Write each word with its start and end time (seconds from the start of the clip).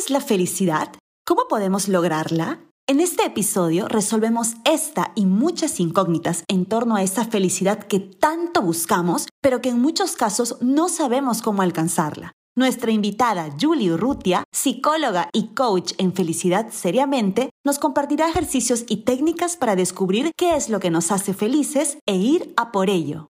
es 0.00 0.08
la 0.08 0.22
felicidad? 0.22 0.88
¿Cómo 1.26 1.42
podemos 1.46 1.86
lograrla? 1.86 2.60
En 2.88 3.00
este 3.00 3.26
episodio 3.26 3.86
resolvemos 3.86 4.54
esta 4.64 5.12
y 5.14 5.26
muchas 5.26 5.78
incógnitas 5.78 6.42
en 6.48 6.64
torno 6.64 6.96
a 6.96 7.02
esa 7.02 7.26
felicidad 7.26 7.80
que 7.80 8.00
tanto 8.00 8.62
buscamos, 8.62 9.26
pero 9.42 9.60
que 9.60 9.68
en 9.68 9.78
muchos 9.78 10.16
casos 10.16 10.56
no 10.62 10.88
sabemos 10.88 11.42
cómo 11.42 11.60
alcanzarla. 11.60 12.32
Nuestra 12.56 12.92
invitada 12.92 13.54
Julie 13.60 13.92
Urrutia, 13.92 14.44
psicóloga 14.50 15.28
y 15.34 15.48
coach 15.48 15.92
en 15.98 16.14
Felicidad 16.14 16.68
Seriamente, 16.70 17.50
nos 17.62 17.78
compartirá 17.78 18.26
ejercicios 18.30 18.84
y 18.88 19.04
técnicas 19.04 19.58
para 19.58 19.76
descubrir 19.76 20.32
qué 20.34 20.56
es 20.56 20.70
lo 20.70 20.80
que 20.80 20.90
nos 20.90 21.12
hace 21.12 21.34
felices 21.34 21.98
e 22.06 22.16
ir 22.16 22.54
a 22.56 22.72
por 22.72 22.88
ello. 22.88 23.29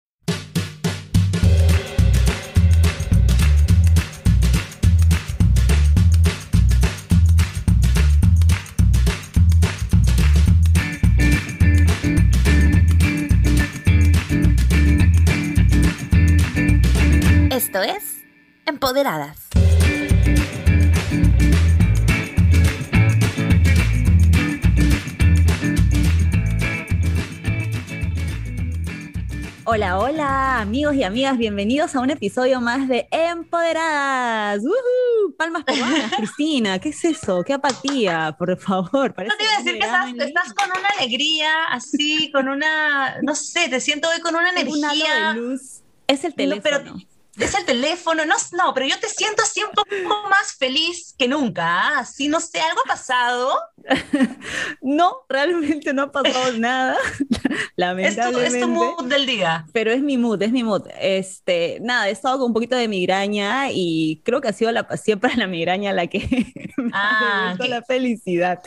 Esto 17.73 17.84
es 17.84 18.25
Empoderadas. 18.66 19.48
Hola, 29.63 29.99
hola, 29.99 30.59
amigos 30.59 30.95
y 30.95 31.03
amigas, 31.03 31.38
bienvenidos 31.38 31.95
a 31.95 32.02
un 32.02 32.09
episodio 32.09 32.59
más 32.59 32.89
de 32.89 33.07
Empoderadas. 33.09 34.62
Palmas 35.38 35.63
peruanas, 35.63 36.12
Cristina, 36.17 36.77
¿qué 36.77 36.90
es 36.90 37.05
eso? 37.05 37.41
¿Qué 37.45 37.53
apatía? 37.53 38.35
Por 38.38 38.57
favor. 38.59 39.13
No 39.17 39.38
te 39.38 39.43
iba 39.45 39.53
a 39.53 39.57
decir 39.59 39.79
que 39.79 39.85
estás, 39.85 40.13
estás, 40.17 40.53
con 40.55 40.77
una 40.77 40.90
alegría, 40.99 41.68
así, 41.70 42.29
con 42.34 42.49
una, 42.49 43.21
no 43.21 43.34
sé, 43.34 43.70
te 43.70 43.79
siento 43.79 44.09
hoy 44.09 44.20
con 44.20 44.35
una 44.35 44.49
energía. 44.49 45.31
de 45.31 45.40
luz. 45.40 45.84
Es 46.07 46.26
el 46.26 46.35
teléfono 46.35 46.98
es 47.40 47.55
el 47.55 47.65
teléfono, 47.65 48.26
no, 48.26 48.35
no, 48.54 48.74
pero 48.74 48.85
yo 48.85 48.99
te 48.99 49.07
siento 49.07 49.41
así 49.43 49.63
un 49.63 49.71
poco 49.71 50.29
más 50.29 50.54
feliz 50.57 51.15
que 51.18 51.27
nunca, 51.27 51.99
así, 51.99 52.27
no 52.27 52.41
sé, 52.41 52.60
¿algo 52.60 52.82
ha 52.85 52.90
pasado? 52.90 53.57
no, 54.82 55.20
realmente 55.29 55.93
no 55.93 56.04
ha 56.04 56.12
pasado 56.12 56.54
nada, 56.57 56.98
lamentablemente. 57.76 58.57
Es 58.57 58.62
tu, 58.62 58.68
mood 58.68 59.05
del 59.05 59.26
día. 59.26 59.65
Pero 59.71 59.91
es 59.91 60.02
mi 60.02 60.18
mood, 60.18 60.41
es 60.41 60.52
mi 60.52 60.63
mood. 60.63 60.87
Este, 60.99 61.79
nada, 61.82 62.09
he 62.09 62.12
estado 62.12 62.37
con 62.37 62.48
un 62.48 62.54
poquito 62.54 62.76
de 62.76 62.87
migraña 62.87 63.71
y 63.71 64.22
creo 64.25 64.41
que 64.41 64.50
ha 64.50 64.53
sido 64.53 64.72
la, 64.72 64.85
siempre 64.97 65.34
la 65.35 65.47
migraña 65.47 65.94
la 65.94 66.07
que 66.07 66.19
me 66.78 66.91
ha 66.94 67.52
ah, 67.52 67.57
la 67.68 67.81
felicidad. 67.81 68.59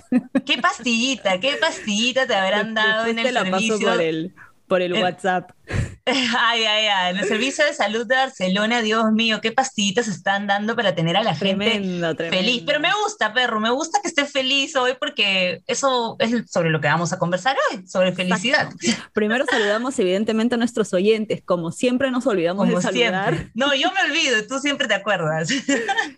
¿Qué 0.47 0.59
pastillita, 0.59 1.39
qué 1.39 1.57
pastillita 1.61 2.27
te 2.27 2.35
habrán 2.35 2.75
dado 2.75 3.07
en 3.07 3.19
el 3.19 3.35
servicio? 3.35 3.79
por 3.79 4.01
el, 4.01 4.35
por 4.75 4.83
el 4.83 4.93
WhatsApp. 4.95 5.53
Ay, 6.05 6.65
ay, 6.65 6.87
ay. 6.87 7.15
En 7.15 7.21
el 7.21 7.29
Servicio 7.29 7.65
de 7.65 7.73
Salud 7.73 8.07
de 8.07 8.17
Barcelona, 8.17 8.83
Dios 8.83 9.11
mío, 9.13 9.41
qué 9.41 9.53
pastillitas 9.53 10.09
están 10.09 10.47
dando 10.47 10.77
para 10.77 10.95
tener 10.95 11.17
a 11.17 11.23
la 11.23 11.35
gente 11.35 11.81
feliz. 12.29 12.63
Pero 12.67 12.81
me 12.81 12.91
gusta, 13.03 13.33
perro, 13.33 13.59
me 13.61 13.71
gusta 13.71 14.01
que 14.03 14.09
esté 14.09 14.27
feliz 14.27 14.77
hoy 14.77 14.97
porque 14.99 15.63
eso 15.67 16.17
es 16.19 16.51
sobre 16.51 16.69
lo 16.69 16.81
que 16.83 16.89
vamos 16.89 17.15
a 17.15 17.19
conversar 17.19 17.57
hoy, 17.71 17.87
sobre 17.87 18.13
felicidad. 18.13 18.69
Primero 19.15 19.47
saludamos 19.49 19.99
evidentemente 19.99 20.57
a 20.57 20.59
nuestros 20.59 20.93
oyentes, 20.93 21.41
como 21.43 21.71
siempre 21.73 22.11
nos 22.11 22.27
olvidamos 22.27 22.69
de 22.69 22.83
saludar. 22.83 23.51
No, 23.55 23.75
yo 23.75 23.91
me 23.93 24.11
olvido, 24.11 24.47
tú 24.47 24.59
siempre 24.59 24.89
te 24.89 24.95
acuerdas. 24.95 25.49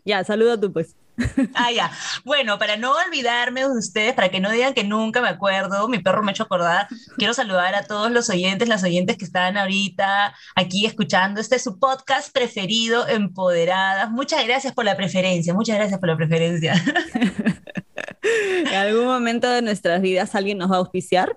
Ya, 0.05 0.25
saluda 0.25 0.59
tú 0.59 0.73
pues. 0.73 0.97
Ah, 1.55 1.71
ya. 1.73 1.91
Bueno, 2.25 2.59
para 2.59 2.77
no 2.77 2.93
olvidarme 2.95 3.61
de 3.61 3.79
ustedes, 3.79 4.15
para 4.15 4.29
que 4.29 4.41
no 4.41 4.51
digan 4.51 4.75
que 4.75 4.85
nunca 4.85 5.21
me 5.21 5.29
acuerdo, 5.29 5.89
mi 5.89 5.99
perro 5.99 6.23
me 6.23 6.31
ha 6.31 6.33
hecho 6.33 6.43
acordar, 6.43 6.89
quiero 7.17 7.35
saludar 7.35 7.75
a 7.75 7.85
todos 7.85 8.11
los 8.11 8.29
oyentes, 8.31 8.69
las 8.69 8.85
oyentes 8.85 9.17
que 9.17 9.25
están 9.25 9.57
ahorita 9.57 10.35
aquí 10.55 10.87
escuchando. 10.87 11.41
Este 11.41 11.57
es 11.57 11.63
su 11.63 11.79
podcast 11.79 12.33
preferido, 12.33 13.09
Empoderadas. 13.09 14.11
Muchas 14.11 14.45
gracias 14.47 14.75
por 14.75 14.85
la 14.85 14.97
preferencia, 14.97 15.55
muchas 15.55 15.77
gracias 15.77 15.99
por 15.99 16.09
la 16.09 16.17
preferencia. 16.17 16.75
¿En 18.23 18.75
algún 18.75 19.07
momento 19.07 19.49
de 19.49 19.63
nuestras 19.63 20.01
vidas 20.01 20.35
alguien 20.35 20.59
nos 20.59 20.71
va 20.71 20.77
a 20.77 20.79
auspiciar? 20.79 21.37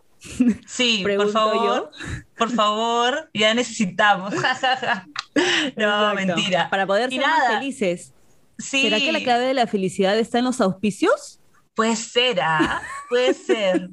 Sí, 0.68 1.04
por 1.06 1.32
favor. 1.32 1.92
Por 2.38 2.52
favor, 2.52 3.30
ya 3.34 3.54
necesitamos. 3.54 4.34
no, 5.78 6.14
mentira. 6.16 6.70
Para 6.70 6.86
poder 6.86 7.10
ser 7.10 7.22
más 7.22 7.54
felices. 7.54 8.14
¿Será 8.60 8.98
que 8.98 9.12
la 9.12 9.24
clave 9.24 9.46
de 9.46 9.54
la 9.54 9.68
felicidad 9.68 10.18
está 10.20 10.40
en 10.40 10.46
los 10.46 10.62
auspicios? 10.62 11.40
Puede 11.74 11.96
ser, 11.96 12.42
¿ah? 12.42 12.82
Puede 13.08 13.34
ser. 13.34 13.90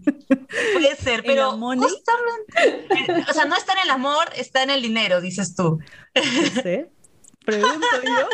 Puede 0.73 0.97
ser, 0.97 1.23
pero 1.27 1.53
justamente, 1.53 3.31
o 3.31 3.33
sea, 3.33 3.45
no 3.45 3.57
está 3.57 3.75
en 3.75 3.79
el 3.85 3.91
amor, 3.91 4.29
está 4.35 4.65
en 4.65 4.71
el 4.71 4.83
dinero, 4.83 5.21
dices 5.21 5.55
tú. 5.55 5.79
No 6.15 6.63
sé. 6.63 6.91
Pregunto 7.45 7.87
yo. 8.03 8.29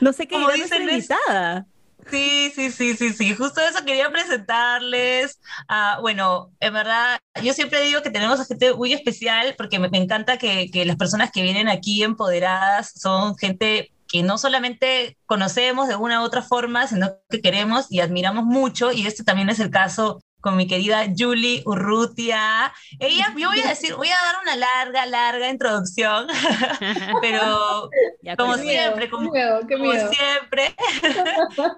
No 0.00 0.12
sé 0.12 0.28
qué 0.28 0.36
Como 0.36 0.52
dicen 0.52 0.82
invitada. 0.82 1.66
Sí, 2.10 2.52
sí, 2.54 2.70
sí, 2.70 2.96
sí, 2.96 3.12
sí. 3.12 3.34
Justo 3.34 3.60
eso 3.60 3.84
quería 3.84 4.10
presentarles. 4.10 5.40
Ah, 5.68 5.98
bueno, 6.00 6.52
en 6.60 6.72
verdad, 6.72 7.18
yo 7.42 7.52
siempre 7.52 7.82
digo 7.82 8.02
que 8.02 8.10
tenemos 8.10 8.38
a 8.38 8.44
gente 8.44 8.72
muy 8.74 8.92
especial 8.92 9.54
porque 9.58 9.78
me, 9.78 9.88
me 9.90 9.98
encanta 9.98 10.38
que, 10.38 10.70
que, 10.70 10.84
las 10.84 10.96
personas 10.96 11.30
que 11.32 11.42
vienen 11.42 11.68
aquí 11.68 12.02
empoderadas 12.02 12.92
son 12.94 13.36
gente 13.36 13.92
que 14.08 14.22
no 14.22 14.38
solamente 14.38 15.18
conocemos 15.26 15.86
de 15.86 15.96
una 15.96 16.22
u 16.22 16.24
otra 16.24 16.42
forma, 16.42 16.86
sino 16.86 17.10
que 17.28 17.40
queremos 17.40 17.86
y 17.90 18.00
admiramos 18.00 18.44
mucho, 18.44 18.90
y 18.90 19.06
este 19.06 19.22
también 19.22 19.50
es 19.50 19.60
el 19.60 19.70
caso 19.70 20.20
con 20.40 20.56
mi 20.56 20.66
querida 20.66 21.06
Julie 21.16 21.62
Urrutia. 21.66 22.72
Ella, 22.98 23.34
yo 23.36 23.48
voy 23.48 23.60
a 23.60 23.68
decir, 23.68 23.94
voy 23.94 24.08
a 24.08 24.16
dar 24.24 24.36
una 24.42 24.56
larga, 24.56 25.06
larga 25.06 25.48
introducción, 25.48 26.26
pero 27.20 27.90
como 28.38 28.56
siempre, 28.56 29.10
como, 29.10 29.32
siempre. 29.32 30.74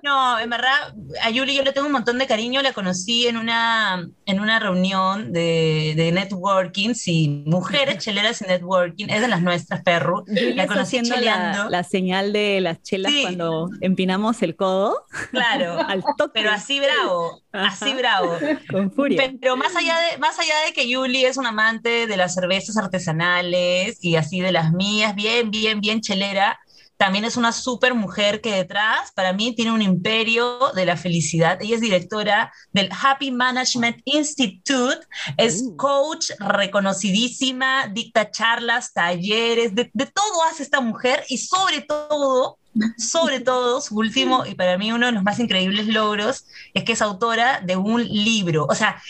no, 0.02 0.38
en 0.38 0.50
verdad, 0.50 0.94
a 1.22 1.28
Julie 1.28 1.54
yo 1.54 1.62
le 1.62 1.72
tengo 1.72 1.86
un 1.86 1.92
montón 1.92 2.18
de 2.18 2.26
cariño, 2.26 2.62
la 2.62 2.72
conocí 2.72 3.26
en 3.26 3.36
una, 3.36 4.08
en 4.26 4.40
una 4.40 4.58
reunión 4.58 5.32
de, 5.32 5.94
de 5.96 6.12
networking, 6.12 6.94
sí, 6.94 7.42
mujeres 7.46 7.98
cheleras 7.98 8.42
y 8.42 8.44
networking, 8.44 9.06
es 9.08 9.20
de 9.20 9.28
las 9.28 9.42
nuestras, 9.42 9.82
perro. 9.82 10.24
La 10.26 10.66
conocí 10.66 11.00
la, 11.02 11.68
la, 11.70 11.84
señal 11.84 12.32
de 12.32 12.60
las 12.60 12.82
chelas 12.82 13.12
cuando 13.22 13.68
empinamos 13.80 14.42
el 14.42 14.56
codo. 14.56 15.06
Claro, 15.30 15.80
al 15.80 16.02
toque. 16.16 16.32
pero 16.34 16.50
así 16.50 16.80
bravo, 16.80 17.42
así 17.52 17.94
bravo. 17.94 18.36
Con 18.70 18.92
furia. 18.92 19.32
Pero 19.40 19.56
más 19.56 19.74
allá, 19.76 19.98
de, 20.00 20.18
más 20.18 20.38
allá 20.38 20.54
de 20.66 20.72
que 20.72 20.88
Yuli 20.88 21.24
es 21.24 21.36
un 21.36 21.46
amante 21.46 22.06
de 22.06 22.16
las 22.16 22.34
cervezas 22.34 22.76
artesanales 22.76 23.98
y 24.02 24.16
así 24.16 24.40
de 24.40 24.52
las 24.52 24.72
mías, 24.72 25.14
bien, 25.14 25.50
bien, 25.50 25.80
bien 25.80 26.00
chelera, 26.00 26.58
también 27.00 27.24
es 27.24 27.38
una 27.38 27.52
súper 27.52 27.94
mujer 27.94 28.42
que 28.42 28.54
detrás, 28.54 29.10
para 29.12 29.32
mí, 29.32 29.54
tiene 29.54 29.72
un 29.72 29.80
imperio 29.80 30.70
de 30.74 30.84
la 30.84 30.98
felicidad. 30.98 31.56
Ella 31.62 31.76
es 31.76 31.80
directora 31.80 32.52
del 32.74 32.90
Happy 32.92 33.30
Management 33.30 34.02
Institute, 34.04 35.00
es 35.38 35.62
uh. 35.62 35.76
coach 35.78 36.30
reconocidísima, 36.38 37.86
dicta 37.86 38.30
charlas, 38.30 38.92
talleres, 38.92 39.74
de, 39.74 39.90
de 39.94 40.06
todo 40.06 40.42
hace 40.50 40.62
esta 40.62 40.82
mujer 40.82 41.24
y 41.30 41.38
sobre 41.38 41.80
todo 41.80 42.58
sobre 42.96 43.40
todo, 43.40 43.80
su 43.80 43.96
último 43.96 44.46
y 44.46 44.54
para 44.54 44.78
mí 44.78 44.92
uno 44.92 45.06
de 45.06 45.12
los 45.12 45.22
más 45.22 45.38
increíbles 45.38 45.86
logros 45.86 46.46
es 46.74 46.84
que 46.84 46.92
es 46.92 47.02
autora 47.02 47.60
de 47.60 47.76
un 47.76 48.04
libro. 48.04 48.66
O 48.68 48.74
sea, 48.74 49.00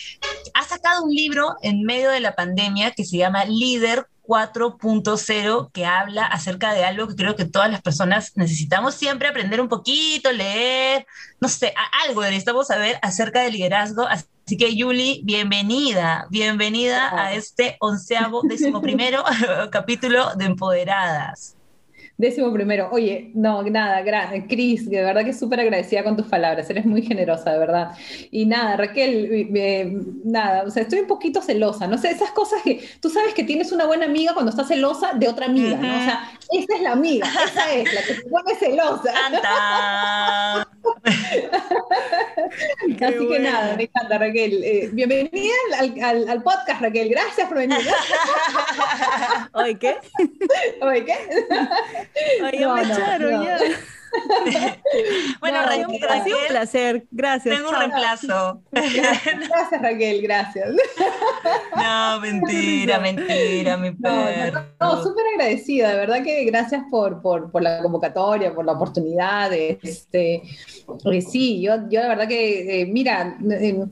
ha 0.55 0.65
sacado 0.65 1.05
un 1.05 1.15
libro 1.15 1.57
en 1.63 1.83
medio 1.83 2.11
de 2.11 2.21
la 2.21 2.35
pandemia 2.35 2.93
que 2.93 3.05
se 3.05 3.19
llama 3.19 3.45
Líder 3.45 4.07
4.0 4.31 5.73
que 5.73 5.87
habla 5.87 6.25
acerca 6.25 6.73
de 6.73 6.85
algo 6.85 7.09
que 7.09 7.17
creo 7.17 7.35
que 7.35 7.47
todas 7.47 7.71
las 7.71 7.83
personas 7.83 8.33
necesitamos 8.37 8.95
siempre 8.95 9.29
aprender 9.29 9.61
un 9.61 9.69
poquito, 9.69 10.31
leer, 10.31 11.05
no 11.41 11.49
sé, 11.49 11.75
algo 12.07 12.23
necesitamos 12.23 12.69
saber 12.69 12.99
acerca 13.03 13.41
del 13.41 13.55
liderazgo. 13.55 14.07
Así 14.07 14.57
que 14.57 14.77
Yuli, 14.77 15.23
bienvenida, 15.25 16.27
bienvenida 16.31 17.11
a 17.13 17.35
este 17.35 17.77
onceavo, 17.81 18.43
décimo 18.45 18.81
primero 18.81 19.25
capítulo 19.73 20.35
de 20.37 20.45
Empoderadas. 20.45 21.57
Décimo 22.17 22.53
primero. 22.53 22.89
Oye, 22.93 23.31
no, 23.35 23.63
nada, 23.63 24.03
gran, 24.03 24.47
Cris, 24.47 24.89
de 24.89 25.03
verdad 25.03 25.25
que 25.25 25.33
súper 25.33 25.61
agradecida 25.61 26.05
con 26.05 26.17
tus 26.17 26.27
palabras, 26.27 26.69
eres 26.69 26.85
muy 26.85 27.03
generosa, 27.03 27.53
de 27.53 27.59
verdad. 27.59 27.93
Y 28.31 28.47
nada, 28.47 28.77
Raquel, 28.77 29.49
eh, 29.55 29.99
nada, 30.25 30.65
o 30.67 30.71
sea, 30.71 30.83
estoy 30.83 31.01
un 31.01 31.07
poquito 31.07 31.41
celosa, 31.41 31.87
no 31.87 31.97
sé, 31.99 32.11
esas 32.11 32.31
cosas 32.33 32.63
que 32.63 32.83
tú 33.01 33.09
sabes 33.09 33.33
que 33.35 33.45
tienes 33.45 33.73
una 33.73 33.87
buena 33.87 34.05
amiga 34.07 34.35
cuando 34.35 34.51
estás 34.51 34.69
celosa 34.69 35.13
de 35.15 35.29
otra 35.29 35.47
amiga, 35.47 35.77
¿no? 35.77 35.89
O 35.89 36.05
sea, 36.05 36.31
esa 36.53 36.75
es 36.75 36.83
la 36.83 36.93
amiga, 36.93 37.29
esa 37.45 37.73
es 37.73 37.93
la 37.93 38.03
que 38.03 38.15
se 38.15 38.23
pone 38.23 38.55
celosa. 38.57 39.13
Así 43.01 43.29
que 43.29 43.39
nada, 43.39 43.77
me 43.77 43.85
encanta, 43.85 44.19
Raquel. 44.19 44.65
Eh, 44.65 44.91
bienvenida 44.93 45.55
al, 45.79 46.29
al, 46.29 46.43
podcast, 46.43 46.83
Raquel. 46.83 47.09
Gracias 47.11 47.49
por 47.49 47.59
venir. 47.59 47.79
¿Oye 49.53 49.79
qué? 49.79 49.97
¿Oye 50.83 51.05
qué? 51.05 51.15
Ay, 52.43 52.59
ya 52.59 52.75
me 52.75 52.83
echaron, 52.83 53.45
ya. 53.45 53.59
bueno, 55.41 55.59
Raquel, 55.63 56.09
ha 56.09 56.25
sido 56.25 56.39
un 56.39 56.47
placer. 56.49 57.07
Gracias. 57.11 57.57
Tengo 57.57 57.71
un 57.71 57.77
reemplazo. 57.77 58.63
Gracias, 58.73 59.83
Raquel, 59.83 60.23
gracias. 60.23 60.69
No, 61.77 62.21
mentira, 62.21 62.99
mentira, 63.01 63.77
mi 63.77 63.93
perro. 63.93 64.65
No, 64.81 65.03
súper 65.03 65.25
agradecida, 65.35 65.91
de 65.91 65.97
verdad 65.97 66.23
que 66.23 66.45
gracias 66.45 66.83
por, 66.91 67.23
por, 67.23 67.51
por, 67.51 67.63
la 67.63 67.83
convocatoria, 67.83 68.55
por 68.55 68.65
la 68.65 68.73
oportunidad. 68.73 69.53
Este, 69.53 70.43
sí, 71.31 71.61
yo, 71.61 71.89
yo 71.89 72.01
la 72.01 72.09
verdad 72.09 72.29
que, 72.29 72.83
eh, 72.83 72.87
mira, 72.87 73.39
eh, 73.51 73.85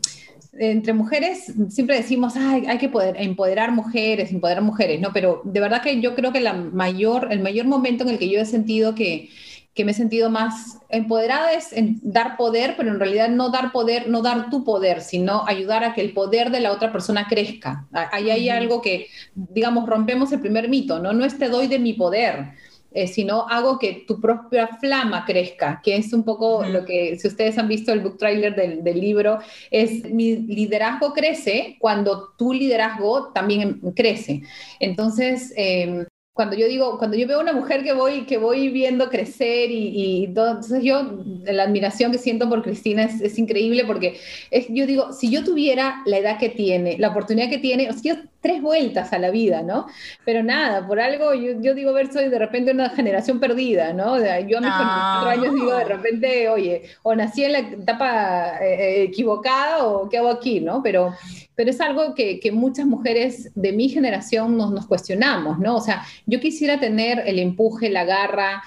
entre 0.59 0.93
mujeres 0.93 1.53
siempre 1.69 1.97
decimos, 1.97 2.35
Ay, 2.37 2.65
hay 2.67 2.79
que 2.79 2.89
poder 2.89 3.17
empoderar 3.19 3.71
mujeres, 3.73 4.33
empoderar 4.33 4.63
mujeres, 4.63 5.01
¿no? 5.01 5.13
Pero 5.13 5.43
de 5.45 5.61
verdad 5.61 5.83
que 5.83 6.01
yo 6.01 6.15
creo 6.15 6.33
que 6.33 6.41
la 6.41 6.55
mayor, 6.55 7.29
el 7.31 7.41
mayor 7.41 7.67
momento 7.67 8.05
en 8.05 8.11
el 8.11 8.19
que 8.19 8.29
yo 8.29 8.41
he 8.41 8.47
sentido 8.47 8.95
que, 8.95 9.31
que 9.79 9.85
me 9.85 9.93
he 9.93 9.95
sentido 9.95 10.29
más 10.29 10.81
empoderada 10.89 11.53
es 11.53 11.73
en 11.73 12.01
dar 12.03 12.37
poder, 12.37 12.75
pero 12.77 12.91
en 12.91 12.99
realidad 12.99 13.29
no 13.29 13.51
dar 13.51 13.71
poder, 13.71 14.09
no 14.09 14.23
dar 14.23 14.51
tu 14.51 14.65
poder, 14.65 15.03
sino 15.03 15.47
ayudar 15.47 15.85
a 15.85 15.95
que 15.95 16.01
el 16.01 16.13
poder 16.13 16.51
de 16.51 16.59
la 16.59 16.73
otra 16.73 16.91
persona 16.91 17.29
crezca. 17.29 17.87
Ahí 17.93 18.29
hay 18.29 18.49
algo 18.49 18.83
que, 18.83 19.07
digamos, 19.37 19.89
rompemos 19.89 20.33
el 20.33 20.41
primer 20.41 20.69
mito, 20.69 20.99
¿no? 20.99 21.13
No 21.13 21.25
es 21.25 21.39
te 21.39 21.49
doy 21.49 21.69
de 21.69 21.79
mi 21.79 21.93
poder, 21.93 22.55
eh, 22.91 23.07
sino 23.07 23.47
hago 23.49 23.79
que 23.79 24.05
tu 24.05 24.21
propia 24.21 24.67
flama 24.81 25.25
crezca, 25.25 25.81
que 25.81 25.95
es 25.95 26.13
un 26.13 26.25
poco 26.25 26.65
lo 26.65 26.85
que, 26.85 27.17
si 27.17 27.29
ustedes 27.29 27.57
han 27.57 27.69
visto 27.69 27.93
el 27.93 28.01
book 28.01 28.19
trailer 28.19 28.57
del, 28.57 28.83
del, 28.83 29.01
libro, 29.01 29.39
es 29.71 30.11
mi 30.11 30.39
liderazgo 30.39 31.13
crece 31.13 31.77
cuando 31.79 32.31
tu 32.37 32.53
liderazgo 32.53 33.29
también 33.33 33.81
crece. 33.95 34.43
Entonces, 34.81 35.53
eh, 35.57 36.05
cuando 36.39 36.55
yo 36.55 36.69
digo, 36.69 36.99
cuando 36.99 37.17
yo 37.17 37.27
veo 37.27 37.41
a 37.41 37.43
una 37.43 37.53
mujer 37.53 37.83
que 37.83 37.93
voy, 37.93 38.25
que 38.25 38.39
voy 38.39 38.69
viendo 38.69 39.09
crecer 39.11 39.73
y, 39.73 39.89
y 39.89 40.25
entonces 40.27 40.85
yo, 40.85 41.03
la 41.43 41.65
admiración 41.65 42.13
que 42.13 42.19
siento 42.19 42.49
por 42.49 42.63
Cristina 42.63 43.03
es, 43.03 43.21
es 43.21 43.37
increíble 43.41 43.85
porque 43.85 44.21
es, 44.53 44.67
yo 44.69 44.87
digo, 44.87 45.13
si 45.13 45.33
yo 45.33 45.43
tuviera 45.43 46.01
la 46.07 46.19
edad 46.19 46.39
que 46.39 46.49
tiene, 46.49 46.97
la 46.97 47.09
oportunidad 47.09 47.51
que 47.51 47.59
tiene, 47.59 47.91
o 47.91 47.93
sea, 47.93 48.23
tres 48.41 48.63
vueltas 48.63 49.13
a 49.13 49.19
la 49.19 49.31
vida, 49.31 49.63
¿no? 49.63 49.89
Pero 50.25 50.45
nada, 50.45 50.87
por 50.87 51.01
algo, 51.01 51.35
yo, 51.35 51.61
yo 51.61 51.75
digo, 51.75 51.93
ver, 51.93 52.13
soy 52.13 52.29
de 52.29 52.39
repente 52.39 52.71
una 52.71 52.91
generación 52.91 53.41
perdida, 53.41 53.93
¿no? 53.93 54.13
O 54.13 54.19
sea, 54.21 54.39
yo 54.39 54.59
a 54.59 54.61
mis 54.61 54.71
no. 54.71 55.29
años 55.29 55.55
digo, 55.57 55.75
de 55.75 55.85
repente, 55.87 56.49
oye, 56.49 56.83
o 57.03 57.17
nací 57.17 57.43
en 57.43 57.53
la 57.53 57.59
etapa 57.59 58.59
eh, 58.65 59.03
equivocada 59.03 59.85
o 59.85 60.09
qué 60.09 60.19
hago 60.19 60.31
aquí, 60.31 60.61
¿no? 60.61 60.85
Pero, 60.85 61.17
pero 61.59 61.71
es 61.73 61.81
algo 61.81 62.15
que, 62.15 62.41
muchas 62.53 62.87
mujeres 62.87 63.51
de 63.57 63.73
mi 63.73 63.89
generación 63.89 64.57
nos, 64.57 64.71
nos 64.71 64.87
cuestionamos, 64.87 65.59
¿no? 65.59 65.75
O 65.75 65.81
sea, 65.81 66.05
yo 66.25 66.39
quisiera 66.39 66.79
tener 66.79 67.25
el 67.27 67.41
empuje, 67.41 67.91
la 67.91 68.05
garra, 68.05 68.63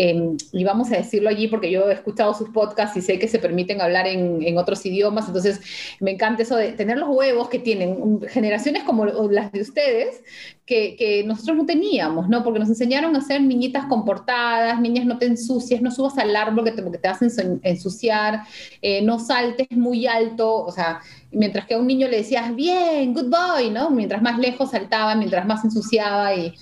eh, 0.00 0.36
y 0.52 0.62
vamos 0.62 0.92
a 0.92 0.96
decirlo 0.96 1.28
allí 1.28 1.48
porque 1.48 1.72
yo 1.72 1.90
he 1.90 1.92
escuchado 1.92 2.32
sus 2.32 2.50
podcasts 2.50 2.96
y 2.96 3.00
sé 3.00 3.18
que 3.18 3.26
se 3.26 3.40
permiten 3.40 3.80
hablar 3.80 4.06
en, 4.06 4.56
otros 4.56 4.86
idiomas, 4.86 5.26
entonces 5.26 5.60
me 5.98 6.12
encanta 6.12 6.44
eso 6.44 6.54
de 6.54 6.70
tener 6.72 6.98
los 6.98 7.08
huevos 7.08 7.48
que 7.48 7.58
tienen 7.58 8.20
generaciones 8.28 8.84
como 8.84 9.06
las 9.06 9.50
de 9.50 9.60
ustedes, 9.60 10.22
que, 10.64 11.24
nosotros 11.26 11.56
no 11.56 11.66
teníamos, 11.66 12.28
¿no? 12.28 12.44
Porque 12.44 12.60
nos 12.60 12.68
enseñaron 12.68 13.16
a 13.16 13.20
ser 13.22 13.42
niñitas 13.42 13.86
comportadas, 13.86 14.80
niñas 14.80 15.04
no 15.04 15.18
te 15.18 15.26
ensucias, 15.26 15.82
no 15.82 15.90
subas 15.90 16.16
al 16.18 16.36
árbol 16.36 16.64
que 16.64 16.72
te, 16.72 16.82
porque 16.82 16.98
te 16.98 17.08
vas 17.08 17.20
a 17.20 17.42
ensuciar, 17.62 18.42
eh, 18.80 19.02
no 19.02 19.18
saltes 19.18 19.66
muy 19.72 20.06
alto, 20.06 20.64
o 20.64 20.70
sea, 20.70 21.00
mientras 21.32 21.66
que 21.66 21.74
a 21.74 21.78
un 21.78 21.88
niño 21.88 22.06
le 22.06 22.18
decías, 22.18 22.54
bien, 22.54 23.14
good 23.14 23.30
boy, 23.30 23.70
¿no? 23.70 23.90
Mientras 23.90 24.22
más 24.22 24.38
lejos 24.38 24.70
saltaba, 24.70 25.16
mientras 25.16 25.44
más 25.44 25.64
ensuciaba 25.64 26.34
y 26.34 26.54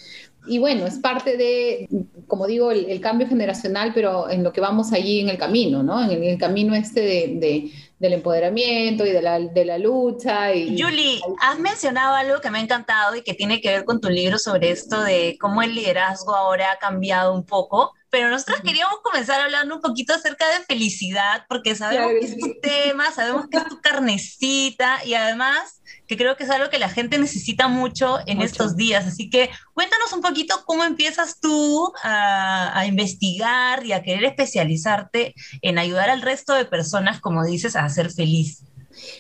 y 0.47 0.59
bueno, 0.59 0.87
es 0.87 0.99
parte 0.99 1.37
de, 1.37 1.89
como 2.27 2.47
digo, 2.47 2.71
el, 2.71 3.01
cambio 3.01 3.29
generacional, 3.29 3.93
pero 3.95 4.31
en 4.31 4.43
lo 4.43 4.53
que 4.53 4.61
vamos 4.61 4.93
allí 4.93 5.21
en 5.21 5.29
el 5.29 5.39
camino, 5.39 5.83
¿no? 5.83 6.03
En 6.03 6.23
el, 6.23 6.39
camino 6.39 6.75
este 6.75 7.01
de, 7.01 7.35
de, 7.39 7.71
del 7.99 8.15
empoderamiento 8.15 9.07
y 9.07 9.11
de 9.11 9.23
la, 9.23 9.39
de 9.41 9.65
la 9.65 9.79
lucha. 9.79 10.53
Y, 10.55 10.81
Julie, 10.81 11.21
has 11.41 11.59
mencionado 11.59 12.15
algo 12.15 12.41
que 12.41 12.51
me 12.51 12.59
ha 12.59 12.63
encantado 12.63 13.17
y 13.17 13.23
que 13.23 13.35
tiene 13.35 13.61
que 13.61 13.71
ver 13.71 13.85
con 13.85 14.01
tu 14.01 14.09
libro 14.09 14.39
sobre 14.39 14.71
esto 14.71 15.03
de 15.03 15.37
cómo 15.41 15.63
el 15.63 15.75
liderazgo 15.75 16.35
ahora 16.35 16.73
ha 16.73 16.79
cambiado 16.79 17.35
un 17.35 17.45
poco. 17.45 17.93
Pero 18.17 18.31
nosotros 18.31 18.63
queríamos 18.63 19.01
comenzar 19.03 19.43
hablando 19.43 19.75
un 19.75 19.83
poquito 19.83 20.15
acerca 20.15 20.49
de 20.49 20.65
felicidad, 20.65 21.45
porque 21.51 21.75
sabemos 21.75 22.13
claro. 22.13 22.21
que 22.21 22.27
es 22.27 22.39
tu 22.39 22.61
tema, 22.63 23.13
sabemos 23.13 23.47
que 23.51 23.59
es 23.59 23.69
tu 23.69 23.79
carnecita 23.83 25.05
y 25.05 25.13
además 25.13 25.83
que 26.07 26.17
creo 26.17 26.35
que 26.35 26.45
es 26.45 26.51
algo 26.51 26.71
que 26.71 26.79
la 26.79 26.89
gente 26.89 27.19
necesita 27.19 27.69
mucho 27.69 28.19
en 28.27 28.39
mucho. 28.39 28.47
estos 28.47 28.75
días. 28.75 29.07
Así 29.07 29.29
que 29.29 29.51
cuéntanos 29.75 30.15
un 30.15 30.23
poquito 30.23 30.63
cómo 30.65 30.85
empiezas 30.85 31.41
tú 31.41 31.93
a, 32.03 32.79
a, 32.79 32.87
investigar 32.87 33.85
y 33.85 33.93
a 33.93 34.03
querer 34.03 34.25
especializarte 34.25 35.35
en 35.61 35.79
ayudar 35.79 36.09
al 36.09 36.23
resto 36.23 36.55
de 36.55 36.65
personas, 36.65 37.21
como 37.21 37.45
dices, 37.45 37.77
a 37.77 37.87
ser 37.91 38.11
feliz. 38.11 38.63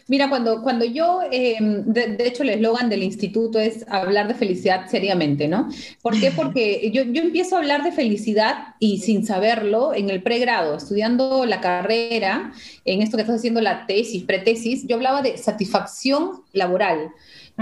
Mira, 0.08 0.28
cuando, 0.28 0.62
cuando 0.62 0.84
yo, 0.84 1.20
eh, 1.30 1.56
de, 1.60 2.16
de, 2.16 2.26
hecho 2.26 2.42
el 2.42 2.50
eslogan 2.50 2.88
del 2.88 3.02
instituto 3.02 3.58
es 3.58 3.84
hablar 3.88 4.28
de 4.28 4.34
felicidad 4.34 4.88
seriamente, 4.88 5.48
¿no? 5.48 5.68
¿Por 6.02 6.18
qué? 6.18 6.30
Porque 6.30 6.90
yo, 6.92 7.02
yo 7.04 7.22
empiezo 7.22 7.56
a 7.56 7.58
hablar 7.58 7.82
de 7.82 7.92
felicidad 7.92 8.74
y 8.78 8.98
sin 8.98 9.26
saberlo 9.26 9.94
en 9.94 10.10
el 10.10 10.22
pregrado, 10.22 10.76
estudiando 10.76 11.46
la 11.46 11.60
carrera, 11.60 12.52
en 12.84 13.02
esto 13.02 13.16
que 13.16 13.22
estás 13.22 13.36
haciendo 13.36 13.60
la 13.60 13.86
tesis, 13.86 14.24
pretesis, 14.24 14.86
yo 14.86 14.96
hablaba 14.96 15.22
de 15.22 15.36
satisfacción 15.36 16.42
laboral. 16.52 17.10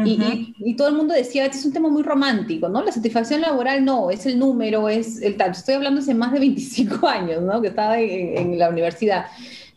Y, 0.05 0.11
y, 0.11 0.55
y, 0.59 0.75
todo 0.75 0.89
el 0.89 0.97
mundo 0.97 1.15
decía, 1.15 1.45
este 1.45 1.59
es 1.59 1.65
un 1.65 1.73
tema 1.73 1.89
muy 1.89 2.03
romántico, 2.03 2.69
¿no? 2.69 2.83
La 2.83 2.91
satisfacción 2.91 3.41
laboral 3.41 3.85
no, 3.85 4.11
es 4.11 4.27
el 4.27 4.41
número, 4.41 4.89
es 4.89 5.23
el 5.23 5.37
tal. 5.37 5.53
Estoy 5.53 5.75
hablando 5.75 6.01
hace 6.01 6.15
más 6.15 6.33
de 6.33 6.41
25 6.41 7.07
años, 7.07 7.43
¿no? 7.43 7.63
Que 7.63 7.69
estaba 7.69 8.01
en, 8.01 8.37
en 8.37 8.59
la 8.59 8.71
universidad. 8.71 9.27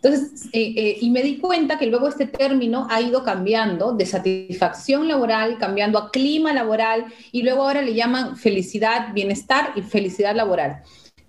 Entonces, 0.02 0.46
eh, 0.54 0.74
eh, 0.78 0.98
y 1.02 1.10
me 1.10 1.24
di 1.24 1.38
cuenta 1.38 1.78
que 1.78 1.88
luego 1.88 2.08
este 2.08 2.28
término 2.28 2.88
ha 2.90 3.02
ido 3.02 3.24
cambiando 3.24 3.94
de 3.94 4.06
satisfacción 4.06 5.08
laboral, 5.08 5.58
cambiando 5.58 5.98
a 5.98 6.12
clima 6.12 6.54
laboral, 6.54 7.06
y 7.32 7.42
luego 7.42 7.64
ahora 7.64 7.82
le 7.82 7.96
llaman 7.96 8.38
felicidad, 8.38 9.14
bienestar 9.14 9.72
y 9.76 9.82
felicidad 9.82 10.36
laboral. 10.36 10.84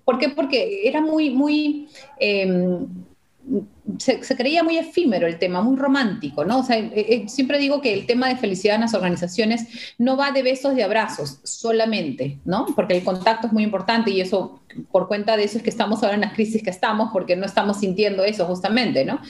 ¿Por 0.05 0.19
qué? 0.19 0.29
Porque 0.29 0.87
era 0.87 1.00
muy, 1.00 1.31
muy... 1.31 1.88
Eh, 2.20 2.79
se, 3.96 4.23
se, 4.23 4.37
creía 4.37 4.62
muy 4.62 4.76
efímero 4.76 5.26
el 5.26 5.38
tema, 5.38 5.62
muy 5.62 5.76
romántico, 5.76 6.44
¿no? 6.44 6.58
O 6.58 6.62
sea, 6.62 6.76
eh, 6.76 6.93
eh, 6.94 7.29
siempre 7.29 7.58
digo 7.58 7.81
que 7.81 7.94
el 7.94 8.06
tema 8.06 8.29
de 8.29 8.37
felicidad 8.37 8.75
en 8.75 8.82
las 8.82 8.94
organizaciones 8.94 9.94
no 9.96 10.17
va 10.17 10.31
de 10.31 10.43
besos 10.43 10.76
y 10.76 10.82
abrazos 10.82 11.40
solamente, 11.44 12.38
¿no? 12.44 12.67
Porque 12.76 12.96
el 12.96 13.05
contacto 13.05 13.46
es 13.46 13.52
muy 13.52 13.62
importante 13.62 14.11
y 14.11 14.20
eso, 14.20 14.61
por 14.90 15.08
cuenta 15.08 15.37
de 15.37 15.44
eso 15.44 15.58
es 15.58 15.64
que 15.64 15.70
estamos 15.70 16.02
ahora 16.02 16.17
en 16.17 16.20
la 16.20 16.32
crisis 16.32 16.62
que 16.62 16.70
estamos, 16.70 17.11
porque 17.12 17.37
no 17.37 17.46
estamos 17.46 17.79
sintiendo 17.79 18.25
eso 18.25 18.44
justamente, 18.44 19.05
¿no? 19.05 19.20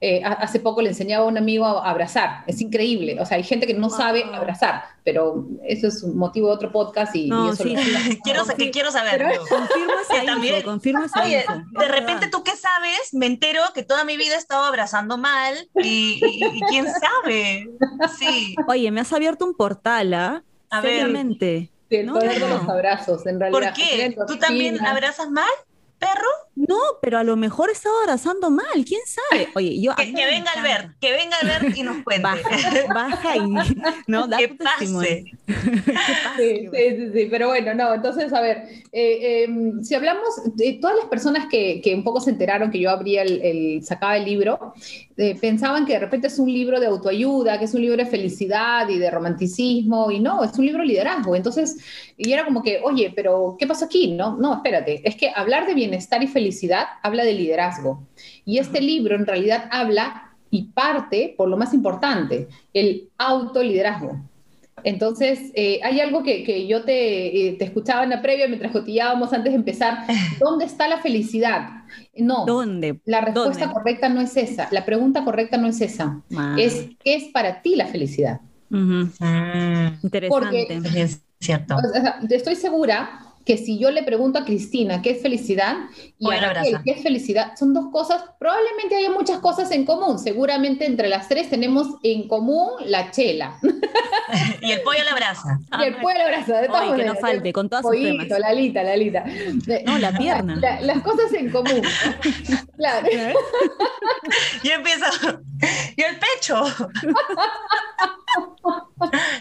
Eh, 0.00 0.22
hace 0.24 0.60
poco 0.60 0.80
le 0.80 0.88
enseñaba 0.88 1.26
a 1.26 1.28
un 1.28 1.36
amigo 1.36 1.66
a 1.66 1.90
abrazar, 1.90 2.44
es 2.46 2.60
increíble, 2.60 3.20
o 3.20 3.26
sea, 3.26 3.36
hay 3.36 3.44
gente 3.44 3.66
que 3.66 3.74
no 3.74 3.88
wow. 3.88 3.96
sabe 3.96 4.24
abrazar, 4.32 4.95
pero 5.06 5.46
eso 5.62 5.86
es 5.86 6.02
un 6.02 6.18
motivo 6.18 6.48
de 6.48 6.54
otro 6.54 6.72
podcast 6.72 7.14
y, 7.14 7.28
no, 7.28 7.46
y 7.46 7.50
eso 7.50 7.62
sí, 7.62 7.76
lo, 7.76 7.80
quiero, 8.24 8.44
que 8.44 8.72
quiero 8.72 8.90
saber. 8.90 9.24
Confirma 9.48 9.94
esa 10.02 10.24
info, 10.24 10.64
confirma 10.64 11.04
esa 11.06 11.22
Oye, 11.22 11.44
info. 11.48 11.80
de 11.80 11.88
repente 11.88 12.26
tú 12.26 12.42
qué 12.42 12.56
sabes, 12.56 13.14
me 13.14 13.26
entero 13.26 13.62
que 13.72 13.84
toda 13.84 14.04
mi 14.04 14.16
vida 14.16 14.34
he 14.34 14.38
estado 14.38 14.64
abrazando 14.64 15.16
mal 15.16 15.54
y, 15.76 16.18
y, 16.20 16.44
y 16.44 16.60
quién 16.68 16.86
sabe. 16.86 17.70
Sí. 18.18 18.56
Oye, 18.66 18.90
me 18.90 19.00
has 19.00 19.12
abierto 19.12 19.44
un 19.44 19.54
portal, 19.54 20.12
¿ah? 20.12 20.42
A 20.70 20.82
Seriamente. 20.82 21.70
Sí, 21.88 21.96
el 21.98 22.08
poder 22.08 22.40
no, 22.40 22.46
de 22.48 22.54
los 22.54 22.68
abrazos, 22.68 23.26
en 23.26 23.38
realidad. 23.38 23.60
¿Por 23.60 23.72
qué? 23.74 24.16
¿Tú 24.26 24.38
también 24.38 24.84
abrazas 24.84 25.30
mal, 25.30 25.52
perro? 26.00 26.45
No, 26.56 26.78
pero 27.02 27.18
a 27.18 27.22
lo 27.22 27.36
mejor 27.36 27.68
estaba 27.68 27.94
abrazando 28.00 28.50
mal, 28.50 28.84
quién 28.86 29.02
sabe. 29.04 29.48
Oye, 29.54 29.78
yo. 29.78 29.94
Que, 29.94 30.14
que 30.14 30.26
venga 30.26 30.50
Albert, 30.56 30.98
que 30.98 31.12
venga 31.12 31.36
Albert 31.42 31.76
y 31.76 31.82
nos 31.82 31.98
cuente. 32.04 32.22
Baja, 32.22 32.94
baja 32.94 33.36
y. 33.36 33.40
No, 34.06 34.26
da 34.26 34.38
que 34.38 34.48
tu 34.48 34.56
pase. 34.56 34.86
Sí, 34.86 35.34
sí, 36.36 36.68
sí, 36.72 37.10
sí, 37.12 37.28
pero 37.30 37.48
bueno, 37.48 37.74
no, 37.74 37.92
entonces, 37.92 38.32
a 38.32 38.40
ver, 38.40 38.68
eh, 38.92 39.44
eh, 39.44 39.48
si 39.82 39.94
hablamos, 39.94 40.24
de 40.54 40.78
todas 40.80 40.96
las 40.96 41.06
personas 41.06 41.46
que, 41.50 41.80
que, 41.82 41.94
un 41.94 42.02
poco 42.02 42.20
se 42.20 42.30
enteraron 42.30 42.70
que 42.70 42.80
yo 42.80 42.90
abría 42.90 43.22
el, 43.22 43.42
el 43.42 43.84
sacaba 43.84 44.16
el 44.16 44.24
libro, 44.24 44.72
eh, 45.16 45.36
pensaban 45.38 45.84
que 45.84 45.94
de 45.94 45.98
repente 45.98 46.28
es 46.28 46.38
un 46.38 46.50
libro 46.50 46.80
de 46.80 46.86
autoayuda, 46.86 47.58
que 47.58 47.66
es 47.66 47.74
un 47.74 47.82
libro 47.82 47.98
de 47.98 48.06
felicidad 48.06 48.88
y 48.88 48.98
de 48.98 49.10
romanticismo, 49.10 50.10
y 50.10 50.20
no, 50.20 50.42
es 50.42 50.56
un 50.58 50.64
libro 50.64 50.82
de 50.82 50.88
liderazgo. 50.88 51.36
Entonces, 51.36 51.76
y 52.16 52.32
era 52.32 52.44
como 52.44 52.62
que, 52.62 52.80
oye, 52.82 53.12
pero 53.14 53.56
¿qué 53.58 53.66
pasa 53.66 53.86
aquí? 53.86 54.12
No, 54.12 54.36
no, 54.36 54.54
espérate, 54.54 55.06
es 55.06 55.16
que 55.16 55.30
hablar 55.34 55.66
de 55.66 55.74
bienestar 55.74 56.22
y 56.22 56.26
felicidad 56.26 56.45
habla 57.02 57.24
de 57.24 57.32
liderazgo. 57.32 58.06
Y 58.44 58.58
este 58.58 58.80
libro 58.80 59.14
en 59.14 59.26
realidad 59.26 59.68
habla 59.70 60.34
y 60.50 60.64
parte 60.64 61.34
por 61.36 61.48
lo 61.48 61.56
más 61.56 61.74
importante, 61.74 62.48
el 62.72 63.08
autoliderazgo. 63.18 64.20
Entonces, 64.84 65.50
eh, 65.54 65.80
hay 65.82 66.00
algo 66.00 66.22
que, 66.22 66.44
que 66.44 66.66
yo 66.66 66.84
te, 66.84 67.48
eh, 67.48 67.52
te, 67.54 67.64
escuchaba 67.64 68.04
en 68.04 68.10
la 68.10 68.22
previa 68.22 68.46
mientras 68.46 68.72
cotillábamos 68.72 69.32
antes 69.32 69.52
de 69.52 69.56
empezar. 69.56 70.06
¿Dónde 70.38 70.64
está 70.64 70.86
la 70.86 70.98
felicidad? 70.98 71.84
No. 72.16 72.44
¿Dónde? 72.46 73.00
La 73.04 73.20
respuesta 73.20 73.64
¿Dónde? 73.64 73.74
correcta 73.74 74.08
no 74.08 74.20
es 74.20 74.36
esa. 74.36 74.68
La 74.70 74.84
pregunta 74.84 75.24
correcta 75.24 75.56
no 75.56 75.66
es 75.66 75.80
esa. 75.80 76.20
Ah. 76.36 76.56
Es 76.58 76.88
¿qué 77.02 77.16
es 77.16 77.24
para 77.32 77.62
ti 77.62 77.74
la 77.74 77.86
felicidad? 77.86 78.40
Uh 78.70 78.76
-huh. 78.76 79.10
mm, 79.18 79.98
interesante. 80.04 80.28
Porque, 80.28 81.02
es 81.02 81.22
cierto. 81.40 81.76
O 81.76 81.80
sea, 81.80 82.20
estoy 82.30 82.54
segura 82.54 83.25
que 83.46 83.56
si 83.56 83.78
yo 83.78 83.90
le 83.92 84.02
pregunto 84.02 84.40
a 84.40 84.44
Cristina 84.44 85.00
qué 85.00 85.10
es 85.12 85.22
felicidad 85.22 85.76
y 86.18 86.26
Hoy 86.26 86.34
a 86.36 86.40
la 86.40 86.48
Raquel 86.52 86.66
abraza. 86.74 86.82
qué 86.84 86.90
es 86.90 87.02
felicidad, 87.02 87.52
son 87.56 87.72
dos 87.72 87.86
cosas, 87.92 88.24
probablemente 88.40 88.96
haya 88.96 89.10
muchas 89.10 89.38
cosas 89.38 89.70
en 89.70 89.84
común. 89.86 90.18
Seguramente 90.18 90.84
entre 90.84 91.08
las 91.08 91.28
tres 91.28 91.48
tenemos 91.48 91.86
en 92.02 92.26
común 92.26 92.70
la 92.86 93.10
chela 93.12 93.56
y 94.60 94.72
el 94.72 94.82
pollo 94.82 95.00
a 95.00 95.04
la 95.04 95.14
brasa. 95.14 95.58
y 95.80 95.84
el 95.84 95.96
pueblo 95.96 96.24
abrazo, 96.24 96.54
de 96.54 96.66
todas 96.66 96.82
Ay, 96.82 96.96
que 96.96 97.04
no 97.04 97.14
falte, 97.14 97.52
con 97.52 97.68
todas 97.68 97.84
sus 97.84 97.94
la 97.94 98.48
alita, 98.48 98.82
la 98.82 98.92
alita. 98.92 99.24
No, 99.84 99.98
la 99.98 100.10
pierna. 100.18 100.56
La- 100.56 100.80
las 100.80 101.02
cosas 101.02 101.32
en 101.34 101.48
común. 101.50 101.82
claro. 102.76 103.06
Y 104.62 104.70
empieza. 104.70 105.06
Y 105.96 106.02
el 106.02 106.16
pecho. 106.18 106.64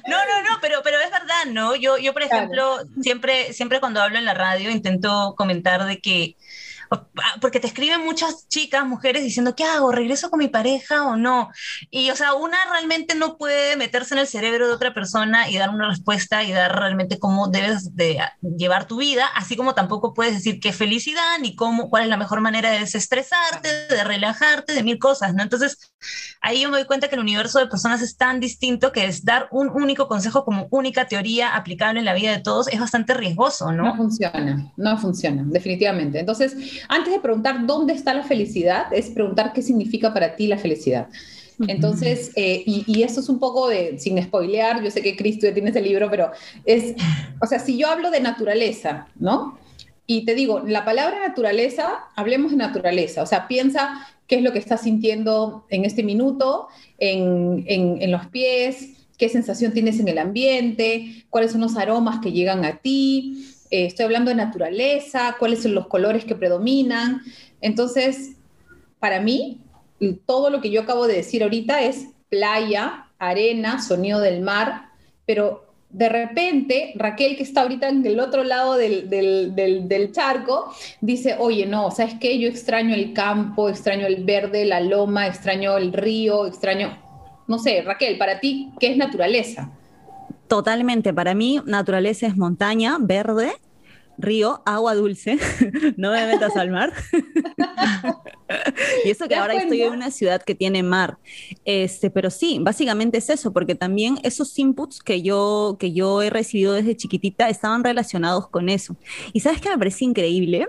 No, 0.08 0.18
no, 0.18 0.42
no, 0.50 0.58
pero, 0.62 0.82
pero 0.84 0.98
es 1.00 1.10
verdad, 1.12 1.46
¿no? 1.52 1.76
Yo, 1.76 1.98
yo 1.98 2.14
por 2.14 2.22
Claro. 2.24 2.38
ejemplo, 2.38 2.78
siempre, 3.02 3.54
siempre 3.54 3.80
cuando 3.80 3.95
hablo 4.02 4.18
en 4.18 4.26
la 4.26 4.34
radio 4.34 4.72
intento 4.72 5.36
comentar 5.38 5.86
de 5.86 6.00
que, 6.00 6.38
porque 7.42 7.60
te 7.60 7.68
escriben 7.68 8.04
muchas 8.04 8.48
chicas, 8.48 8.86
mujeres, 8.86 9.24
diciendo, 9.24 9.56
¿qué 9.56 9.64
hago? 9.64 9.92
¿Regreso 9.92 10.30
con 10.30 10.40
mi 10.40 10.48
pareja 10.48 11.04
o 11.06 11.16
no? 11.16 11.50
Y, 11.90 12.10
o 12.12 12.16
sea, 12.16 12.34
una 12.34 12.58
realmente 12.72 13.16
no 13.16 13.38
puede 13.38 13.76
meterse 13.78 14.14
en 14.14 14.20
el 14.20 14.28
cerebro 14.28 14.68
de 14.68 14.74
otra 14.74 14.94
persona 14.94 15.50
y 15.50 15.58
dar 15.58 15.70
una 15.70 15.90
respuesta 15.90 16.44
y 16.44 16.52
dar 16.52 16.78
realmente 16.78 17.20
cómo 17.20 17.48
debes 17.48 17.96
de 17.96 18.20
ah, 18.20 18.34
llevar 18.42 18.88
tu 18.88 18.98
vida, 18.98 19.28
así 19.36 19.56
como 19.56 19.74
tampoco 19.74 20.14
puedes 20.14 20.34
decir 20.34 20.60
qué 20.60 20.74
felicidad 20.74 21.40
ni 21.42 21.56
cómo, 21.56 21.90
cuál 21.90 22.04
es 22.04 22.10
la 22.10 22.18
mejor 22.18 22.42
manera 22.42 22.72
de 22.72 22.80
desestresarte, 22.80 23.88
de 23.88 24.04
relajarte, 24.04 24.74
de 24.74 24.84
mil 24.84 25.00
cosas, 25.00 25.34
¿no? 25.34 25.44
Entonces, 25.44 25.78
ahí 26.42 26.62
yo 26.62 26.70
me 26.70 26.78
doy 26.78 26.86
cuenta 26.86 27.08
que 27.08 27.16
el 27.16 27.22
universo 27.22 27.60
de 27.60 27.68
personas 27.68 28.02
es 28.02 28.18
tan 28.18 28.40
distinto 28.40 28.92
que 28.92 29.06
es 29.06 29.24
dar 29.26 29.48
un 29.52 29.70
único 29.70 30.08
consejo 30.08 30.44
como 30.46 30.68
única 30.72 31.08
teoría 31.08 31.56
aplicable 31.56 32.00
en 32.00 32.06
la 32.06 32.14
vida 32.14 32.32
de 32.32 32.40
todos 32.40 32.68
es 32.68 32.80
bastante 32.80 33.14
riesgoso, 33.14 33.72
No 33.72 33.84
¿no? 33.84 33.96
funciona, 33.96 34.72
no 34.78 34.98
funciona, 34.98 35.44
definitivamente. 35.46 36.20
Entonces, 36.20 36.56
antes 36.88 37.14
de 37.14 37.20
preguntar 37.20 37.66
dónde 37.66 37.94
está 37.94 38.14
la 38.14 38.24
felicidad, 38.24 38.94
es 38.94 39.10
preguntar 39.10 39.54
qué 39.54 39.62
significa 39.62 40.14
para 40.14 40.36
ti 40.36 40.48
la 40.48 40.58
felicidad. 40.58 41.08
Entonces, 41.68 42.32
eh, 42.36 42.64
y, 42.66 42.84
y 42.86 43.04
esto 43.04 43.22
es 43.22 43.30
un 43.30 43.40
poco 43.40 43.70
de, 43.70 43.98
sin 43.98 44.22
spoilear, 44.22 44.84
yo 44.84 44.92
sé 44.92 45.02
que 45.02 45.16
Cristo 45.16 45.48
ya 45.48 45.54
tiene 45.54 45.70
ese 45.70 45.82
libro, 45.82 46.10
pero 46.10 46.32
es, 46.66 46.96
o 47.42 47.46
sea, 47.46 47.60
si 47.60 47.78
yo 47.78 47.88
hablo 47.88 48.12
de 48.12 48.20
naturaleza, 48.20 49.08
¿no? 49.18 49.58
Y 50.08 50.26
te 50.26 50.36
digo, 50.36 50.60
la 50.60 50.86
palabra 50.86 51.26
naturaleza, 51.26 52.06
hablemos 52.16 52.52
de 52.52 52.58
naturaleza, 52.58 53.24
o 53.24 53.26
sea, 53.26 53.48
piensa 53.48 54.06
qué 54.28 54.36
es 54.36 54.42
lo 54.42 54.52
que 54.52 54.60
estás 54.60 54.82
sintiendo 54.82 55.66
en 55.70 55.86
este 55.86 56.04
minuto, 56.04 56.68
en, 56.98 57.64
en, 57.68 58.02
en 58.02 58.12
los 58.12 58.26
pies, 58.28 58.90
qué 59.18 59.30
sensación 59.30 59.72
tienes 59.72 60.00
en 60.00 60.08
el 60.08 60.18
ambiente, 60.18 61.26
cuáles 61.30 61.52
son 61.52 61.62
los 61.62 61.78
aromas 61.78 62.20
que 62.20 62.32
llegan 62.32 62.66
a 62.66 62.78
ti, 62.78 63.55
eh, 63.70 63.86
estoy 63.86 64.06
hablando 64.06 64.30
de 64.30 64.36
naturaleza, 64.36 65.36
cuáles 65.40 65.64
son 65.64 65.76
los 65.76 65.88
colores 65.88 66.26
que 66.26 66.36
predominan. 66.36 67.22
Entonces, 67.62 68.34
para 69.00 69.20
mí, 69.20 69.60
todo 70.26 70.50
lo 70.50 70.62
que 70.62 70.70
yo 70.70 70.82
acabo 70.82 71.08
de 71.08 71.16
decir 71.16 71.44
ahorita 71.44 71.82
es 71.82 72.08
playa, 72.30 73.08
arena, 73.18 73.82
sonido 73.82 74.20
del 74.20 74.42
mar, 74.42 74.90
pero 75.26 75.66
de 75.90 76.10
repente 76.10 76.94
Raquel, 76.96 77.38
que 77.38 77.44
está 77.44 77.62
ahorita 77.62 77.88
en 77.88 78.06
el 78.06 78.20
otro 78.20 78.44
lado 78.44 78.76
del, 78.76 79.10
del, 79.10 79.56
del, 79.56 80.12
charco, 80.12 80.74
dice, 81.00 81.38
oye, 81.40 81.66
no, 81.66 81.90
¿sabes 81.92 82.16
qué? 82.20 82.38
Yo 82.38 82.50
extraño 82.50 82.94
el 82.94 83.14
campo, 83.14 83.70
extraño 83.70 84.06
el 84.06 84.26
verde, 84.26 84.66
la 84.66 84.82
loma, 84.82 85.28
extraño 85.28 85.78
el 85.78 85.94
río, 85.94 86.48
extraño, 86.48 86.98
no 87.48 87.60
sé, 87.60 87.82
Raquel, 87.82 88.18
para 88.18 88.40
ti, 88.42 88.72
¿qué 88.80 88.92
es 88.92 88.98
naturaleza? 88.98 89.72
Totalmente. 90.48 91.14
Para 91.14 91.34
mí, 91.34 91.62
naturaleza 91.66 92.28
es 92.28 92.38
montaña, 92.38 92.98
verde, 93.00 93.54
río, 94.18 94.62
agua 94.66 94.96
dulce. 94.96 95.38
no 95.98 96.12
me 96.12 96.26
metas 96.28 96.56
al 96.56 96.72
mar. 96.72 96.94
y 99.06 99.10
eso 99.10 99.26
que 99.26 99.30
¿Te 99.30 99.36
das 99.36 99.42
ahora 99.42 99.56
estoy 99.56 99.82
en 99.82 99.94
una 99.94 100.12
ciudad 100.12 100.42
que 100.42 100.56
tiene 100.56 100.84
mar. 100.84 101.18
Este, 101.66 102.10
pero 102.10 102.30
sí, 102.30 102.60
básicamente 102.62 103.18
es 103.18 103.30
eso, 103.30 103.54
porque 103.54 103.76
también 103.76 104.20
esos 104.24 104.58
inputs 104.60 105.02
que 105.02 105.22
yo, 105.22 105.78
que 105.80 105.94
yo 105.94 106.22
he 106.22 106.30
recibido 106.30 106.74
desde 106.74 106.96
chiquitita 106.96 107.50
estaban 107.50 107.84
relacionados 107.84 108.48
con 108.48 108.70
eso. 108.70 108.96
Y 109.34 109.40
sabes 109.42 109.62
que 109.62 109.70
me 109.70 109.78
parece 109.78 110.06
increíble 110.06 110.68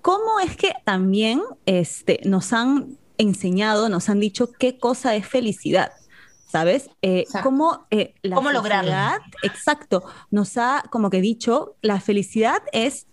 cómo 0.00 0.40
es 0.40 0.56
que 0.56 0.72
también 0.84 1.42
este, 1.66 2.20
nos 2.24 2.52
han 2.52 2.98
enseñado, 3.18 3.88
nos 3.88 4.08
han 4.08 4.20
dicho 4.20 4.50
qué 4.52 4.78
cosa 4.78 5.14
es 5.14 5.26
felicidad. 5.26 5.92
¿Sabes? 6.52 6.90
Eh, 7.00 7.24
cómo 7.42 7.86
eh, 7.90 8.12
la 8.20 8.36
¿Cómo 8.36 8.52
lograrlo? 8.52 8.92
exacto, 9.42 10.04
nos 10.30 10.58
ha 10.58 10.84
como 10.90 11.08
que 11.08 11.22
dicho, 11.22 11.76
la 11.80 11.98
felicidad 11.98 12.58
es, 12.72 13.06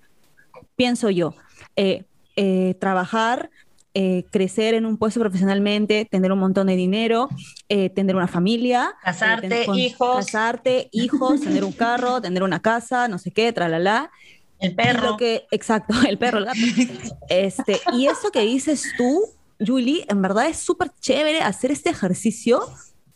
pienso 0.75 1.09
yo, 1.09 1.33
eh, 1.77 2.03
eh, 2.35 2.75
trabajar, 2.81 3.49
eh, 3.93 4.25
crecer 4.29 4.73
en 4.73 4.85
un 4.85 4.97
puesto 4.97 5.21
profesionalmente, 5.21 6.03
tener 6.03 6.33
un 6.33 6.39
montón 6.39 6.67
de 6.67 6.75
dinero, 6.75 7.29
eh, 7.69 7.89
tener 7.89 8.17
una 8.17 8.27
familia, 8.27 8.93
Casarte, 9.01 9.47
tener 9.47 9.69
hijos. 9.77 10.25
casarte, 10.25 10.89
hijos, 10.91 11.39
tener 11.39 11.63
un 11.63 11.71
carro, 11.71 12.21
tener 12.21 12.43
una 12.43 12.59
casa, 12.61 13.07
no 13.07 13.19
sé 13.19 13.31
qué, 13.31 13.53
tralala. 13.53 14.11
El 14.59 14.75
perro. 14.75 15.11
lo 15.11 15.17
que, 15.17 15.47
exacto, 15.49 15.93
el 16.09 16.17
perro, 16.17 16.39
el 16.39 16.45
gato. 16.45 16.59
Este, 17.29 17.79
y 17.93 18.07
eso 18.07 18.31
que 18.31 18.41
dices 18.41 18.83
tú, 18.97 19.23
Julie, 19.65 20.05
en 20.09 20.21
verdad 20.21 20.47
es 20.47 20.57
súper 20.57 20.91
chévere 20.99 21.41
hacer 21.41 21.71
este 21.71 21.89
ejercicio 21.89 22.61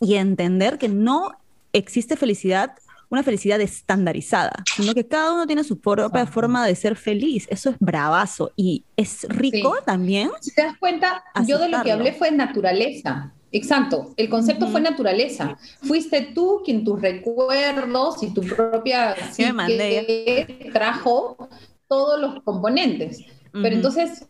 y 0.00 0.14
entender 0.14 0.78
que 0.78 0.88
no 0.88 1.32
existe 1.72 2.16
felicidad, 2.16 2.72
una 3.10 3.22
felicidad 3.22 3.60
estandarizada, 3.60 4.64
sino 4.76 4.94
que 4.94 5.06
cada 5.06 5.32
uno 5.34 5.46
tiene 5.46 5.62
su 5.64 5.78
propia 5.80 6.06
Exacto. 6.06 6.32
forma 6.32 6.66
de 6.66 6.74
ser 6.74 6.96
feliz. 6.96 7.46
Eso 7.50 7.70
es 7.70 7.76
bravazo 7.78 8.50
y 8.56 8.84
es 8.96 9.26
rico 9.28 9.74
Sí. 9.76 9.82
también. 9.84 10.30
Si 10.40 10.54
te 10.54 10.62
das 10.62 10.76
cuenta, 10.78 11.22
yo 11.46 11.58
de 11.58 11.68
lo 11.68 11.82
que 11.82 11.92
hablé 11.92 12.12
fue 12.12 12.30
naturaleza. 12.32 13.32
Exacto, 13.52 14.12
el 14.16 14.28
concepto 14.28 14.66
fue 14.66 14.80
naturaleza. 14.80 15.56
Fuiste 15.82 16.32
tú 16.34 16.62
quien 16.64 16.82
tus 16.84 17.00
recuerdos 17.00 18.20
y 18.24 18.34
tu 18.34 18.40
propia 18.40 19.14
Sí, 19.32 19.44
psique 19.44 20.70
trajo 20.72 21.48
todos 21.86 22.20
los 22.20 22.42
componentes. 22.42 23.20
Pero 23.52 23.76
entonces, 23.76 24.26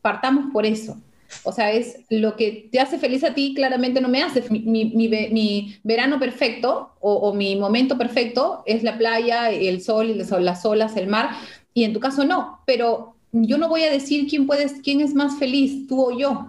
partamos 0.00 0.50
por 0.52 0.64
eso. 0.64 0.96
O 1.42 1.52
sea, 1.52 1.72
es 1.72 1.98
lo 2.10 2.36
que 2.36 2.68
te 2.72 2.80
hace 2.80 2.98
feliz 2.98 3.22
a 3.24 3.34
ti, 3.34 3.54
claramente 3.54 4.00
no 4.00 4.08
me 4.08 4.22
hace. 4.22 4.42
Mi, 4.50 4.60
mi- 4.60 4.86
mi 4.86 5.08
ve- 5.08 5.28
mi 5.32 5.78
verano 5.84 6.18
perfecto 6.18 6.92
o, 7.00 7.14
o 7.14 7.34
mi 7.34 7.56
momento 7.56 7.96
perfecto 7.98 8.62
es 8.66 8.82
la 8.82 8.98
playa, 8.98 9.50
el 9.50 9.80
sol, 9.82 10.16
las 10.18 10.30
las 10.30 10.64
olas, 10.66 10.96
el 10.96 11.06
mar, 11.08 11.30
y 11.74 11.84
en 11.84 11.92
tu 11.92 12.00
caso 12.00 12.24
no. 12.24 12.60
Pero 12.66 13.16
yo 13.32 13.58
no 13.58 13.68
voy 13.68 13.82
a 13.84 13.90
decir 13.90 14.26
quién, 14.28 14.46
puedes, 14.46 14.74
quién 14.82 15.00
es 15.00 15.14
más 15.14 15.38
feliz, 15.38 15.86
tú 15.88 16.02
o 16.06 16.18
yo. 16.18 16.46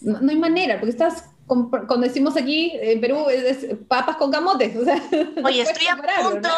No, 0.00 0.20
no 0.20 0.30
hay 0.30 0.36
manera, 0.38 0.78
porque 0.78 0.90
estás, 0.90 1.24
cuando 1.46 2.00
decimos 2.00 2.36
aquí 2.36 2.72
en 2.80 3.00
Perú, 3.00 3.28
es, 3.30 3.62
es 3.64 3.76
papas 3.88 4.16
con 4.16 4.30
camotes. 4.30 4.76
O 4.76 4.84
sea, 4.84 5.02
Oye, 5.44 5.62
estoy 5.62 5.86
a 5.88 5.96
punto, 5.96 6.48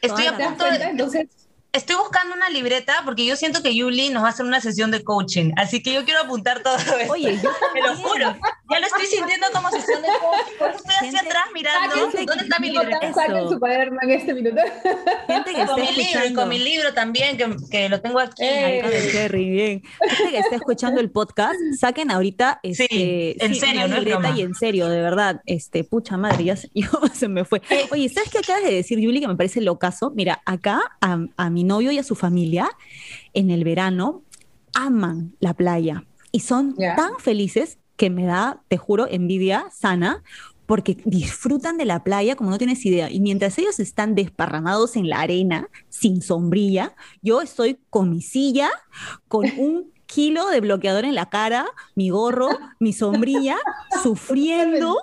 estoy 0.00 0.26
a 0.26 0.36
Toda 0.36 0.36
¿Te 0.36 0.42
das 0.42 0.48
punto 0.50 0.64
de, 0.64 0.70
Entonces, 0.90 1.26
estoy 1.72 1.96
buscando 1.96 2.34
una 2.34 2.48
libreta 2.50 3.02
porque 3.04 3.24
yo 3.24 3.34
siento 3.36 3.62
que 3.62 3.74
Yuli 3.74 4.10
nos 4.10 4.22
va 4.22 4.28
a 4.28 4.30
hacer 4.30 4.44
una 4.46 4.60
sesión 4.60 4.90
de 4.90 5.02
coaching, 5.02 5.52
así 5.56 5.82
que 5.82 5.92
yo 5.94 6.04
quiero 6.04 6.20
apuntar 6.20 6.62
todo 6.62 6.76
esto. 6.98 7.12
Oye, 7.12 7.38
yo 7.42 7.50
Te 7.72 7.80
lo 7.80 7.96
juro, 7.96 8.36
ya 8.70 8.80
lo 8.80 8.86
estoy 8.86 9.06
sintiendo 9.06 9.46
como 9.52 9.70
sesión 9.70 10.02
de 10.02 10.08
coaching, 10.08 10.52
por 10.58 10.68
eso 10.70 10.78
estoy 10.78 11.08
hacia 11.08 11.20
atrás 11.20 11.44
mirando 11.54 11.96
dónde 12.26 12.44
está 12.44 12.58
mi 12.58 12.70
libreta. 12.70 13.12
Saquen 13.14 13.48
su 13.48 13.58
cuaderno 13.58 13.98
en 14.02 14.10
este 14.10 14.34
minuto. 14.34 14.56
gente 15.26 15.54
que 15.54 15.66
Con 15.66 15.80
mi 15.80 15.92
libro 15.92 16.26
y 16.26 16.34
con 16.34 16.48
mi 16.48 16.58
libro 16.58 16.94
también, 16.94 17.36
que, 17.36 17.56
que 17.70 17.88
lo 17.88 18.00
tengo 18.00 18.20
aquí. 18.20 18.42
Eh, 18.44 18.80
el 18.80 19.10
Cherry, 19.12 19.50
bien. 19.50 19.82
Gente 20.08 20.30
que 20.30 20.38
esté 20.38 20.56
escuchando 20.56 21.00
el 21.00 21.10
podcast, 21.10 21.54
saquen 21.78 22.10
ahorita 22.10 22.60
este, 22.62 23.42
en 23.44 23.54
serio, 23.54 23.84
una 23.86 23.88
no 23.88 23.96
es 23.96 24.04
libreta 24.04 24.30
y 24.36 24.42
en 24.42 24.54
serio, 24.54 24.88
de 24.88 25.00
verdad, 25.00 25.40
este, 25.46 25.84
pucha 25.84 26.16
madre, 26.16 26.44
ya 26.44 26.56
se, 26.56 26.68
yo- 26.74 26.88
se 27.14 27.28
me 27.28 27.44
fue. 27.44 27.62
Oye, 27.90 28.08
¿sabes 28.08 28.30
qué 28.30 28.38
acabas 28.38 28.64
de 28.64 28.74
decir, 28.74 28.98
Yuli, 28.98 29.20
que 29.20 29.28
me 29.28 29.36
parece 29.36 29.60
locazo? 29.60 30.10
Mira, 30.14 30.42
acá 30.44 30.80
a, 31.00 31.18
a 31.36 31.50
mi 31.50 31.61
novio 31.64 31.92
y 31.92 31.98
a 31.98 32.04
su 32.04 32.14
familia, 32.14 32.70
en 33.34 33.50
el 33.50 33.64
verano, 33.64 34.22
aman 34.74 35.34
la 35.40 35.54
playa 35.54 36.04
y 36.32 36.40
son 36.40 36.74
tan 36.74 37.18
felices 37.18 37.78
que 37.96 38.10
me 38.10 38.24
da, 38.24 38.62
te 38.68 38.78
juro, 38.78 39.06
envidia 39.08 39.66
sana, 39.70 40.22
porque 40.66 40.96
disfrutan 41.04 41.76
de 41.76 41.84
la 41.84 42.02
playa 42.02 42.34
como 42.34 42.50
no 42.50 42.58
tienes 42.58 42.84
idea. 42.86 43.10
Y 43.10 43.20
mientras 43.20 43.58
ellos 43.58 43.78
están 43.78 44.14
desparramados 44.14 44.96
en 44.96 45.08
la 45.08 45.20
arena, 45.20 45.68
sin 45.90 46.22
sombrilla, 46.22 46.94
yo 47.20 47.42
estoy 47.42 47.78
con 47.90 48.10
mi 48.10 48.22
silla, 48.22 48.70
con 49.28 49.46
un 49.58 49.92
kilo 50.14 50.48
de 50.48 50.60
bloqueador 50.60 51.04
en 51.04 51.14
la 51.14 51.26
cara, 51.30 51.66
mi 51.94 52.10
gorro, 52.10 52.48
mi 52.80 52.92
sombrilla, 52.92 53.56
sufriendo. 54.02 54.96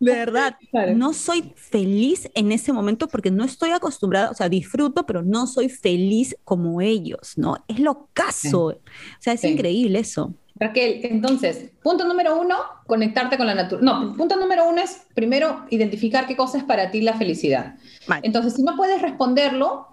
de 0.00 0.12
verdad, 0.12 0.56
Claro. 0.70 0.94
no 0.96 1.12
soy 1.12 1.52
feliz 1.56 2.28
en 2.34 2.52
ese 2.52 2.72
momento 2.72 3.08
porque 3.08 3.30
no 3.30 3.44
estoy 3.44 3.70
acostumbrada, 3.70 4.30
o 4.30 4.34
sea, 4.34 4.48
disfruto, 4.48 5.04
pero 5.06 5.22
no 5.22 5.46
soy 5.46 5.68
feliz 5.68 6.36
como 6.44 6.80
ellos, 6.80 7.34
¿no? 7.36 7.56
Es 7.68 7.78
lo 7.78 8.08
caso. 8.12 8.66
O 8.66 8.76
sea, 9.20 9.34
es 9.34 9.40
Sí. 9.40 9.48
increíble 9.48 9.98
eso. 9.98 10.34
Raquel, 10.58 11.00
entonces, 11.04 11.70
punto 11.82 12.06
número 12.06 12.40
uno, 12.40 12.56
conectarte 12.86 13.36
con 13.36 13.46
la 13.46 13.54
naturaleza. 13.54 13.84
No, 13.84 14.16
punto 14.16 14.36
número 14.36 14.66
uno 14.66 14.80
es 14.80 15.02
primero 15.14 15.66
identificar 15.68 16.26
qué 16.26 16.34
cosa 16.34 16.56
es 16.56 16.64
para 16.64 16.90
ti 16.90 17.02
la 17.02 17.12
felicidad. 17.12 17.74
Vale. 18.08 18.22
Entonces, 18.26 18.54
si 18.54 18.62
no 18.62 18.74
puedes 18.74 19.02
responderlo, 19.02 19.86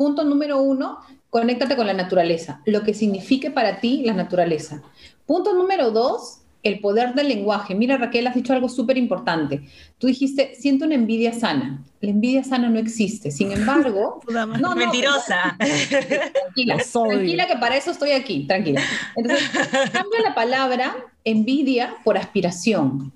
punto 0.00 0.24
número 0.24 0.62
uno, 0.62 0.96
conéctate 1.28 1.76
con 1.76 1.86
la 1.86 1.92
naturaleza, 1.92 2.62
lo 2.64 2.82
que 2.84 2.94
signifique 2.94 3.50
para 3.50 3.80
ti 3.80 4.02
la 4.02 4.14
naturaleza. 4.14 4.82
Punto 5.26 5.52
número 5.52 5.90
dos, 5.90 6.38
el 6.62 6.80
poder 6.80 7.12
del 7.12 7.28
lenguaje. 7.28 7.74
Mira, 7.74 7.98
Raquel, 7.98 8.26
has 8.26 8.34
dicho 8.34 8.54
algo 8.54 8.70
súper 8.70 8.96
importante. 8.96 9.60
Tú 9.98 10.06
dijiste, 10.06 10.54
siento 10.54 10.86
una 10.86 10.94
envidia 10.94 11.34
sana. 11.34 11.84
La 12.00 12.08
envidia 12.08 12.42
sana 12.44 12.70
no 12.70 12.78
existe. 12.78 13.30
Sin 13.30 13.52
embargo, 13.58 14.22
no, 14.58 14.74
mentirosa. 14.74 15.54
tranquila, 16.32 16.78
tranquila 16.90 17.46
que 17.46 17.56
para 17.56 17.76
eso 17.76 17.90
estoy 17.90 18.12
aquí, 18.12 18.46
tranquila. 18.46 18.80
Entonces, 19.16 19.50
cambia 19.92 20.22
la 20.22 20.34
palabra 20.34 20.96
envidia 21.24 21.96
por 22.04 22.16
aspiración. 22.16 23.12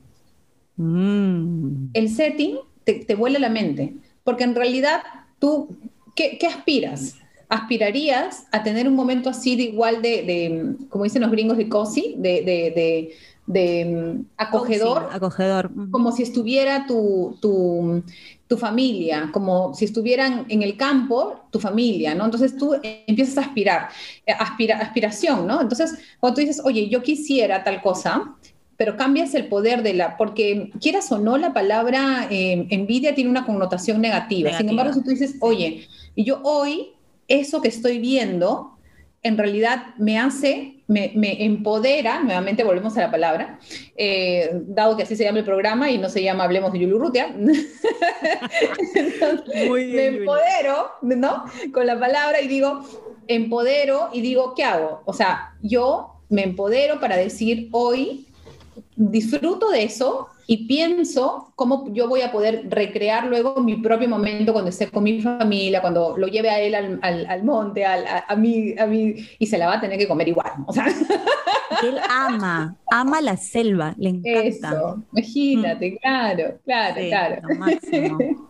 Mm. 0.76 1.92
El 1.94 2.10
setting 2.10 2.58
te, 2.84 3.06
te 3.06 3.14
vuela 3.14 3.38
la 3.38 3.48
mente, 3.48 3.94
porque 4.22 4.44
en 4.44 4.54
realidad 4.54 5.00
tú, 5.38 5.74
¿qué, 6.14 6.38
qué 6.38 6.46
aspiras? 6.46 7.16
aspirarías 7.48 8.46
a 8.50 8.62
tener 8.62 8.88
un 8.88 8.94
momento 8.94 9.30
así 9.30 9.54
de 9.54 9.64
igual 9.64 10.02
de, 10.02 10.74
como 10.88 11.04
dicen 11.04 11.22
los 11.22 11.30
gringos, 11.30 11.56
de 11.56 11.68
cozy, 11.68 12.14
de, 12.18 12.42
de, 12.42 13.14
de 13.46 13.84
mm, 13.84 14.26
acogedor, 14.36 15.08
acogedor. 15.12 15.70
como 15.90 16.12
si 16.12 16.22
estuviera 16.22 16.86
tu, 16.86 17.36
tu, 17.40 18.02
tu, 18.46 18.56
familia, 18.56 19.30
como 19.32 19.74
si 19.74 19.84
estuvieran 19.84 20.46
en 20.48 20.62
el 20.62 20.76
campo 20.76 21.44
tu 21.50 21.60
familia, 21.60 22.14
¿no? 22.14 22.24
Entonces 22.24 22.56
tú 22.56 22.74
empiezas 22.82 23.38
a 23.38 23.42
aspirar, 23.42 23.88
eh, 24.26 24.32
aspira, 24.32 24.78
aspiración, 24.78 25.46
¿no? 25.46 25.60
Entonces 25.60 25.98
cuando 26.20 26.36
tú 26.36 26.40
dices, 26.40 26.62
oye, 26.64 26.88
yo 26.88 27.02
quisiera 27.02 27.62
tal 27.64 27.82
cosa, 27.82 28.34
pero 28.76 28.96
cambias 28.96 29.34
el 29.34 29.46
poder 29.46 29.82
de 29.82 29.94
la, 29.94 30.16
porque 30.16 30.72
quieras 30.80 31.12
o 31.12 31.18
no, 31.18 31.36
la 31.36 31.52
palabra 31.52 32.26
eh, 32.30 32.66
envidia 32.70 33.14
tiene 33.14 33.30
una 33.30 33.44
connotación 33.44 34.00
negativa. 34.00 34.50
negativa. 34.50 34.58
Sin 34.58 34.68
embargo, 34.68 34.94
si 34.94 35.02
tú 35.02 35.10
dices, 35.10 35.36
oye, 35.40 35.86
y 36.14 36.24
yo 36.24 36.40
hoy, 36.42 36.92
eso 37.28 37.60
que 37.60 37.68
estoy 37.68 37.98
viendo, 37.98 38.74
en 39.22 39.38
realidad 39.38 39.94
me 39.96 40.18
hace, 40.18 40.82
me, 40.86 41.12
empodera, 41.44 42.22
nuevamente 42.22 42.62
volvemos 42.62 42.96
a 42.98 43.00
la 43.00 43.10
palabra, 43.10 43.58
eh, 43.96 44.50
dado 44.66 44.96
que 44.96 45.04
así 45.04 45.16
se 45.16 45.24
llama 45.24 45.38
el 45.38 45.44
programa 45.44 45.90
y 45.90 45.96
no 45.96 46.10
se 46.10 46.22
llama 46.22 46.44
Hablemos 46.44 46.72
de 46.72 46.78
Yuli 46.80 46.92
Urrutia, 46.92 47.34
me 49.54 50.06
empodero, 50.06 50.90
¿no? 51.00 51.44
Con 51.72 51.86
la 51.86 51.98
palabra 51.98 52.42
y 52.42 52.48
digo, 52.48 52.84
empodero 53.26 54.10
y 54.12 54.20
digo, 54.20 54.54
¿qué 54.54 54.64
hago? 54.64 55.00
O 55.06 55.14
sea, 55.14 55.54
yo 55.62 56.20
me 56.28 56.42
empodero 56.42 57.00
para 57.00 57.16
decir 57.16 57.70
hoy, 57.72 58.26
disfruto 58.96 59.70
de 59.70 59.84
eso 59.84 60.28
y 60.46 60.66
pienso 60.66 61.52
cómo 61.56 61.92
yo 61.92 62.08
voy 62.08 62.22
a 62.22 62.32
poder 62.32 62.66
recrear 62.68 63.26
luego 63.26 63.60
mi 63.60 63.76
propio 63.76 64.08
momento 64.08 64.52
cuando 64.52 64.70
esté 64.70 64.90
con 64.90 65.04
mi 65.04 65.20
familia, 65.20 65.80
cuando 65.80 66.16
lo 66.16 66.26
lleve 66.26 66.50
a 66.50 66.60
él 66.60 66.74
al, 66.74 67.26
al, 67.28 67.44
monte, 67.44 67.84
al, 67.84 68.06
a, 68.06 68.24
a, 68.28 68.36
mí, 68.36 68.74
a 68.78 68.86
mí, 68.86 69.14
y 69.38 69.46
se 69.46 69.58
la 69.58 69.66
va 69.66 69.74
a 69.74 69.80
tener 69.80 69.98
que 69.98 70.08
comer 70.08 70.28
igual. 70.28 70.52
O 70.66 70.72
sea. 70.72 70.86
Él 71.82 71.98
ama, 72.08 72.76
ama 72.90 73.20
la 73.20 73.36
selva, 73.36 73.94
le 73.98 74.10
encanta. 74.10 74.42
Eso, 74.42 75.02
imagínate, 75.12 75.90
mm. 75.90 75.96
claro, 75.96 76.58
claro, 76.64 77.00
claro. 77.08 77.42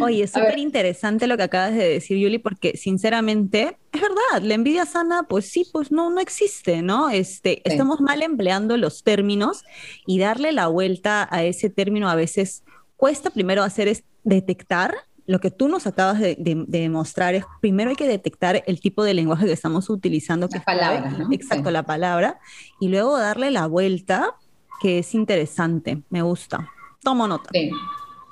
Oye, 0.00 0.24
es 0.24 0.30
súper 0.30 0.58
interesante 0.58 1.26
lo 1.26 1.36
que 1.36 1.44
acabas 1.44 1.72
de 1.72 1.88
decir, 1.88 2.18
Yuli, 2.18 2.38
porque 2.38 2.76
sinceramente 2.76 3.78
es 3.92 4.00
verdad, 4.00 4.42
la 4.42 4.54
envidia 4.54 4.86
sana, 4.86 5.24
pues 5.24 5.46
sí, 5.46 5.66
pues 5.72 5.92
no, 5.92 6.10
no 6.10 6.20
existe, 6.20 6.82
¿no? 6.82 7.10
Este, 7.10 7.62
Estamos 7.68 8.00
mal 8.00 8.22
empleando 8.22 8.76
los 8.76 9.02
términos 9.02 9.64
y 10.06 10.18
darle 10.18 10.52
la 10.52 10.66
vuelta 10.68 11.28
a 11.30 11.44
ese 11.44 11.70
término 11.70 12.08
a 12.08 12.14
veces 12.14 12.64
cuesta 12.96 13.30
primero 13.30 13.62
hacer 13.62 13.88
es 13.88 14.04
detectar 14.22 14.94
lo 15.26 15.40
que 15.40 15.50
tú 15.50 15.68
nos 15.68 15.86
acabas 15.86 16.20
de, 16.20 16.36
demostrar 16.38 17.34
es, 17.34 17.44
primero 17.60 17.90
hay 17.90 17.96
que 17.96 18.06
detectar 18.06 18.62
el 18.66 18.80
tipo 18.80 19.04
de 19.04 19.14
lenguaje 19.14 19.46
que 19.46 19.52
estamos 19.52 19.88
utilizando. 19.88 20.48
Que 20.48 20.58
la 20.58 20.64
palabra, 20.64 21.10
¿no? 21.10 21.28
Exacto, 21.32 21.70
la 21.70 21.84
palabra. 21.84 22.38
Y 22.80 22.88
luego 22.88 23.18
darle 23.18 23.50
la 23.50 23.66
vuelta, 23.66 24.34
que 24.80 24.98
es 24.98 25.14
interesante, 25.14 26.02
me 26.10 26.22
gusta. 26.22 26.68
Tomo 27.02 27.26
nota. 27.26 27.48
Sí. 27.52 27.70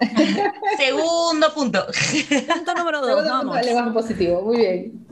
Segundo 0.79 1.55
punto. 1.55 1.87
Punto 2.55 2.75
número 2.75 3.01
dos. 3.01 3.25
vamos. 3.25 3.59
Punto, 3.59 3.93
positivo, 3.93 4.43
muy 4.43 4.57
bien. 4.59 5.07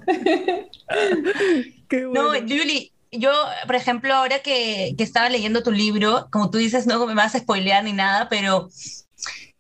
Qué 1.89 2.07
bueno. 2.07 2.33
No, 2.33 2.41
Julie, 2.41 2.93
yo, 3.13 3.33
por 3.67 3.75
ejemplo, 3.75 4.15
ahora 4.15 4.41
que, 4.41 4.95
que, 4.97 5.05
estaba 5.05 5.29
leyendo 5.29 5.63
tu 5.63 5.73
libro, 5.73 6.29
como 6.31 6.51
tú 6.51 6.59
dices, 6.59 6.87
no 6.87 7.05
me 7.07 7.15
vas 7.15 7.35
a 7.35 7.41
spoilear 7.41 7.85
ni 7.85 7.93
nada, 7.93 8.29
pero 8.29 8.69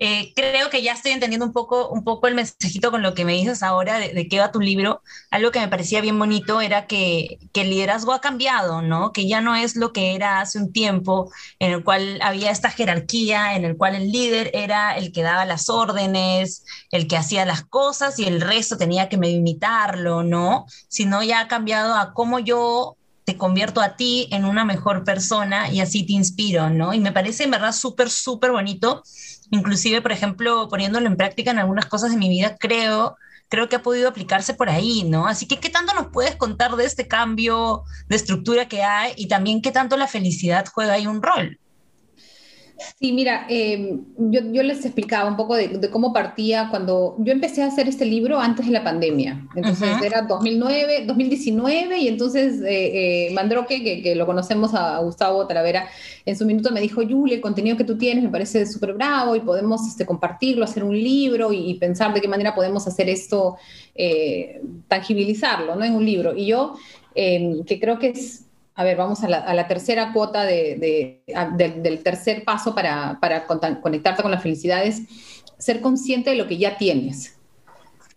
eh, 0.03 0.33
creo 0.35 0.71
que 0.71 0.83
ya 0.83 0.95
estoy 0.95 1.13
entendiendo 1.13 1.45
un 1.45 1.53
poco, 1.53 1.91
un 1.91 2.05
poco 2.05 2.27
el 2.27 2.35
mensajito 2.35 2.91
con 2.91 3.03
lo 3.03 3.15
que 3.15 3.27
me 3.27 3.35
dices 3.35 3.63
ahora 3.63 3.99
de, 3.99 4.15
de, 4.15 4.29
qué 4.29 4.41
va 4.41 4.51
tu 4.51 4.59
libro. 4.59 5.03
Algo 5.31 5.51
que 5.51 5.61
me 5.61 5.69
parecía 5.69 6.01
bien 6.01 6.19
bonito 6.19 6.63
era 6.63 6.87
que, 6.87 7.39
el 7.53 7.69
liderazgo 7.69 8.15
ha 8.15 8.23
cambiado, 8.23 8.81
¿no? 8.81 9.13
Que 9.13 9.29
ya 9.29 9.43
no 9.43 9.55
es 9.55 9.77
lo 9.77 9.93
que 9.93 10.15
era 10.15 10.41
hace 10.41 10.59
un 10.59 10.73
tiempo, 10.73 11.31
en 11.59 11.73
el 11.73 11.85
cual 11.85 12.19
había 12.23 12.51
esta 12.51 12.71
jerarquía, 12.71 13.55
en 13.55 13.67
el 13.67 13.77
cual 13.77 13.95
el 13.95 14.11
líder 14.11 14.51
era 14.55 14.97
el 14.97 15.13
que 15.13 15.23
daba 15.23 15.45
las 15.45 15.69
órdenes, 15.69 16.65
el 16.91 17.07
que 17.07 17.19
hacía 17.19 17.45
las 17.45 17.65
cosas 17.65 18.19
y 18.19 18.25
el 18.25 18.41
resto 18.41 18.79
tenía 18.79 19.11
que 19.11 19.17
imitarlo, 19.17 20.23
¿no? 20.23 20.65
Sino 20.89 21.23
ya 21.23 21.41
ha 21.41 21.49
cambiado 21.49 21.95
a 21.95 22.15
cómo 22.15 22.39
yo 22.39 22.97
te 23.31 23.37
convierto 23.37 23.81
a 23.81 23.95
ti 23.95 24.27
en 24.33 24.45
una 24.45 24.65
mejor 24.65 25.05
persona 25.05 25.71
y 25.71 25.81
así 25.81 26.05
te 26.05 26.15
inspiro, 26.15 26.69
¿no? 26.69 26.93
Y 26.93 26.99
me 26.99 27.13
parece 27.13 27.45
en 27.45 27.53
verdad 27.53 27.71
súper, 27.71 28.11
súper 28.11 28.51
bonito 28.51 29.05
inclusive, 29.51 30.03
por 30.03 30.11
ejemplo, 30.11 30.69
poniéndolo 30.69 31.07
en 31.07 31.17
práctica 31.17 31.53
en 31.53 31.61
algunas 31.61 31.87
cosas 31.87 32.11
de 32.11 32.17
mi 32.17 32.29
vida, 32.29 32.57
creo, 32.59 33.17
creo 33.49 33.69
que 33.69 33.77
ha 33.77 33.83
podido 33.83 34.09
aplicarse 34.09 34.55
por 34.55 34.69
ahí, 34.69 35.05
¿no? 35.05 35.29
Así 35.29 35.47
que, 35.47 35.59
¿qué 35.59 35.71
tanto 35.71 35.95
nos 35.95 36.09
puedes 36.09 36.35
contar 36.37 36.75
de 36.75 36.85
este 36.85 37.07
cambio 37.07 37.85
de 38.09 38.17
estructura 38.17 38.67
que 38.67 38.83
hay 38.83 39.13
y 39.17 39.29
también 39.29 39.63
qué 39.63 39.71
tanto 39.71 39.97
la 39.97 40.07
felicidad 40.07 40.67
juega 40.73 40.95
ahí 40.95 41.07
un 41.07 41.23
rol? 41.23 41.59
Sí, 42.99 43.13
mira, 43.13 43.47
eh, 43.49 43.99
yo, 44.19 44.41
yo, 44.53 44.63
les 44.63 44.85
explicaba 44.85 45.29
un 45.29 45.37
poco 45.37 45.55
de, 45.55 45.91
cómo 45.91 46.13
partía 46.13 46.69
cuando 46.71 47.17
yo 47.19 47.33
empecé 47.33 47.63
a 47.63 47.67
hacer 47.67 47.89
este 47.89 48.05
libro 48.05 48.39
antes 48.39 48.67
de 48.67 48.73
la 48.73 48.85
pandemia. 48.85 49.47
Entonces 49.55 49.89
uh 49.89 49.95
-huh. 49.95 50.05
era 50.05 50.23
2009, 50.23 51.05
2019 51.07 51.99
y 51.99 52.09
entonces 52.09 52.61
eh, 52.63 53.29
eh, 53.29 53.31
Mandroque, 53.33 53.83
que, 53.83 54.03
que, 54.03 54.15
lo 54.15 54.27
conocemos 54.27 54.75
a, 54.75 54.99
Gustavo 54.99 55.47
Talavera, 55.47 55.87
en 56.27 56.37
su 56.37 56.45
minuto 56.45 56.71
me 56.73 56.81
dijo, 56.81 57.03
Julie, 57.03 57.37
el 57.37 57.41
contenido 57.41 57.77
que 57.77 57.85
tú 57.85 57.97
tienes 57.97 58.25
me 58.25 58.31
parece 58.31 58.67
súper 58.67 58.95
bravo 58.95 59.37
y 59.37 59.41
podemos 59.41 59.87
este, 59.87 60.05
compartirlo, 60.07 60.65
hacer 60.65 60.85
un 60.85 60.97
libro 60.97 61.53
y, 61.53 61.71
y, 61.71 61.75
pensar 61.75 62.13
de 62.13 62.21
qué 62.21 62.29
manera 62.29 62.55
podemos 62.55 62.87
hacer 62.87 63.09
esto, 63.09 63.57
eh, 63.95 64.61
tangibilizarlo 64.89 65.75
¿no? 65.77 65.85
en 65.85 65.95
un 65.95 66.05
libro. 66.05 66.35
Y 66.37 66.47
yo, 66.47 66.75
que 67.15 67.79
creo 67.81 67.99
que 67.99 68.09
es 68.09 68.50
a 68.81 68.83
ver, 68.83 68.97
vamos 68.97 69.23
a 69.23 69.29
la, 69.29 69.39
a 69.41 69.53
la 69.53 69.69
tercera 69.69 70.11
cuota 70.11 70.45
de, 70.45 70.77
de, 70.77 71.23
de, 71.59 71.81
del 71.83 72.03
tercer 72.03 72.45
paso 72.45 72.75
para, 72.75 73.19
para, 73.21 73.47
conectarte 73.47 74.23
con 74.23 74.31
la 74.31 74.41
felicidad, 74.41 74.83
es 74.83 75.03
ser 75.59 75.83
consciente 75.83 76.31
de 76.31 76.37
lo 76.37 76.47
que 76.47 76.57
ya 76.57 76.79
tienes. 76.79 77.37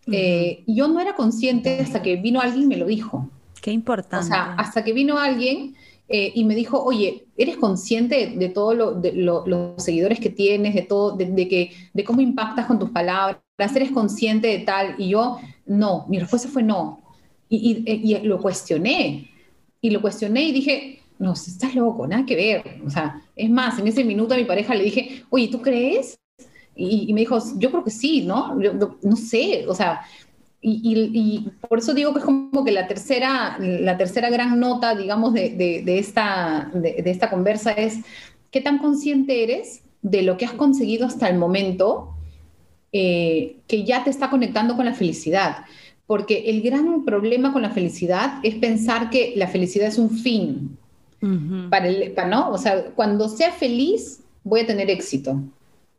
Uh 0.08 0.12
-huh. 0.12 0.16
eh, 0.16 0.64
yo 0.66 0.88
no 0.88 1.02
era 1.02 1.16
consciente 1.16 1.82
hasta 1.82 2.02
que 2.02 2.16
vino 2.16 2.40
alguien 2.40 2.64
y 2.64 2.68
me 2.68 2.78
lo 2.78 2.86
dijo. 2.86 3.30
Qué 3.62 3.72
importante. 3.72 4.26
O 4.26 4.30
sea, 4.30 4.54
hasta 4.54 4.86
que 4.86 4.94
vino 4.94 5.18
alguien 5.18 5.76
eh, 6.08 6.32
y 6.34 6.46
me 6.46 6.56
dijo, 6.56 6.82
oye, 6.82 7.26
¿eres 7.36 7.58
consciente 7.58 8.34
de 8.34 8.48
todos 8.48 8.74
lo, 8.74 9.02
lo, 9.16 9.46
los 9.46 9.84
seguidores 9.84 10.22
que 10.22 10.30
tienes, 10.30 10.76
de 10.76 10.84
todo, 10.84 11.18
de, 11.18 11.48
que, 11.50 11.72
de 11.94 12.04
cómo 12.06 12.22
impactas 12.22 12.68
con 12.68 12.80
tus 12.80 12.90
palabras? 12.90 13.42
¿Eres 13.76 13.92
consciente 13.92 14.48
de 14.48 14.60
tal? 14.60 14.96
Y 14.98 15.10
yo, 15.10 15.40
no, 15.66 16.06
mi 16.08 16.20
respuesta 16.20 16.48
fue 16.48 16.64
no. 16.64 17.02
Y, 17.50 17.84
y, 17.86 18.16
y 18.16 18.20
lo 18.20 18.40
cuestioné 18.40 19.33
y 19.84 19.90
lo 19.90 20.02
cuestioné 20.02 20.44
y 20.44 20.54
dije, 20.54 21.00
no, 21.20 21.34
estás 21.34 21.76
loco, 21.76 22.08
nada 22.08 22.26
que 22.26 22.38
ver. 22.38 22.82
O 22.86 22.90
sea, 22.90 23.22
es 23.36 23.50
más, 23.50 23.78
en 23.80 23.88
ese 23.88 24.06
minuto 24.06 24.34
a 24.34 24.38
mi 24.38 24.46
pareja 24.46 24.74
le 24.74 24.86
dije, 24.86 25.26
oye, 25.30 25.50
¿tú 25.50 25.62
crees? 25.62 26.18
Y, 26.74 27.06
y 27.10 27.14
me 27.14 27.20
dijo, 27.20 27.38
yo 27.58 27.70
creo 27.70 27.84
que 27.84 27.92
sí, 27.92 28.22
¿no? 28.22 28.60
Yo, 28.62 28.80
yo, 28.80 28.98
no 29.04 29.18
sé, 29.18 29.66
o 29.68 29.76
sea, 29.76 30.02
y, 30.62 30.80
y, 30.82 31.12
y, 31.14 31.50
por 31.68 31.80
eso 31.80 31.94
digo 31.94 32.14
que 32.14 32.20
es 32.20 32.26
como 32.26 32.64
que 32.64 32.72
la 32.72 32.88
tercera, 32.88 33.58
la 33.60 33.98
tercera 33.98 34.30
gran 34.30 34.58
nota, 34.58 34.96
digamos, 34.96 35.34
de, 35.34 35.50
de, 35.50 35.82
de 35.84 36.00
esta, 36.00 36.72
de, 36.74 37.02
de, 37.04 37.12
esta 37.12 37.30
conversa 37.30 37.74
es, 37.74 38.00
¿qué 38.52 38.62
tan 38.62 38.78
consciente 38.78 39.44
eres 39.44 39.84
de 40.02 40.22
lo 40.22 40.38
que 40.38 40.46
has 40.46 40.54
conseguido 40.54 41.06
hasta 41.06 41.28
el 41.28 41.38
momento 41.38 42.16
eh, 42.94 43.58
que 43.68 43.84
ya 43.84 44.06
te 44.06 44.10
está 44.10 44.30
conectando 44.30 44.78
con 44.78 44.86
la 44.86 44.94
felicidad? 44.94 45.66
Porque 46.14 46.44
el 46.46 46.62
gran 46.62 47.06
problema 47.06 47.52
con 47.52 47.64
la 47.64 47.72
felicidad 47.72 48.36
es 48.44 48.54
pensar 48.54 49.10
que 49.10 49.34
la 49.36 49.48
felicidad 49.48 49.88
es 49.88 49.98
un 49.98 50.12
fin. 50.12 50.78
Uh 51.24 51.26
-huh. 51.26 51.70
para 51.72 51.88
el, 51.88 52.12
para, 52.12 52.28
¿no? 52.28 52.52
O 52.52 52.58
sea, 52.60 52.92
cuando 52.96 53.28
sea 53.28 53.52
feliz, 53.52 54.20
voy 54.44 54.60
a 54.60 54.68
tener 54.68 54.92
éxito. 54.92 55.42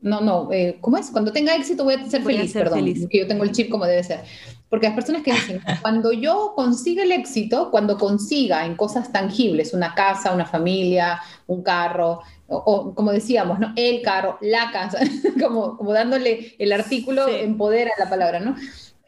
No, 0.01 0.21
no, 0.21 0.53
eh, 0.53 0.77
¿cómo 0.81 0.99
es? 0.99 1.11
Cuando 1.11 1.33
tenga 1.33 1.57
éxito 1.57 1.83
voy 1.83 1.95
a 1.95 2.07
ser 2.09 2.23
voy 2.23 2.35
feliz, 2.35 2.51
a 2.51 2.53
ser 2.53 2.63
perdón, 2.63 2.79
feliz. 2.79 3.09
que 3.11 3.19
yo 3.19 3.27
tengo 3.27 3.43
el 3.43 3.51
chip 3.51 3.69
como 3.69 3.87
debe 3.87 4.05
ser. 4.05 4.21
Porque 4.69 4.87
las 4.87 4.95
personas 4.95 5.25
que 5.25 5.33
dicen, 5.33 5.61
cuando 5.83 6.13
yo 6.13 6.53
consiga 6.55 7.03
el 7.03 7.11
éxito, 7.11 7.73
cuando 7.73 7.99
consiga 7.99 8.67
en 8.67 8.77
cosas 8.77 9.11
tangibles, 9.11 9.75
una 9.75 9.97
casa, 9.97 10.33
una 10.33 10.47
familia, 10.47 11.21
un 11.49 11.65
carro, 11.65 12.21
o, 12.47 12.57
o 12.57 12.95
como 12.95 13.11
decíamos, 13.11 13.59
¿no? 13.59 13.73
El 13.75 14.01
carro, 14.01 14.39
la 14.41 14.71
casa, 14.71 14.99
como, 15.43 15.77
como 15.77 15.93
dándole 15.93 16.55
el 16.61 16.73
artículo, 16.73 17.27
sí. 17.27 17.35
empodera 17.41 17.91
la 17.99 18.09
palabra, 18.09 18.39
¿no? 18.39 18.55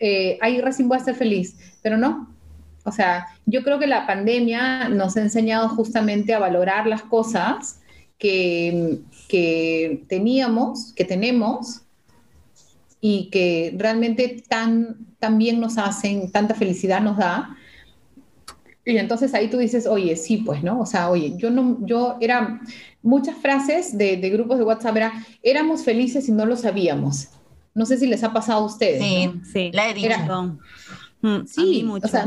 Eh, 0.01 0.39
ahí 0.41 0.61
recién 0.61 0.89
voy 0.89 0.99
a 0.99 1.05
ser 1.05 1.15
feliz, 1.15 1.57
pero 1.83 1.97
no. 1.97 2.35
O 2.85 2.93
sea, 2.93 3.27
yo 3.47 3.63
creo 3.63 3.79
que 3.79 3.87
la 3.87 4.07
pandemia 4.07 4.89
nos 4.89 5.17
ha 5.17 5.23
enseñado 5.23 5.69
justamente 5.69 6.35
a 6.35 6.39
valorar 6.39 6.87
las 6.87 7.03
cosas 7.03 7.81
que, 8.19 8.99
que 9.29 10.05
teníamos, 10.09 10.93
que 10.95 11.05
tenemos, 11.05 11.83
y 13.01 13.29
que 13.31 13.75
realmente 13.77 14.43
tan, 14.49 14.97
tan 15.19 15.39
bien 15.39 15.61
nos 15.61 15.79
hacen, 15.79 16.31
tanta 16.33 16.55
felicidad 16.55 17.01
nos 17.01 17.19
da. 17.19 17.57
Y 18.85 18.97
entonces 18.97 19.35
ahí 19.35 19.49
tú 19.49 19.59
dices, 19.59 19.87
oye, 19.87 20.17
sí, 20.17 20.39
pues, 20.39 20.63
¿no? 20.63 20.81
O 20.81 20.87
sea, 20.87 21.11
oye, 21.11 21.35
yo 21.37 21.51
no, 21.51 21.79
yo 21.87 22.17
era, 22.21 22.61
muchas 23.03 23.37
frases 23.37 23.97
de, 23.97 24.17
de 24.17 24.31
grupos 24.31 24.59
de 24.59 24.65
WhatsApp 24.65 24.97
era, 24.97 25.13
éramos 25.43 25.85
felices 25.85 26.29
y 26.29 26.33
no 26.33 26.47
lo 26.47 26.57
sabíamos. 26.57 27.29
No 27.77 27.87
sé 27.87 27.97
si 27.99 28.07
les 28.09 28.25
ha 28.25 28.33
pasado 28.33 28.63
a 28.63 28.67
ustedes. 28.67 29.01
Sí, 29.03 29.27
¿no? 29.27 29.45
Sí, 29.45 29.71
la 29.73 29.89
he 29.91 29.95
dicho. 29.95 30.07
Era- 30.07 30.57
Mm, 31.23 31.47
Sí, 31.47 31.83
mucho. 31.85 32.07
o 32.07 32.11
sea, 32.11 32.27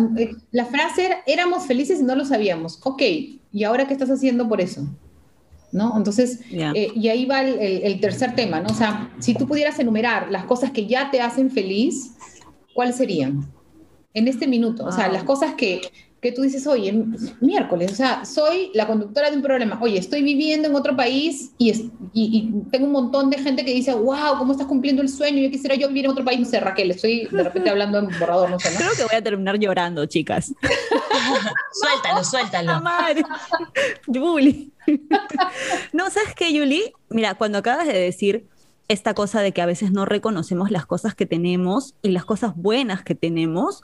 la 0.51 0.65
frase 0.65 1.05
era, 1.05 1.17
éramos 1.27 1.65
felices 1.67 1.99
y 1.99 2.03
no 2.03 2.15
lo 2.15 2.25
sabíamos. 2.25 2.79
Ok, 2.83 3.01
¿y 3.51 3.63
ahora 3.63 3.88
qué 3.88 3.93
estás 3.93 4.09
haciendo 4.09 4.47
por 4.49 4.62
eso? 4.62 4.88
¿No? 5.71 5.95
Entonces, 5.95 6.39
eh, 6.75 6.91
y 6.95 7.07
ahí 7.07 7.25
va 7.25 7.41
el, 7.43 7.59
el- 7.59 7.83
el 7.83 7.99
tercer 7.99 8.33
tema, 8.35 8.59
¿no? 8.59 8.69
O 8.69 8.73
sea, 8.73 9.12
si 9.19 9.35
tú 9.35 9.47
pudieras 9.47 9.77
enumerar 9.79 10.31
las 10.31 10.45
cosas 10.45 10.71
que 10.71 10.88
ya 10.88 11.12
te 11.12 11.21
hacen 11.21 11.51
feliz, 11.51 12.13
¿cuáles 12.73 12.95
serían? 12.97 13.47
En 14.15 14.27
este 14.27 14.47
minuto, 14.47 14.83
o 14.85 14.91
sea, 14.91 15.07
las 15.07 15.23
cosas 15.23 15.53
que, 15.53 15.81
que 16.21 16.32
tú 16.34 16.41
dices, 16.41 16.67
oye, 16.67 16.91
miércoles, 17.39 17.91
o 17.91 17.95
sea, 17.95 18.25
soy 18.25 18.71
la 18.73 18.88
conductora 18.88 19.29
de 19.32 19.38
un 19.38 19.41
programa, 19.41 19.79
oye, 19.82 19.97
estoy 19.97 20.21
viviendo 20.21 20.67
en 20.67 20.75
otro 20.75 20.95
país 20.95 21.51
y, 21.58 21.69
es- 21.69 21.79
y- 22.13 22.51
y 22.63 22.69
tengo 22.71 22.88
un 22.88 22.91
montón 22.91 23.29
de 23.29 23.38
gente 23.38 23.63
que 23.63 23.73
dice, 23.73 23.93
wow, 23.93 24.38
¿cómo 24.38 24.51
estás 24.51 24.67
cumpliendo 24.67 25.01
el 25.01 25.10
sueño? 25.10 25.41
Yo 25.41 25.49
quisiera 25.49 25.75
yo 25.75 25.88
vivir 25.88 26.05
en 26.05 26.12
otro 26.12 26.25
país, 26.25 26.39
no 26.39 26.45
sé, 26.45 26.60
Raquel, 26.60 26.91
estoy 26.91 27.27
de 27.32 27.43
repente 27.43 27.69
hablando 27.69 27.99
en 27.99 28.08
borrador, 28.19 28.49
no 28.49 28.60
sé, 28.60 28.69
¿no? 28.71 28.77
Creo 28.79 28.91
que 28.97 29.03
voy 29.03 29.15
a 29.15 29.21
terminar 29.23 29.58
llorando, 29.60 30.05
chicas. 30.08 30.53
Suéltalo, 31.73 32.15
¡La 32.17 32.23
suéltalo. 32.23 32.82
Yuli. 34.08 34.71
no, 35.93 36.10
¿sabes 36.10 36.34
qué, 36.36 36.53
Yuli? 36.53 36.91
Mira, 37.10 37.36
cuando 37.36 37.58
acabas 37.60 37.88
de 37.88 37.93
decir 37.97 38.47
esta 38.88 39.13
cosa 39.13 39.41
de 39.41 39.51
que 39.51 39.62
a 39.62 39.65
veces 39.65 39.91
no 39.91 40.05
reconocemos 40.05 40.71
las 40.71 40.86
cosas 40.86 41.13
que 41.15 41.25
tenemos 41.25 41.95
y 42.01 42.10
las 42.10 42.25
cosas 42.25 42.53
buenas 42.55 43.03
que 43.03 43.13
tenemos 43.15 43.82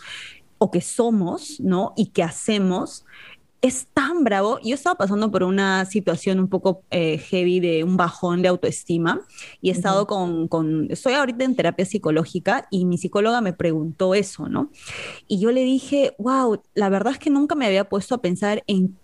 o 0.58 0.72
que 0.72 0.82
somos, 0.82 1.60
¿no? 1.60 1.94
Y 1.96 2.08
que 2.08 2.24
hacemos, 2.24 3.06
es 3.62 3.88
tan 3.94 4.24
bravo. 4.24 4.60
Yo 4.63 4.76
estaba 4.76 4.96
pasando 4.96 5.32
por 5.32 5.44
una 5.44 5.86
situación 5.86 6.39
un 6.39 6.48
poco 6.48 6.84
eh, 6.91 7.18
heavy 7.18 7.60
de 7.60 7.84
un 7.84 7.98
bajón 7.98 8.41
de 8.41 8.50
autoestima 8.50 9.22
y 9.62 9.70
he 9.70 9.72
estado 9.72 10.06
con, 10.08 10.48
con, 10.48 10.88
estoy 10.91 11.13
ahorita 11.13 11.44
en 11.44 11.56
terapia 11.56 11.86
psicológica 11.86 12.68
y 12.70 12.86
mi 12.86 12.98
psicóloga 12.98 13.41
me 13.41 13.54
preguntó 13.54 14.13
eso, 14.13 14.48
¿no? 14.48 14.70
Y 15.28 15.39
yo 15.39 15.52
le 15.52 15.63
dije, 15.63 16.15
wow, 16.20 16.62
la 16.76 16.89
verdad 16.89 17.13
es 17.13 17.20
que 17.20 17.30
nunca 17.30 17.56
me 17.56 17.65
había 17.65 17.89
puesto 17.89 18.15
a 18.15 18.22
pensar 18.22 18.63
en 18.68 18.98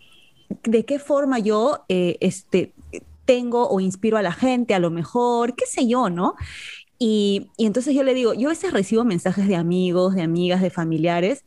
de 0.64 0.86
qué 0.86 1.00
forma 1.00 1.40
yo 1.40 1.86
eh, 1.88 2.18
este, 2.20 2.74
tengo 3.26 3.70
o 3.70 3.80
inspiro 3.80 4.18
a 4.18 4.22
la 4.22 4.34
gente, 4.34 4.74
a 4.74 4.80
lo 4.80 4.92
mejor, 4.92 5.56
qué 5.56 5.66
sé 5.66 5.88
yo, 5.88 6.10
¿no? 6.10 6.36
Y, 7.04 7.50
y 7.58 7.66
entonces 7.66 7.96
yo 7.96 8.04
le 8.04 8.14
digo, 8.14 8.36
yo 8.36 8.50
a 8.50 8.52
veces 8.52 8.72
recibo 8.72 9.04
mensajes 9.04 9.48
de 9.48 9.56
amigos, 9.56 10.14
de 10.14 10.22
amigas, 10.22 10.62
de 10.62 10.70
familiares 10.70 11.44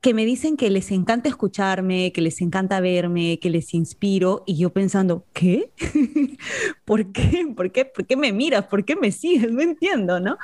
que 0.00 0.14
me 0.14 0.24
dicen 0.24 0.56
que 0.56 0.70
les 0.70 0.90
encanta 0.92 1.28
escucharme, 1.28 2.12
que 2.12 2.22
les 2.22 2.40
encanta 2.40 2.80
verme, 2.80 3.38
que 3.38 3.50
les 3.50 3.74
inspiro, 3.74 4.44
y 4.46 4.56
yo 4.56 4.72
pensando, 4.72 5.26
¿qué? 5.32 5.72
¿Por 6.84 7.12
qué? 7.12 7.52
¿Por 7.54 7.70
qué? 7.70 7.84
¿Por 7.84 8.06
qué 8.06 8.16
me 8.16 8.32
miras? 8.32 8.66
¿Por 8.66 8.84
qué 8.84 8.96
me 8.96 9.12
sigues? 9.12 9.52
No 9.52 9.60
entiendo, 9.60 10.20
¿no? 10.20 10.38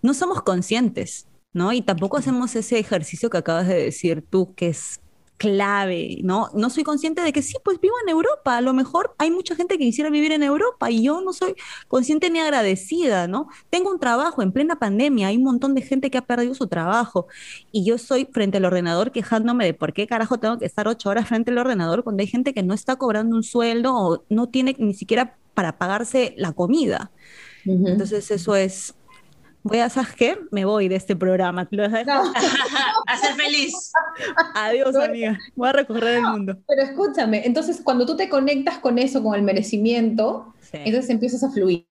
No 0.00 0.14
somos 0.14 0.42
conscientes, 0.42 1.28
¿no? 1.52 1.72
Y 1.72 1.82
tampoco 1.82 2.16
hacemos 2.16 2.56
ese 2.56 2.78
ejercicio 2.78 3.28
que 3.28 3.38
acabas 3.38 3.68
de 3.68 3.74
decir 3.74 4.24
tú, 4.28 4.54
que 4.54 4.68
es 4.68 5.01
clave, 5.42 6.20
¿no? 6.22 6.50
No 6.54 6.70
soy 6.70 6.84
consciente 6.84 7.20
de 7.20 7.32
que 7.32 7.42
sí, 7.42 7.56
pues 7.64 7.80
vivo 7.80 7.94
en 8.04 8.10
Europa, 8.10 8.56
a 8.56 8.60
lo 8.60 8.72
mejor 8.72 9.12
hay 9.18 9.32
mucha 9.32 9.56
gente 9.56 9.76
que 9.76 9.82
quisiera 9.82 10.08
vivir 10.08 10.30
en 10.30 10.44
Europa 10.44 10.88
y 10.88 11.02
yo 11.02 11.20
no 11.20 11.32
soy 11.32 11.56
consciente 11.88 12.30
ni 12.30 12.38
agradecida, 12.38 13.26
¿no? 13.26 13.48
Tengo 13.68 13.90
un 13.90 13.98
trabajo 13.98 14.40
en 14.40 14.52
plena 14.52 14.76
pandemia, 14.78 15.26
hay 15.26 15.36
un 15.38 15.42
montón 15.42 15.74
de 15.74 15.82
gente 15.82 16.12
que 16.12 16.18
ha 16.18 16.26
perdido 16.26 16.54
su 16.54 16.68
trabajo 16.68 17.26
y 17.72 17.84
yo 17.84 17.96
estoy 17.96 18.28
frente 18.30 18.58
al 18.58 18.66
ordenador 18.66 19.10
quejándome 19.10 19.64
de 19.64 19.74
por 19.74 19.92
qué 19.92 20.06
carajo 20.06 20.38
tengo 20.38 20.60
que 20.60 20.64
estar 20.64 20.86
ocho 20.86 21.10
horas 21.10 21.26
frente 21.26 21.50
al 21.50 21.58
ordenador 21.58 22.04
cuando 22.04 22.20
hay 22.20 22.28
gente 22.28 22.54
que 22.54 22.62
no 22.62 22.72
está 22.72 22.94
cobrando 22.94 23.34
un 23.34 23.42
sueldo 23.42 23.96
o 23.96 24.24
no 24.28 24.48
tiene 24.48 24.76
ni 24.78 24.94
siquiera 24.94 25.38
para 25.54 25.76
pagarse 25.76 26.34
la 26.38 26.52
comida. 26.52 27.10
Entonces 27.64 28.30
eso 28.30 28.54
es... 28.54 28.94
Voy 29.64 29.78
a, 29.78 29.88
¿sabes 29.88 30.12
qué? 30.16 30.38
Me 30.50 30.64
voy 30.64 30.88
de 30.88 30.96
este 30.96 31.14
programa. 31.14 31.68
Lo. 31.70 31.88
No, 31.88 31.94
a 33.06 33.16
ser 33.16 33.34
feliz. 33.34 33.92
Adiós, 34.54 34.94
amiga. 34.96 35.38
Voy 35.54 35.68
a 35.68 35.72
recorrer 35.72 36.16
el 36.16 36.22
mundo. 36.22 36.56
pero 36.66 36.82
escúchame, 36.82 37.46
entonces 37.46 37.80
cuando 37.82 38.04
tú 38.06 38.16
te 38.16 38.28
conectas 38.28 38.78
con 38.78 38.98
eso, 38.98 39.22
con 39.22 39.34
el 39.34 39.42
merecimiento, 39.42 40.52
Sí. 40.60 40.78
entonces 40.84 41.10
empiezas 41.10 41.44
a 41.44 41.50
fluir, 41.50 41.86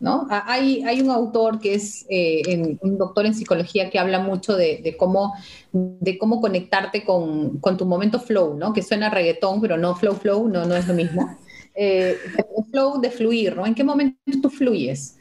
¿no? 0.00 0.26
Ah, 0.30 0.44
Hay, 0.48 0.82
hay 0.82 1.00
un 1.00 1.10
autor 1.10 1.60
que 1.60 1.74
es 1.74 2.04
eh, 2.10 2.42
en- 2.46 2.76
un 2.82 2.98
doctor 2.98 3.24
en 3.24 3.34
psicología 3.34 3.88
que 3.88 3.98
habla 4.00 4.18
mucho 4.18 4.56
de, 4.56 4.80
de 4.82 4.96
cómo, 4.96 5.32
de 5.72 6.18
cómo 6.18 6.40
conectarte 6.40 7.04
con, 7.04 7.58
con 7.60 7.76
tu 7.76 7.86
momento 7.86 8.18
flow, 8.18 8.54
¿no? 8.58 8.72
Que 8.72 8.82
suena 8.82 9.06
a 9.06 9.10
reggaetón, 9.10 9.60
pero 9.60 9.76
no 9.78 9.94
flow, 9.94 10.14
flow, 10.16 10.48
no, 10.48 10.64
no 10.66 10.74
es 10.76 10.86
lo 10.88 10.94
mismo. 10.94 11.36
Eh, 11.78 12.16
el 12.38 12.64
flow 12.70 13.02
de 13.02 13.10
fluir, 13.10 13.54
¿no? 13.54 13.66
¿En 13.66 13.74
qué 13.74 13.84
momento 13.84 14.16
tú 14.40 14.48
fluyes? 14.48 15.18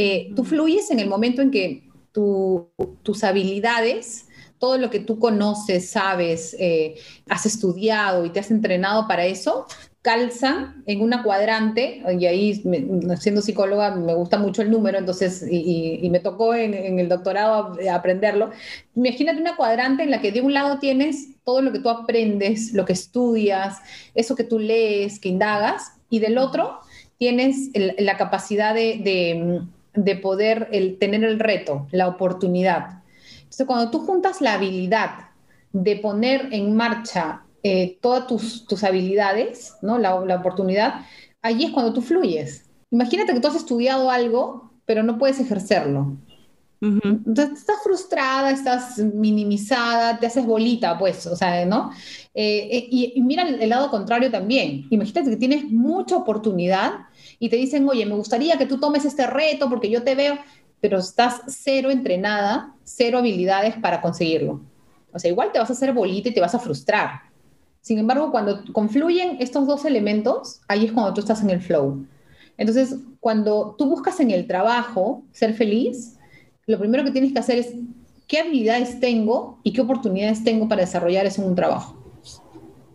Eh, 0.00 0.30
tú 0.36 0.44
fluyes 0.44 0.90
en 0.92 1.00
el 1.00 1.08
momento 1.08 1.42
en 1.42 1.50
que 1.50 1.82
tu- 2.12 2.68
tus 3.02 3.24
habilidades, 3.24 4.26
todo 4.60 4.78
lo 4.78 4.90
que 4.90 5.00
tú 5.00 5.18
conoces, 5.18 5.90
sabes, 5.90 6.54
eh, 6.60 6.94
has 7.28 7.46
estudiado 7.46 8.24
y 8.24 8.30
te 8.30 8.38
has 8.40 8.50
entrenado 8.52 9.08
para 9.08 9.24
eso, 9.26 9.66
calzan 10.02 10.84
en 10.86 11.00
una 11.00 11.22
cuadrante, 11.24 12.02
y 12.18 12.26
ahí 12.26 12.60
me- 12.64 13.16
siendo 13.16 13.40
psicóloga 13.42 13.86
me 13.96 14.14
gusta 14.14 14.38
mucho 14.38 14.62
el 14.62 14.70
número, 14.70 14.98
entonces, 14.98 15.44
y, 15.50 15.56
y- 15.56 16.06
y 16.06 16.10
me 16.10 16.20
tocó 16.20 16.54
en, 16.54 16.74
en 16.74 17.00
el 17.00 17.08
doctorado 17.08 17.76
aprenderlo. 17.92 18.50
Imagínate 18.94 19.40
una 19.40 19.56
cuadrante 19.56 20.04
en 20.04 20.10
la 20.12 20.20
que 20.20 20.30
de 20.30 20.40
un 20.42 20.54
lado 20.54 20.78
tienes 20.78 21.42
todo 21.44 21.60
lo 21.60 21.72
que 21.72 21.80
tú 21.80 21.88
aprendes, 21.90 22.72
lo 22.72 22.84
que 22.84 22.92
estudias, 22.92 23.78
eso 24.14 24.36
que 24.36 24.44
tú 24.44 24.58
lees, 24.60 25.18
que 25.18 25.28
indagas, 25.28 25.82
y 26.08 26.20
del 26.20 26.38
otro 26.38 26.78
tienes 27.18 27.70
el- 27.74 27.94
la 27.98 28.16
capacidad 28.16 28.74
de, 28.74 29.00
de- 29.08 29.60
de 29.94 30.16
poder 30.16 30.68
el, 30.72 30.98
tener 30.98 31.24
el 31.24 31.38
reto, 31.38 31.86
la 31.90 32.08
oportunidad. 32.08 33.02
Entonces, 33.38 33.66
cuando 33.66 33.90
tú 33.90 34.00
juntas 34.00 34.40
la 34.40 34.54
habilidad 34.54 35.10
de 35.72 35.96
poner 35.96 36.48
en 36.52 36.76
marcha 36.76 37.42
eh, 37.62 37.98
todas 38.00 38.26
tus, 38.26 38.66
tus 38.66 38.84
habilidades, 38.84 39.74
¿no? 39.82 39.98
La, 39.98 40.20
la 40.20 40.36
oportunidad, 40.36 41.06
allí 41.42 41.64
es 41.64 41.70
cuando 41.70 41.92
tú 41.92 42.02
fluyes. 42.02 42.64
Imagínate 42.90 43.34
que 43.34 43.40
tú 43.40 43.48
has 43.48 43.56
estudiado 43.56 44.10
algo, 44.10 44.72
pero 44.86 45.02
no 45.02 45.18
puedes 45.18 45.40
ejercerlo. 45.40 46.16
Entonces 46.80 47.58
estás 47.58 47.78
frustrada, 47.82 48.52
estás 48.52 48.98
minimizada, 48.98 50.20
te 50.20 50.26
haces 50.26 50.46
bolita, 50.46 50.96
pues, 50.96 51.26
o 51.26 51.34
sea, 51.34 51.66
¿no? 51.66 51.90
Eh, 52.34 52.68
eh, 52.70 52.88
y, 52.88 53.12
y 53.16 53.20
mira 53.20 53.42
el, 53.42 53.60
el 53.60 53.68
lado 53.68 53.90
contrario 53.90 54.30
también. 54.30 54.86
Imagínate 54.90 55.30
que 55.30 55.36
tienes 55.36 55.64
mucha 55.64 56.16
oportunidad 56.16 57.07
y 57.38 57.48
te 57.48 57.56
dicen, 57.56 57.88
oye, 57.88 58.04
me 58.06 58.14
gustaría 58.14 58.58
que 58.58 58.66
tú 58.66 58.78
tomes 58.78 59.04
este 59.04 59.26
reto 59.26 59.68
porque 59.68 59.90
yo 59.90 60.02
te 60.02 60.14
veo, 60.14 60.38
pero 60.80 60.98
estás 60.98 61.42
cero 61.48 61.90
entrenada, 61.90 62.74
cero 62.84 63.18
habilidades 63.18 63.76
para 63.76 64.00
conseguirlo. 64.00 64.60
O 65.12 65.18
sea, 65.18 65.30
igual 65.30 65.52
te 65.52 65.58
vas 65.58 65.70
a 65.70 65.72
hacer 65.72 65.92
bolita 65.92 66.28
y 66.28 66.34
te 66.34 66.40
vas 66.40 66.54
a 66.54 66.58
frustrar. 66.58 67.22
Sin 67.80 67.98
embargo, 67.98 68.30
cuando 68.30 68.62
confluyen 68.72 69.38
estos 69.40 69.66
dos 69.66 69.84
elementos, 69.84 70.60
ahí 70.68 70.86
es 70.86 70.92
cuando 70.92 71.14
tú 71.14 71.20
estás 71.20 71.42
en 71.42 71.50
el 71.50 71.60
flow. 71.60 72.06
Entonces, 72.56 72.96
cuando 73.20 73.74
tú 73.78 73.86
buscas 73.86 74.20
en 74.20 74.30
el 74.30 74.46
trabajo 74.46 75.22
ser 75.32 75.54
feliz, 75.54 76.18
lo 76.66 76.78
primero 76.78 77.04
que 77.04 77.12
tienes 77.12 77.32
que 77.32 77.38
hacer 77.38 77.58
es 77.58 77.72
qué 78.26 78.40
habilidades 78.40 79.00
tengo 79.00 79.58
y 79.62 79.72
qué 79.72 79.80
oportunidades 79.80 80.44
tengo 80.44 80.68
para 80.68 80.82
desarrollar 80.82 81.24
eso 81.24 81.42
en 81.42 81.48
un 81.48 81.54
trabajo. 81.54 81.97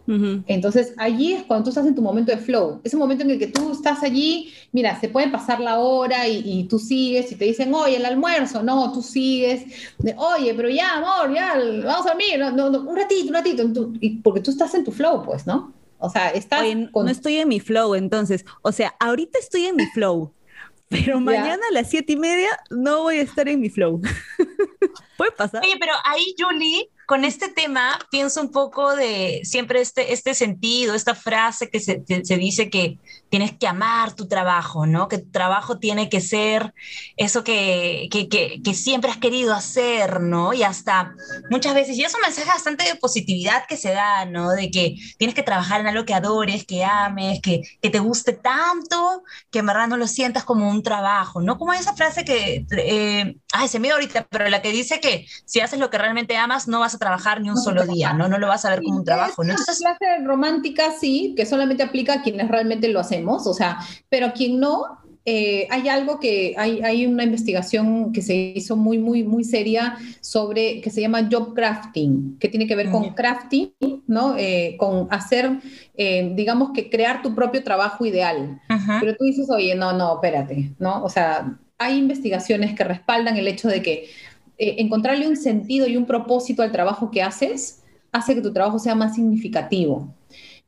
Ujú. 0.07 0.43
Entonces, 0.45 0.93
allí 0.97 1.33
es 1.33 1.43
cuando 1.43 1.65
tú 1.65 1.69
estás 1.69 1.85
en 1.87 1.95
tu 1.95 2.01
momento 2.01 2.31
de 2.31 2.37
flow. 2.37 2.81
Ese 2.83 2.97
momento 2.97 3.23
en 3.23 3.31
el 3.31 3.39
que 3.39 3.47
tú 3.47 3.71
estás 3.71 4.03
allí, 4.03 4.53
mira, 4.73 4.99
se 4.99 5.07
puede 5.07 5.29
pasar 5.29 5.61
la 5.61 5.79
hora 5.79 6.27
y, 6.27 6.41
y 6.45 6.63
tú 6.67 6.79
sigues 6.79 7.31
y 7.31 7.35
te 7.35 7.45
dicen, 7.45 7.73
oye, 7.73 7.95
el 7.95 8.05
almuerzo, 8.05 8.61
no, 8.61 8.91
tú 8.91 9.01
sigues, 9.01 9.63
de, 9.99 10.13
oye, 10.17 10.53
pero 10.53 10.69
ya, 10.69 10.95
amor, 10.97 11.33
ya, 11.33 11.53
vamos 11.85 12.05
a 12.05 12.09
dormir, 12.09 12.37
no, 12.39 12.51
no, 12.51 12.69
no, 12.69 12.81
un 12.89 12.95
ratito, 12.97 13.27
un 13.29 13.33
ratito, 13.33 13.71
tú- 13.73 13.93
y 14.01 14.17
porque 14.17 14.41
tú 14.41 14.51
estás 14.51 14.73
en 14.75 14.83
tu 14.83 14.91
flow, 14.91 15.23
pues, 15.23 15.47
¿no? 15.47 15.73
O 15.99 16.09
sea, 16.09 16.29
estás 16.31 16.61
Oye, 16.61 16.89
con... 16.91 17.05
no 17.05 17.11
estoy 17.11 17.37
en 17.37 17.47
mi 17.47 17.61
flow, 17.61 17.95
entonces. 17.95 18.43
O 18.61 18.73
sea, 18.73 18.93
ahorita 18.99 19.39
estoy 19.39 19.65
en 19.67 19.77
mi 19.77 19.85
flow, 19.85 20.33
pero 20.89 21.21
mañana 21.21 21.61
a 21.69 21.73
las 21.73 21.89
siete 21.89 22.13
y 22.13 22.17
media 22.17 22.49
no 22.69 23.03
voy 23.03 23.17
a 23.19 23.21
estar 23.21 23.47
en 23.47 23.61
mi 23.61 23.69
flow. 23.69 24.01
¿Puede 25.17 25.31
pasar? 25.31 25.63
Oye, 25.63 25.75
pero 25.79 25.93
ahí, 26.03 26.35
Julie, 26.37 26.89
con 27.05 27.25
este 27.25 27.49
tema 27.49 27.99
pienso 28.11 28.41
un 28.41 28.51
poco 28.51 28.95
de 28.95 29.41
siempre 29.43 29.81
este, 29.81 30.13
este 30.13 30.33
sentido, 30.33 30.95
esta 30.95 31.15
frase 31.15 31.69
que 31.69 31.79
se, 31.79 32.03
se, 32.05 32.37
dice 32.37 32.69
que 32.69 32.97
tienes 33.33 33.57
que 33.57 33.65
amar 33.65 34.13
tu 34.13 34.27
trabajo, 34.27 34.85
¿no? 34.85 35.07
Que 35.07 35.17
tu 35.17 35.31
trabajo 35.31 35.79
tiene 35.79 36.07
que 36.07 36.21
ser 36.21 36.71
eso 37.17 37.43
que, 37.43 38.07
que, 38.11 38.29
que, 38.29 38.61
que 38.63 38.73
siempre 38.75 39.09
has 39.09 39.17
querido 39.17 39.55
hacer, 39.55 40.21
¿no? 40.21 40.53
Y 40.53 40.61
hasta 40.61 41.15
muchas 41.49 41.73
veces, 41.73 41.97
y 41.97 42.03
es 42.03 42.13
un 42.13 42.21
mensaje 42.21 42.47
bastante 42.47 42.83
de 42.83 42.93
positividad 42.93 43.63
que 43.67 43.75
se 43.75 43.91
da, 43.91 44.25
¿no? 44.25 44.51
De 44.51 44.69
que 44.69 44.97
tienes 45.17 45.33
que 45.33 45.41
trabajar 45.41 45.81
en 45.81 45.87
algo 45.87 46.05
que 46.05 46.13
adores, 46.13 46.63
que 46.63 46.83
ames, 46.83 47.41
que, 47.41 47.63
que 47.81 47.89
te 47.89 47.97
guste 47.97 48.33
tanto, 48.33 49.23
que 49.49 49.59
en 49.59 49.65
verdad 49.65 49.87
no 49.87 49.97
lo 49.97 50.05
sientas 50.05 50.43
como 50.43 50.69
un 50.69 50.83
trabajo, 50.83 51.41
¿no? 51.41 51.57
Como 51.57 51.73
esa 51.73 51.95
frase 51.95 52.25
que, 52.25 52.67
eh, 52.77 53.35
ay, 53.51 53.67
se 53.67 53.79
me 53.79 53.87
dio 53.87 53.95
ahorita, 53.95 54.27
pero 54.29 54.47
la 54.47 54.61
que 54.61 54.71
dice 54.71 54.99
que 54.99 55.25
si 55.45 55.59
haces 55.59 55.79
lo 55.79 55.89
que 55.89 55.97
realmente 55.97 56.37
amas, 56.37 56.67
no 56.67 56.81
vas 56.81 56.93
a 56.93 56.99
trabajar 56.99 57.41
ni 57.41 57.49
un 57.49 57.57
solo 57.57 57.87
día, 57.87 58.13
¿no? 58.13 58.27
No 58.27 58.37
lo 58.37 58.45
vas 58.45 58.63
a 58.65 58.69
ver 58.69 58.83
como 58.83 58.99
un 58.99 59.05
trabajo, 59.05 59.43
¿no? 59.43 59.53
Entonces, 59.53 59.79
clase 59.79 60.23
romántica 60.23 60.91
sí, 61.01 61.33
que 61.35 61.47
solamente 61.47 61.81
aplica 61.81 62.13
a 62.13 62.21
quienes 62.21 62.47
realmente 62.47 62.89
lo 62.89 62.99
o 63.27 63.53
sea, 63.53 63.79
pero 64.09 64.33
quien 64.33 64.59
no, 64.59 65.03
eh, 65.25 65.67
hay 65.69 65.87
algo 65.87 66.19
que, 66.19 66.53
hay, 66.57 66.81
hay, 66.81 67.05
una 67.05 67.23
investigación 67.23 68.11
que 68.11 68.21
se 68.21 68.35
hizo 68.35 68.75
muy, 68.75 68.97
muy, 68.97 69.23
muy 69.23 69.45
seria 69.45 69.97
sobre, 70.19 70.81
que 70.81 70.89
se 70.89 70.99
llama 70.99 71.29
job 71.31 71.53
crafting, 71.53 72.37
que 72.39 72.49
tiene 72.49 72.67
que 72.67 72.75
ver 72.75 72.89
con 72.91 73.13
crafting, 73.13 73.71
¿no? 74.05 74.35
Eh, 74.37 74.75
con 74.77 75.07
hacer, 75.11 75.49
eh, 75.95 76.33
digamos 76.35 76.71
que 76.73 76.89
crear 76.89 77.21
tu 77.21 77.33
propio 77.33 77.63
trabajo 77.63 78.05
ideal. 78.05 78.61
Pero 78.99 79.15
tú 79.15 79.23
dices, 79.23 79.49
oye, 79.49 79.75
no, 79.75 79.93
no, 79.93 80.15
espérate, 80.15 80.73
¿no? 80.77 81.01
O 81.03 81.09
sea, 81.09 81.57
hay 81.77 81.97
investigaciones 81.97 82.75
que 82.75 82.83
respaldan 82.83 83.37
el 83.37 83.47
hecho 83.47 83.69
de 83.69 83.81
que 83.81 84.09
encontrarle 84.57 85.27
un 85.27 85.37
sentido 85.37 85.87
y 85.87 85.95
un 85.95 86.05
propósito 86.05 86.63
al 86.63 86.71
trabajo 86.71 87.11
que 87.11 87.21
haces 87.23 87.83
hace 88.13 88.35
que 88.35 88.41
tu 88.41 88.53
trabajo 88.53 88.79
sea 88.79 88.95
más 88.95 89.15
significativo. 89.15 90.13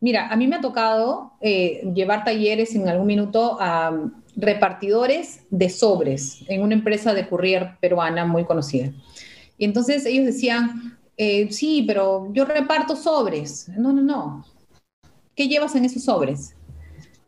Mira, 0.06 0.28
a 0.28 0.36
mí 0.36 0.48
me 0.48 0.58
ha 0.58 0.62
tocado 0.62 1.34
llevar 1.42 2.24
talleres 2.24 2.76
en 2.76 2.88
algún 2.88 3.08
minuto 3.08 3.58
a 3.60 3.92
repartidores 4.36 5.40
de 5.50 5.68
sobres 5.68 6.44
en 6.48 6.62
una 6.62 6.76
empresa 6.76 7.16
de 7.16 7.28
courier 7.28 7.80
peruana 7.82 8.24
muy 8.24 8.46
conocida. 8.46 8.94
Y 9.58 9.66
entonces 9.66 10.06
ellos 10.06 10.26
decían, 10.26 11.00
eh, 11.18 11.52
sí, 11.52 11.86
pero 11.88 12.30
yo 12.34 12.46
reparto 12.46 12.96
sobres. 12.96 13.68
No, 13.80 13.92
no, 13.94 14.04
no. 14.04 14.46
¿Qué 15.36 15.48
llevas 15.48 15.74
en 15.74 15.86
esos 15.86 16.04
sobres? 16.04 16.56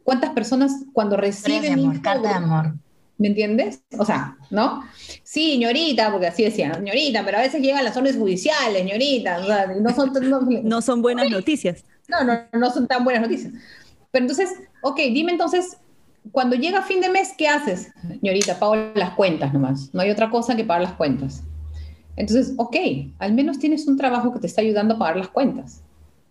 ¿Cuántas 0.04 0.34
personas 0.34 0.86
cuando 0.94 1.18
reciben... 1.18 1.80
amor, 1.80 2.00
carta 2.04 2.30
de 2.30 2.36
amor. 2.36 2.76
¿Me 3.18 3.30
entiendes? 3.30 3.82
O 3.98 4.06
sea, 4.06 4.38
¿no? 4.52 4.84
Sí, 5.24 5.54
señorita, 5.54 6.12
porque 6.12 6.28
así 6.28 6.44
decían, 6.44 6.76
señorita, 6.76 7.26
pero 7.26 7.40
a 7.40 7.42
veces 7.42 7.60
llegan 7.60 7.84
las 7.84 7.98
órdenes 7.98 8.20
judiciales, 8.20 8.84
señorita. 8.84 9.40
no, 9.80 9.96
son, 9.96 10.12
no, 10.64 10.82
son 10.84 11.02
buenas 11.02 11.28
noticias. 11.32 11.84
No, 12.08 12.24
no, 12.24 12.40
no 12.54 12.72
son 12.72 12.88
tan 12.88 13.04
buenas 13.04 13.24
noticias. 13.24 13.54
Pero 14.12 14.24
entonces, 14.24 14.52
ok, 14.82 14.98
dime 15.12 15.32
entonces, 15.32 15.78
cuando 16.32 16.56
llega 16.56 16.82
fin 16.82 17.02
de 17.02 17.10
mes, 17.10 17.34
¿qué 17.38 17.48
haces? 17.48 17.92
Señorita, 18.08 18.60
pago 18.60 18.76
las 18.96 19.12
cuentas 19.12 19.54
nomás. 19.54 19.94
No 19.94 20.02
hay 20.02 20.10
otra 20.10 20.30
cosa 20.30 20.56
que 20.56 20.64
pagar 20.64 20.84
las 20.84 20.94
cuentas. 20.94 21.44
Entonces, 22.16 22.54
ok, 22.58 22.76
al 23.20 23.34
menos 23.34 23.60
tienes 23.60 23.88
un 23.88 23.98
trabajo 23.98 24.34
que 24.34 24.40
te 24.40 24.48
está 24.48 24.62
ayudando 24.62 24.96
a 24.96 24.98
pagar 24.98 25.18
las 25.18 25.30
cuentas. 25.30 25.84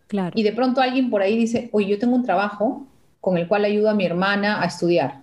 Claro. 0.08 0.32
Y 0.34 0.42
de 0.42 0.52
pronto 0.52 0.80
alguien 0.80 1.10
por 1.10 1.22
ahí 1.22 1.36
dice, 1.36 1.68
oye, 1.72 1.88
yo 1.88 1.98
tengo 1.98 2.16
un 2.16 2.24
trabajo 2.24 2.86
con 3.20 3.38
el 3.38 3.48
cual 3.48 3.64
ayudo 3.64 3.90
a 3.90 3.94
mi 3.94 4.04
hermana 4.04 4.62
a 4.62 4.66
estudiar. 4.66 5.22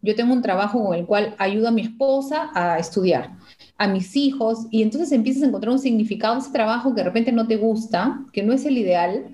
Yo 0.00 0.16
tengo 0.16 0.32
un 0.32 0.42
trabajo 0.42 0.84
con 0.84 0.96
el 0.96 1.06
cual 1.06 1.34
ayudo 1.38 1.68
a 1.68 1.70
mi 1.70 1.82
esposa 1.82 2.50
a 2.54 2.78
estudiar, 2.78 3.30
a 3.78 3.86
mis 3.86 4.16
hijos, 4.16 4.66
y 4.70 4.82
entonces 4.82 5.12
empiezas 5.12 5.44
a 5.44 5.46
encontrar 5.46 5.72
un 5.72 5.78
significado 5.78 6.34
en 6.34 6.40
ese 6.40 6.50
trabajo 6.50 6.90
que 6.90 7.00
de 7.00 7.04
repente 7.04 7.30
no 7.30 7.46
te 7.46 7.56
gusta, 7.56 8.20
que 8.32 8.42
no 8.42 8.52
es 8.52 8.64
el 8.64 8.78
ideal, 8.78 9.26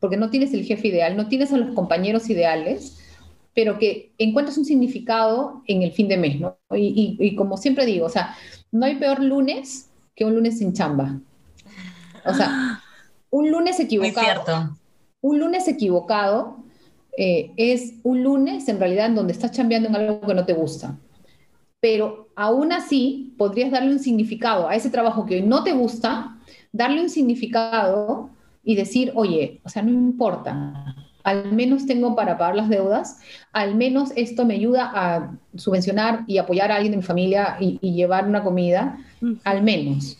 porque 0.00 0.16
no 0.16 0.30
tienes 0.30 0.52
el 0.54 0.64
jefe 0.64 0.88
ideal, 0.88 1.16
no 1.16 1.28
tienes 1.28 1.52
a 1.52 1.58
los 1.58 1.74
compañeros 1.74 2.28
ideales, 2.30 2.98
pero 3.54 3.78
que 3.78 4.12
encuentres 4.18 4.56
un 4.56 4.64
significado 4.64 5.62
en 5.66 5.82
el 5.82 5.92
fin 5.92 6.08
de 6.08 6.16
mes, 6.16 6.40
¿no? 6.40 6.56
Y, 6.74 7.36
como 7.36 7.56
siempre 7.56 7.84
digo, 7.84 8.06
o 8.06 8.10
sea, 8.10 8.34
no 8.72 8.86
hay 8.86 8.96
peor 8.96 9.22
lunes 9.22 9.90
que 10.16 10.24
un 10.24 10.34
lunes 10.34 10.58
sin 10.58 10.72
chamba. 10.72 11.20
O 12.24 12.32
sea, 12.32 12.82
un 13.30 13.50
lunes 13.50 13.78
equivocado. 13.78 14.14
Muy 14.14 14.24
cierto. 14.24 14.76
Un 15.20 15.38
lunes 15.38 15.68
equivocado 15.68 16.56
eh, 17.16 17.52
es 17.56 17.94
un 18.02 18.22
lunes 18.22 18.68
en 18.68 18.78
realidad 18.78 19.06
en 19.06 19.14
donde 19.14 19.32
estás 19.32 19.52
chambeando 19.52 19.88
en 19.88 19.96
algo 19.96 20.20
que 20.22 20.34
no 20.34 20.46
te 20.46 20.54
gusta. 20.54 20.96
Pero 21.80 22.28
aún 22.36 22.72
así 22.72 23.34
podrías 23.36 23.70
darle 23.70 23.92
un 23.92 23.98
significado 23.98 24.68
a 24.68 24.76
ese 24.76 24.90
trabajo 24.90 25.26
que 25.26 25.42
no 25.42 25.64
te 25.64 25.72
gusta, 25.72 26.38
darle 26.72 27.02
un 27.02 27.10
significado 27.10 28.30
y 28.62 28.74
decir, 28.74 29.12
oye, 29.14 29.60
o 29.64 29.68
sea, 29.68 29.82
no 29.82 29.90
importa, 29.90 30.94
al 31.22 31.52
menos 31.52 31.86
tengo 31.86 32.14
para 32.14 32.38
pagar 32.38 32.56
las 32.56 32.68
deudas, 32.68 33.20
al 33.52 33.74
menos 33.74 34.10
esto 34.16 34.44
me 34.44 34.54
ayuda 34.54 34.90
a 34.94 35.32
subvencionar 35.54 36.24
y 36.26 36.38
apoyar 36.38 36.72
a 36.72 36.76
alguien 36.76 36.92
de 36.92 36.98
mi 36.98 37.02
familia 37.02 37.56
y, 37.60 37.78
llevar 37.92 38.26
una 38.26 38.42
comida, 38.42 38.98
al 39.44 39.62
menos. 39.62 40.18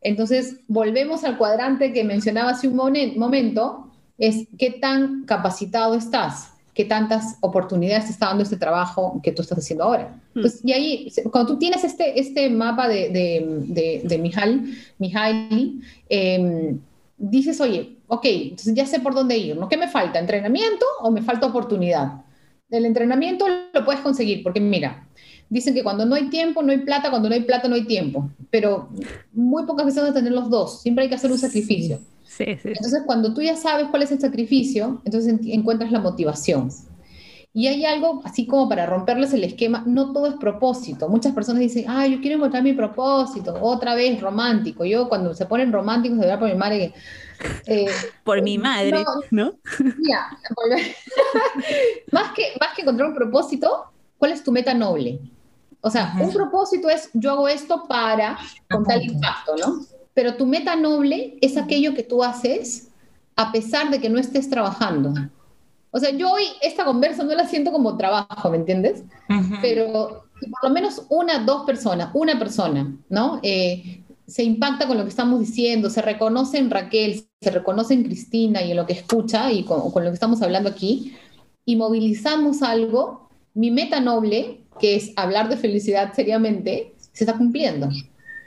Entonces, 0.00 0.56
volvemos 0.66 1.24
al 1.24 1.38
cuadrante 1.38 1.92
que 1.92 2.04
mencionaba 2.04 2.50
hace 2.50 2.68
un 2.68 2.76
momento, 2.76 3.88
es 4.18 4.46
qué 4.58 4.70
tan 4.70 5.24
capacitado 5.24 5.94
estás, 5.94 6.52
qué 6.74 6.84
tantas 6.84 7.36
oportunidades 7.40 8.06
te 8.06 8.12
está 8.12 8.26
dando 8.26 8.42
este 8.42 8.56
trabajo 8.56 9.20
que 9.22 9.32
tú 9.32 9.42
estás 9.42 9.58
haciendo 9.58 9.84
ahora. 9.84 10.20
Entonces, 10.34 10.60
y 10.64 10.72
ahí, 10.72 11.12
cuando 11.30 11.52
tú 11.52 11.58
tienes 11.58 11.84
este, 11.84 12.18
este 12.18 12.50
mapa 12.50 12.88
de, 12.88 13.10
de, 13.10 14.02
de, 14.04 14.18
Mihaly, 14.98 15.80
em, 16.08 16.78
dices, 17.22 17.60
oye, 17.60 17.98
ok, 18.08 18.24
entonces 18.24 18.74
ya 18.74 18.84
sé 18.84 18.98
por 18.98 19.14
dónde 19.14 19.38
ir, 19.38 19.56
¿no? 19.56 19.68
¿Qué 19.68 19.76
me 19.76 19.88
falta? 19.88 20.18
¿Entrenamiento 20.18 20.84
o 21.00 21.10
me 21.10 21.22
falta 21.22 21.46
oportunidad? 21.46 22.24
El 22.68 22.84
entrenamiento 22.84 23.46
lo 23.72 23.84
puedes 23.84 24.00
conseguir, 24.00 24.42
porque 24.42 24.60
mira, 24.60 25.06
dicen 25.48 25.72
que 25.72 25.84
cuando 25.84 26.04
no 26.04 26.16
hay 26.16 26.28
tiempo, 26.30 26.62
no 26.62 26.72
hay 26.72 26.78
plata, 26.78 27.10
cuando 27.10 27.28
no 27.28 27.34
hay 27.34 27.42
plata, 27.42 27.68
no 27.68 27.76
hay 27.76 27.84
tiempo, 27.84 28.28
pero 28.50 28.88
muy 29.32 29.64
pocas 29.66 29.86
veces 29.86 30.02
vas 30.02 30.10
a 30.10 30.14
tener 30.14 30.32
los 30.32 30.50
dos, 30.50 30.82
siempre 30.82 31.04
hay 31.04 31.08
que 31.08 31.14
hacer 31.14 31.30
un 31.30 31.38
sacrificio. 31.38 32.00
Sí, 32.24 32.44
sí. 32.60 32.68
Entonces, 32.68 33.02
cuando 33.06 33.32
tú 33.34 33.40
ya 33.42 33.54
sabes 33.56 33.86
cuál 33.88 34.02
es 34.02 34.10
el 34.10 34.20
sacrificio, 34.20 35.00
entonces 35.04 35.34
encuentras 35.44 35.92
la 35.92 36.00
motivación. 36.00 36.70
Y 37.54 37.66
hay 37.66 37.84
algo, 37.84 38.22
así 38.24 38.46
como 38.46 38.66
para 38.66 38.86
romperles 38.86 39.34
el 39.34 39.44
esquema, 39.44 39.82
no 39.86 40.12
todo 40.12 40.26
es 40.26 40.34
propósito. 40.34 41.10
Muchas 41.10 41.34
personas 41.34 41.60
dicen, 41.60 41.84
ah, 41.86 42.06
yo 42.06 42.18
quiero 42.22 42.36
encontrar 42.36 42.62
mi 42.62 42.72
propósito, 42.72 43.54
otra 43.60 43.94
vez 43.94 44.18
romántico. 44.22 44.86
Yo 44.86 45.06
cuando 45.08 45.34
se 45.34 45.44
ponen 45.44 45.70
románticos, 45.70 46.18
de 46.18 46.24
verdad 46.24 46.38
por 46.38 46.48
mi 46.48 46.54
madre, 46.54 46.94
eh, 47.66 47.84
por 48.24 48.40
mi 48.40 48.56
madre, 48.56 49.04
¿no? 49.30 49.52
más, 52.10 52.32
que, 52.32 52.52
más 52.58 52.74
que 52.74 52.82
encontrar 52.82 53.10
un 53.10 53.14
propósito, 53.14 53.84
¿cuál 54.16 54.32
es 54.32 54.42
tu 54.42 54.50
meta 54.50 54.72
noble? 54.72 55.20
O 55.82 55.90
sea, 55.90 56.14
un 56.18 56.32
propósito 56.32 56.88
es, 56.88 57.10
yo 57.12 57.32
hago 57.32 57.48
esto 57.48 57.84
para 57.86 58.38
con 58.70 58.84
tal 58.84 59.02
impacto, 59.02 59.56
¿no? 59.56 59.80
Pero 60.14 60.36
tu 60.36 60.46
meta 60.46 60.76
noble 60.76 61.36
es 61.42 61.58
aquello 61.58 61.94
que 61.94 62.04
tú 62.04 62.22
haces 62.22 62.88
a 63.36 63.50
pesar 63.50 63.90
de 63.90 64.00
que 64.00 64.08
no 64.08 64.18
estés 64.18 64.48
trabajando. 64.48 65.12
O 65.92 66.00
sea, 66.00 66.10
yo 66.10 66.32
hoy 66.32 66.44
esta 66.62 66.84
conversa 66.84 67.22
no 67.22 67.34
la 67.34 67.46
siento 67.46 67.70
como 67.70 67.96
trabajo, 67.96 68.50
¿me 68.50 68.56
entiendes? 68.56 69.04
Pero 69.60 70.24
por 70.50 70.64
lo 70.64 70.70
menos 70.70 71.06
una, 71.10 71.38
dos 71.38 71.64
personas, 71.64 72.10
una 72.14 72.38
persona, 72.38 72.96
¿no? 73.08 73.38
Eh, 73.42 74.02
se 74.26 74.42
impacta 74.42 74.88
con 74.88 74.96
lo 74.96 75.04
que 75.04 75.10
estamos 75.10 75.38
diciendo, 75.38 75.90
se 75.90 76.00
reconoce 76.00 76.58
en 76.58 76.70
Raquel, 76.70 77.26
se 77.40 77.50
reconoce 77.50 77.92
en 77.92 78.04
Cristina 78.04 78.62
y 78.62 78.70
en 78.70 78.78
lo 78.78 78.86
que 78.86 78.94
escucha 78.94 79.52
y 79.52 79.64
con, 79.64 79.90
con 79.90 80.02
lo 80.02 80.10
que 80.10 80.14
estamos 80.14 80.40
hablando 80.40 80.70
aquí, 80.70 81.14
y 81.66 81.76
movilizamos 81.76 82.62
algo, 82.62 83.28
mi 83.52 83.70
meta 83.70 84.00
noble, 84.00 84.62
que 84.80 84.96
es 84.96 85.12
hablar 85.16 85.50
de 85.50 85.58
felicidad 85.58 86.14
seriamente, 86.14 86.94
se 87.12 87.24
está 87.24 87.36
cumpliendo. 87.36 87.90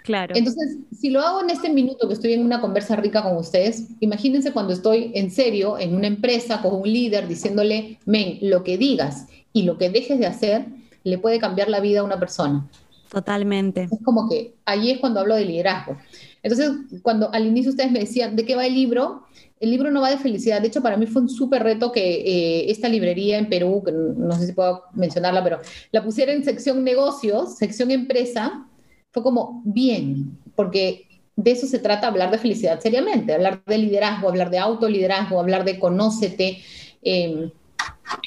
Claro. 0.05 0.35
Entonces, 0.35 0.77
si 0.95 1.09
lo 1.09 1.19
hago 1.19 1.41
en 1.41 1.49
este 1.49 1.69
minuto 1.69 2.07
que 2.07 2.13
estoy 2.13 2.33
en 2.33 2.45
una 2.45 2.61
conversa 2.61 2.95
rica 2.95 3.23
con 3.23 3.37
ustedes, 3.37 3.87
imagínense 4.01 4.51
cuando 4.51 4.71
estoy 4.71 5.11
en 5.15 5.31
serio 5.31 5.79
en 5.79 5.95
una 5.95 6.05
empresa 6.05 6.61
con 6.61 6.75
un 6.75 6.83
líder 6.83 7.27
diciéndole, 7.27 7.97
men, 8.05 8.37
lo 8.41 8.63
que 8.63 8.77
digas 8.77 9.25
y 9.51 9.63
lo 9.63 9.79
que 9.79 9.89
dejes 9.89 10.19
de 10.19 10.27
hacer 10.27 10.67
le 11.03 11.17
puede 11.17 11.39
cambiar 11.39 11.69
la 11.69 11.79
vida 11.79 12.01
a 12.01 12.03
una 12.03 12.19
persona. 12.19 12.69
Totalmente. 13.11 13.87
Es 13.91 14.03
como 14.03 14.29
que 14.29 14.53
allí 14.65 14.91
es 14.91 14.99
cuando 14.99 15.21
hablo 15.21 15.35
de 15.35 15.45
liderazgo. 15.45 15.97
Entonces, 16.43 16.71
cuando 17.01 17.33
al 17.33 17.47
inicio 17.47 17.71
ustedes 17.71 17.91
me 17.91 17.99
decían, 17.99 18.35
¿de 18.35 18.45
qué 18.45 18.55
va 18.55 18.67
el 18.67 18.75
libro? 18.75 19.23
El 19.59 19.71
libro 19.71 19.89
no 19.89 20.01
va 20.01 20.11
de 20.11 20.17
felicidad. 20.17 20.61
De 20.61 20.67
hecho, 20.67 20.83
para 20.83 20.97
mí 20.97 21.07
fue 21.07 21.23
un 21.23 21.29
súper 21.29 21.63
reto 21.63 21.91
que 21.91 22.01
eh, 22.01 22.71
esta 22.71 22.89
librería 22.89 23.39
en 23.39 23.49
Perú, 23.49 23.81
que 23.83 23.91
no 23.91 24.35
sé 24.37 24.45
si 24.45 24.53
puedo 24.53 24.83
mencionarla, 24.93 25.43
pero 25.43 25.61
la 25.91 26.03
pusiera 26.03 26.31
en 26.31 26.43
sección 26.43 26.83
negocios, 26.83 27.55
sección 27.57 27.89
empresa, 27.89 28.67
fue 29.15 29.23
como 29.23 29.61
bien, 29.63 30.37
porque 30.57 31.07
de 31.37 31.51
eso 31.51 31.67
se 31.67 31.79
trata 31.79 32.07
hablar 32.07 32.31
de 32.31 32.37
felicidad 32.37 32.81
seriamente, 32.81 33.33
hablar 33.33 33.63
de 33.65 33.77
liderazgo, 33.77 34.27
hablar 34.27 34.49
de 34.49 34.59
autoliderazgo, 34.59 35.39
hablar 35.39 35.63
de 35.63 35.79
conócete. 35.79 36.57
Em, 37.01 37.49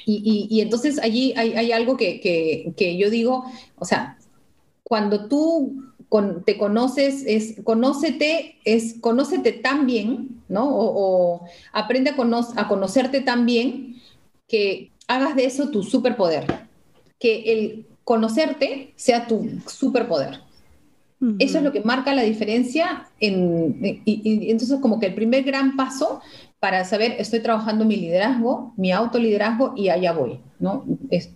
y, 0.07 0.63
entonces 0.63 0.99
allí 0.99 1.35
hay, 1.37 1.73
algo 1.73 1.99
que, 1.99 2.97
yo 2.99 3.11
digo, 3.11 3.45
o 3.77 3.85
sea, 3.85 4.17
cuando 4.83 5.29
tú 5.29 5.93
te 6.47 6.57
conoces, 6.57 7.23
es 7.27 7.57
conócete, 7.65 8.57
es 8.65 8.95
conócete 8.99 9.53
tan 9.53 9.85
bien, 9.85 10.43
¿no? 10.49 10.71
O, 10.71 11.45
aprende 11.75 12.15
a 12.57 12.67
conocerte 12.67 13.21
tan 13.21 13.45
bien 13.45 13.97
que 14.47 14.91
hagas 15.07 15.37
de 15.37 15.45
eso 15.45 15.69
tu 15.69 15.83
superpoder. 15.83 16.47
Que 17.19 17.53
el 17.53 17.87
conocerte 18.05 18.95
sea 18.97 19.27
tu 19.27 19.47
superpoder. 19.67 20.48
Eso 21.39 21.59
es 21.59 21.65
lo 21.65 21.73
que 21.73 21.81
marca 21.81 22.15
la 22.15 22.23
diferencia. 22.23 23.09
En, 23.19 24.03
y, 24.05 24.51
entonces, 24.51 24.79
como 24.81 25.01
que 25.01 25.07
el 25.07 25.15
primer 25.15 25.43
gran 25.43 25.77
paso 25.77 26.21
para 26.61 26.85
saber, 26.85 27.17
estoy 27.19 27.41
trabajando 27.41 27.85
mi 27.85 27.97
liderazgo, 27.97 28.73
mi 28.77 28.93
autoliderazgo 28.93 29.75
y 29.77 29.89
allá 29.89 30.13
voy, 30.13 30.41
¿no? 30.59 30.85
Es, 31.11 31.31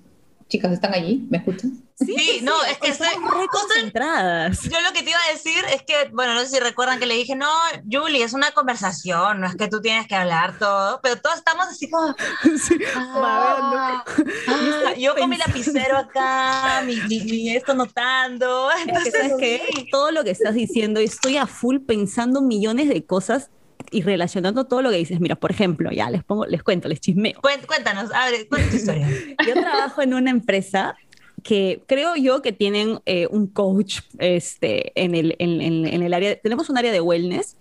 chicas, 0.49 0.73
¿están 0.73 0.95
allí? 0.95 1.27
¿Me 1.31 1.38
escuchan? 1.38 1.83
Sí, 2.04 2.40
no, 2.42 2.62
es 2.64 2.78
que 2.78 2.88
estoy 2.88 3.08
concentradas. 3.50 4.62
Yo 4.62 4.80
lo 4.80 4.92
que 4.92 5.02
te 5.02 5.10
iba 5.10 5.18
a 5.28 5.32
decir 5.32 5.64
es 5.72 5.82
que, 5.82 6.10
bueno, 6.12 6.34
no 6.34 6.40
sé 6.40 6.48
si 6.48 6.60
recuerdan 6.60 6.98
que 6.98 7.06
le 7.06 7.14
dije, 7.14 7.34
no, 7.36 7.50
Julie, 7.90 8.22
es 8.22 8.32
una 8.32 8.50
conversación, 8.52 9.40
no 9.40 9.46
es 9.46 9.56
que 9.56 9.68
tú 9.68 9.80
tienes 9.80 10.06
que 10.06 10.14
hablar 10.14 10.58
todo, 10.58 11.00
pero 11.02 11.20
todos 11.20 11.36
estamos 11.36 11.66
así 11.66 11.90
como. 11.90 12.14
Sí, 12.62 12.78
ah, 12.94 14.04
ah, 14.48 14.94
yo 14.96 15.14
con 15.16 15.28
mi 15.28 15.36
lapicero 15.36 15.96
acá, 15.96 16.82
mi, 16.84 16.96
mi, 17.08 17.56
esto 17.56 17.74
notando. 17.74 18.68
Entonces, 18.86 19.12
¿sabes 19.12 19.32
qué? 19.38 19.62
Todo 19.90 20.10
lo 20.10 20.22
que 20.22 20.30
estás 20.30 20.54
diciendo, 20.54 21.00
estoy 21.00 21.38
a 21.38 21.46
full 21.46 21.78
pensando 21.80 22.40
millones 22.40 22.88
de 22.88 23.04
cosas 23.04 23.50
y 23.90 24.02
relacionando 24.02 24.64
todo 24.64 24.82
lo 24.82 24.90
que 24.90 24.96
dices. 24.96 25.20
Mira, 25.20 25.36
por 25.36 25.50
ejemplo, 25.50 25.90
ya 25.90 26.10
les 26.10 26.24
pongo, 26.24 26.46
les 26.46 26.62
cuento, 26.62 26.88
les 26.88 27.00
chismeo. 27.00 27.40
Cuéntanos, 27.40 28.12
a 28.12 28.30
ver, 28.30 28.48
cuéntanos 28.48 28.70
tu 28.70 28.76
historia. 28.76 29.08
Yo 29.46 29.54
trabajo 29.54 30.02
en 30.02 30.14
una 30.14 30.30
empresa 30.30 30.96
que 31.42 31.83
creo 31.87 32.16
yo 32.16 32.42
que 32.42 32.52
tienen 32.52 33.00
eh, 33.07 33.26
un 33.31 33.46
coach 33.46 34.00
este, 34.18 34.92
en, 34.94 35.14
el, 35.14 35.37
en, 35.38 35.61
en, 35.61 36.02
el 36.02 36.14
área, 36.14 36.37
tenemos 36.37 36.70
un 36.70 36.78
área 36.78 36.92
de 36.92 37.00
wellness 37.00 37.57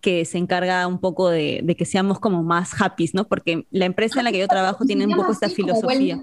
que 0.00 0.24
se 0.24 0.38
encarga 0.38 0.86
un 0.86 0.98
poco 0.98 1.30
de, 1.30 1.60
de, 1.62 1.74
que 1.76 1.84
seamos 1.84 2.20
como 2.20 2.42
más 2.42 2.80
happy, 2.80 3.10
¿no? 3.14 3.26
Porque 3.26 3.66
la 3.70 3.86
empresa 3.86 4.20
en 4.20 4.24
la 4.24 4.32
que 4.32 4.38
yo 4.38 4.48
trabajo 4.48 4.84
tiene 4.84 5.06
un 5.06 5.14
poco 5.14 5.32
esta 5.32 5.48
filosofía. 5.48 6.22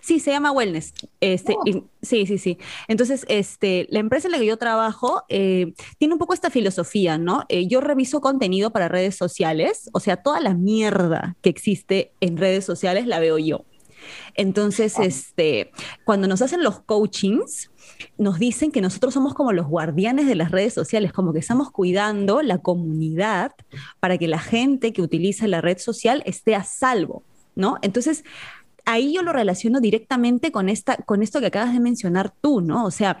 Sí, 0.00 0.20
se 0.20 0.30
llama 0.30 0.52
Wellness. 0.52 0.94
Este, 1.20 1.54
oh. 1.54 1.84
sí, 2.02 2.26
sí, 2.26 2.38
sí. 2.38 2.58
Entonces, 2.88 3.24
este, 3.28 3.86
la 3.90 3.98
empresa 3.98 4.28
en 4.28 4.32
la 4.32 4.38
que 4.38 4.46
yo 4.46 4.56
trabajo 4.56 5.22
eh, 5.28 5.74
tiene 5.98 6.14
un 6.14 6.18
poco 6.18 6.34
esta 6.34 6.50
filosofía, 6.50 7.18
¿no? 7.18 7.44
Eh, 7.48 7.66
yo 7.66 7.80
reviso 7.80 8.20
contenido 8.20 8.70
para 8.70 8.88
redes 8.88 9.16
sociales, 9.16 9.90
o 9.92 10.00
sea, 10.00 10.16
toda 10.16 10.40
la 10.40 10.54
mierda 10.54 11.36
que 11.42 11.50
existe 11.50 12.12
en 12.20 12.36
redes 12.36 12.64
sociales 12.64 13.06
la 13.06 13.20
veo 13.20 13.38
yo. 13.38 13.64
Entonces, 14.34 14.98
este, 14.98 15.70
cuando 16.04 16.28
nos 16.28 16.42
hacen 16.42 16.62
los 16.62 16.80
coachings, 16.80 17.70
nos 18.18 18.38
dicen 18.38 18.72
que 18.72 18.80
nosotros 18.80 19.14
somos 19.14 19.34
como 19.34 19.52
los 19.52 19.66
guardianes 19.66 20.26
de 20.26 20.34
las 20.34 20.50
redes 20.50 20.74
sociales, 20.74 21.12
como 21.12 21.32
que 21.32 21.38
estamos 21.38 21.70
cuidando 21.70 22.42
la 22.42 22.58
comunidad 22.58 23.52
para 24.00 24.18
que 24.18 24.28
la 24.28 24.38
gente 24.38 24.92
que 24.92 25.02
utiliza 25.02 25.46
la 25.46 25.60
red 25.60 25.78
social 25.78 26.22
esté 26.26 26.54
a 26.54 26.64
salvo, 26.64 27.22
¿no? 27.54 27.78
Entonces, 27.82 28.24
ahí 28.84 29.14
yo 29.14 29.22
lo 29.22 29.32
relaciono 29.32 29.80
directamente 29.80 30.52
con, 30.52 30.68
esta, 30.68 30.96
con 30.96 31.22
esto 31.22 31.40
que 31.40 31.46
acabas 31.46 31.72
de 31.72 31.80
mencionar 31.80 32.32
tú, 32.40 32.60
¿no? 32.60 32.84
O 32.84 32.90
sea, 32.90 33.20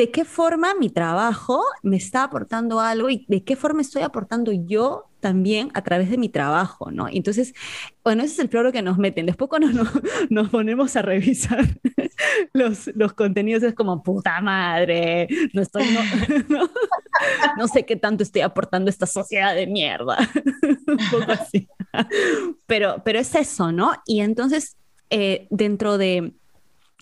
¿de 0.00 0.10
qué 0.10 0.24
forma 0.24 0.72
mi 0.72 0.88
trabajo 0.88 1.62
me 1.82 1.98
está 1.98 2.24
aportando 2.24 2.80
algo 2.80 3.10
y 3.10 3.26
de 3.28 3.44
qué 3.44 3.54
forma 3.54 3.82
estoy 3.82 4.00
aportando 4.00 4.50
yo 4.50 5.10
también 5.20 5.68
a 5.74 5.82
través 5.82 6.08
de 6.08 6.16
mi 6.16 6.30
trabajo, 6.30 6.90
¿no? 6.90 7.06
Entonces, 7.06 7.52
bueno, 8.02 8.22
ese 8.22 8.32
es 8.32 8.38
el 8.38 8.48
floro 8.48 8.72
que 8.72 8.80
nos 8.80 8.96
meten. 8.96 9.26
Después 9.26 9.50
cuando 9.50 9.68
nos, 10.30 10.48
ponemos 10.48 10.96
a 10.96 11.02
revisar 11.02 11.66
los, 12.54 13.12
contenidos 13.12 13.62
es 13.62 13.74
como, 13.74 14.02
puta 14.02 14.40
madre, 14.40 15.28
no 15.52 15.60
estoy, 15.60 15.84
no, 17.58 17.68
sé 17.68 17.84
qué 17.84 17.96
tanto 17.96 18.22
estoy 18.22 18.40
aportando 18.40 18.88
a 18.88 18.92
esta 18.92 19.04
sociedad 19.04 19.54
de 19.54 19.66
mierda. 19.66 20.16
Un 20.62 21.10
poco 21.10 21.30
así. 21.30 21.68
Pero, 22.64 23.02
pero 23.04 23.18
es 23.18 23.34
eso, 23.34 23.70
¿no? 23.70 23.92
Y 24.06 24.20
entonces, 24.20 24.78
eh, 25.10 25.46
dentro 25.50 25.98
de 25.98 26.32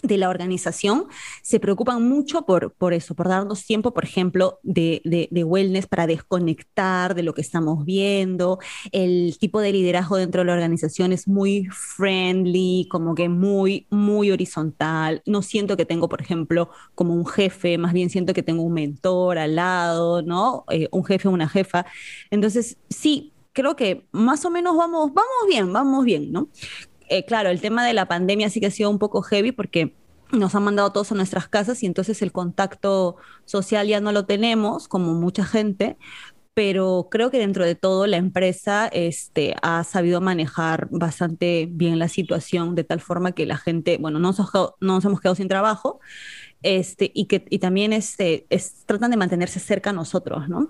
de 0.03 0.19
la 0.19 0.29
organización 0.29 1.07
se 1.43 1.61
preocupan 1.61 2.09
mucho 2.09 2.43
por, 2.43 2.73
por 2.75 2.93
eso, 2.93 3.15
por 3.15 3.29
darnos 3.29 3.65
tiempo, 3.65 3.93
por 3.93 4.05
ejemplo, 4.05 4.59
de, 4.63 5.01
de, 5.05 5.45
wellness 5.45 5.87
para 5.87 6.07
desconectar 6.07 7.15
de 7.15 7.23
lo 7.23 7.35
que 7.35 7.41
estamos 7.41 7.85
viendo. 7.85 8.59
El 8.93 9.37
tipo 9.39 9.61
de 9.61 9.73
liderazgo 9.73 10.17
dentro 10.17 10.43
de 10.43 10.47
la 10.47 10.53
organización 10.53 11.13
es 11.13 11.27
muy 11.27 11.67
friendly, 11.71 12.87
como 12.91 13.15
que 13.15 13.29
muy, 13.29 13.87
muy 13.91 14.31
horizontal. 14.31 15.23
No 15.27 15.43
siento 15.43 15.77
que 15.77 15.87
tengo, 15.87 16.09
por 16.09 16.21
ejemplo, 16.21 16.71
como 16.95 17.15
un 17.15 17.27
jefe, 17.27 17.79
más 17.79 17.93
bien 17.93 18.11
siento 18.11 18.35
que 18.35 18.43
tengo 18.43 18.63
un 18.63 18.75
mentor 18.75 19.39
al 19.39 19.57
lado, 19.57 20.23
¿no? 20.23 20.65
Eh, 20.71 20.89
un 20.93 21.05
jefe 21.05 21.29
o 21.29 21.31
una 21.33 21.49
jefa. 21.49 21.87
Entonces, 22.31 22.79
sí, 22.91 23.33
creo 23.59 23.75
que 23.75 24.07
más 24.13 24.45
o 24.45 24.51
menos 24.51 24.77
vamos, 24.77 25.13
vamos 25.13 25.49
bien, 25.49 25.73
vamos 25.73 26.05
bien, 26.05 26.31
¿no? 26.31 26.49
Eh, 27.09 27.25
claro, 27.25 27.51
el 27.51 27.61
tema 27.61 27.87
de 27.87 27.95
la 27.95 28.07
pandemia 28.07 28.51
sí 28.51 28.61
que 28.61 28.67
ha 28.67 28.71
sido 28.71 28.91
un 28.91 28.99
poco 28.99 29.23
heavy 29.23 29.53
porque 29.53 29.95
nos 30.33 30.55
han 30.55 30.63
mandado 30.63 30.93
todos 30.93 31.13
a 31.13 31.15
nuestras 31.15 31.49
casas 31.49 31.83
y 31.83 31.87
entonces 31.87 32.21
el 32.23 32.33
contacto 32.33 33.17
social 33.45 33.87
ya 33.87 34.01
no 34.01 34.13
lo 34.13 34.27
tenemos, 34.27 34.89
como 34.89 35.15
mucha 35.15 35.45
gente, 35.45 35.97
pero 36.55 37.09
creo 37.11 37.31
que 37.31 37.39
dentro 37.39 37.65
de 37.65 37.77
todo 37.77 38.07
la 38.07 38.17
empresa 38.17 38.89
este, 38.89 39.55
ha 39.63 39.85
sabido 39.85 40.21
manejar 40.21 40.89
bastante 40.91 41.69
bien 41.71 41.99
la 41.99 42.09
situación 42.09 42.75
de 42.75 42.85
tal 42.85 43.01
forma 43.01 43.33
que 43.33 43.47
la 43.47 43.57
gente, 43.57 43.97
bueno, 43.99 44.19
no 44.19 44.35
nos, 44.81 45.05
hemos 45.05 45.21
quedado 45.21 45.37
sin 45.37 45.49
trabajo 45.49 46.01
este, 46.63 47.11
y 47.15 47.27
que 47.27 47.45
y 47.49 47.61
también 47.61 47.93
este, 47.93 48.45
es, 48.51 48.85
tratan 48.87 49.13
de 49.13 49.17
mantenerse 49.17 49.61
cerca 49.61 49.91
a 49.91 49.93
nosotros, 49.93 50.49
¿no? 50.49 50.69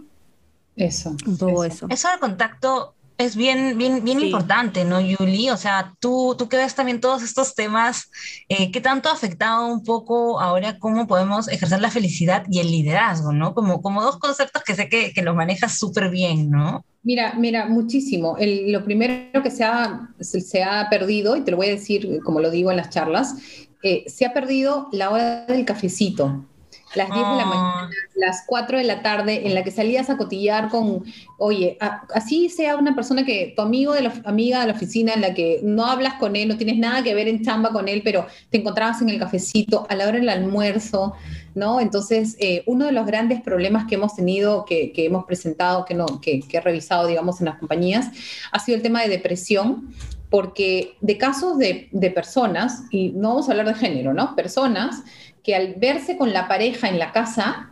Eso. 0.77 1.16
Poco 1.38 1.64
eso. 1.64 1.87
Eso, 1.87 1.88
eso 1.88 2.09
del 2.11 2.20
contacto 2.20 2.94
es 3.18 3.35
bien, 3.35 3.76
bien, 3.76 4.04
bien 4.04 4.20
importante, 4.20 4.85
¿no, 4.85 5.00
Yuli? 5.00 5.50
O 5.50 5.57
sea, 5.57 5.92
tú, 5.98 6.37
tú 6.38 6.48
que 6.48 6.57
ves 6.57 6.76
también 6.76 7.00
todos 7.00 7.24
estos 7.24 7.57
temas, 7.57 8.11
eh, 8.48 8.70
¿qué 8.70 8.81
tanto 8.81 9.09
ha 9.09 9.12
afectado 9.12 9.66
un 9.66 9.83
poco 9.83 10.40
ahora 10.40 10.78
cómo 10.78 11.09
podemos 11.09 11.48
ejercer 11.48 11.81
la 11.81 11.90
felicidad 11.90 12.44
y 12.48 12.61
el 12.61 12.70
liderazgo, 12.70 13.33
¿no? 13.33 13.54
Como, 13.54 13.83
como 13.83 14.02
dos 14.02 14.18
conceptos 14.18 14.62
que 14.62 14.76
sé 14.76 14.88
que, 14.88 15.12
que 15.12 15.22
los 15.22 15.35
manejas 15.35 15.76
súper 15.76 16.11
bien, 16.11 16.48
¿no? 16.48 16.85
Mira, 17.02 17.35
mira, 17.35 17.66
muchísimo. 17.66 18.37
lo 18.38 18.85
primero 18.85 19.42
que 19.42 19.50
se 19.50 19.64
ha, 19.64 20.11
se 20.20 20.62
ha 20.62 20.88
perdido, 20.88 21.37
y 21.37 21.40
te 21.40 21.50
lo 21.50 21.57
voy 21.57 21.66
a 21.66 21.70
decir 21.70 22.20
como 22.24 22.40
lo 22.40 22.50
digo 22.50 22.70
en 22.70 22.76
las 22.76 22.90
charlas, 22.90 23.35
eh, 23.83 24.04
se 24.07 24.26
ha 24.26 24.33
perdido 24.33 24.88
la 24.92 25.11
hora 25.11 25.44
del 25.46 25.64
cafecito 25.64 26.44
las 26.95 27.09
10 27.09 27.17
de 27.17 27.37
la 27.37 27.45
mañana, 27.45 27.73
ah. 27.83 27.91
las 28.14 28.45
4 28.47 28.79
de 28.79 28.85
la 28.85 29.03
tarde, 29.03 29.47
en 29.47 29.55
la 29.55 29.62
que 29.62 29.71
salías 29.71 30.09
a 30.11 30.17
cotillar 30.17 30.69
con, 30.69 31.05
oye, 31.37 31.77
así 32.14 32.49
sea 32.49 32.77
una 32.77 32.95
persona 32.95 33.25
que, 33.25 33.53
tu 33.55 33.62
amigo 33.62 33.93
de 33.93 34.03
la 34.03 34.12
amiga 34.25 34.61
de 34.61 34.69
la 34.69 34.73
oficina, 34.73 35.12
en 35.12 35.21
la 35.21 35.35
que 35.35 35.61
no 35.62 35.87
hablas 35.87 36.14
con 36.14 36.35
él, 36.35 36.49
no 36.49 36.57
tienes 36.57 36.79
nada 36.79 37.03
que 37.03 37.14
ver 37.14 37.29
en 37.29 37.45
chamba 37.45 37.71
con 37.71 37.88
él, 37.88 38.03
pero 38.03 38.27
te 38.51 38.59
encontrabas 38.59 39.03
en 39.03 39.11
el 39.11 39.19
cafecito 39.19 39.87
a 39.88 39.95
la 39.95 40.09
hora 40.09 40.19
del 40.19 40.29
almuerzo, 40.29 41.14
¿no? 41.55 41.81
Entonces, 41.81 42.37
eh, 42.41 42.62
uno 42.67 42.87
de 42.87 42.93
los 42.93 43.07
grandes 43.07 43.41
problemas 43.43 43.87
que 43.87 43.97
hemos 43.97 44.14
tenido, 44.14 44.64
que, 44.64 44.93
que 44.93 45.07
hemos 45.07 45.25
presentado, 45.25 45.85
que, 45.85 45.95
no, 45.95 46.21
que, 46.21 46.41
que 46.41 46.57
he 46.57 46.61
revisado, 46.61 47.07
digamos, 47.07 47.41
en 47.41 47.47
las 47.47 47.59
compañías, 47.59 48.09
ha 48.51 48.59
sido 48.59 48.77
el 48.77 48.83
tema 48.83 49.03
de 49.03 49.09
depresión, 49.09 49.93
porque 50.31 50.97
de 51.01 51.17
casos 51.17 51.59
de, 51.59 51.88
de 51.91 52.11
personas, 52.11 52.83
y 52.91 53.11
no 53.11 53.29
vamos 53.31 53.49
a 53.49 53.53
hablar 53.53 53.67
de 53.67 53.75
género, 53.75 54.12
¿no? 54.12 54.37
Personas 54.37 55.03
que 55.48 55.54
al 55.54 55.76
verse 55.78 56.18
con 56.18 56.34
la 56.34 56.46
pareja 56.46 56.90
en 56.90 56.98
la 56.98 57.11
casa, 57.11 57.70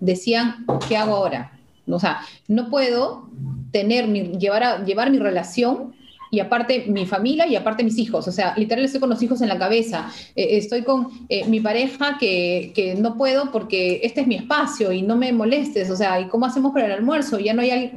decían, 0.00 0.64
¿qué 0.88 0.96
hago 0.96 1.14
ahora? 1.14 1.60
O 1.86 2.00
sea, 2.00 2.20
no 2.46 2.70
puedo 2.70 3.28
tener 3.70 4.08
mi, 4.08 4.38
llevar, 4.38 4.62
a, 4.64 4.82
llevar 4.82 5.10
mi 5.10 5.18
relación 5.18 5.94
y 6.30 6.40
aparte 6.40 6.86
mi 6.88 7.04
familia 7.04 7.46
y 7.46 7.54
aparte 7.54 7.84
mis 7.84 7.98
hijos. 7.98 8.26
O 8.28 8.32
sea, 8.32 8.54
literal 8.56 8.82
estoy 8.82 9.00
con 9.00 9.10
los 9.10 9.22
hijos 9.22 9.42
en 9.42 9.48
la 9.48 9.58
cabeza. 9.58 10.10
Eh, 10.36 10.56
estoy 10.56 10.84
con 10.84 11.08
eh, 11.28 11.46
mi 11.48 11.60
pareja 11.60 12.16
que, 12.18 12.72
que, 12.74 12.94
no 12.94 13.18
puedo 13.18 13.52
porque 13.52 14.00
este 14.04 14.22
es 14.22 14.26
mi 14.26 14.36
espacio 14.36 14.90
y 14.90 15.02
no 15.02 15.14
me 15.14 15.30
molestes. 15.30 15.90
O 15.90 15.96
sea, 15.96 16.18
¿y 16.18 16.28
cómo 16.28 16.46
hacemos 16.46 16.72
para 16.72 16.86
el 16.86 16.92
almuerzo? 16.92 17.38
Ya 17.38 17.52
no 17.52 17.60
hay 17.60 17.72
alguien. 17.72 17.92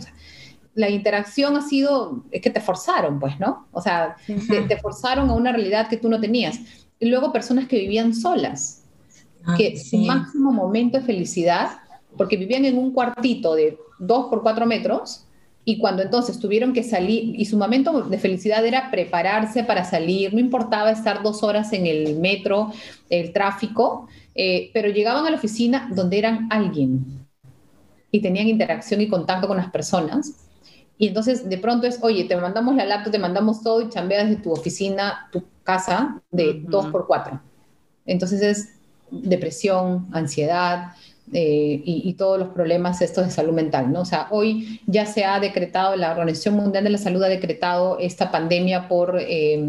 la 0.76 0.90
interacción 0.90 1.56
ha 1.56 1.62
sido, 1.62 2.26
es 2.32 2.42
que 2.42 2.50
te 2.50 2.60
forzaron, 2.60 3.18
pues, 3.18 3.40
¿no? 3.40 3.66
O 3.72 3.82
sea, 3.82 4.18
te, 4.28 4.64
te 4.64 4.76
forzaron 4.76 5.30
a 5.30 5.36
una 5.36 5.54
realidad 5.54 5.88
que 5.88 5.96
tú 5.96 6.10
no 6.10 6.20
tenías. 6.20 6.60
Y 7.00 7.06
luego 7.06 7.32
personas 7.32 7.70
que 7.70 7.80
vivían 7.80 8.14
solas 8.14 8.81
Ah, 9.46 9.56
que 9.58 9.78
su 9.78 9.98
máximo 9.98 10.52
momento 10.52 11.00
de 11.00 11.04
felicidad, 11.04 11.80
porque 12.18 12.38
vivían 12.38 12.66
en 12.66 12.78
un 12.78 12.92
cuartito 12.92 13.56
de 13.56 13.78
2 14.00 14.28
por 14.30 14.44
4 14.44 14.66
metros, 14.66 15.26
y 15.64 15.78
cuando 15.78 16.02
entonces 16.02 16.40
tuvieron 16.40 16.74
que 16.74 16.84
salir, 16.84 17.40
y 17.40 17.46
su 17.46 17.58
momento 17.58 18.02
de 18.02 18.18
felicidad 18.18 18.66
era 18.66 18.90
prepararse 18.90 19.64
para 19.64 19.84
salir, 19.84 20.34
no 20.34 20.40
importaba 20.40 20.92
estar 20.92 21.22
dos 21.22 21.44
horas 21.44 21.72
en 21.74 21.86
el 21.86 22.20
metro, 22.20 22.72
el 23.10 23.32
tráfico, 23.32 24.08
eh, 24.34 24.72
pero 24.74 24.90
llegaban 24.90 25.26
a 25.26 25.30
la 25.30 25.38
oficina 25.38 25.90
donde 25.94 26.18
eran 26.18 26.48
alguien 26.52 27.28
y 28.12 28.22
tenían 28.22 28.48
interacción 28.48 29.02
y 29.02 29.08
contacto 29.08 29.48
con 29.48 29.58
las 29.58 29.70
personas. 29.70 30.48
Y 30.98 31.08
entonces 31.08 31.48
de 31.48 31.58
pronto 31.58 31.88
es, 31.88 32.00
oye, 32.02 32.26
te 32.26 32.36
mandamos 32.36 32.76
la 32.76 32.86
laptop, 32.86 33.12
te 33.12 33.20
mandamos 33.20 33.62
todo 33.62 33.82
y 33.82 33.90
chambeas 33.90 34.30
de 34.30 34.38
tu 34.38 34.52
oficina, 34.52 35.30
tu 35.32 35.44
casa 35.64 36.22
de 36.32 36.62
2 36.64 36.88
por 36.88 37.08
4 37.08 37.40
Entonces 38.06 38.42
es 38.42 38.81
depresión, 39.12 40.08
ansiedad, 40.12 40.94
eh, 41.34 41.82
y, 41.86 42.14
todos 42.16 42.38
los 42.38 42.50
problemas 42.50 43.02
estos 43.02 43.26
de 43.26 43.32
salud 43.32 43.54
mental, 43.54 43.92
¿no? 43.92 44.02
O 44.02 44.06
sea, 44.06 44.28
hoy 44.32 44.82
ya 44.86 45.06
se 45.06 45.24
ha 45.24 45.40
decretado, 45.40 45.96
la 45.96 46.12
Organización 46.12 46.56
Mundial 46.56 46.84
de 46.84 46.90
la 46.90 46.98
Salud 46.98 47.24
ha 47.24 47.30
decretado 47.30 48.00
esta 48.00 48.32
pandemia 48.32 48.90
por 48.90 49.18
eh, 49.18 49.64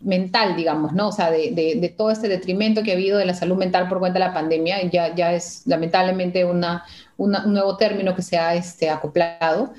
mental, 0.00 0.56
digamos, 0.56 0.92
¿no? 0.94 1.08
O 1.08 1.12
sea, 1.12 1.30
de, 1.30 1.94
todo 1.96 2.10
este 2.10 2.28
detrimento 2.28 2.82
que 2.82 2.90
ha 2.90 2.94
habido 2.94 3.16
de 3.16 3.26
la 3.26 3.34
salud 3.34 3.56
mental 3.56 3.88
por 3.88 4.00
cuenta 4.00 4.18
de 4.18 4.26
la 4.26 4.34
pandemia, 4.34 4.82
ya, 4.90 5.14
ya 5.14 5.32
es 5.32 5.62
lamentablemente 5.66 6.44
una, 6.44 6.84
un 7.16 7.32
nuevo 7.46 7.76
término 7.76 8.16
que 8.16 8.22
se 8.22 8.36
ha 8.36 8.56
este, 8.56 8.90
acoplado. 8.90 9.72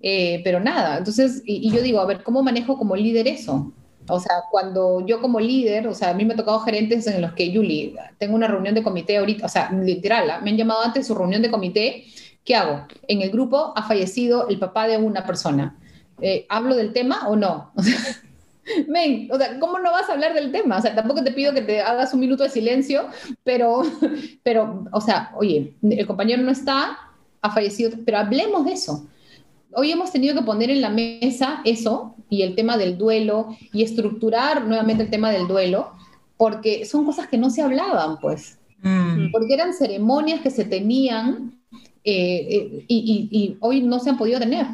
Eh, 0.00 0.42
pero 0.44 0.60
nada, 0.60 0.98
entonces, 0.98 1.42
y, 1.44 1.70
yo 1.72 1.82
digo, 1.82 2.00
a 2.00 2.06
ver, 2.06 2.22
¿cómo 2.22 2.42
manejo 2.42 2.76
como 2.76 2.94
líder 2.94 3.26
eso? 3.26 3.72
O 4.08 4.20
sea, 4.20 4.42
cuando 4.50 5.04
yo 5.06 5.20
como 5.20 5.40
líder, 5.40 5.88
o 5.88 5.94
sea, 5.94 6.10
a 6.10 6.14
mí 6.14 6.24
me 6.24 6.34
ha 6.34 6.36
tocado 6.36 6.60
gerentes 6.60 7.06
en 7.06 7.20
los 7.20 7.32
que, 7.32 7.50
Yuli, 7.50 7.94
tengo 8.18 8.34
una 8.34 8.48
reunión 8.48 8.74
de 8.74 8.82
comité 8.82 9.18
ahorita, 9.18 9.46
o 9.46 9.48
sea, 9.48 9.70
literal, 9.70 10.30
¿ah? 10.30 10.40
me 10.42 10.50
han 10.50 10.56
llamado 10.56 10.82
antes 10.82 11.06
su 11.06 11.14
reunión 11.14 11.42
de 11.42 11.50
comité, 11.50 12.04
¿qué 12.44 12.54
hago? 12.54 12.86
En 13.06 13.22
el 13.22 13.30
grupo 13.30 13.72
ha 13.76 13.82
fallecido 13.82 14.48
el 14.48 14.58
papá 14.58 14.88
de 14.88 14.96
una 14.96 15.24
persona. 15.24 15.78
Eh, 16.20 16.46
¿Hablo 16.48 16.74
del 16.74 16.92
tema 16.92 17.28
o 17.28 17.36
no? 17.36 17.72
Men, 18.88 19.28
o 19.30 19.38
sea, 19.38 19.58
¿cómo 19.58 19.78
no 19.78 19.92
vas 19.92 20.08
a 20.08 20.12
hablar 20.12 20.34
del 20.34 20.52
tema? 20.52 20.78
O 20.78 20.82
sea, 20.82 20.94
tampoco 20.94 21.24
te 21.24 21.32
pido 21.32 21.54
que 21.54 21.62
te 21.62 21.80
hagas 21.80 22.12
un 22.12 22.20
minuto 22.20 22.42
de 22.42 22.50
silencio, 22.50 23.06
pero, 23.44 23.82
pero, 24.42 24.84
o 24.92 25.00
sea, 25.00 25.32
oye, 25.36 25.74
el 25.82 26.06
compañero 26.06 26.42
no 26.42 26.50
está, 26.50 26.98
ha 27.40 27.50
fallecido, 27.50 27.90
pero 28.04 28.18
hablemos 28.18 28.64
de 28.64 28.72
eso 28.72 29.06
hoy 29.72 29.92
hemos 29.92 30.10
tenido 30.12 30.34
que 30.34 30.42
poner 30.42 30.70
en 30.70 30.80
la 30.80 30.90
mesa 30.90 31.60
eso 31.64 32.14
y 32.30 32.42
el 32.42 32.54
tema 32.54 32.76
del 32.76 32.98
duelo 32.98 33.56
y 33.72 33.82
estructurar 33.82 34.64
nuevamente 34.64 35.04
el 35.04 35.10
tema 35.10 35.30
del 35.30 35.46
duelo, 35.46 35.92
porque 36.36 36.84
son 36.84 37.04
cosas 37.04 37.28
que 37.28 37.38
no 37.38 37.50
se 37.50 37.62
hablaban, 37.62 38.18
pues, 38.20 38.58
mm. 38.82 39.30
porque 39.32 39.54
eran 39.54 39.74
ceremonias 39.74 40.40
que 40.40 40.50
se 40.50 40.64
tenían 40.64 41.58
eh, 42.04 42.46
eh, 42.50 42.84
y, 42.88 43.28
y, 43.30 43.56
hoy 43.60 43.82
no 43.82 43.98
se 43.98 44.10
han 44.10 44.18
podido 44.18 44.38
tener. 44.38 44.66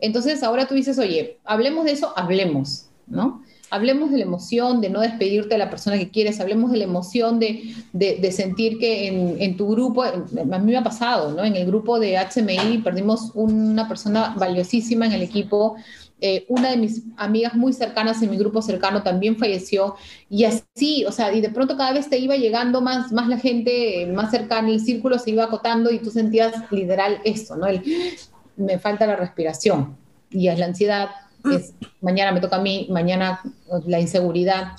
Entonces 0.00 0.42
ahora 0.42 0.66
tú 0.66 0.74
dices, 0.74 0.98
oye, 0.98 1.38
hablemos 1.44 1.84
de 1.84 1.92
eso, 1.92 2.12
hablemos, 2.16 2.86
¿no? 3.06 3.42
hablemos 3.72 4.10
de 4.10 4.18
la 4.18 4.24
emoción 4.24 4.82
de 4.82 4.90
no 4.90 5.00
despedirte 5.00 5.48
de 5.48 5.58
la 5.58 5.70
persona 5.70 5.98
que 5.98 6.10
quieres, 6.10 6.40
hablemos 6.40 6.70
de 6.70 6.76
la 6.76 6.84
emoción 6.84 7.38
de, 7.38 7.74
de, 7.94 8.32
sentir 8.32 8.78
que 8.78 9.08
en, 9.08 9.40
en, 9.40 9.56
tu 9.56 9.66
grupo, 9.66 10.02
a 10.02 10.12
mí 10.12 10.72
me 10.72 10.76
ha 10.76 10.84
pasado, 10.84 11.32
¿no? 11.32 11.42
En 11.42 11.56
el 11.56 11.66
grupo 11.66 11.98
de 11.98 12.18
HMI 12.18 12.82
perdimos 12.84 13.30
una 13.32 13.88
persona 13.88 14.34
valiosísima 14.36 15.06
en 15.06 15.12
el 15.12 15.22
equipo. 15.22 15.76
Eh, 16.24 16.46
una 16.48 16.70
de 16.70 16.76
mis 16.76 17.02
amigas 17.16 17.52
muy 17.54 17.72
cercanas 17.72 18.22
en 18.22 18.30
mi 18.30 18.36
grupo 18.36 18.62
cercano 18.62 19.02
también 19.02 19.36
falleció 19.36 19.96
y 20.30 20.44
así, 20.44 21.04
o 21.04 21.10
sea, 21.10 21.32
y 21.32 21.40
de 21.40 21.50
pronto 21.50 21.76
cada 21.76 21.92
vez 21.92 22.08
te 22.08 22.16
iba 22.16 22.36
llegando 22.36 22.80
más, 22.80 23.10
más 23.10 23.26
la 23.26 23.38
gente 23.38 24.06
más 24.06 24.30
cercana, 24.30 24.68
el 24.68 24.78
círculo 24.78 25.18
se 25.18 25.32
iba 25.32 25.42
acotando 25.42 25.90
y 25.90 25.98
tú 25.98 26.12
sentías 26.12 26.52
literal 26.70 27.18
esto, 27.24 27.56
¿no? 27.56 27.66
El, 27.66 27.82
me 28.56 28.78
falta 28.78 29.04
la 29.04 29.16
respiración 29.16 29.96
y 30.30 30.46
es 30.46 30.60
la 30.60 30.66
ansiedad, 30.66 31.08
es 31.52 31.74
mañana 32.00 32.30
me 32.30 32.40
toca 32.40 32.54
a 32.54 32.62
mí, 32.62 32.86
mañana 32.88 33.40
la 33.84 33.98
inseguridad. 33.98 34.74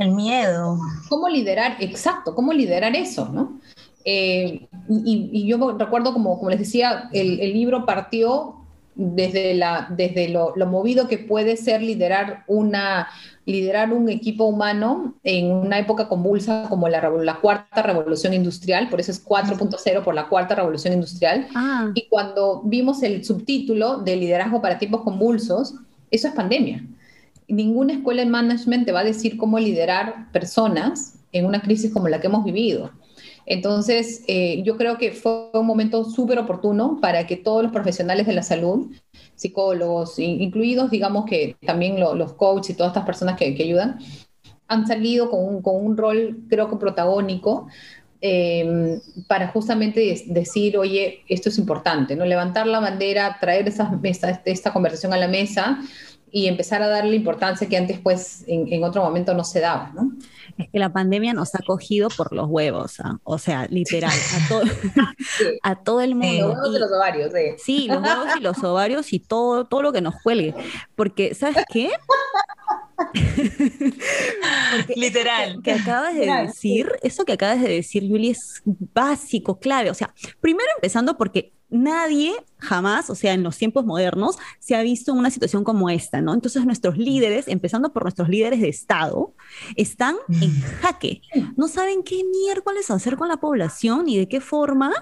El 0.00 0.10
miedo. 0.16 0.80
¿Cómo 1.08 1.28
liderar? 1.28 1.76
Exacto, 1.78 2.34
¿cómo 2.34 2.52
liderar 2.52 2.96
eso? 2.96 3.28
¿no? 3.28 3.60
Eh, 4.04 4.66
y, 4.88 5.46
yo 5.46 5.78
recuerdo, 5.78 6.12
como, 6.12 6.38
como 6.38 6.50
les 6.50 6.58
decía, 6.58 7.08
el, 7.12 7.38
el 7.38 7.52
libro 7.52 7.86
partió 7.86 8.59
desde, 9.02 9.54
la, 9.54 9.88
desde 9.96 10.28
lo, 10.28 10.52
lo, 10.56 10.66
movido 10.66 11.08
que 11.08 11.16
puede 11.16 11.56
ser 11.56 11.80
liderar, 11.80 12.44
una, 12.46 13.08
liderar 13.46 13.94
un 13.94 14.10
equipo 14.10 14.44
humano 14.44 15.14
en 15.24 15.50
una 15.50 15.78
época 15.78 16.06
convulsa 16.06 16.66
como 16.68 16.86
la, 16.86 17.08
la 17.08 17.36
cuarta 17.36 17.80
revolución 17.80 18.34
industrial, 18.34 18.90
por 18.90 19.00
eso 19.00 19.10
es 19.10 19.26
4.0 19.26 20.04
por 20.04 20.14
la 20.14 20.28
cuarta 20.28 20.54
revolución 20.54 20.92
industrial. 20.92 21.48
Ah. 21.54 21.90
Y 21.94 22.08
cuando 22.10 22.60
vimos 22.62 23.02
el 23.02 23.24
subtítulo 23.24 23.98
de 23.98 24.16
liderazgo 24.16 24.60
para 24.60 24.78
tiempos 24.78 25.00
convulsos, 25.00 25.76
eso 26.10 26.28
es 26.28 26.34
pandemia. 26.34 26.84
Ninguna 27.48 27.94
escuela 27.94 28.22
de 28.22 28.28
management 28.28 28.84
te 28.84 28.92
va 28.92 29.00
a 29.00 29.04
decir 29.04 29.38
cómo 29.38 29.58
liderar 29.58 30.30
personas 30.30 31.14
en 31.32 31.46
una 31.46 31.62
crisis 31.62 31.90
como 31.90 32.08
la 32.08 32.20
que 32.20 32.26
hemos 32.26 32.44
vivido. 32.44 32.90
Entonces, 33.50 34.22
eh, 34.28 34.62
yo 34.62 34.76
creo 34.76 34.96
que 34.96 35.10
fue 35.10 35.50
un 35.54 35.66
momento 35.66 36.04
súper 36.04 36.38
oportuno 36.38 37.00
para 37.02 37.26
que 37.26 37.36
todos 37.36 37.64
los 37.64 37.72
profesionales 37.72 38.28
de 38.28 38.32
la 38.32 38.44
salud, 38.44 38.92
psicólogos, 39.34 40.20
incluidos, 40.20 40.92
digamos 40.92 41.24
que 41.24 41.56
también 41.66 41.98
los 41.98 42.34
coaches 42.34 42.70
y 42.70 42.74
todas 42.74 42.90
estas 42.90 43.04
personas 43.04 43.36
que, 43.36 43.46
ayudan, 43.46 43.98
han 44.68 44.86
salido 44.86 45.30
con 45.30 45.64
un, 45.64 45.96
rol, 45.96 46.44
creo 46.48 46.70
que 46.70 46.76
protagónico, 46.76 47.66
em, 48.20 49.00
para 49.26 49.48
justamente 49.48 50.22
decir, 50.26 50.78
oye, 50.78 51.24
esto 51.28 51.48
es 51.48 51.58
importante, 51.58 52.14
¿no? 52.14 52.24
Levantar 52.26 52.68
la 52.68 52.78
bandera, 52.78 53.36
traer 53.40 53.66
esa, 53.66 53.98
esta, 54.04 54.42
esta 54.44 54.72
conversación 54.72 55.12
a 55.12 55.16
la 55.16 55.26
mesa 55.26 55.80
y 56.30 56.46
empezar 56.46 56.82
a 56.82 56.88
darle 56.88 57.16
importancia 57.16 57.68
que 57.68 57.76
antes, 57.76 57.98
pues, 57.98 58.44
en, 58.46 58.72
en 58.72 58.84
otro 58.84 59.02
momento 59.02 59.34
no 59.34 59.42
se 59.42 59.58
daba, 59.58 59.90
¿no? 59.92 60.12
Es 60.60 60.68
que 60.70 60.78
la 60.78 60.92
pandemia 60.92 61.32
nos 61.32 61.54
ha 61.54 61.60
cogido 61.64 62.08
por 62.08 62.32
los 62.32 62.48
huevos, 62.48 63.00
¿ah? 63.00 63.18
o 63.24 63.38
sea, 63.38 63.66
literal, 63.68 64.12
a, 64.12 64.48
todo, 64.48 64.62
a 65.62 65.82
todo 65.82 66.00
el 66.00 66.14
mundo. 66.14 66.48
los 66.48 66.56
huevos 66.56 66.76
y 66.76 66.78
los 66.78 66.92
ovarios, 66.92 67.32
sí. 67.32 67.54
Sí, 67.58 67.88
los 67.88 68.02
huevos 68.02 68.26
y 68.36 68.40
los 68.40 68.58
ovarios 68.64 69.12
y 69.12 69.20
todo, 69.20 69.66
todo 69.66 69.82
lo 69.82 69.92
que 69.92 70.00
nos 70.00 70.14
cuelgue. 70.22 70.54
Porque, 70.96 71.34
¿sabes 71.34 71.64
qué? 71.72 71.90
Literal. 74.96 75.62
Que, 75.62 75.72
acabas 75.72 76.14
de 76.14 76.26
decir, 76.26 76.92
eso 77.02 77.24
que 77.24 77.32
acabas 77.32 77.62
de 77.62 77.68
decir, 77.68 78.04
Yuli, 78.04 78.30
es 78.30 78.62
básico, 78.64 79.58
clave. 79.58 79.90
O 79.90 79.94
sea, 79.94 80.12
primero 80.40 80.68
empezando 80.76 81.16
porque 81.16 81.52
nadie 81.70 82.32
jamás, 82.58 83.10
o 83.10 83.14
sea, 83.14 83.32
en 83.32 83.42
los 83.42 83.56
tiempos 83.56 83.84
modernos, 83.84 84.36
se 84.58 84.74
ha 84.74 84.82
visto 84.82 85.12
una 85.14 85.30
situación 85.30 85.64
como 85.64 85.88
esta, 85.88 86.20
¿no? 86.20 86.34
Entonces 86.34 86.64
nuestros 86.66 86.98
líderes, 86.98 87.48
empezando 87.48 87.92
por 87.92 88.02
nuestros 88.02 88.28
líderes 88.28 88.60
de 88.60 88.68
Estado, 88.68 89.34
están 89.76 90.16
en 90.28 90.50
mm. 90.50 90.62
jaque. 90.82 91.22
No 91.56 91.68
saben 91.68 92.02
qué 92.02 92.22
miércoles 92.24 92.90
hacer 92.90 93.16
con 93.16 93.28
la 93.28 93.38
población 93.38 94.08
y 94.08 94.18
de 94.18 94.28
qué 94.28 94.40
forma 94.40 94.92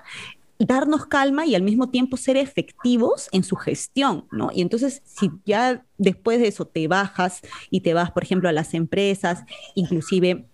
darnos 0.59 1.07
calma 1.07 1.47
y 1.47 1.55
al 1.55 1.63
mismo 1.63 1.89
tiempo 1.91 2.17
ser 2.17 2.37
efectivos 2.37 3.29
en 3.33 3.45
su 3.45 3.57
gestión, 3.57 4.27
¿no? 4.33 4.51
Y 4.53 4.61
entonces, 4.61 5.03
si 5.05 5.31
ya 5.45 5.85
después 5.99 6.41
de 6.41 6.49
eso 6.49 6.67
te 6.67 6.89
bajas 6.89 7.43
y 7.71 7.81
te 7.81 7.95
vas, 7.95 8.11
por 8.11 8.25
ejemplo, 8.25 8.49
a 8.49 8.53
las 8.53 8.75
empresas, 8.75 9.45
inclusive 9.75 10.49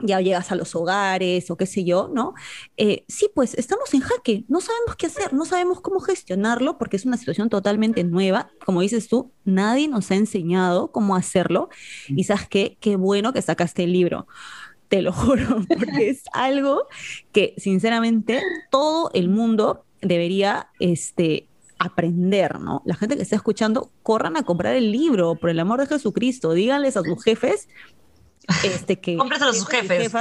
ya 0.00 0.20
llegas 0.20 0.52
a 0.52 0.56
los 0.56 0.74
hogares 0.74 1.50
o 1.50 1.56
qué 1.56 1.66
sé 1.66 1.84
yo, 1.84 2.10
¿no? 2.12 2.34
Eh, 2.76 3.04
sí, 3.08 3.30
pues 3.34 3.54
estamos 3.54 3.92
en 3.94 4.00
jaque, 4.00 4.44
no 4.48 4.60
sabemos 4.60 4.96
qué 4.96 5.06
hacer, 5.06 5.32
no 5.32 5.44
sabemos 5.44 5.80
cómo 5.80 6.00
gestionarlo 6.00 6.78
porque 6.78 6.96
es 6.96 7.04
una 7.04 7.16
situación 7.16 7.48
totalmente 7.48 8.04
nueva. 8.04 8.50
Como 8.64 8.80
dices 8.80 9.08
tú, 9.08 9.32
nadie 9.44 9.88
nos 9.88 10.10
ha 10.10 10.16
enseñado 10.16 10.92
cómo 10.92 11.16
hacerlo 11.16 11.68
y 12.08 12.24
sabes 12.24 12.48
qué, 12.48 12.76
qué 12.80 12.96
bueno 12.96 13.32
que 13.32 13.42
sacaste 13.42 13.84
el 13.84 13.92
libro 13.92 14.26
te 14.88 15.02
lo 15.02 15.12
juro, 15.14 15.64
porque 15.66 16.10
es 16.10 16.22
algo 16.32 16.86
que 17.32 17.54
sinceramente 17.56 18.42
todo 18.70 19.10
el 19.14 19.28
mundo 19.28 19.86
debería 20.00 20.68
este, 20.78 21.48
aprender, 21.78 22.60
¿no? 22.60 22.82
La 22.84 22.94
gente 22.94 23.16
que 23.16 23.22
está 23.22 23.36
escuchando, 23.36 23.90
corran 24.02 24.36
a 24.36 24.44
comprar 24.44 24.74
el 24.74 24.92
libro, 24.92 25.34
por 25.34 25.50
el 25.50 25.60
amor 25.60 25.80
de 25.80 25.86
Jesucristo, 25.86 26.52
díganles 26.52 26.96
a 26.96 27.02
sus 27.02 27.22
jefes 27.22 27.68
este, 28.64 28.98
que... 28.98 29.16
a 29.18 29.52
sus 29.52 29.66
jefes. 29.68 30.12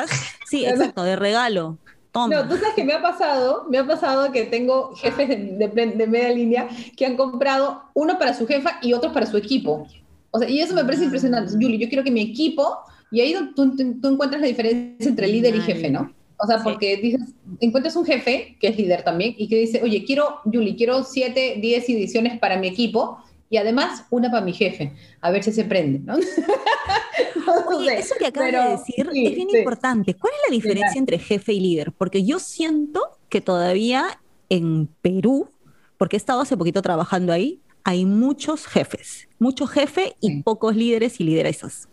sí, 0.50 0.66
exacto, 0.66 1.04
de 1.04 1.16
regalo. 1.16 1.78
Toma. 2.12 2.36
No, 2.36 2.48
tú 2.48 2.56
sabes 2.58 2.76
que 2.76 2.84
me 2.84 2.94
ha 2.94 3.02
pasado, 3.02 3.66
me 3.70 3.80
ha 3.80 3.88
pasado 3.88 4.32
que 4.32 4.44
tengo 4.44 4.96
jefes 4.96 5.30
de, 5.30 5.68
de, 5.68 6.08
media 6.08 6.30
línea 6.30 6.70
que 6.96 7.08
han 7.08 7.18
comprado 7.18 7.84
uno 7.96 8.20
para 8.20 8.36
su 8.36 8.46
jefa 8.46 8.78
y 8.84 8.94
otro 8.94 9.12
para 9.12 9.26
su 9.26 9.36
equipo. 9.36 9.88
O 10.30 10.38
sea, 10.38 10.48
y 10.48 10.60
eso 10.60 10.76
me 10.76 10.86
parece 10.86 11.06
impresionante. 11.06 11.54
Julie, 11.54 11.80
yo 11.80 11.88
quiero 11.88 12.04
que 12.04 12.12
mi 12.12 12.22
equipo 12.22 12.78
y 13.14 13.22
ahí 13.22 13.36
tú, 13.56 13.76
tú, 13.76 14.08
encuentras 14.08 14.42
la 14.42 14.48
diferencia 14.48 15.08
entre 15.08 15.28
líder 15.28 15.56
y 15.56 15.62
jefe, 15.62 15.90
¿no? 15.92 16.12
O 16.38 16.48
sea, 16.48 16.64
porque 16.64 16.98
dices, 16.98 17.22
encuentras 17.62 17.96
un 17.96 18.06
jefe 18.06 18.58
que 18.60 18.68
es 18.68 18.78
líder 18.78 19.04
también 19.04 19.36
y 19.38 19.48
que 19.48 19.56
dice, 19.56 19.82
oye, 19.84 20.04
quiero, 20.04 20.40
Julie, 20.44 20.76
quiero 20.76 21.04
siete, 21.04 21.60
diez 21.62 21.88
ediciones 21.88 22.40
para 22.40 22.58
mi 22.58 22.68
equipo 22.68 23.20
y 23.54 23.58
además 23.58 24.06
una 24.10 24.32
para 24.32 24.44
mi 24.44 24.52
jefe, 24.52 24.94
a 25.22 25.30
ver 25.30 25.44
si 25.44 25.52
se 25.52 25.64
prende, 25.64 26.00
¿no? 26.00 26.16
Oye, 27.78 28.00
eso 28.00 28.16
que 28.18 28.26
acabas 28.26 28.52
de 28.52 28.72
decir 28.72 29.08
es 29.14 29.36
bien 29.36 29.48
importante. 29.48 30.16
¿Cuál 30.16 30.34
es 30.34 30.50
la 30.50 30.56
diferencia 30.56 30.98
entre 30.98 31.20
jefe 31.20 31.54
y 31.54 31.60
líder? 31.60 31.92
Porque 31.92 32.26
yo 32.26 32.40
siento 32.40 33.00
que 33.30 33.42
todavía 33.42 34.20
en 34.50 34.88
Perú, 35.04 35.52
porque 36.00 36.16
he 36.16 36.18
estado 36.18 36.42
hace 36.42 36.58
poquito 36.58 36.82
trabajando 36.82 37.32
ahí, 37.32 37.62
hay 37.84 38.08
muchos 38.08 38.66
jefes, 38.66 39.30
muchos 39.38 39.70
jefes 39.70 40.14
y 40.20 40.42
pocos 40.42 40.76
líderes 40.76 41.20
y 41.20 41.26
lideresas. 41.26 41.88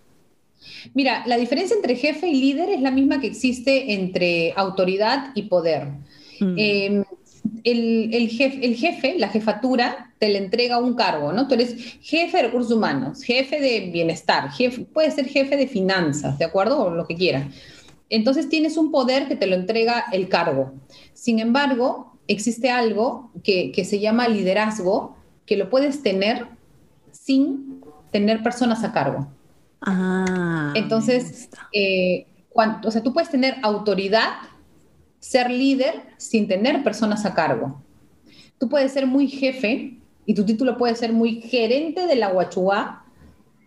Mira, 0.95 1.27
la 1.27 1.37
diferencia 1.37 1.77
entre 1.77 1.95
jefe 1.95 2.27
y 2.27 2.41
líder 2.41 2.71
es 2.71 2.81
la 2.81 2.91
misma 2.91 3.21
que 3.21 3.27
existe 3.27 3.93
entre 3.93 4.55
autoridad 4.57 5.33
y 5.35 5.43
poder. 5.43 5.89
Mm. 6.41 6.55
Em, 6.57 7.05
el, 7.65 8.29
jefe, 8.29 9.19
la 9.19 9.29
jefatura, 9.29 10.13
te 10.19 10.29
le 10.29 10.39
entrega 10.39 10.79
un 10.79 10.95
cargo, 10.95 11.33
¿no? 11.33 11.49
Tú 11.49 11.55
eres 11.55 11.75
jefe 12.01 12.37
de 12.39 12.43
recursos 12.45 12.73
humanos, 12.73 13.23
jefe 13.23 13.61
de 13.61 13.91
bienestar, 13.93 14.51
jefe, 14.51 14.83
puede 14.83 15.11
ser 15.11 15.27
jefe 15.29 15.57
de 15.57 15.67
finanzas, 15.67 16.39
¿de 16.39 16.45
acuerdo? 16.45 16.79
O 16.85 16.91
lo 16.91 17.07
que 17.07 17.15
quiera. 17.17 17.49
Entonces 18.09 18.49
tienes 18.49 18.77
un 18.77 18.91
poder 18.91 19.29
que 19.29 19.37
te 19.37 19.47
lo 19.47 19.55
entrega 19.55 20.05
el 20.13 20.29
cargo. 20.29 20.73
Sin 21.15 21.39
embargo, 21.39 22.19
existe 22.29 22.71
algo 22.71 23.31
que, 23.45 23.73
que 23.73 23.85
se 23.85 24.01
llama 24.01 24.29
liderazgo, 24.29 25.17
que 25.47 25.57
lo 25.57 25.71
puedes 25.71 26.03
tener 26.03 26.47
sin 27.13 27.81
tener 28.11 28.43
personas 28.43 28.83
a 28.85 28.93
cargo. 28.93 29.29
Ah, 29.81 30.73
Entonces, 30.75 31.49
eh, 31.73 32.27
cuan- 32.51 32.81
o 32.85 32.91
sea, 32.91 33.03
tú 33.03 33.13
puedes 33.13 33.31
tener 33.31 33.57
autoridad, 33.63 34.31
ser 35.21 35.51
líder 35.51 36.03
sin 36.17 36.49
tener 36.49 36.83
personas 36.83 37.25
a 37.25 37.35
cargo. 37.35 37.83
Tú 38.59 38.69
puedes 38.69 38.93
ser 38.93 39.07
muy 39.07 39.29
jefe 39.29 39.99
y 40.27 40.35
tu 40.35 40.45
título 40.45 40.77
puede 40.77 40.95
ser 40.97 41.13
muy 41.13 41.41
gerente 41.43 42.07
de 42.07 42.17
la 42.17 42.29
Huachua 42.31 43.05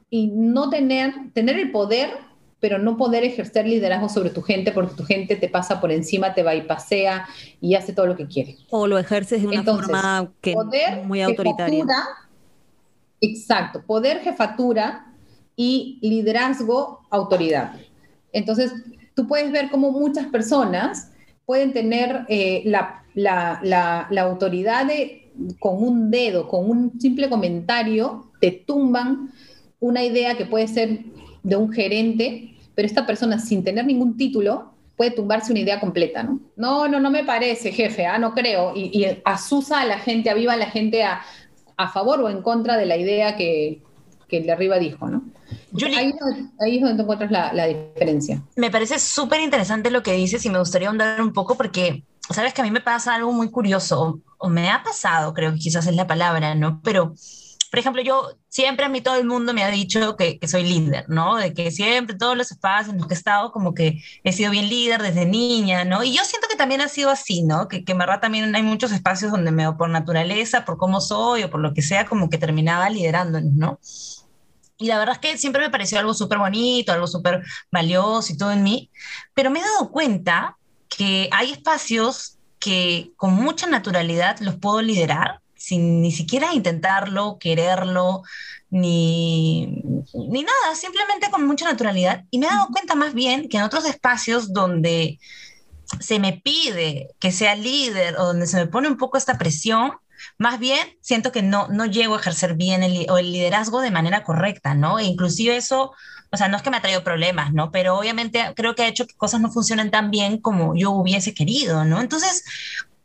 y 0.10 0.28
no 0.28 0.70
tener, 0.70 1.14
tener 1.34 1.58
el 1.58 1.72
poder, 1.72 2.12
pero 2.60 2.78
no 2.80 2.98
poder 2.98 3.24
ejercer 3.24 3.68
liderazgo 3.68 4.10
sobre 4.10 4.30
tu 4.30 4.42
gente 4.42 4.72
porque 4.72 4.96
tu 4.96 5.04
gente 5.04 5.36
te 5.36 5.50
pasa 5.50 5.82
por 5.82 5.92
encima, 5.92 6.34
te 6.34 6.44
va 6.44 6.56
y 6.56 6.62
pasea 6.62 7.28
y 7.60 7.76
hace 7.76 7.94
todo 7.94 8.08
lo 8.08 8.16
que 8.16 8.28
quiere. 8.28 8.58
O 8.70 8.88
lo 8.88 8.98
ejerces 8.98 9.42
de 9.42 9.48
una 9.48 9.58
Entonces, 9.58 9.86
forma 9.88 10.32
que 10.42 10.54
Poder, 10.54 11.04
muy 11.06 11.22
autoritaria. 11.22 11.84
jefatura, 11.84 12.04
exacto, 13.22 13.84
poder, 13.86 14.20
jefatura 14.22 15.14
y 15.56 16.00
liderazgo, 16.02 17.02
autoridad. 17.10 17.74
Entonces, 18.32 18.72
tú 19.16 19.28
puedes 19.28 19.52
ver 19.52 19.70
cómo 19.70 19.92
muchas 19.92 20.28
personas 20.28 21.12
pueden 21.46 21.74
tener 21.74 22.26
eh, 22.30 22.62
la, 22.66 23.04
la- 23.14 23.60
la- 23.64 24.22
autoridad 24.22 24.86
de, 24.86 25.32
con 25.60 25.84
un 25.84 26.10
dedo, 26.12 26.48
con 26.48 26.70
un 26.70 27.00
simple 27.00 27.30
comentario, 27.30 28.32
te 28.40 28.52
tumban 28.52 29.32
una 29.80 30.04
idea 30.04 30.36
que 30.38 30.46
puede 30.46 30.68
ser 30.68 31.00
de 31.44 31.56
un 31.56 31.72
gerente, 31.72 32.56
pero 32.76 32.86
esta 32.86 33.06
persona 33.06 33.40
sin 33.40 33.64
tener 33.64 33.86
ningún 33.86 34.16
título 34.18 34.72
puede 34.96 35.12
tumbarse 35.12 35.52
una 35.52 35.60
idea 35.62 35.80
completa, 35.80 36.24
¿no? 36.24 36.40
No, 36.56 36.88
no, 36.88 37.00
no 37.00 37.10
me 37.10 37.24
parece, 37.24 37.72
jefe, 37.72 38.06
ah, 38.06 38.20
no 38.20 38.34
creo. 38.34 38.74
Y, 38.76 38.92
y 38.98 39.22
asusa 39.26 39.82
a 39.82 39.86
la 39.86 39.98
gente, 40.00 40.30
aviva 40.30 40.54
a 40.54 40.58
la 40.58 40.68
gente 40.68 41.04
a, 41.04 41.22
a 41.78 41.88
favor 41.90 42.22
o 42.22 42.30
en 42.30 42.42
contra 42.42 42.78
de 42.78 42.86
la 42.86 42.96
idea 42.98 43.36
que, 43.36 43.82
que 44.34 44.40
el 44.40 44.46
de 44.48 44.52
arriba 44.52 44.80
dijo, 44.80 45.08
¿no? 45.08 45.22
Julie, 45.72 45.96
Ahí, 46.00 46.10
es 46.10 46.16
donde- 46.20 46.50
ahí 46.60 46.76
es 46.78 46.82
donde 46.82 46.96
tú 46.98 47.02
encuentras 47.04 47.30
la, 47.30 47.54
la 47.54 47.68
diferencia. 47.68 48.42
me 48.56 48.72
parece 48.72 48.98
súper 48.98 49.42
interesante 49.42 49.92
lo 49.92 50.02
que 50.02 50.14
dices 50.14 50.44
y 50.46 50.50
me 50.50 50.58
gustaría 50.58 50.88
ahondar 50.88 51.22
un 51.22 51.34
poco 51.34 51.56
porque, 51.56 52.04
sabes 52.32 52.54
que 52.56 52.62
a 52.62 52.64
mí 52.64 52.72
me 52.72 52.82
pasa 52.82 53.14
algo 53.14 53.32
muy 53.32 53.52
curioso, 53.52 54.02
o, 54.02 54.20
o 54.40 54.50
me 54.50 54.72
ha 54.72 54.82
pasado, 54.82 55.34
creo 55.36 55.52
que 55.54 55.60
quizás 55.60 55.86
es 55.86 55.96
la 55.96 56.08
palabra, 56.08 56.56
¿no? 56.56 56.82
Pero, 56.84 57.14
por 57.70 57.80
ejemplo, 57.80 58.02
yo 58.04 58.30
siempre 58.50 58.86
a 58.86 58.90
mí 58.90 59.02
todo 59.02 59.16
el 59.16 59.26
mundo 59.26 59.52
me 59.54 59.64
ha 59.64 59.70
dicho 59.70 60.16
que, 60.16 60.38
que 60.40 60.48
soy 60.48 60.64
líder, 60.64 61.06
¿no? 61.10 61.38
De 61.38 61.54
que 61.56 61.72
siempre 61.72 62.16
todos 62.16 62.38
los 62.38 62.52
espacios 62.52 62.94
en 62.94 62.98
los 63.00 63.08
que 63.08 63.16
he 63.16 63.18
estado 63.18 63.52
como 63.52 63.74
que 63.74 64.00
he 64.24 64.32
sido 64.32 64.52
bien 64.52 64.70
líder 64.70 65.02
desde 65.02 65.26
niña, 65.26 65.84
¿no? 65.84 66.04
Y 66.04 66.14
yo 66.16 66.24
siento 66.24 66.48
que 66.48 66.56
también 66.56 66.82
ha 66.82 66.88
sido 66.88 67.10
así, 67.10 67.42
¿no? 67.44 67.68
Que, 67.68 67.84
que 67.84 67.92
en 67.94 67.98
verdad 68.00 68.20
también 68.20 68.56
hay 68.56 68.64
muchos 68.64 68.92
espacios 68.92 69.32
donde 69.32 69.52
me, 69.52 69.72
por 69.74 69.90
naturaleza, 69.90 70.66
por 70.66 70.78
cómo 70.78 71.02
soy 71.02 71.44
o 71.44 71.50
por 71.50 71.62
lo 71.62 71.74
que 71.74 71.82
sea, 71.82 72.06
como 72.06 72.30
que 72.30 72.38
terminaba 72.38 72.90
liderando, 72.92 73.40
¿no? 73.42 73.80
Y 74.84 74.88
la 74.88 75.00
verdad 75.00 75.16
es 75.16 75.20
que 75.22 75.38
siempre 75.38 75.62
me 75.62 75.70
pareció 75.70 75.98
algo 75.98 76.14
súper 76.14 76.40
bonito, 76.40 76.92
algo 76.92 77.08
súper 77.08 77.42
valioso 77.72 78.34
y 78.34 78.38
todo 78.38 78.52
en 78.52 78.64
mí, 78.64 78.92
pero 79.34 79.50
me 79.50 79.60
he 79.60 79.64
dado 79.64 79.92
cuenta 79.92 80.58
que 80.90 81.30
hay 81.32 81.54
espacios 81.54 82.38
que 82.60 83.14
con 83.16 83.34
mucha 83.34 83.66
naturalidad 83.66 84.40
los 84.42 84.56
puedo 84.58 84.82
liderar 84.82 85.40
sin 85.56 86.02
ni 86.02 86.12
siquiera 86.12 86.54
intentarlo, 86.54 87.38
quererlo, 87.40 88.24
ni, 88.72 89.68
ni 90.14 90.44
nada, 90.44 90.76
simplemente 90.76 91.32
con 91.32 91.48
mucha 91.48 91.64
naturalidad. 91.64 92.26
Y 92.30 92.40
me 92.40 92.48
he 92.48 92.50
dado 92.50 92.68
cuenta 92.74 92.94
más 92.94 93.14
bien 93.14 93.48
que 93.48 93.56
en 93.56 93.64
otros 93.64 93.86
espacios 93.86 94.52
donde 94.52 95.18
se 96.02 96.20
me 96.20 96.42
pide 96.44 97.08
que 97.22 97.32
sea 97.32 97.56
líder 97.56 98.18
o 98.18 98.26
donde 98.26 98.48
se 98.48 98.58
me 98.58 98.68
pone 98.68 98.90
un 98.90 98.98
poco 98.98 99.18
esta 99.18 99.38
presión, 99.38 99.94
más 100.38 100.60
bien 100.60 100.80
siento 101.02 101.32
que 101.32 101.42
no, 101.42 101.68
no 101.70 101.86
llego 101.86 102.16
a 102.16 102.20
ejercer 102.20 102.56
bien 102.56 102.84
el, 102.84 103.06
o 103.10 103.18
el 103.18 103.32
liderazgo 103.32 103.82
de 103.82 103.92
manera 103.92 104.24
correcta, 104.24 104.74
¿no? 104.76 105.00
E 105.00 105.04
inclusive 105.06 105.56
eso, 105.58 105.92
o 106.32 106.38
sea, 106.38 106.48
no 106.48 106.58
es 106.58 106.64
que 106.64 106.70
me 106.72 106.78
ha 106.78 106.82
traído 106.82 107.04
problemas, 107.04 107.54
¿no? 107.54 107.72
Pero 107.72 107.98
obviamente 107.98 108.54
creo 108.56 108.76
que 108.76 108.84
ha 108.84 108.88
hecho 108.88 109.06
que 109.08 109.16
cosas 109.16 109.42
no 109.42 109.52
funcionen 109.52 109.92
tan 109.92 110.12
bien 110.12 110.40
como 110.40 110.76
yo 110.76 110.92
hubiese 110.92 111.34
querido, 111.34 111.86
¿no? 111.86 112.02
Entonces, 112.02 112.44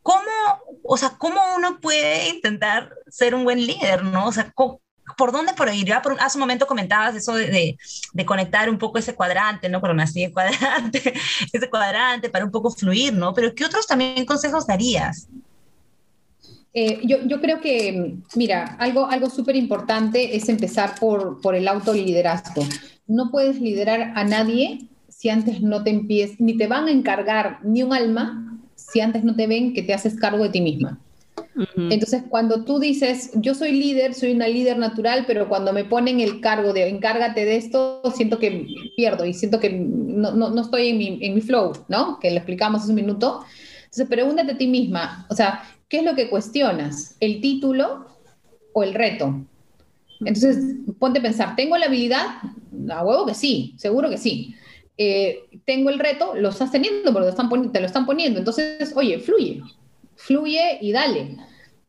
¿cómo, 0.03 0.23
o 0.85 0.97
sea, 0.97 1.11
cómo 1.19 1.41
uno 1.57 1.81
puede 1.81 2.29
intentar 2.31 2.91
ser 3.09 3.35
un 3.35 3.45
buen 3.45 3.67
líder, 3.67 4.05
¿no? 4.05 4.27
O 4.27 4.33
sea, 4.33 4.51
co- 4.53 4.81
¿por 5.17 5.33
dónde 5.33 5.55
por 5.55 5.69
ahí? 5.69 5.85
Ya 5.85 6.03
por, 6.03 6.21
hace 6.21 6.39
un 6.39 6.41
momento 6.41 6.67
comentabas 6.67 7.15
eso 7.17 7.35
de, 7.35 7.47
de, 7.49 7.77
de 8.13 8.27
conectar 8.27 8.71
un 8.71 8.79
poco 8.79 8.99
ese 8.99 9.15
cuadrante, 9.15 9.69
¿no? 9.69 9.81
Pero 9.81 9.95
nací 9.95 10.23
de 10.23 10.33
cuadrante, 10.33 11.15
ese 11.53 11.71
cuadrante 11.71 12.31
para 12.31 12.45
un 12.45 12.51
poco 12.51 12.71
fluir, 12.71 13.13
¿no? 13.15 13.35
Pero 13.35 13.55
¿qué 13.55 13.65
otros 13.65 13.87
también 13.87 14.25
consejos 14.27 14.67
darías? 14.67 15.29
Eh, 16.75 17.01
yo, 17.05 17.19
yo 17.27 17.41
creo 17.41 17.61
que, 17.61 18.17
mira, 18.35 18.77
algo, 18.79 19.07
algo 19.07 19.31
súper 19.31 19.57
importante 19.57 20.37
es 20.37 20.49
empezar 20.49 20.95
por, 21.01 21.41
por 21.41 21.55
el 21.55 21.67
autoliderazgo. 21.67 22.67
No 23.07 23.31
puedes 23.31 23.61
liderar 23.61 24.13
a 24.15 24.25
nadie 24.25 24.87
si 25.09 25.31
antes 25.31 25.61
no 25.61 25.83
te 25.83 25.91
empiezas, 25.91 26.41
ni 26.41 26.57
te 26.57 26.67
van 26.67 26.87
a 26.87 26.93
encargar 26.93 27.59
ni 27.65 27.83
un 27.83 27.93
alma 27.93 28.61
si 28.77 29.01
antes 29.01 29.25
no 29.25 29.35
te 29.35 29.47
ven 29.47 29.75
que 29.75 29.83
te 29.83 29.93
haces 29.93 30.15
cargo 30.15 30.45
de 30.45 30.51
ti 30.51 30.61
misma. 30.61 30.99
Entonces, 31.77 32.23
cuando 32.29 32.65
tú 32.65 32.79
dices, 32.79 33.33
yo 33.35 33.53
soy 33.55 33.73
líder, 33.73 34.15
soy 34.15 34.33
una 34.33 34.47
líder 34.47 34.79
natural, 34.79 35.25
pero 35.27 35.49
cuando 35.49 35.73
me 35.73 35.85
ponen 35.85 36.21
el 36.21 36.41
cargo 36.41 36.73
de 36.73 36.89
encárgate 36.89 37.45
de 37.45 37.57
esto, 37.57 38.01
siento 38.15 38.39
que 38.39 38.67
pierdo 38.97 39.25
y 39.25 39.35
siento 39.35 39.59
que 39.59 39.71
no, 39.71 40.33
no, 40.33 40.51
no 40.51 40.61
estoy 40.61 40.89
en 40.89 40.99
mi, 40.99 41.19
en 41.21 41.35
mi 41.35 41.41
flow, 41.41 41.73
¿no? 41.89 42.21
Que 42.21 42.31
lo 42.31 42.37
explicamos 42.37 42.83
hace 42.83 42.91
un 42.91 42.97
minuto. 42.97 43.41
Entonces, 43.89 44.09
pregúntate 44.09 44.53
a 44.53 44.59
ti 44.59 44.67
misma, 44.67 45.27
o 45.31 45.35
sea, 45.35 45.63
¿qué 45.89 45.99
es 45.99 46.05
lo 46.05 46.15
que 46.15 46.29
cuestionas? 46.29 47.17
¿El 47.21 47.41
título 47.41 48.07
o 48.75 48.83
el 48.83 48.93
reto? 48.95 49.47
Entonces, 50.21 50.59
ponte 50.99 51.21
a 51.21 51.23
pensar, 51.23 51.57
¿tengo 51.57 51.77
la 51.79 51.87
habilidad? 51.87 52.27
A 52.91 53.05
huevo 53.05 53.25
que 53.27 53.35
sí, 53.35 53.75
seguro 53.79 54.11
que 54.11 54.19
sí. 54.19 54.55
Eh, 54.99 55.45
¿Tengo 55.65 55.91
el 55.91 55.99
reto? 55.99 56.35
Lo 56.35 56.51
estás 56.51 56.71
teniendo 56.71 57.13
poni- 57.49 57.71
te 57.73 57.81
lo 57.81 57.87
están 57.87 58.05
poniendo. 58.05 58.39
Entonces, 58.41 58.93
oye, 58.95 59.19
fluye, 59.21 59.63
fluye 60.17 60.79
y 60.83 60.93
dale. 60.93 61.37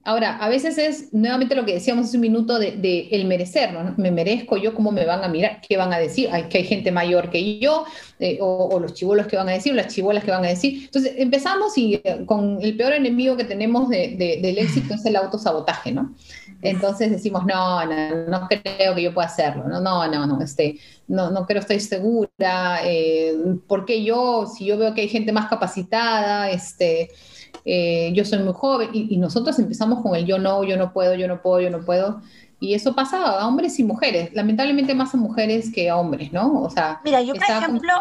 Ahora, 0.10 0.38
a 0.38 0.50
veces 0.50 0.80
es 0.80 1.14
nuevamente 1.14 1.54
lo 1.54 1.66
que 1.66 1.74
decíamos 1.76 2.08
hace 2.08 2.18
un 2.18 2.22
minuto 2.22 2.58
de, 2.58 3.10
el 3.12 3.26
merecer, 3.26 3.72
¿no? 3.74 3.94
Me 3.98 4.10
merezco 4.10 4.58
yo, 4.58 4.74
¿cómo 4.74 4.92
me 4.92 5.06
van 5.06 5.24
a 5.24 5.28
mirar? 5.28 5.62
¿Qué 5.62 5.78
van 5.78 5.94
a 5.94 6.00
decir? 6.00 6.30
Hay, 6.32 6.46
que 6.50 6.58
hay 6.58 6.64
gente 6.64 6.92
mayor 6.92 7.30
que 7.30 7.60
yo, 7.60 7.86
eh, 8.20 8.40
o, 8.42 8.80
los 8.80 8.96
chivolos 8.96 9.28
que 9.28 9.38
van 9.38 9.50
a 9.50 9.52
decir, 9.52 9.72
o 9.72 9.76
las 9.76 9.94
chivolas 9.94 10.24
que 10.24 10.32
van 10.32 10.44
a 10.44 10.48
decir. 10.48 10.86
Entonces, 10.86 11.14
empezamos 11.18 11.78
y 11.78 12.02
eh, 12.04 12.24
con 12.26 12.58
el 12.60 12.76
peor 12.76 12.94
enemigo 12.94 13.38
que 13.38 13.44
tenemos 13.44 13.88
de- 13.88 14.16
de- 14.18 14.40
del 14.42 14.58
éxito 14.58 14.96
es 14.96 15.06
el 15.06 15.16
autosabotaje, 15.16 15.92
¿no? 15.92 16.16
Entonces 16.64 17.12
decimos, 17.12 17.46
no, 17.46 17.86
no, 17.86 18.26
no 18.28 18.48
creo 18.48 18.96
que 18.96 19.04
yo 19.04 19.14
pueda 19.14 19.28
hacerlo, 19.28 19.66
no, 19.68 19.80
no, 19.80 20.08
no, 20.08 20.26
no, 20.26 20.42
este, 20.42 20.80
no, 21.08 21.30
no 21.30 21.46
creo, 21.46 21.60
estoy 21.60 21.80
segura, 21.80 22.80
eh, 22.84 23.36
¿por 23.68 23.86
qué 23.86 24.04
yo? 24.04 24.48
Si 24.48 24.66
yo 24.66 24.76
veo 24.80 24.96
que 24.96 25.02
hay 25.02 25.08
gente 25.08 25.32
más 25.32 25.48
capacitada, 25.50 26.50
este, 26.50 27.12
eh, 27.66 28.12
yo 28.14 28.26
soy 28.26 28.40
muy 28.40 28.54
joven, 28.54 28.90
y, 28.94 29.14
y 29.14 29.18
nosotros 29.18 29.58
empezamos 29.60 30.02
con 30.02 30.16
el 30.16 30.26
yo 30.26 30.38
no, 30.38 30.64
yo 30.64 30.78
no 30.78 30.94
puedo, 30.94 31.16
yo 31.16 31.28
no 31.28 31.42
puedo, 31.42 31.62
yo 31.62 31.70
no 31.70 31.86
puedo, 31.86 32.22
y 32.62 32.74
eso 32.74 32.94
pasa 32.94 33.24
a 33.24 33.48
hombres 33.48 33.80
y 33.80 33.84
mujeres, 33.84 34.32
lamentablemente 34.34 34.94
más 34.94 35.14
a 35.14 35.18
mujeres 35.18 35.72
que 35.74 35.90
a 35.90 35.96
hombres, 35.96 36.34
¿no? 36.34 36.62
O 36.62 36.70
sea, 36.70 37.00
Mira, 37.06 37.22
yo 37.22 37.34
por 37.34 37.44
ejemplo, 37.44 37.94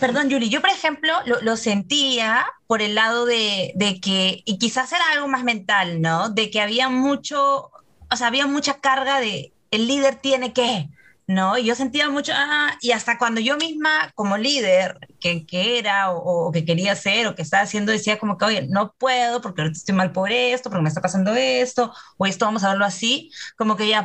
perdón, 0.00 0.30
Yuri, 0.30 0.48
yo 0.48 0.62
por 0.62 0.70
ejemplo 0.70 1.12
lo, 1.26 1.42
lo 1.42 1.56
sentía 1.56 2.46
por 2.66 2.80
el 2.80 2.94
lado 2.94 3.26
de, 3.26 3.72
de 3.74 4.00
que, 4.00 4.42
y 4.46 4.58
quizás 4.58 4.92
era 4.92 5.04
algo 5.12 5.28
más 5.28 5.44
mental, 5.44 6.00
¿no? 6.00 6.30
De 6.30 6.50
que 6.50 6.60
había 6.62 6.88
mucho, 6.88 7.70
o 8.10 8.16
sea, 8.16 8.28
había 8.28 8.46
mucha 8.46 8.74
carga 8.80 9.20
de 9.20 9.52
el 9.70 9.86
líder 9.86 10.16
tiene 10.16 10.54
que, 10.54 10.88
¿no? 11.26 11.58
Y 11.58 11.64
yo 11.64 11.74
sentía 11.74 12.08
mucho, 12.10 12.32
ah, 12.34 12.76
y 12.80 12.92
hasta 12.92 13.18
cuando 13.18 13.40
yo 13.40 13.56
misma 13.56 14.12
como 14.14 14.36
líder, 14.38 14.98
que, 15.20 15.44
que 15.46 15.78
era 15.78 16.12
o, 16.12 16.48
o 16.48 16.52
que 16.52 16.64
quería 16.64 16.94
ser 16.94 17.26
o 17.26 17.34
que 17.34 17.42
estaba 17.42 17.64
haciendo, 17.64 17.92
decía 17.92 18.18
como 18.18 18.38
que, 18.38 18.44
oye, 18.44 18.68
no 18.68 18.94
puedo 18.98 19.40
porque 19.40 19.62
ahorita 19.62 19.78
estoy 19.78 19.94
mal 19.94 20.12
por 20.12 20.30
esto, 20.30 20.70
porque 20.70 20.82
me 20.82 20.88
está 20.88 21.00
pasando 21.00 21.34
esto, 21.34 21.92
o 22.16 22.26
esto 22.26 22.44
vamos 22.46 22.62
a 22.64 22.70
verlo 22.70 22.84
así, 22.84 23.30
como 23.56 23.76
que 23.76 23.88
ya, 23.88 24.04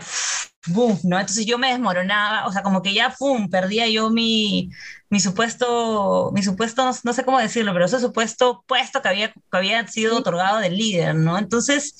boom, 0.67 0.99
¿no? 1.03 1.19
Entonces 1.19 1.45
yo 1.45 1.57
me 1.57 1.69
desmoronaba, 1.71 2.47
o 2.47 2.51
sea, 2.51 2.63
como 2.63 2.81
que 2.81 2.93
ya, 2.93 3.15
pum, 3.17 3.49
perdía 3.49 3.87
yo 3.87 4.09
mi, 4.09 4.69
mi 5.09 5.19
supuesto, 5.19 6.31
mi 6.33 6.43
supuesto, 6.43 6.83
no, 6.85 6.91
no 7.03 7.13
sé 7.13 7.25
cómo 7.25 7.39
decirlo, 7.39 7.73
pero 7.73 7.85
ese 7.85 7.99
supuesto 7.99 8.63
puesto 8.67 9.01
que 9.01 9.09
había, 9.09 9.31
que 9.33 9.57
había 9.57 9.87
sido 9.87 10.17
otorgado 10.17 10.59
del 10.59 10.77
líder, 10.77 11.15
¿no? 11.15 11.37
Entonces, 11.37 11.95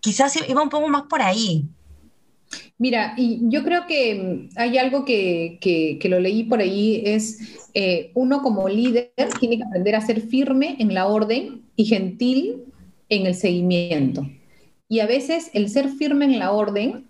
quizás 0.00 0.36
iba 0.48 0.62
un 0.62 0.70
poco 0.70 0.88
más 0.88 1.04
por 1.08 1.22
ahí. 1.22 1.68
Mira, 2.78 3.14
y 3.16 3.40
yo 3.48 3.64
creo 3.64 3.86
que 3.86 4.14
mm, 4.14 4.58
hay 4.58 4.78
algo 4.78 5.04
que, 5.04 5.58
que, 5.60 6.08
lo 6.08 6.20
leí 6.20 6.44
por 6.44 6.60
ahí, 6.60 7.02
es 7.04 7.38
eh, 7.74 8.10
uno 8.14 8.42
como 8.42 8.68
líder 8.68 9.10
tiene 9.40 9.56
que 9.58 9.64
aprender 9.64 9.94
a 9.94 10.00
ser 10.00 10.20
firme 10.20 10.76
en 10.78 10.92
la 10.92 11.06
orden 11.06 11.62
y 11.74 11.86
gentil 11.86 12.64
en 13.08 13.26
el 13.26 13.34
seguimiento. 13.34 14.28
Y 14.88 15.00
a 15.00 15.06
veces 15.06 15.50
el 15.54 15.68
ser 15.68 15.88
firme 15.88 16.26
en 16.26 16.38
la 16.38 16.52
orden 16.52 17.06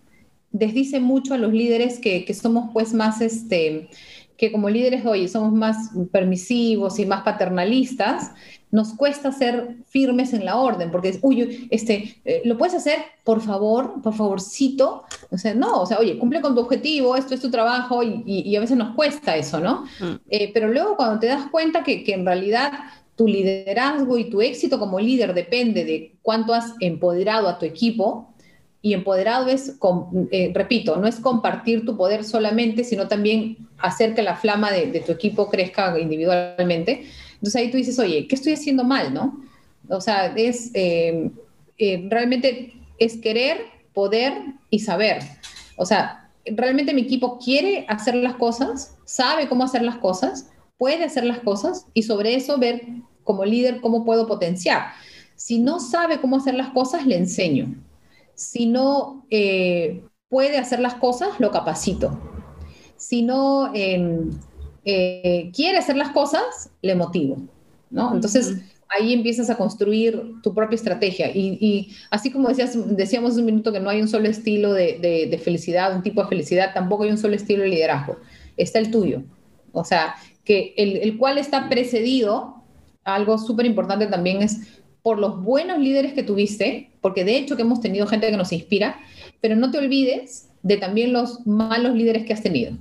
desdice 0.53 1.01
mucho 1.01 1.35
a 1.35 1.39
los 1.39 1.53
líderes 1.53 1.99
que, 1.99 2.25
que 2.25 2.35
somos 2.35 2.71
pues 2.73 2.95
más, 2.95 3.21
este, 3.21 3.89
que 4.37 4.53
como 4.53 4.69
líderes 4.69 5.05
hoy 5.07 5.29
somos 5.29 5.53
más 5.53 5.91
permisivos 6.13 6.99
y 6.99 7.07
más 7.07 7.23
paternalistas, 7.23 8.33
nos 8.71 8.95
cuesta 8.95 9.33
ser 9.33 9.77
firmes 9.87 10.33
en 10.33 10.45
la 10.45 10.57
orden, 10.57 10.91
porque, 10.91 11.19
uy, 11.23 11.69
este, 11.71 12.17
eh, 12.25 12.43
¿lo 12.45 12.59
puedes 12.59 12.75
hacer? 12.75 12.99
Por 13.25 13.41
favor, 13.41 14.03
por 14.03 14.13
favorcito. 14.15 15.05
O 15.31 15.39
sea, 15.39 15.55
no, 15.55 15.81
o 15.81 15.87
sea, 15.87 15.99
oye, 15.99 16.19
cumple 16.19 16.41
con 16.41 16.55
tu 16.55 16.61
objetivo, 16.61 17.17
esto 17.17 17.35
es 17.35 17.41
tu 17.41 17.51
trabajo 17.51 18.03
y, 18.03 18.55
a 18.55 18.61
veces 18.61 18.77
nos 18.77 18.95
cuesta 18.95 19.37
eso, 19.37 19.61
¿no? 19.61 19.85
Mm. 20.01 20.15
Eh, 20.29 20.51
pero 20.53 20.69
luego 20.69 20.97
cuando 20.97 21.19
te 21.19 21.27
das 21.27 21.47
cuenta 21.51 21.83
que, 21.83 22.05
que 22.05 22.15
en 22.15 22.27
realidad 22.27 22.73
tu 23.17 23.27
liderazgo 23.27 24.19
y 24.19 24.29
tu 24.29 24.43
éxito 24.43 24.79
como 24.79 25.01
líder 25.01 25.33
depende 25.33 25.85
de 25.85 26.17
cuánto 26.21 26.53
has 26.53 26.75
empoderado 26.81 27.49
a 27.49 27.59
tu 27.59 27.65
equipo, 27.65 28.35
y 28.87 28.95
empoderado 28.95 29.49
es, 29.49 29.75
eh, 30.31 30.53
repito, 30.55 30.95
no 30.95 31.09
es 31.09 31.17
compartir 31.17 31.85
tu 31.85 31.97
poder 31.97 32.23
solamente, 32.23 32.85
sino 32.85 33.09
también 33.09 33.57
hacer 33.79 34.15
que 34.15 34.23
la 34.23 34.37
flama 34.37 34.71
de, 34.71 35.01
tu 35.05 35.11
equipo 35.11 35.51
crezca 35.51 35.99
individualmente. 35.99 37.05
Entonces 37.33 37.57
ahí 37.57 37.69
tú 37.69 37.79
dices, 37.79 37.99
oye, 37.99 38.29
¿qué 38.29 38.37
estoy 38.37 38.53
haciendo 38.53 38.85
mal, 38.85 39.13
no? 39.13 39.43
O 39.89 40.01
sea, 40.01 40.27
es 40.37 40.71
eh, 40.75 41.33
eh, 41.79 42.07
realmente 42.09 42.75
es 43.01 43.17
querer, 43.17 43.59
poder 43.93 44.35
y 44.71 44.79
saber. 44.79 45.19
O 45.77 45.85
sea, 45.85 46.31
realmente 46.45 46.95
mi 46.95 47.03
equipo 47.03 47.41
quiere 47.41 47.87
hacer 47.89 48.15
las 48.15 48.37
cosas, 48.37 48.97
sabe 49.05 49.49
cómo 49.49 49.65
hacer 49.65 49.83
las 49.83 49.97
cosas, 49.97 50.49
puede 50.79 51.03
hacer 51.03 51.25
las 51.25 51.41
cosas 51.41 51.87
y 51.93 52.05
sobre 52.05 52.37
eso 52.37 52.57
ver 52.57 52.83
como 53.25 53.45
líder 53.45 53.81
cómo 53.81 54.05
puedo 54.05 54.29
potenciar. 54.29 54.93
Si 55.35 55.59
no 55.59 55.81
sabe 55.81 56.21
cómo 56.21 56.37
hacer 56.37 56.55
las 56.55 56.69
cosas, 56.69 57.05
le 57.05 57.17
enseño 57.17 57.75
si 58.37 58.67
no 58.67 59.27
eh, 59.31 60.05
puede 60.29 60.59
hacer 60.59 60.79
las 60.79 60.95
cosas, 60.95 61.41
lo 61.41 61.51
capacito. 61.51 62.21
Si 62.97 63.23
no 63.23 63.73
em, 63.75 64.31
eh, 64.85 65.51
quiere 65.55 65.79
hacer 65.79 65.97
las 65.97 66.11
cosas, 66.11 66.71
le 66.83 66.95
motivo. 66.95 67.39
¿no? 67.91 68.15
Entonces, 68.15 68.59
ahí 68.89 69.15
empiezas 69.15 69.49
a 69.49 69.57
construir 69.57 70.35
tu 70.43 70.55
propia 70.55 70.77
estrategia. 70.77 71.31
Y, 71.35 71.95
así 72.11 72.31
como 72.31 72.49
decías, 72.49 72.77
decíamos 72.97 73.37
un 73.37 73.47
minuto 73.47 73.73
que 73.73 73.81
no 73.81 73.89
hay 73.89 74.03
un 74.03 74.09
solo 74.09 74.29
estilo 74.29 74.73
de, 74.75 75.41
felicidad, 75.43 75.97
un 75.97 76.03
tipo 76.03 76.23
de 76.23 76.29
felicidad, 76.29 76.75
tampoco 76.75 77.05
hay 77.05 77.11
un 77.11 77.19
solo 77.19 77.35
estilo 77.35 77.63
de 77.63 77.71
liderazgo. 77.71 78.19
Está 78.59 78.79
el 78.79 78.91
tuyo. 78.91 79.23
O 79.73 79.85
sea, 79.85 80.15
que 80.45 80.75
el, 80.77 80.99
el 80.99 81.17
cual 81.17 81.39
está 81.39 81.69
precedido, 81.71 82.63
algo 83.03 83.39
súper 83.39 83.65
importante 83.65 84.07
también 84.07 84.43
es 84.43 84.61
por 85.07 85.21
los 85.21 85.41
buenos 85.41 85.79
líderes 85.79 86.15
que 86.15 86.25
tuviste, 86.25 86.91
porque 87.01 87.25
de 87.25 87.37
hecho 87.37 87.55
que 87.55 87.63
hemos 87.63 87.81
tenido 87.81 88.09
gente 88.09 88.29
que 88.29 88.37
nos 88.37 88.51
inspira, 88.51 88.99
pero 89.41 89.55
no 89.55 89.71
te 89.71 89.79
olvides 89.79 90.49
de 90.65 90.79
también 90.79 91.13
los 91.13 91.47
malos 91.47 91.95
líderes 91.95 92.27
que 92.27 92.33
has 92.33 92.43
tenido. 92.43 92.77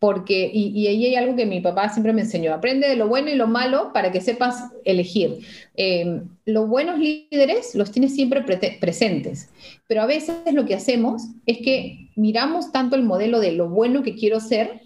Porque, 0.00 0.50
y, 0.52 0.88
ahí 0.88 1.06
hay 1.06 1.14
algo 1.14 1.36
que 1.36 1.46
mi 1.46 1.60
papá 1.60 1.88
siempre 1.90 2.12
me 2.12 2.22
enseñó, 2.22 2.52
aprende 2.52 2.88
de 2.88 2.96
lo 2.96 3.06
bueno 3.06 3.30
y 3.30 3.36
lo 3.36 3.46
malo 3.46 3.92
para 3.92 4.10
que 4.10 4.20
sepas 4.20 4.72
elegir. 4.84 5.38
Em, 5.76 6.22
los 6.46 6.68
buenos 6.68 6.98
líderes 6.98 7.76
los 7.76 7.92
tienes 7.92 8.12
siempre 8.12 8.42
presentes, 8.80 9.48
pero 9.86 10.02
a 10.02 10.06
veces 10.06 10.34
lo 10.52 10.66
que 10.66 10.74
hacemos 10.74 11.28
es 11.46 11.58
que 11.58 12.08
miramos 12.16 12.72
tanto 12.72 12.96
el 12.96 13.04
modelo 13.04 13.38
de 13.38 13.52
lo 13.52 13.68
bueno 13.68 14.02
que 14.02 14.16
quiero 14.16 14.40
ser, 14.40 14.80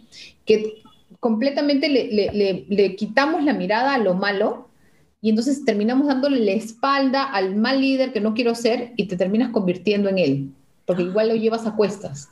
que 0.45 0.75
completamente 1.21 1.89
le, 1.89 2.67
le 2.69 2.97
quitamos 2.97 3.45
la 3.45 3.55
mirada 3.55 3.95
a 3.95 3.99
lo 3.99 4.13
malo 4.13 4.69
y 5.23 5.31
entonces 5.31 5.65
terminamos 5.65 6.07
dándole 6.07 6.41
la 6.45 6.53
espalda 6.53 7.25
al 7.25 7.57
mal 7.57 7.81
líder 7.81 8.13
que 8.13 8.21
no 8.21 8.35
quiero 8.35 8.55
ser 8.55 8.93
y 8.97 9.07
te 9.07 9.17
terminas 9.17 9.51
convirtiendo 9.51 10.09
en 10.09 10.19
él, 10.19 10.51
porque 10.87 11.03
igual 11.03 11.29
lo 11.29 11.35
llevas 11.35 11.67
a 11.67 11.77
cuestas, 11.77 12.29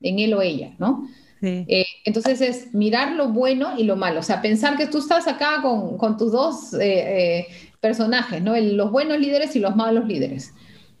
en 0.00 0.18
él 0.18 0.34
o 0.34 0.42
ella, 0.42 0.74
¿no? 0.78 1.08
Eh, 1.46 1.84
entonces 2.06 2.40
es 2.40 2.72
mirar 2.72 3.12
lo 3.12 3.28
bueno 3.28 3.74
y 3.76 3.84
lo 3.84 3.96
malo, 3.96 4.20
o 4.20 4.22
sea, 4.22 4.40
pensar 4.40 4.78
que 4.78 4.86
tú 4.86 4.98
estás 4.98 5.28
acá 5.28 5.60
con, 5.60 5.98
con 5.98 6.16
tus 6.16 6.32
dos 6.32 6.72
eh, 6.72 6.78
eh, 6.80 7.46
personajes, 7.80 8.40
¿no? 8.40 8.56
los 8.56 8.90
buenos 8.90 9.18
líderes 9.18 9.54
y 9.54 9.58
los 9.58 9.76
malos 9.76 10.06
líderes. 10.06 10.54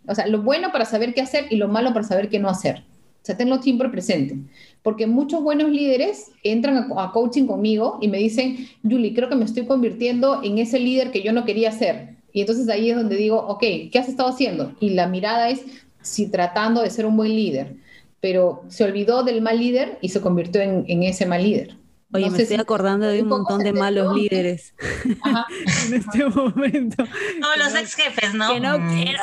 O 0.06 0.14
sea, 0.14 0.26
lo 0.26 0.42
bueno 0.42 0.70
para 0.70 0.84
saber 0.84 1.14
qué 1.14 1.22
hacer 1.22 1.46
y 1.48 1.56
lo 1.56 1.68
malo 1.68 1.94
para 1.94 2.04
saber 2.04 2.28
qué 2.28 2.38
no 2.38 2.50
hacer. 2.50 2.84
O 3.22 3.26
sea, 3.26 3.38
tenlo 3.38 3.62
siempre 3.62 3.88
presente. 3.88 4.36
Porque 4.84 5.06
muchos 5.06 5.42
buenos 5.42 5.70
líderes 5.70 6.30
entran 6.42 6.92
a, 6.94 7.10
coaching 7.10 7.46
conmigo 7.46 7.98
y 8.02 8.08
me 8.08 8.18
dicen, 8.18 8.68
Julie, 8.82 9.14
creo 9.14 9.30
que 9.30 9.34
me 9.34 9.46
estoy 9.46 9.64
convirtiendo 9.64 10.42
en 10.44 10.58
ese 10.58 10.78
líder 10.78 11.10
que 11.10 11.22
yo 11.22 11.32
no 11.32 11.46
quería 11.46 11.72
ser. 11.72 12.16
Y 12.34 12.42
entonces 12.42 12.68
ahí 12.68 12.90
es 12.90 12.96
donde 12.96 13.16
digo, 13.16 13.38
ok, 13.38 13.62
¿qué 13.90 13.98
has 13.98 14.10
estado 14.10 14.28
haciendo? 14.28 14.74
Y 14.80 14.90
la 14.90 15.08
mirada 15.08 15.48
es 15.48 15.62
si 16.02 16.26
tratando 16.26 16.82
de 16.82 16.90
ser 16.90 17.06
un 17.06 17.16
buen 17.16 17.34
líder, 17.34 17.76
pero 18.20 18.62
se 18.68 18.84
olvidó 18.84 19.22
del 19.22 19.40
mal 19.40 19.58
líder 19.58 19.96
y 20.02 20.10
se 20.10 20.20
convirtió 20.20 20.60
en, 20.60 21.02
ese 21.02 21.24
mal 21.24 21.42
líder. 21.42 21.78
Oye, 22.12 22.28
me 22.28 22.42
estoy 22.42 22.58
acordando 22.58 23.06
de 23.06 23.22
un 23.22 23.28
montón 23.28 23.60
de 23.60 23.72
malos 23.72 24.14
líderes 24.14 24.74
en 25.86 25.94
este 25.94 26.26
momento. 26.26 27.04
No, 27.40 27.56
los 27.56 27.74
ex 27.74 27.94
jefes, 27.94 28.34
¿no? 28.34 28.52
Que 28.52 28.60
no 28.60 28.78
mm. 28.78 29.02
quiero. 29.02 29.22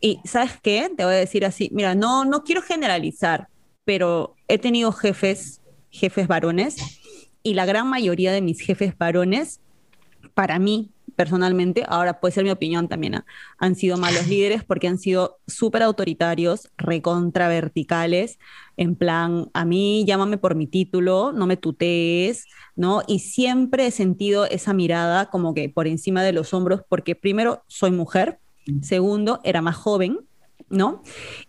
Y 0.00 0.20
¿sabes 0.24 0.52
qué? 0.62 0.90
Te 0.96 1.04
voy 1.04 1.12
a 1.12 1.18
decir 1.18 1.44
así, 1.44 1.68
mira, 1.70 1.94
no, 1.94 2.24
no 2.24 2.44
quiero 2.44 2.62
generalizar, 2.62 3.48
pero 3.84 4.35
he 4.48 4.58
tenido 4.58 4.92
jefes, 4.92 5.60
jefes 5.90 6.28
varones, 6.28 6.76
y 7.42 7.54
la 7.54 7.66
gran 7.66 7.88
mayoría 7.88 8.32
de 8.32 8.42
mis 8.42 8.60
jefes 8.60 8.96
varones, 8.98 9.60
para 10.34 10.58
mí 10.58 10.90
personalmente, 11.16 11.84
ahora 11.88 12.20
puede 12.20 12.32
ser 12.32 12.44
mi 12.44 12.50
opinión 12.50 12.88
también, 12.88 13.16
¿ah? 13.16 13.24
han 13.58 13.74
sido 13.74 13.96
malos 13.96 14.28
líderes 14.28 14.62
porque 14.62 14.86
han 14.86 14.98
sido 14.98 15.38
súper 15.46 15.82
autoritarios, 15.82 16.70
recontra 16.76 17.48
verticales, 17.48 18.38
en 18.76 18.94
plan, 18.94 19.48
a 19.54 19.64
mí 19.64 20.04
llámame 20.06 20.36
por 20.36 20.54
mi 20.54 20.66
título, 20.66 21.32
no 21.32 21.46
me 21.46 21.56
tutees, 21.56 22.46
¿no? 22.76 23.02
Y 23.06 23.20
siempre 23.20 23.86
he 23.86 23.90
sentido 23.90 24.44
esa 24.44 24.74
mirada 24.74 25.30
como 25.30 25.54
que 25.54 25.70
por 25.70 25.86
encima 25.86 26.22
de 26.22 26.32
los 26.32 26.52
hombros, 26.52 26.82
porque 26.86 27.16
primero 27.16 27.62
soy 27.66 27.90
mujer, 27.90 28.38
segundo 28.82 29.40
era 29.42 29.62
más 29.62 29.76
joven, 29.76 30.18
¿no? 30.68 31.02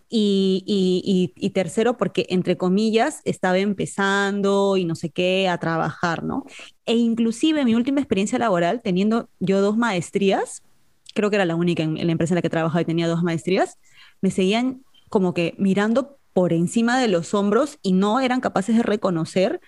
Y, 0.09 1.51
tercero, 1.53 1.97
porque 1.97 2.27
entre 2.29 2.57
comillas 2.57 3.21
estaba 3.25 3.57
empezando 3.57 4.77
y 4.77 4.85
no 4.85 4.95
sé 4.95 5.09
qué 5.09 5.49
a 5.49 5.57
trabajar, 5.57 6.23
¿no? 6.23 6.45
E 6.85 6.95
inclusive 6.95 7.65
mi 7.65 7.75
última 7.75 7.99
experiencia 7.99 8.39
laboral, 8.39 8.81
teniendo 8.83 9.29
yo 9.39 9.61
dos 9.61 9.77
maestrías, 9.77 10.63
creo 11.13 11.29
que 11.29 11.35
era 11.35 11.45
la 11.45 11.55
única 11.55 11.83
en, 11.83 11.95
la 11.95 12.11
empresa 12.11 12.33
en 12.33 12.37
la 12.37 12.41
que 12.41 12.49
trabajaba 12.49 12.81
y 12.81 12.85
tenía 12.85 13.07
dos 13.07 13.23
maestrías, 13.23 13.77
me 14.21 14.31
seguían 14.31 14.83
como 15.09 15.33
que 15.33 15.55
mirando 15.57 16.17
por 16.33 16.53
encima 16.53 16.99
de 16.99 17.07
los 17.07 17.33
hombros 17.33 17.79
y 17.81 17.93
no 17.93 18.19
eran 18.19 18.41
capaces 18.41 18.77
de 18.77 18.83
reconocer 18.83 19.59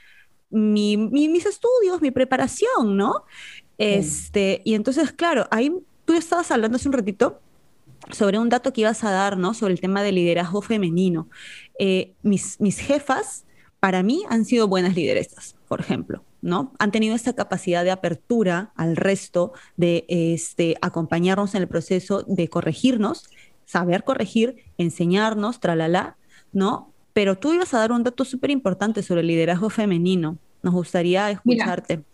mis 0.52 1.45
estudios, 1.45 2.02
mi 2.02 2.12
preparación, 2.12 2.97
¿no? 2.97 3.24
Este, 3.78 4.62
y 4.66 4.74
entonces, 4.74 5.12
claro, 5.12 5.47
ahí 5.52 5.74
tú 6.06 6.14
estabas 6.14 6.52
hablando 6.52 6.76
hace 6.78 6.88
un 6.88 6.93
ratito 6.93 7.39
sobre 8.12 8.39
un 8.39 8.50
dato 8.50 8.74
que 8.74 8.82
ibas 8.82 9.04
a 9.04 9.12
dar, 9.12 9.38
¿no? 9.38 9.54
Sobre 9.54 9.74
el 9.74 9.82
tema 9.82 10.04
del 10.04 10.16
liderazgo 10.16 10.62
femenino. 10.62 11.30
Eh, 11.78 12.14
mis, 12.22 12.60
mis 12.60 12.80
jefas, 12.80 13.45
para 13.80 14.04
mí, 14.04 14.24
han 14.30 14.45
sido 14.45 14.68
buenas 14.68 14.95
lideresas, 14.95 15.56
por 15.68 15.80
ejemplo. 15.80 16.24
¿no? 16.41 16.74
Han 16.80 16.91
tenido 16.91 17.16
esta 17.16 17.34
capacidad 17.34 17.84
de 17.84 17.91
apertura 17.91 18.72
al 18.76 18.95
resto, 18.95 19.54
de 19.78 20.06
este, 20.08 20.76
acompañarnos 20.82 21.56
en 21.56 21.64
el 21.64 21.68
proceso, 21.68 22.24
de 22.28 22.47
corregirnos, 22.47 23.30
saber 23.66 24.04
corregir, 24.04 24.64
enseñarnos, 24.78 25.60
tralala, 25.60 26.18
¿no? 26.54 26.93
Pero 27.14 27.38
tú 27.38 27.54
ibas 27.54 27.74
a 27.74 27.80
dar 27.80 27.91
un 27.91 28.04
dato 28.04 28.24
súper 28.26 28.52
importante 28.52 29.04
sobre 29.04 29.22
el 29.22 29.28
liderazgo 29.28 29.70
femenino. 29.70 30.38
Nos 30.64 30.74
gustaría 30.74 31.30
escucharte. 31.30 31.97
Mira, 31.97 32.10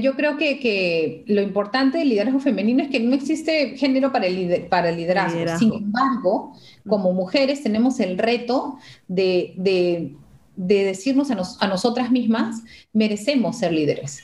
yo 0.00 0.14
creo 0.14 0.36
que, 0.36 1.24
lo 1.26 1.42
importante 1.42 1.98
del 1.98 2.08
liderazgo 2.08 2.40
femenino 2.40 2.82
es 2.82 2.90
que 2.90 3.00
no 3.00 3.14
existe 3.14 3.76
género 3.76 4.12
para 4.12 4.26
el, 4.26 4.66
para 4.68 4.90
el 4.90 4.96
liderazgo. 4.96 5.58
Sin 5.58 5.72
embargo, 5.72 6.52
como 6.88 7.12
mujeres 7.12 7.62
tenemos 7.62 8.00
el 8.00 8.18
reto 8.18 8.78
de, 9.08 10.14
decirnos 10.56 11.30
a, 11.30 11.38
a 11.60 11.68
nosotras 11.68 12.10
mismas, 12.10 12.62
merecemos 12.92 13.58
ser 13.58 13.72
líderes 13.72 14.22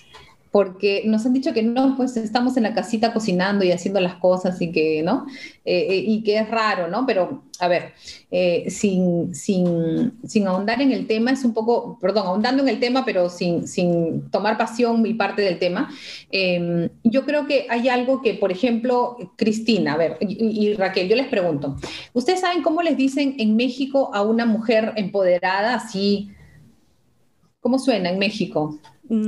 porque 0.51 1.03
nos 1.07 1.25
han 1.27 1.33
dicho 1.33 1.53
que 1.53 1.63
no, 1.63 1.97
pues 1.97 2.17
estamos 2.17 2.57
en 2.57 2.65
la 2.65 2.75
casita 2.75 3.13
cocinando 3.13 3.65
y 3.65 3.71
haciendo 3.71 4.01
las 4.01 4.17
cosas 4.17 4.61
y 4.61 4.73
que, 4.73 5.03
¿no? 5.03 5.27
Eh, 5.65 5.87
eh, 5.91 6.05
y 6.05 6.25
que 6.25 6.39
es 6.39 6.51
raro, 6.51 6.89
¿no? 6.89 7.07
Pero, 7.07 7.45
a 7.61 7.69
ver, 7.69 7.93
eh, 8.33 8.69
sin, 8.69 9.33
sin, 9.33 10.19
sin, 10.27 10.49
ahondar 10.49 10.83
en 10.83 10.91
el 10.91 11.07
tema, 11.07 11.31
es 11.31 11.45
un 11.45 11.55
poco, 11.55 11.99
perdón, 12.01 12.27
ahondando 12.27 12.65
en 12.65 12.69
el 12.69 12.81
tema, 12.81 13.05
pero 13.05 13.31
sin, 13.31 13.69
sin 13.69 14.29
tomar 14.31 14.59
pasión 14.59 15.07
y 15.07 15.15
parte 15.15 15.43
del 15.43 15.61
tema, 15.61 15.89
em, 16.33 16.89
yo 17.05 17.25
creo 17.25 17.47
que 17.47 17.67
hay 17.71 17.89
algo 17.89 18.21
que, 18.21 18.35
por 18.35 18.51
ejemplo, 18.51 19.17
Cristina, 19.37 19.93
a 19.93 19.99
ver, 19.99 20.17
y, 20.21 20.67
y, 20.67 20.75
Raquel, 20.75 21.09
yo 21.09 21.15
les 21.15 21.29
pregunto, 21.29 21.77
¿ustedes 22.13 22.41
saben 22.41 22.63
cómo 22.63 22.83
les 22.83 22.97
dicen 22.97 23.37
en 23.39 23.55
México 23.55 24.11
a 24.13 24.23
una 24.23 24.47
mujer 24.47 24.95
empoderada 24.97 25.75
así? 25.75 26.33
¿Cómo 27.61 27.79
suena 27.79 28.09
en 28.09 28.19
México? 28.19 28.81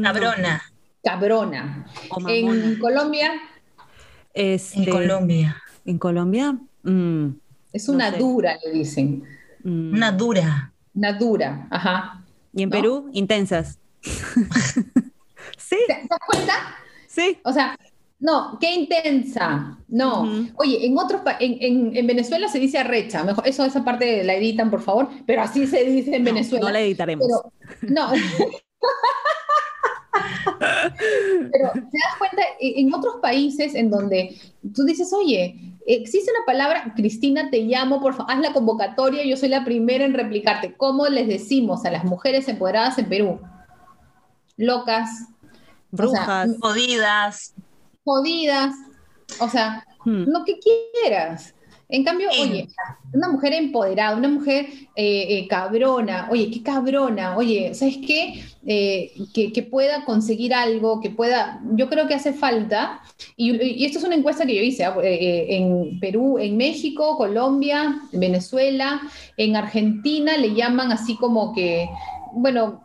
Cabrona 0.03 0.72
cabrona. 1.03 1.87
En 2.29 2.79
Colombia. 2.79 3.33
Este, 4.35 4.79
en 4.79 4.91
Colombia. 4.91 5.63
En 5.85 5.99
Colombia. 5.99 6.59
Mm, 6.83 7.29
es 7.73 7.89
una 7.89 8.11
dura, 8.11 8.59
le 8.65 8.73
dicen. 8.73 9.25
Mm. 9.63 9.95
Una 9.95 10.13
dura. 10.13 10.73
Una 10.95 11.13
dura, 11.13 11.67
ajá. 11.71 12.23
¿Y 12.55 12.63
en 12.63 12.71
Perú? 12.71 13.11
Intensas. 13.13 13.79
sí, 14.03 15.77
¿Te 15.87 16.07
das 16.09 16.19
cuenta? 16.27 16.53
sí. 17.07 17.39
O 17.45 17.53
sea, 17.53 17.77
no, 18.23 18.57
qué 18.61 18.73
intensa. 18.73 19.79
No. 19.89 20.47
Oye, 20.55 20.87
en 20.87 20.97
otros 20.97 21.23
en, 21.41 21.57
en, 21.61 21.97
en 21.97 22.07
Venezuela 22.07 22.49
se 22.49 22.61
dice 22.61 22.79
arrecha. 22.79 23.25
Mejor, 23.25 23.49
eso, 23.49 23.65
esa 23.65 23.85
parte 23.85 24.23
la 24.23 24.35
editan, 24.35 24.71
por 24.71 24.81
favor. 24.81 25.09
Pero 25.27 25.43
así 25.43 25.67
se 25.67 25.85
dice 25.85 26.15
en 26.15 26.23
No, 26.23 26.31
Venezuela. 26.31 26.67
No 26.67 26.73
la 26.73 26.81
editaremos. 26.81 27.27
Pero, 27.81 27.93
no. 27.93 28.13
Pero 30.59 31.73
te 31.73 31.81
das 31.81 32.17
cuenta, 32.19 32.43
en 32.61 32.89
en 32.89 32.95
otros 32.95 33.17
países 33.21 33.75
en 33.75 33.91
donde 33.91 34.37
tú 34.75 34.85
dices, 34.85 35.13
oye, 35.13 35.77
existe 35.87 36.31
una 36.31 36.45
palabra, 36.47 36.93
Cristina, 36.97 37.51
te 37.51 37.61
llamo, 37.63 38.01
por 38.01 38.15
favor, 38.15 38.33
haz 38.33 38.41
la 38.41 38.53
convocatoria, 38.53 39.25
yo 39.25 39.37
soy 39.37 39.49
la 39.49 39.65
primera 39.65 40.05
en 40.05 40.15
replicarte. 40.15 40.75
¿Cómo 40.77 41.07
les 41.09 41.29
decimos 41.29 41.85
a 41.85 41.91
las 41.91 42.05
mujeres 42.05 42.49
empoderadas 42.49 42.99
en 42.99 43.09
Perú? 43.09 43.41
Locas, 44.57 45.09
Brujas. 45.91 46.51
Jodidas. 46.61 47.55
jodidas, 48.05 48.75
o 49.41 49.49
sea, 49.49 49.85
Hmm. 50.05 50.25
lo 50.27 50.45
que 50.45 50.59
quieras. 50.59 51.55
En 51.93 52.05
cambio, 52.05 52.29
Sí. 52.33 52.41
oye, 52.41 52.69
una 53.13 53.29
mujer 53.29 53.53
empoderada, 53.53 54.17
una 54.17 54.29
mujer 54.29 54.67
eh, 54.97 55.27
eh, 55.29 55.47
cabrona, 55.47 56.29
oye, 56.31 56.51
qué 56.51 56.63
cabrona, 56.63 57.37
oye, 57.37 57.75
¿sabes 57.75 57.99
qué? 58.07 58.43
Eh, 58.67 59.13
que, 59.35 59.53
que 59.53 59.63
pueda 59.63 60.05
conseguir 60.07 60.55
algo, 60.55 61.03
que 61.03 61.11
pueda, 61.11 61.61
yo 61.75 61.91
creo 61.91 62.09
que 62.09 62.15
hace 62.15 62.33
falta, 62.33 63.01
y, 63.37 63.61
y 63.63 63.85
esto 63.85 63.99
es 63.99 64.05
una 64.05 64.15
encuesta 64.15 64.47
que 64.47 64.57
yo 64.57 64.63
hice 64.63 64.85
ah, 64.85 64.95
en 65.03 66.01
Perú, 66.01 66.39
en 66.39 66.57
México, 66.57 67.19
Colombia, 67.19 68.01
Venezuela, 68.13 69.03
en 69.37 69.57
Argentina 69.57 70.39
le 70.39 70.55
llaman 70.55 70.93
así 70.93 71.17
como 71.17 71.53
que, 71.55 71.89
bueno, 72.33 72.81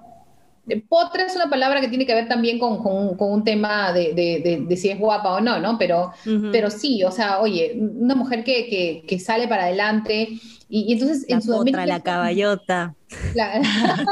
Potra 0.90 1.24
es 1.26 1.36
una 1.36 1.50
palabra 1.50 1.80
que 1.82 1.88
tiene 1.88 2.06
que 2.06 2.14
ver 2.14 2.28
también 2.28 2.60
con, 2.60 2.84
con- 2.84 3.16
con 3.16 3.32
un 3.32 3.44
tema 3.44 3.94
de, 3.94 4.14
de- 4.14 4.42
de- 4.44 4.66
de 4.68 4.78
si 4.78 4.90
es 4.90 5.00
guapa 5.00 5.34
o 5.36 5.40
no, 5.42 5.60
¿no? 5.60 5.78
Pero, 5.78 6.12
pero 6.52 6.70
sí, 6.70 7.04
o 7.04 7.12
sea, 7.12 7.40
oye, 7.40 7.78
una 7.80 8.16
mujer 8.16 8.44
que, 8.44 8.68
que- 8.68 9.04
que 9.08 9.20
sale 9.20 9.48
para 9.48 9.64
adelante 9.66 10.28
y, 10.70 10.82
y 10.90 10.94
entonces 10.94 11.26
la 11.30 11.36
en 11.36 11.42
Sudamérica... 11.42 11.78
potra, 11.80 11.86
la 11.98 12.00
caballota. 12.04 12.96
la- 13.34 13.62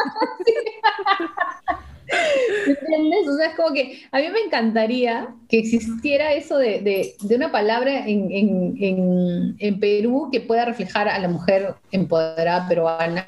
¿Me 2.67 2.71
entiendes? 2.73 3.27
O 3.27 3.35
sea, 3.37 3.47
es 3.47 3.55
como 3.55 3.73
que 3.73 3.99
a 4.11 4.19
mí 4.19 4.25
me 4.31 4.39
encantaría 4.41 5.27
que 5.49 5.57
existiera 5.59 6.33
eso 6.33 6.57
de, 6.57 6.79
de- 6.81 7.15
de 7.19 7.35
una 7.35 7.51
palabra 7.51 8.07
en, 8.07 8.31
en- 8.31 8.75
en- 8.79 9.55
en 9.59 9.79
Perú 9.79 10.29
que 10.31 10.39
pueda 10.41 10.65
reflejar 10.65 11.07
a 11.09 11.17
la 11.19 11.27
mujer 11.27 11.73
empoderada 11.91 12.67
peruana, 12.67 13.25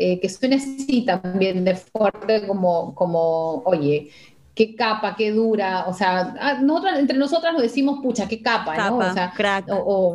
eh, 0.00 0.18
que 0.20 0.28
suene 0.28 0.56
así 0.56 1.04
también 1.04 1.64
de 1.64 1.74
fuerte 1.76 2.46
como, 2.46 2.94
como 2.94 3.62
oye, 3.64 4.10
qué 4.54 4.74
capa, 4.74 5.14
qué 5.16 5.30
dura, 5.30 5.84
o 5.88 5.92
sea, 5.94 6.34
ah, 6.40 6.54
nosotras, 6.60 6.98
entre 6.98 7.16
nosotras 7.18 7.52
nos 7.52 7.62
decimos, 7.62 8.00
pucha, 8.02 8.26
qué 8.28 8.40
capa, 8.42 8.76
¿no? 8.90 8.96
O 8.96 9.14
sea, 9.14 9.32
crack. 9.36 9.66
o, 9.68 9.76
o- 9.76 10.14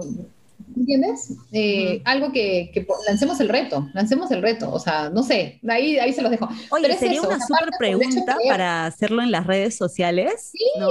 ¿entiendes? 0.75 1.33
Eh, 1.51 2.01
Algo 2.05 2.31
que, 2.31 2.71
lancemos 3.07 3.39
el 3.39 3.49
reto, 3.49 3.89
lancemos 3.93 4.31
el 4.31 4.41
reto, 4.41 4.71
o 4.71 4.79
sea, 4.79 5.09
no 5.09 5.23
sé, 5.23 5.59
ahí, 5.67 5.97
ahí 5.97 6.13
se 6.13 6.21
los 6.21 6.31
dejo. 6.31 6.45
Oye, 6.71 6.81
Pero 6.81 6.93
es 6.93 6.99
sería 6.99 7.19
eso, 7.19 7.27
una 7.27 7.39
súper 7.39 7.69
pregunta 7.77 8.37
para 8.47 8.85
hacerlo 8.85 9.21
en 9.21 9.31
las 9.31 9.47
redes 9.47 9.75
sociales. 9.75 10.49
Sí, 10.51 10.59
¿no? 10.79 10.87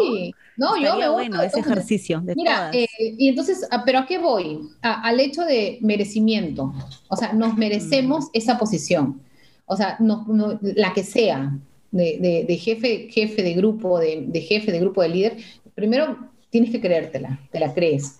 no, 0.57 0.77
yo 0.83 0.97
me 0.97 1.09
bueno 1.09 1.43
ese 1.43 1.61
ejercicio 1.61 2.21
de 2.21 2.35
Mira, 2.35 2.71
eh, 2.73 2.87
y 2.99 3.29
entonces, 3.29 3.67
ah, 3.71 3.83
¿pero 3.85 4.01
a 4.01 4.07
qué 4.07 4.19
voy? 4.19 4.61
A- 4.83 5.03
al 5.03 5.21
hecho 5.21 5.43
de 5.43 5.79
merecimiento. 5.81 6.73
O 7.09 7.17
sea, 7.17 7.33
nos 7.33 7.55
Mm. 7.55 7.59
merecemos 7.59 8.27
esa 8.33 8.59
posición. 8.59 9.21
O 9.67 9.77
sea, 9.77 9.97
no- 10.01 10.25
no- 10.29 10.59
la 10.63 10.93
que 10.93 11.03
sea, 11.05 11.53
de, 11.91 12.19
de- 12.21 12.45
de 12.47 12.57
jefe, 12.57 13.09
jefe 13.11 13.43
de 13.43 13.55
grupo, 13.55 13.99
de, 14.01 14.25
de 14.27 14.41
jefe 14.41 14.73
de 14.73 14.81
grupo 14.81 15.01
de 15.03 15.09
líder, 15.09 15.37
primero 15.75 16.19
tienes 16.51 16.71
que 16.71 16.81
creértela, 16.81 17.41
te 17.53 17.61
la 17.61 17.73
crees. 17.73 18.17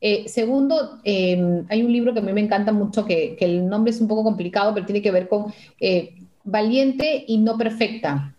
Eh, 0.00 0.28
segundo, 0.28 1.00
eh, 1.02 1.64
hay 1.68 1.82
un 1.82 1.92
libro 1.92 2.12
que 2.12 2.20
a 2.20 2.22
mí 2.22 2.32
me 2.32 2.40
encanta 2.40 2.72
mucho, 2.72 3.04
que, 3.04 3.36
que 3.36 3.44
el 3.44 3.68
nombre 3.68 3.90
es 3.90 4.00
un 4.00 4.06
poco 4.08 4.22
complicado, 4.22 4.72
pero 4.72 4.86
tiene 4.86 5.02
que 5.02 5.10
ver 5.10 5.28
con 5.28 5.52
eh, 5.80 6.14
valiente 6.44 7.24
y 7.26 7.38
no 7.38 7.58
perfecta. 7.58 8.34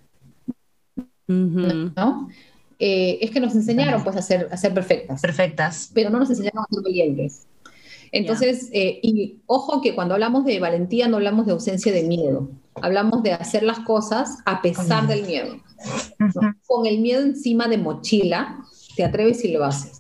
¿no? 1.28 2.30
Eh, 2.80 3.20
es 3.22 3.32
que 3.32 3.40
nos 3.40 3.54
enseñaron 3.56 4.04
pues 4.04 4.16
a 4.16 4.22
ser, 4.22 4.48
a 4.52 4.58
ser 4.58 4.74
perfectas, 4.74 5.22
Perfectas. 5.22 5.92
pero 5.94 6.10
no 6.10 6.20
nos 6.20 6.30
enseñaron 6.30 6.64
a 6.64 6.74
ser 6.74 6.84
valientes. 6.84 7.46
Entonces, 8.12 8.70
y 8.74 9.38
ojo 9.46 9.82
que 9.82 9.94
cuando 9.94 10.16
hablamos 10.16 10.44
de 10.44 10.60
valentía 10.60 11.08
no 11.08 11.18
hablamos 11.18 11.46
de 11.46 11.52
ausencia 11.52 11.92
de 11.92 12.04
miedo, 12.04 12.50
hablamos 12.82 13.22
de 13.22 13.34
hacer 13.34 13.62
las 13.62 13.82
cosas 13.82 14.40
a 14.46 14.64
pesar 14.64 15.06
del 15.06 15.28
miedo. 15.28 15.58
Con 16.66 16.88
el 16.88 17.00
miedo 17.00 17.22
encima 17.22 17.68
de 17.68 17.78
mochila, 17.78 18.64
te 18.96 19.04
atreves 19.04 19.46
y 19.46 19.52
lo 19.52 19.64
haces. 19.64 19.99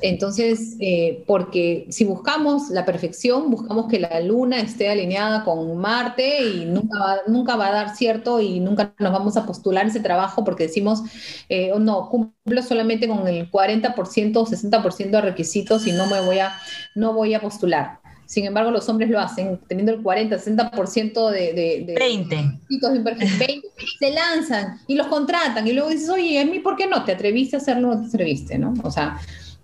Entonces, 0.00 0.76
eh, 0.80 1.22
porque 1.26 1.86
si 1.88 2.04
buscamos 2.04 2.70
la 2.70 2.84
perfección, 2.84 3.50
buscamos 3.50 3.86
que 3.88 4.00
la 4.00 4.20
luna 4.20 4.58
esté 4.58 4.90
alineada 4.90 5.44
con 5.44 5.76
Marte 5.78 6.44
y 6.44 6.64
nunca 6.64 6.98
va, 6.98 7.16
nunca 7.28 7.54
va 7.54 7.68
a 7.68 7.72
dar 7.72 7.96
cierto 7.96 8.40
y 8.40 8.58
nunca 8.58 8.92
nos 8.98 9.12
vamos 9.12 9.36
a 9.36 9.46
postular 9.46 9.86
ese 9.86 10.00
trabajo 10.00 10.42
porque 10.42 10.64
decimos, 10.64 11.02
eh, 11.48 11.70
oh, 11.72 11.78
no, 11.78 12.08
cumplo 12.08 12.62
solamente 12.62 13.06
con 13.06 13.28
el 13.28 13.48
40% 13.48 14.36
o 14.36 14.46
60% 14.46 15.10
de 15.10 15.20
requisitos 15.20 15.86
y 15.86 15.92
no 15.92 16.06
me 16.06 16.20
voy 16.20 16.40
a, 16.40 16.52
no 16.96 17.12
voy 17.12 17.34
a 17.34 17.40
postular. 17.40 18.00
Sin 18.26 18.46
embargo, 18.46 18.70
los 18.70 18.88
hombres 18.88 19.10
lo 19.10 19.20
hacen 19.20 19.60
teniendo 19.68 19.92
el 19.92 20.02
40, 20.02 20.38
60% 20.38 21.30
de, 21.30 21.52
de, 21.52 21.84
de 21.86 21.94
20. 21.94 22.34
requisitos 22.34 22.92
de 22.92 22.98
un 22.98 23.04
perfil. 23.04 23.28
20, 23.38 23.68
se 23.98 24.10
lanzan 24.10 24.80
y 24.86 24.94
los 24.94 25.06
contratan 25.08 25.68
y 25.68 25.72
luego 25.74 25.90
dices, 25.90 26.08
oye, 26.08 26.40
¿a 26.40 26.44
mí 26.46 26.58
por 26.58 26.76
qué 26.76 26.86
no? 26.86 27.04
¿Te 27.04 27.12
atreviste 27.12 27.56
a 27.56 27.58
hacerlo 27.58 27.90
o 27.90 27.94
no 27.94 28.00
te 28.00 28.08
atreviste? 28.08 28.58
¿no? 28.58 28.72
O 28.84 28.90
sea, 28.90 29.20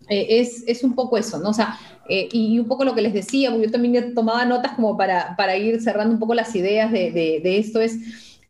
eh, 0.08 0.40
es, 0.40 0.64
es 0.66 0.82
un 0.82 0.94
poco 0.94 1.18
eso, 1.18 1.38
¿no? 1.38 1.50
O 1.50 1.54
sea, 1.54 1.78
eh, 2.08 2.28
y 2.32 2.58
un 2.58 2.66
poco 2.66 2.84
lo 2.84 2.94
que 2.94 3.02
les 3.02 3.12
decía, 3.12 3.50
porque 3.50 3.66
yo 3.66 3.72
también 3.72 4.14
tomaba 4.14 4.44
notas 4.44 4.72
como 4.72 4.96
para, 4.96 5.36
para 5.36 5.56
ir 5.56 5.80
cerrando 5.82 6.14
un 6.14 6.20
poco 6.20 6.34
las 6.34 6.54
ideas 6.56 6.90
de, 6.90 7.10
de, 7.10 7.58
esto, 7.58 7.80
es 7.80 7.98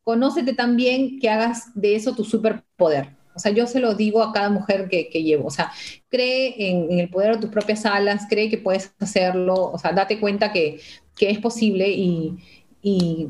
conócete 0.04 0.54
también 0.54 1.18
que 1.18 1.28
hagas 1.28 1.72
de 1.74 1.96
eso 1.96 2.14
tu 2.14 2.24
superpoder. 2.24 3.16
O 3.34 3.40
sea, 3.40 3.52
yo 3.52 3.66
se 3.66 3.80
lo 3.80 3.94
digo 3.94 4.22
a 4.22 4.32
cada 4.32 4.50
mujer 4.50 4.88
que, 4.88 5.04
llevo. 5.22 5.46
O 5.46 5.50
sea, 5.50 5.70
cree 6.08 6.70
en, 6.70 6.90
en, 6.90 6.98
el 6.98 7.08
poder 7.08 7.34
de 7.34 7.40
tus 7.42 7.50
propias 7.50 7.86
alas, 7.86 8.26
cree 8.28 8.50
que 8.50 8.58
puedes 8.58 8.92
hacerlo. 8.98 9.70
O 9.72 9.78
sea, 9.78 9.92
date 9.92 10.18
cuenta 10.18 10.52
que, 10.52 10.80
que 11.14 11.30
es 11.30 11.38
posible 11.38 11.88
y, 11.88 12.36
y, 12.82 13.28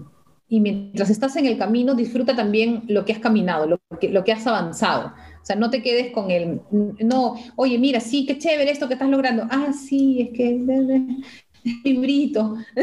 y, 0.48 0.60
mientras 0.60 1.10
estás 1.10 1.36
en 1.36 1.46
el 1.46 1.58
camino, 1.58 1.94
disfruta 1.94 2.34
también 2.34 2.84
lo 2.88 3.04
que 3.04 3.12
has 3.12 3.18
caminado, 3.18 3.66
lo 3.66 3.80
que, 3.98 4.08
lo 4.08 4.24
que 4.24 4.32
has 4.32 4.46
avanzado. 4.46 5.12
O 5.48 5.50
sea, 5.50 5.56
no 5.56 5.70
te 5.70 5.80
quedes 5.80 6.12
con 6.12 6.30
el, 6.30 6.60
no, 6.70 7.36
oye, 7.56 7.78
mira, 7.78 8.00
sí, 8.00 8.26
qué 8.26 8.36
chévere 8.36 8.70
esto 8.70 8.86
que 8.86 8.92
estás 8.92 9.08
logrando. 9.08 9.46
Ah, 9.48 9.72
sí, 9.72 10.20
es 10.20 10.36
que 10.36 10.58
librito. 11.84 12.54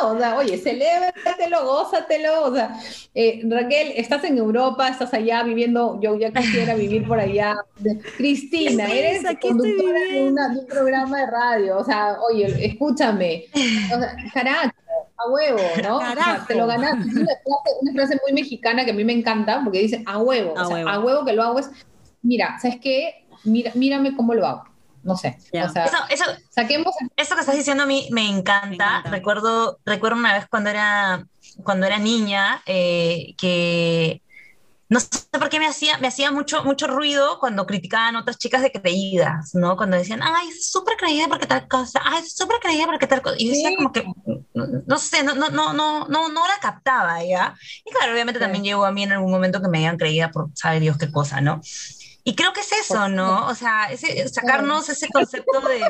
no, 0.00 0.08
o 0.08 0.18
sea, 0.18 0.36
oye, 0.36 0.58
celébratelo, 0.58 1.64
gózatelo. 1.64 2.46
O 2.46 2.52
sea, 2.52 2.76
eh, 3.14 3.40
Raquel, 3.48 3.92
estás 3.94 4.24
en 4.24 4.38
Europa, 4.38 4.88
estás 4.88 5.14
allá 5.14 5.44
viviendo, 5.44 6.00
yo 6.02 6.18
ya 6.18 6.32
quisiera 6.32 6.74
vivir 6.74 7.06
por 7.06 7.20
allá. 7.20 7.54
Cristina, 8.16 8.92
eres 8.92 9.24
Aquí 9.24 9.46
conductora 9.46 10.00
de, 10.00 10.24
una, 10.24 10.48
de, 10.48 10.58
un 10.58 10.66
programa 10.66 11.20
de 11.20 11.26
radio. 11.26 11.78
O 11.78 11.84
sea, 11.84 12.16
oye, 12.20 12.66
escúchame. 12.66 13.44
O 13.94 14.00
sea, 14.00 14.16
carajo, 14.34 14.72
a 15.24 15.30
huevo, 15.30 15.58
¿no? 15.82 15.96
O 15.98 16.00
sea, 16.00 16.44
te 16.46 16.54
lo 16.54 16.66
ganaste. 16.66 17.08
Una 17.10 17.26
frase, 17.26 17.78
una 17.80 17.92
frase, 17.92 18.20
muy 18.22 18.32
mexicana 18.32 18.84
que 18.84 18.90
a 18.90 18.94
mí 18.94 19.04
me 19.04 19.12
encanta 19.12 19.60
porque 19.62 19.80
dice 19.80 20.02
a 20.06 20.18
huevo. 20.18 20.56
A, 20.56 20.62
o 20.62 20.66
sea, 20.66 20.76
huevo. 20.76 20.88
a 20.88 21.00
huevo 21.00 21.24
que 21.24 21.32
lo 21.32 21.42
hago 21.42 21.58
es, 21.58 21.70
mira, 22.22 22.58
¿sabes 22.60 22.78
qué? 22.80 23.26
Mira, 23.44 23.72
mírame 23.74 24.14
cómo 24.16 24.34
lo 24.34 24.46
hago 24.46 24.72
no 25.02 25.16
sé. 25.16 25.36
Yeah. 25.52 25.66
O 25.66 25.68
sea, 25.68 25.84
eso, 25.84 25.96
eso, 26.10 26.24
saquemos. 26.50 26.94
Eso 27.16 27.34
que 27.34 27.40
estás 27.40 27.56
diciendo 27.56 27.82
a 27.82 27.86
mí 27.86 28.08
me 28.10 28.28
encanta. 28.28 28.68
Me 28.68 28.74
encanta. 28.76 29.10
Recuerdo, 29.10 29.78
recuerdo 29.84 30.18
una 30.18 30.34
vez 30.34 30.46
cuando 30.48 30.70
era, 30.70 31.26
cuando 31.64 31.86
era 31.86 31.98
niña 31.98 32.62
eh, 32.66 33.34
que 33.36 34.22
no 34.92 35.00
sé 35.00 35.08
por 35.30 35.48
qué 35.48 35.58
me 35.58 35.66
hacía, 35.66 35.96
me 35.98 36.08
hacía 36.08 36.30
mucho, 36.30 36.64
mucho 36.64 36.86
ruido 36.86 37.38
cuando 37.40 37.64
criticaban 37.64 38.14
otras 38.14 38.36
chicas 38.36 38.60
de 38.60 38.70
creídas, 38.70 39.54
¿no? 39.54 39.74
Cuando 39.74 39.96
decían, 39.96 40.20
ay, 40.22 40.48
es 40.48 40.70
súper 40.70 40.98
creída 40.98 41.28
porque 41.28 41.46
tal 41.46 41.66
cosa, 41.66 42.02
ay, 42.04 42.22
es 42.22 42.34
súper 42.34 42.58
creída 42.60 42.84
porque 42.84 43.06
tal 43.06 43.22
cosa. 43.22 43.36
Y 43.38 43.46
yo 43.46 43.52
decía 43.52 43.70
sí. 43.70 43.76
como 43.76 43.90
que, 43.90 44.04
no, 44.52 44.66
no, 44.86 44.98
sé, 44.98 45.22
no, 45.22 45.34
no, 45.34 45.48
no, 45.48 45.72
no, 45.72 46.06
no, 46.08 46.28
no 46.28 46.46
la 46.46 46.58
captaba, 46.60 47.24
¿ya? 47.24 47.54
Y 47.86 47.90
claro, 47.90 48.12
obviamente 48.12 48.38
sí. 48.38 48.44
también 48.44 48.64
llegó 48.64 48.84
a 48.84 48.92
mí 48.92 49.02
en 49.02 49.12
algún 49.12 49.30
momento 49.30 49.62
que 49.62 49.68
me 49.68 49.78
habían 49.78 49.96
creída 49.96 50.30
por 50.30 50.50
sabe 50.52 50.78
Dios 50.78 50.98
qué 50.98 51.10
cosa, 51.10 51.40
¿no? 51.40 51.62
Y 52.24 52.36
creo 52.36 52.52
que 52.52 52.60
es 52.60 52.70
eso, 52.72 53.08
¿no? 53.08 53.48
O 53.48 53.54
sea, 53.54 53.90
ese, 53.90 54.28
sacarnos 54.28 54.88
ese 54.88 55.08
concepto 55.08 55.60
de, 55.60 55.82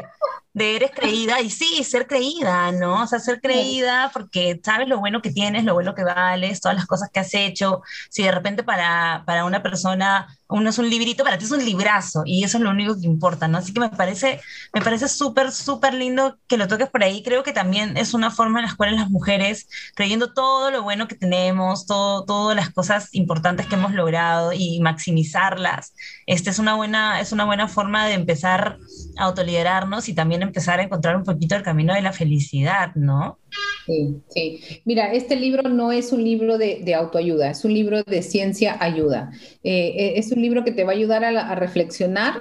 de, 0.54 0.76
eres 0.76 0.90
creída 0.92 1.40
y 1.42 1.50
sí, 1.50 1.84
ser 1.84 2.06
creída, 2.06 2.72
¿no? 2.72 3.02
O 3.02 3.06
sea, 3.06 3.18
ser 3.18 3.40
creída 3.40 4.10
porque 4.14 4.58
sabes 4.64 4.88
lo 4.88 4.98
bueno 4.98 5.20
que 5.20 5.30
tienes, 5.30 5.64
lo 5.64 5.74
bueno 5.74 5.94
que 5.94 6.04
vales, 6.04 6.60
todas 6.60 6.76
las 6.76 6.86
cosas 6.86 7.10
que 7.12 7.20
has 7.20 7.34
hecho. 7.34 7.82
Si 8.08 8.22
de 8.22 8.32
repente 8.32 8.62
para, 8.62 9.24
para 9.26 9.44
una 9.44 9.62
persona 9.62 10.26
uno 10.52 10.70
es 10.70 10.78
un 10.78 10.88
librito, 10.88 11.24
para 11.24 11.38
ti 11.38 11.44
es 11.44 11.50
un 11.50 11.64
librazo 11.64 12.22
y 12.24 12.44
eso 12.44 12.58
es 12.58 12.64
lo 12.64 12.70
único 12.70 12.98
que 12.98 13.06
importa, 13.06 13.48
¿no? 13.48 13.58
Así 13.58 13.72
que 13.72 13.80
me 13.80 13.88
parece, 13.88 14.40
me 14.72 14.80
parece 14.80 15.08
súper, 15.08 15.50
súper 15.52 15.94
lindo 15.94 16.38
que 16.46 16.56
lo 16.56 16.68
toques 16.68 16.88
por 16.90 17.02
ahí. 17.02 17.22
Creo 17.22 17.42
que 17.42 17.52
también 17.52 17.96
es 17.96 18.14
una 18.14 18.30
forma 18.30 18.60
en 18.60 18.66
la 18.66 18.74
cual 18.74 18.96
las 18.96 19.10
mujeres, 19.10 19.68
creyendo 19.94 20.32
todo 20.32 20.70
lo 20.70 20.82
bueno 20.82 21.08
que 21.08 21.14
tenemos, 21.14 21.86
todo, 21.86 22.24
todas 22.24 22.56
las 22.56 22.70
cosas 22.70 23.08
importantes 23.14 23.66
que 23.66 23.74
hemos 23.74 23.92
logrado 23.92 24.52
y 24.52 24.80
maximizarlas, 24.80 25.94
esta 26.26 26.50
es 26.50 26.58
una 26.58 26.74
buena, 26.74 27.20
es 27.20 27.32
una 27.32 27.44
buena 27.44 27.68
forma 27.68 28.06
de 28.06 28.14
empezar 28.14 28.78
a 29.16 29.24
autoliderarnos 29.24 30.08
y 30.08 30.14
también 30.14 30.42
empezar 30.42 30.80
a 30.80 30.82
encontrar 30.82 31.16
un 31.16 31.24
poquito 31.24 31.56
el 31.56 31.62
camino 31.62 31.94
de 31.94 32.02
la 32.02 32.12
felicidad, 32.12 32.94
¿no? 32.94 33.38
Sí, 33.86 34.22
sí. 34.28 34.60
Mira, 34.84 35.12
este 35.12 35.36
libro 35.36 35.68
no 35.68 35.92
es 35.92 36.12
un 36.12 36.22
libro 36.22 36.58
de, 36.58 36.94
autoayuda, 36.94 37.50
es 37.50 37.64
un 37.64 37.74
libro 37.74 38.02
de 38.02 38.22
ciencia 38.22 38.76
ayuda. 38.80 39.32
Eh, 39.64 39.94
eh, 39.96 40.12
es 40.16 40.30
un 40.32 40.40
libro 40.40 40.64
que 40.64 40.72
te 40.72 40.84
va 40.84 40.92
a 40.92 40.94
ayudar 40.94 41.24
a, 41.24 41.54
reflexionar 41.54 42.34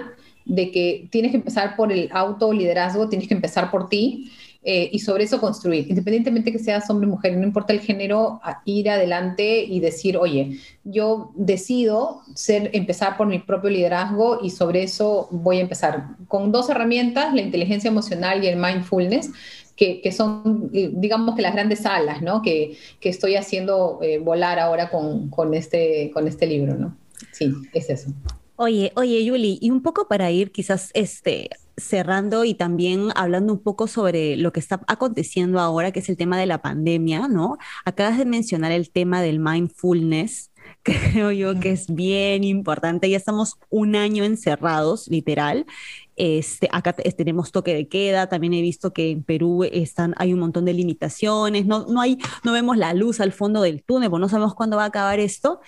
de 0.45 0.72
que 0.72 1.07
tienes 1.12 1.32
que 1.32 1.38
empezar 1.38 1.76
por 1.76 1.91
el 1.91 2.09
autoliderazgo, 2.12 3.09
tienes 3.09 3.28
que 3.28 3.34
empezar 3.34 3.72
por 3.72 3.89
ti. 3.89 4.32
Eh, 4.64 4.91
y 4.93 4.99
sobre 4.99 5.24
eso 5.24 5.41
construir, 5.41 5.88
independientemente 5.89 6.51
que 6.51 6.59
seas 6.59 6.88
hombre 6.88 7.07
o 7.07 7.09
mujer, 7.09 7.36
no 7.36 7.47
importa 7.47 7.74
el 7.74 7.80
género, 7.80 8.39
ir 8.64 8.91
adelante 8.91 9.64
y 9.64 9.80
decir, 9.80 10.18
oye, 10.18 10.59
yo 10.84 11.32
decido 11.34 12.22
ser, 12.36 12.70
empezar 12.74 13.18
por 13.18 13.26
mi 13.26 13.39
propio 13.39 13.72
liderazgo 13.72 14.38
y 14.43 14.51
sobre 14.51 14.84
eso 14.84 15.30
voy 15.32 15.57
a 15.57 15.62
empezar 15.62 16.09
con 16.28 16.51
dos 16.51 16.70
herramientas, 16.70 17.34
la 17.34 17.41
inteligencia 17.41 17.88
emocional 17.88 18.43
y 18.43 18.49
el 18.49 18.57
mindfulness, 18.57 19.32
que, 20.03 20.11
son, 20.11 20.69
eh, 20.73 20.91
digamos 20.93 21.36
que 21.36 21.41
las 21.41 21.53
grandes 21.53 21.88
alas, 21.88 22.21
¿no? 22.21 22.43
Que, 22.43 22.77
que 22.99 23.09
estoy 23.09 23.36
haciendo 23.36 23.99
eh, 24.03 24.19
volar 24.19 24.59
ahora 24.59 24.91
con, 24.91 25.29
con, 25.29 25.55
este, 25.55 26.11
con 26.13 26.27
este 26.27 26.45
libro, 26.45 26.75
¿no? 26.75 26.95
Sí, 27.32 27.51
es 27.73 27.89
eso. 27.89 28.11
Oye, 28.57 28.91
oye, 28.95 29.25
Yuli, 29.25 29.57
y 29.59 29.71
un 29.71 29.82
poco 29.82 30.07
para 30.07 30.29
ir 30.29 30.51
quizás 30.51 30.91
este, 30.93 31.49
cerrando 31.77 32.45
y 32.45 32.53
también 32.53 33.09
hablando 33.15 33.53
un 33.53 33.59
poco 33.59 33.88
sobre 33.88 34.38
lo 34.38 34.53
que 34.53 34.59
está 34.59 34.82
aconteciendo 34.88 35.59
ahora, 35.59 35.91
que 35.91 35.99
es 35.99 36.09
el 36.09 36.17
tema 36.17 36.38
de 36.38 36.45
la 36.45 36.61
pandemia, 36.61 37.27
¿no? 37.27 37.57
Acabas 37.84 38.19
de 38.19 38.25
mencionar 38.25 38.71
el 38.71 38.91
tema 38.91 39.23
del 39.23 39.39
mindfulness, 39.39 40.51
que 40.51 40.51
creo 41.11 41.32
yo 41.32 41.59
que 41.59 41.71
es 41.71 41.93
bien 41.93 42.43
importante. 42.43 43.09
Ya 43.09 43.17
estamos 43.17 43.57
un 43.69 43.95
año 43.95 44.23
encerrados, 44.23 45.07
literal, 45.07 45.65
este, 46.15 46.69
acá 46.71 46.93
tenemos 46.93 47.51
toque 47.51 47.73
de 47.73 47.88
queda, 47.88 48.27
también 48.27 48.53
he 48.53 48.61
visto 48.61 48.93
que 48.93 49.11
en 49.11 49.23
Perú 49.23 49.63
están, 49.63 50.13
hay 50.17 50.34
un 50.34 50.39
montón 50.39 50.65
de 50.65 50.73
limitaciones, 50.73 51.65
no, 51.65 51.86
no, 51.88 52.01
hay, 52.01 52.17
no 52.43 52.51
vemos 52.51 52.77
la 52.77 52.93
luz 52.93 53.19
al 53.19 53.32
fondo 53.32 53.61
del 53.61 53.84
túnel, 53.84 54.09
porque 54.09 54.21
no 54.21 54.29
sabemos 54.29 54.53
cuándo 54.53 54.77
va 54.77 54.84
a 54.84 54.88
acabar 54.88 55.19
esto. 55.19 55.61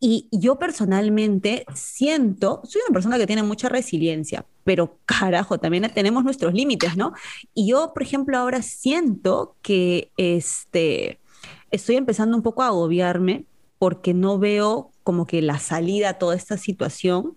Y 0.00 0.28
yo 0.32 0.58
personalmente 0.58 1.64
siento, 1.74 2.60
soy 2.64 2.82
una 2.86 2.92
persona 2.92 3.18
que 3.18 3.26
tiene 3.26 3.42
mucha 3.42 3.68
resiliencia, 3.68 4.44
pero 4.64 4.98
carajo, 5.06 5.58
también 5.58 5.90
tenemos 5.94 6.24
nuestros 6.24 6.52
límites, 6.52 6.96
¿no? 6.96 7.12
Y 7.54 7.68
yo, 7.68 7.92
por 7.94 8.02
ejemplo, 8.02 8.36
ahora 8.36 8.62
siento 8.62 9.56
que 9.62 10.10
este, 10.16 11.20
estoy 11.70 11.96
empezando 11.96 12.36
un 12.36 12.42
poco 12.42 12.62
a 12.62 12.66
agobiarme 12.66 13.46
porque 13.84 14.14
no 14.14 14.38
veo 14.38 14.92
como 15.02 15.26
que 15.26 15.42
la 15.42 15.58
salida 15.58 16.08
a 16.08 16.18
toda 16.18 16.34
esta 16.36 16.56
situación 16.56 17.36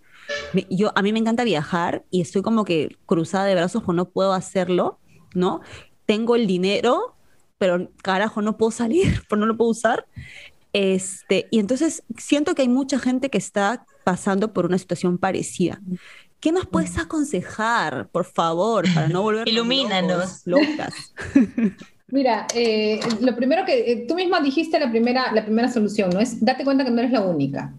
yo, 0.70 0.92
a 0.96 1.02
mí 1.02 1.12
me 1.12 1.20
encanta 1.20 1.44
viajar 1.44 2.06
y 2.10 2.22
estoy 2.22 2.42
como 2.42 2.64
que 2.64 2.96
cruzada 3.06 3.44
de 3.44 3.56
brazos 3.56 3.84
porque 3.84 3.98
no 3.98 4.10
puedo 4.10 4.32
hacerlo, 4.32 4.98
¿no? 5.34 5.60
Tengo 6.06 6.38
el 6.38 6.48
dinero, 6.48 7.18
pero 7.58 7.92
carajo, 8.02 8.42
no 8.42 8.56
puedo 8.56 8.72
salir, 8.72 9.24
pues 9.30 9.38
no 9.38 9.46
lo 9.46 9.58
puedo 9.58 9.72
usar. 9.72 10.06
Este, 10.72 11.50
y 11.52 11.60
entonces 11.60 12.04
siento 12.18 12.56
que 12.56 12.62
hay 12.62 12.70
mucha 12.70 12.98
gente 12.98 13.30
que 13.30 13.38
está 13.38 13.86
pasando 14.06 14.54
por 14.54 14.66
una 14.66 14.78
situación 14.78 15.18
parecida. 15.18 15.82
¿Qué 16.40 16.54
nos 16.54 16.66
puedes 16.68 16.98
aconsejar, 16.98 18.10
por 18.10 18.24
favor, 18.24 18.86
para 18.94 19.10
no 19.10 19.22
volver 19.22 19.50
Ilumínanos. 19.50 20.44
locas? 20.46 20.94
Mira, 22.10 22.48
eh, 22.54 23.00
lo 23.20 23.36
primero 23.36 23.66
que 23.66 23.92
eh, 23.92 24.06
tú 24.08 24.16
misma 24.16 24.40
dijiste 24.40 24.80
la 24.80 24.90
primera, 24.90 25.32
la 25.34 25.44
primera 25.44 25.72
solución, 25.72 26.10
¿no? 26.10 26.20
Es 26.20 26.44
date 26.44 26.64
cuenta 26.64 26.86
que 26.86 26.92
no 26.92 27.00
eres 27.00 27.12
la 27.12 27.22
única. 27.22 27.74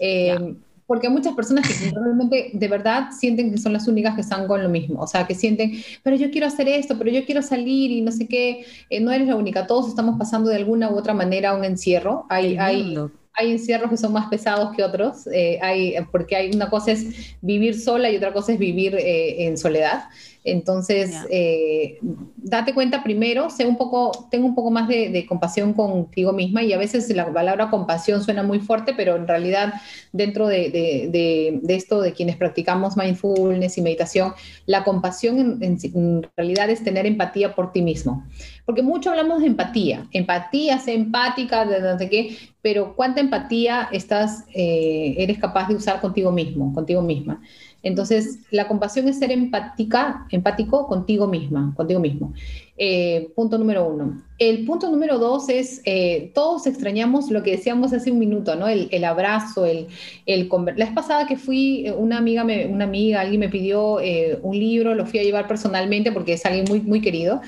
Eh, 0.00 0.56
porque 0.88 1.06
hay 1.06 1.12
muchas 1.12 1.34
personas 1.34 1.68
que 1.68 1.90
realmente 1.94 2.50
de 2.54 2.68
verdad 2.68 3.10
sienten 3.16 3.52
que 3.52 3.58
son 3.58 3.74
las 3.74 3.86
únicas 3.86 4.14
que 4.14 4.22
están 4.22 4.48
con 4.48 4.62
lo 4.62 4.70
mismo, 4.70 5.00
o 5.02 5.06
sea, 5.06 5.26
que 5.26 5.34
sienten, 5.34 5.74
pero 6.02 6.16
yo 6.16 6.30
quiero 6.30 6.46
hacer 6.46 6.66
esto, 6.66 6.96
pero 6.98 7.10
yo 7.10 7.24
quiero 7.24 7.42
salir 7.42 7.90
y 7.92 8.00
no 8.00 8.10
sé 8.10 8.26
qué, 8.26 8.64
eh, 8.88 8.98
no 8.98 9.12
eres 9.12 9.28
la 9.28 9.36
única, 9.36 9.66
todos 9.66 9.86
estamos 9.86 10.18
pasando 10.18 10.48
de 10.48 10.56
alguna 10.56 10.90
u 10.90 10.96
otra 10.96 11.12
manera 11.12 11.54
un 11.54 11.64
encierro, 11.64 12.24
hay, 12.30 12.56
hay, 12.56 12.96
hay 13.34 13.52
encierros 13.52 13.90
que 13.90 13.98
son 13.98 14.14
más 14.14 14.28
pesados 14.28 14.74
que 14.74 14.82
otros, 14.82 15.26
eh, 15.26 15.58
hay, 15.60 15.94
porque 16.10 16.36
hay 16.36 16.50
una 16.52 16.70
cosa 16.70 16.92
es 16.92 17.36
vivir 17.42 17.78
sola 17.78 18.10
y 18.10 18.16
otra 18.16 18.32
cosa 18.32 18.54
es 18.54 18.58
vivir 18.58 18.96
eh, 18.96 19.46
en 19.46 19.58
soledad. 19.58 20.04
Entonces, 20.50 21.14
eh, 21.30 21.98
date 22.36 22.74
cuenta 22.74 23.02
primero, 23.02 23.50
sé 23.50 23.66
un 23.66 23.76
poco, 23.76 24.28
tengo 24.30 24.46
un 24.46 24.54
poco 24.54 24.70
más 24.70 24.88
de, 24.88 25.26
compasión 25.28 25.72
contigo 25.72 26.32
misma 26.32 26.62
y 26.62 26.72
a 26.72 26.78
veces 26.78 27.08
la 27.14 27.32
palabra 27.32 27.70
compasión 27.70 28.22
suena 28.22 28.42
muy 28.42 28.60
fuerte, 28.60 28.94
pero 28.96 29.16
en 29.16 29.26
realidad 29.26 29.74
dentro 30.12 30.46
de, 30.46 31.60
esto 31.68 32.00
de 32.00 32.12
quienes 32.12 32.36
practicamos 32.36 32.96
mindfulness 32.96 33.78
y 33.78 33.82
meditación, 33.82 34.32
la 34.66 34.84
compasión 34.84 35.58
en, 35.60 36.26
realidad 36.36 36.70
es 36.70 36.82
tener 36.82 37.06
empatía 37.06 37.54
por 37.54 37.72
ti 37.72 37.82
mismo. 37.82 38.24
Porque 38.64 38.82
mucho 38.82 39.10
hablamos 39.10 39.40
de 39.40 39.46
empatía, 39.46 40.06
empatía, 40.12 40.78
ser 40.78 40.94
empática, 40.94 41.64
de 41.64 41.80
no 41.80 41.98
sé 41.98 42.08
qué, 42.08 42.36
pero 42.60 42.94
¿cuánta 42.94 43.20
empatía 43.20 43.88
estás, 43.92 44.44
eh, 44.54 45.14
eres 45.18 45.38
capaz 45.38 45.68
de 45.68 45.74
usar 45.74 46.00
contigo 46.00 46.30
mismo, 46.32 46.72
contigo 46.74 47.02
misma? 47.02 47.40
Entonces, 47.82 48.40
la 48.50 48.66
compasión 48.66 49.08
es 49.08 49.18
ser 49.18 49.30
empática, 49.30 50.26
empático 50.30 50.88
contigo 50.88 51.28
misma, 51.28 51.72
contigo 51.76 52.00
mismo. 52.00 52.32
Eh, 52.76 53.30
punto 53.36 53.56
número 53.56 53.88
uno. 53.88 54.20
El 54.38 54.64
punto 54.64 54.90
número 54.90 55.18
dos 55.18 55.48
es, 55.48 55.80
eh, 55.84 56.32
todos 56.34 56.66
extrañamos 56.66 57.30
lo 57.30 57.42
que 57.42 57.52
decíamos 57.52 57.92
hace 57.92 58.10
un 58.10 58.18
minuto, 58.18 58.56
¿no? 58.56 58.66
El, 58.66 59.04
abrazo, 59.04 59.64
el, 59.64 59.86
el 60.26 60.48
La 60.76 60.86
vez 60.86 60.94
pasada 60.94 61.26
que 61.26 61.36
fui, 61.36 61.86
eh, 61.86 61.92
una 61.92 62.18
amiga, 62.18 62.42
me, 62.42 62.66
una 62.66 62.84
amiga, 62.84 63.20
alguien 63.20 63.40
me 63.40 63.48
pidió 63.48 63.98
un 64.42 64.58
libro, 64.58 64.94
lo 64.94 65.06
fui 65.06 65.20
a 65.20 65.22
llevar 65.22 65.46
personalmente 65.46 66.10
porque 66.10 66.32
es 66.32 66.44
alguien 66.46 66.64
muy, 66.68 66.80
muy 66.80 67.00
querido, 67.00 67.40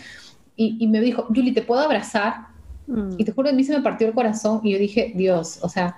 y, 0.57 0.77
y 0.79 0.87
me 0.87 1.01
dijo, 1.01 1.27
Julie, 1.29 1.53
¿te 1.53 1.63
puedo 1.63 1.81
abrazar? 1.81 2.51
Mm. 2.87 3.15
Y 3.19 3.25
te 3.25 3.33
juro, 3.33 3.49
a 3.49 3.53
mí 3.53 3.65
se 3.65 3.77
me 3.77 3.83
partió 3.83 4.07
el 4.07 4.15
corazón 4.15 4.61
y 4.63 4.73
yo 4.73 4.79
dije, 4.79 5.13
Dios, 5.15 5.59
o 5.63 5.69
sea, 5.69 5.97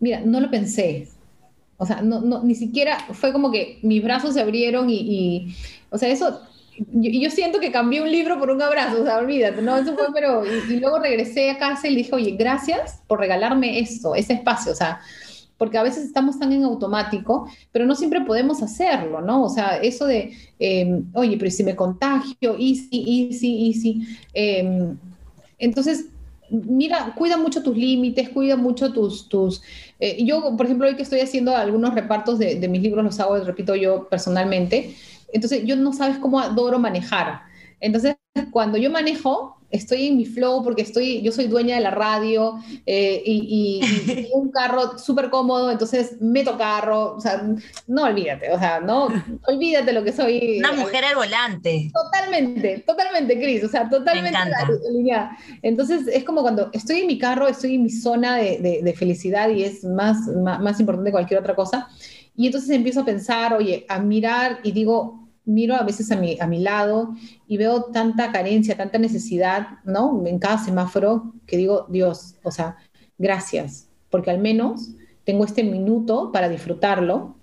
mira, 0.00 0.20
no 0.20 0.40
lo 0.40 0.50
pensé, 0.50 1.08
o 1.76 1.86
sea, 1.86 2.02
no, 2.02 2.20
no, 2.20 2.42
ni 2.42 2.54
siquiera 2.54 2.98
fue 3.12 3.32
como 3.32 3.50
que 3.50 3.78
mis 3.82 4.02
brazos 4.02 4.34
se 4.34 4.40
abrieron 4.40 4.88
y, 4.88 5.54
o 5.90 5.98
sea, 5.98 6.08
eso, 6.08 6.40
y 6.76 7.20
yo, 7.20 7.30
siento 7.30 7.60
que 7.60 7.72
cambié 7.72 8.00
un 8.02 8.10
libro 8.10 8.38
por 8.38 8.50
un 8.50 8.62
abrazo, 8.62 9.02
o 9.02 9.04
sea, 9.04 9.18
olvídate, 9.18 9.62
¿no? 9.62 9.76
Eso 9.76 9.94
fue, 9.94 10.06
pero, 10.12 10.42
y, 10.44 10.76
luego 10.76 10.98
regresé 10.98 11.50
a 11.50 11.58
casa 11.58 11.88
y 11.88 11.96
dije, 11.96 12.14
oye, 12.14 12.32
gracias 12.32 13.02
por 13.06 13.20
regalarme 13.20 13.78
esto, 13.78 14.14
ese 14.14 14.34
espacio, 14.34 14.72
o 14.72 14.74
sea, 14.74 15.00
porque 15.56 15.78
a 15.78 15.82
veces 15.82 16.04
estamos 16.04 16.38
tan 16.38 16.52
en 16.52 16.64
automático, 16.64 17.48
pero 17.70 17.86
no 17.86 17.94
siempre 17.94 18.20
podemos 18.22 18.62
hacerlo, 18.62 19.20
¿no? 19.20 19.44
O 19.44 19.48
sea, 19.48 19.76
eso 19.78 20.06
de, 20.06 20.32
em, 20.58 21.06
oye, 21.14 21.36
pero 21.38 21.50
si 21.50 21.62
me 21.62 21.76
contagio, 21.76 22.56
easy, 22.58 23.28
easy, 23.30 23.68
easy. 23.68 24.18
Eh, 24.34 24.94
entonces, 25.58 26.06
mira, 26.50 27.14
cuida 27.16 27.36
mucho 27.36 27.62
tus 27.62 27.76
límites, 27.76 28.28
cuida 28.30 28.56
mucho 28.56 28.92
tus... 28.92 29.28
tus 29.28 29.62
eh, 30.00 30.24
yo, 30.24 30.56
por 30.56 30.66
ejemplo, 30.66 30.86
hoy 30.86 30.96
que 30.96 31.02
estoy 31.02 31.20
haciendo 31.20 31.56
algunos 31.56 31.94
repartos 31.94 32.38
de, 32.38 32.56
de 32.56 32.68
mis 32.68 32.82
libros, 32.82 33.04
los 33.04 33.20
hago, 33.20 33.36
repito 33.38 33.74
yo 33.74 34.08
personalmente, 34.08 34.94
entonces 35.32 35.64
yo 35.64 35.76
no 35.76 35.92
sabes 35.92 36.18
cómo 36.18 36.40
adoro 36.40 36.78
manejar. 36.78 37.42
Entonces, 37.80 38.16
cuando 38.50 38.78
yo 38.78 38.90
manejo, 38.90 39.56
estoy 39.74 40.06
en 40.06 40.16
mi 40.16 40.24
flow 40.24 40.62
porque 40.62 40.82
estoy, 40.82 41.20
yo 41.22 41.32
soy 41.32 41.48
dueña 41.48 41.74
de 41.74 41.82
la 41.82 41.90
radio 41.90 42.58
eh, 42.86 43.22
y, 43.26 43.80
un 44.32 44.50
carro 44.50 44.98
súper 44.98 45.30
cómodo, 45.30 45.70
entonces 45.70 46.20
meto 46.20 46.56
carro, 46.56 47.16
o 47.16 47.20
sea, 47.20 47.44
no 47.88 48.04
olvídate, 48.04 48.52
o 48.52 48.58
sea, 48.58 48.80
no, 48.80 49.08
olvídate 49.46 49.92
lo 49.92 50.04
que 50.04 50.12
soy. 50.12 50.58
Una 50.58 50.72
mujer 50.72 51.04
al 51.04 51.16
volante. 51.16 51.90
Totalmente, 51.92 52.84
totalmente, 52.86 53.36
Cris, 53.38 53.64
o 53.64 53.68
sea, 53.68 53.88
totalmente 53.88 54.36
alineada. 54.88 55.36
Entonces, 55.62 56.06
es 56.06 56.24
como 56.24 56.42
cuando 56.42 56.70
estoy 56.72 57.00
en 57.00 57.08
mi 57.08 57.18
carro, 57.18 57.48
estoy 57.48 57.74
en 57.74 57.82
mi 57.82 57.90
zona 57.90 58.36
de, 58.36 58.80
de, 58.82 58.94
felicidad 58.94 59.48
y 59.48 59.64
es 59.64 59.82
más, 59.84 60.18
más, 60.28 60.60
más 60.60 60.78
importante 60.78 61.08
que 61.08 61.12
cualquier 61.12 61.40
otra 61.40 61.56
cosa. 61.56 61.88
Y 62.36 62.46
entonces 62.46 62.70
empiezo 62.70 63.00
a 63.00 63.04
pensar, 63.04 63.54
oye, 63.54 63.84
a 63.88 63.98
mirar 63.98 64.60
y 64.62 64.72
digo, 64.72 65.23
miro 65.44 65.74
a 65.74 65.82
veces 65.82 66.10
a 66.10 66.16
mi, 66.16 66.38
a 66.40 66.46
mi 66.46 66.60
lado 66.60 67.14
y 67.46 67.56
veo 67.56 67.84
tanta 67.84 68.32
carencia, 68.32 68.76
tanta 68.76 68.98
necesidad, 68.98 69.78
¿no? 69.84 70.22
En 70.26 70.38
cada 70.38 70.58
semáforo 70.58 71.34
que 71.46 71.56
digo, 71.56 71.86
Dios, 71.88 72.36
o 72.42 72.50
sea, 72.50 72.76
gracias, 73.18 73.88
porque 74.10 74.30
al 74.30 74.38
menos 74.38 74.90
tengo 75.24 75.44
este 75.44 75.62
minuto 75.64 76.30
para 76.32 76.48
disfrutarlo 76.48 77.36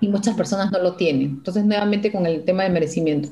y 0.00 0.08
muchas 0.08 0.36
personas 0.36 0.70
no 0.70 0.78
lo 0.78 0.94
tienen. 0.94 1.22
Entonces, 1.22 1.64
nuevamente 1.64 2.12
con 2.12 2.26
el 2.26 2.44
tema 2.44 2.62
de 2.62 2.70
merecimiento. 2.70 3.30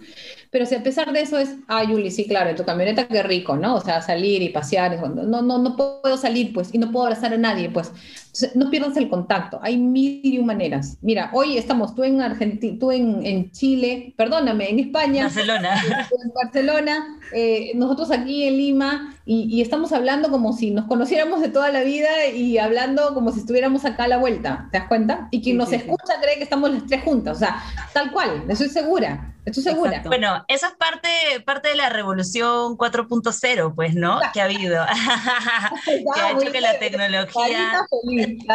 Pero 0.50 0.66
si 0.66 0.74
a 0.74 0.82
pesar 0.82 1.12
de 1.12 1.20
eso 1.20 1.38
es, 1.38 1.56
ah, 1.68 1.84
Yuli, 1.84 2.10
sí, 2.10 2.26
claro, 2.26 2.50
en 2.50 2.56
tu 2.56 2.64
camioneta 2.64 3.08
qué 3.08 3.22
rico, 3.22 3.56
¿no? 3.56 3.76
O 3.76 3.80
sea, 3.80 4.02
salir 4.02 4.42
y 4.42 4.50
pasear, 4.50 4.98
no, 4.98 5.42
no, 5.42 5.58
no 5.58 5.76
puedo 5.76 6.16
salir, 6.16 6.52
pues, 6.52 6.72
y 6.72 6.78
no 6.78 6.90
puedo 6.90 7.06
abrazar 7.06 7.32
a 7.34 7.38
nadie, 7.38 7.70
pues. 7.70 7.92
Entonces, 8.36 8.54
no 8.54 8.70
pierdas 8.70 8.96
el 8.98 9.08
contacto, 9.08 9.58
hay 9.62 9.78
mil 9.78 10.20
y 10.22 10.38
un 10.38 10.44
maneras. 10.44 10.98
Mira, 11.00 11.30
hoy 11.32 11.56
estamos 11.56 11.94
tú 11.94 12.04
en 12.04 12.20
Argentina, 12.20 12.76
tú 12.78 12.92
en, 12.92 13.24
en, 13.24 13.50
Chile, 13.50 14.12
perdóname, 14.16 14.68
en 14.68 14.78
España. 14.78 15.24
Barcelona. 15.24 15.82
En 16.22 16.32
Barcelona, 16.32 17.18
eh, 17.32 17.72
nosotros 17.74 18.10
aquí 18.10 18.44
en 18.44 18.56
Lima, 18.56 19.14
y, 19.24 19.48
y, 19.50 19.60
estamos 19.60 19.92
hablando 19.92 20.30
como 20.30 20.52
si 20.52 20.70
nos 20.70 20.84
conociéramos 20.86 21.40
de 21.40 21.48
toda 21.48 21.70
la 21.70 21.82
vida 21.82 22.26
y 22.34 22.58
hablando 22.58 23.14
como 23.14 23.32
si 23.32 23.40
estuviéramos 23.40 23.84
acá 23.84 24.04
a 24.04 24.08
la 24.08 24.18
vuelta, 24.18 24.68
¿te 24.70 24.78
das 24.78 24.88
cuenta? 24.88 25.28
Y 25.30 25.40
quien 25.42 25.56
nos 25.56 25.72
escucha 25.72 26.20
cree 26.20 26.36
que 26.36 26.44
estamos 26.44 26.70
las 26.70 26.86
tres 26.86 27.02
juntas, 27.02 27.36
o 27.36 27.40
sea, 27.40 27.62
tal 27.92 28.12
cual, 28.12 28.44
estoy 28.48 28.68
segura. 28.68 29.32
Estoy 29.46 29.62
segura. 29.62 30.02
Bueno, 30.04 30.35
eso 30.48 30.66
es 30.66 30.72
parte, 30.74 31.08
parte 31.44 31.68
de 31.68 31.76
la 31.76 31.88
revolución 31.88 32.76
4.0, 32.76 33.74
pues, 33.74 33.94
¿no? 33.94 34.20
Que 34.32 34.40
ha 34.40 34.44
habido. 34.44 34.84
que 35.84 36.20
ha 36.20 36.32
hecho 36.32 36.52
que 36.52 36.60
la 36.60 36.78
tecnología. 36.78 37.86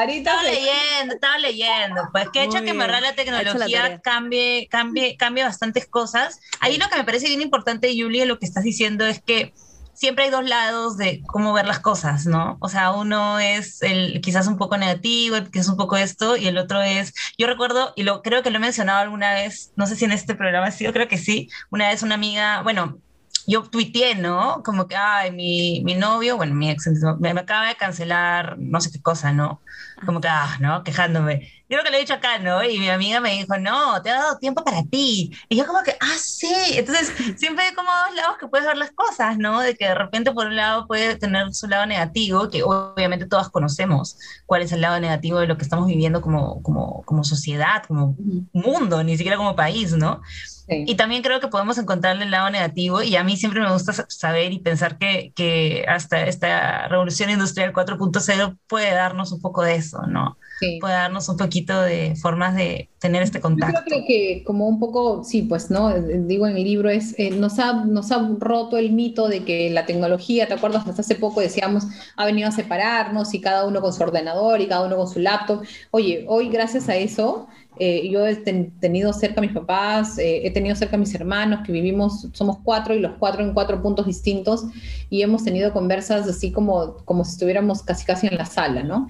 estaba 0.07 0.43
leyendo, 0.43 1.13
estaba 1.15 1.37
leyendo, 1.37 2.09
pues, 2.11 2.29
que 2.29 2.39
ha 2.39 2.43
hecho 2.43 2.61
que 2.61 2.73
verdad 2.73 3.01
la 3.01 3.15
tecnología 3.15 3.99
cambie, 4.01 4.67
cambie, 4.69 5.17
cambie 5.17 5.43
bastantes 5.43 5.87
cosas. 5.87 6.39
Ahí 6.59 6.77
lo 6.77 6.89
que 6.89 6.97
me 6.97 7.03
parece 7.03 7.27
bien 7.27 7.41
importante, 7.41 7.93
Julia, 7.95 8.25
lo 8.25 8.39
que 8.39 8.45
estás 8.45 8.63
diciendo 8.63 9.05
es 9.05 9.21
que 9.21 9.53
siempre 10.01 10.25
hay 10.25 10.31
dos 10.31 10.49
lados 10.49 10.97
de 10.97 11.21
cómo 11.27 11.53
ver 11.53 11.67
las 11.67 11.79
cosas, 11.79 12.25
¿no? 12.25 12.57
O 12.59 12.69
sea, 12.69 12.89
uno 12.91 13.37
es 13.37 13.83
el 13.83 14.19
quizás 14.21 14.47
un 14.47 14.57
poco 14.57 14.75
negativo, 14.75 15.37
que 15.51 15.59
es 15.59 15.67
un 15.67 15.77
poco 15.77 15.95
esto, 15.95 16.37
y 16.37 16.47
el 16.47 16.57
otro 16.57 16.81
es, 16.81 17.13
yo 17.37 17.45
recuerdo, 17.45 17.93
y 17.95 18.01
lo 18.01 18.23
creo 18.23 18.41
que 18.41 18.49
lo 18.49 18.57
he 18.57 18.59
mencionado 18.59 18.97
alguna 18.97 19.31
vez, 19.31 19.71
no 19.75 19.85
sé 19.85 19.95
si 19.95 20.05
en 20.05 20.11
este 20.11 20.33
programa 20.33 20.65
ha 20.65 20.71
sido, 20.71 20.91
creo 20.91 21.07
que 21.07 21.19
sí, 21.19 21.49
una 21.69 21.89
vez 21.89 22.01
una 22.01 22.15
amiga, 22.15 22.63
bueno, 22.63 22.97
yo 23.45 23.61
tuiteé, 23.61 24.15
¿no? 24.15 24.63
Como 24.63 24.87
que, 24.87 24.95
ay, 24.95 25.31
mi, 25.31 25.83
mi 25.83 25.93
novio, 25.93 26.35
bueno, 26.35 26.55
mi 26.55 26.71
ex, 26.71 26.87
me, 27.19 27.35
me, 27.35 27.41
acaba 27.41 27.67
de 27.67 27.75
cancelar 27.75 28.57
no 28.57 28.81
sé 28.81 28.91
qué 28.91 29.01
cosa, 29.03 29.31
¿no? 29.33 29.61
Como 30.05 30.21
que, 30.21 30.27
ah, 30.27 30.57
¿no? 30.59 30.83
Quejándome 30.83 31.49
creo 31.71 31.85
que 31.85 31.89
lo 31.89 31.95
he 31.95 32.01
dicho 32.01 32.13
acá, 32.13 32.37
¿no? 32.37 32.61
Y 32.65 32.79
mi 32.79 32.89
amiga 32.89 33.21
me 33.21 33.31
dijo, 33.31 33.57
no, 33.57 34.01
te 34.01 34.09
ha 34.09 34.15
dado 34.15 34.37
tiempo 34.39 34.61
para 34.61 34.83
ti. 34.83 35.31
Y 35.47 35.55
yo 35.55 35.65
como 35.65 35.81
que, 35.83 35.95
ah, 36.01 36.17
sí. 36.19 36.53
Entonces, 36.73 37.13
siempre 37.37 37.63
hay 37.63 37.73
como 37.73 37.89
dos 37.89 38.15
lados 38.15 38.35
que 38.37 38.47
puedes 38.49 38.67
ver 38.67 38.75
las 38.75 38.91
cosas, 38.91 39.37
¿no? 39.37 39.61
De 39.61 39.75
que 39.75 39.85
de 39.85 39.95
repente 39.95 40.33
por 40.33 40.47
un 40.47 40.57
lado 40.57 40.85
puede 40.85 41.15
tener 41.15 41.53
su 41.53 41.67
lado 41.67 41.85
negativo, 41.85 42.49
que 42.49 42.61
obviamente 42.63 43.25
todas 43.25 43.49
conocemos 43.49 44.17
cuál 44.45 44.63
es 44.63 44.73
el 44.73 44.81
lado 44.81 44.99
negativo 44.99 45.39
de 45.39 45.47
lo 45.47 45.57
que 45.57 45.63
estamos 45.63 45.87
viviendo 45.87 46.19
como, 46.19 46.61
como, 46.61 47.03
como 47.03 47.23
sociedad, 47.23 47.83
como 47.87 48.17
mundo, 48.51 49.01
ni 49.05 49.15
siquiera 49.15 49.37
como 49.37 49.55
país, 49.55 49.93
¿no? 49.93 50.21
Y 50.67 50.95
también 50.95 51.21
creo 51.21 51.39
que 51.41 51.49
podemos 51.49 51.77
encontrarle 51.77 52.23
el 52.23 52.31
lado 52.31 52.49
negativo 52.49 53.01
y 53.01 53.15
a 53.17 53.23
mí 53.23 53.35
siempre 53.35 53.59
me 53.59 53.71
gusta 53.71 53.93
saber 54.07 54.53
y 54.53 54.59
pensar 54.59 54.97
que, 54.97 55.33
que 55.35 55.85
hasta 55.87 56.25
esta 56.25 56.87
revolución 56.87 57.29
industrial 57.29 57.73
4.0 57.73 58.57
puede 58.67 58.93
darnos 58.93 59.33
un 59.33 59.41
poco 59.41 59.63
de 59.63 59.75
eso, 59.75 59.90
¿no? 60.07 60.37
puede 60.79 60.93
darnos 60.93 61.27
un 61.29 61.37
poquito 61.37 61.81
de 61.81 62.15
formas 62.15 62.55
de 62.55 62.89
tener 62.99 63.23
este 63.23 63.41
contacto. 63.41 63.79
Yo 63.79 63.85
creo 63.85 64.03
que 64.05 64.43
como 64.45 64.67
un 64.67 64.79
poco, 64.79 65.23
sí, 65.23 65.41
pues, 65.41 65.71
¿no? 65.71 65.91
Digo 65.93 66.45
en 66.47 66.53
mi 66.53 66.63
libro, 66.63 66.89
es, 66.89 67.15
eh, 67.17 67.31
nos, 67.31 67.57
ha, 67.59 67.73
nos 67.85 68.11
ha 68.11 68.29
roto 68.39 68.77
el 68.77 68.91
mito 68.91 69.27
de 69.27 69.43
que 69.43 69.69
la 69.71 69.85
tecnología, 69.85 70.47
¿te 70.47 70.53
acuerdas? 70.53 70.87
Hasta 70.87 71.01
hace 71.01 71.15
poco 71.15 71.41
decíamos, 71.41 71.85
ha 72.15 72.25
venido 72.25 72.47
a 72.47 72.51
separarnos 72.51 73.33
y 73.33 73.41
cada 73.41 73.65
uno 73.65 73.81
con 73.81 73.93
su 73.93 74.03
ordenador 74.03 74.61
y 74.61 74.67
cada 74.67 74.85
uno 74.85 74.97
con 74.97 75.07
su 75.07 75.19
laptop. 75.19 75.63
Oye, 75.89 76.25
hoy 76.27 76.49
gracias 76.49 76.89
a 76.89 76.95
eso, 76.95 77.47
eh, 77.79 78.09
yo 78.11 78.27
he 78.27 78.35
tenido 78.35 79.13
cerca 79.13 79.39
a 79.39 79.41
mis 79.41 79.53
papás, 79.53 80.19
eh, 80.19 80.45
he 80.45 80.51
tenido 80.51 80.75
cerca 80.75 80.97
a 80.97 80.99
mis 80.99 81.15
hermanos, 81.15 81.61
que 81.65 81.71
vivimos, 81.71 82.27
somos 82.33 82.57
cuatro 82.63 82.93
y 82.93 82.99
los 82.99 83.13
cuatro 83.17 83.41
en 83.43 83.53
cuatro 83.53 83.81
puntos 83.81 84.05
distintos, 84.05 84.65
y 85.09 85.23
hemos 85.23 85.43
tenido 85.43 85.73
conversas 85.73 86.27
así 86.27 86.51
como, 86.51 86.97
como 87.05 87.25
si 87.25 87.31
estuviéramos 87.31 87.81
casi 87.81 88.05
casi 88.05 88.27
en 88.27 88.37
la 88.37 88.45
sala, 88.45 88.83
¿no? 88.83 89.07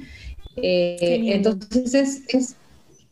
Eh, 0.56 1.32
entonces 1.34 1.94
es, 2.28 2.56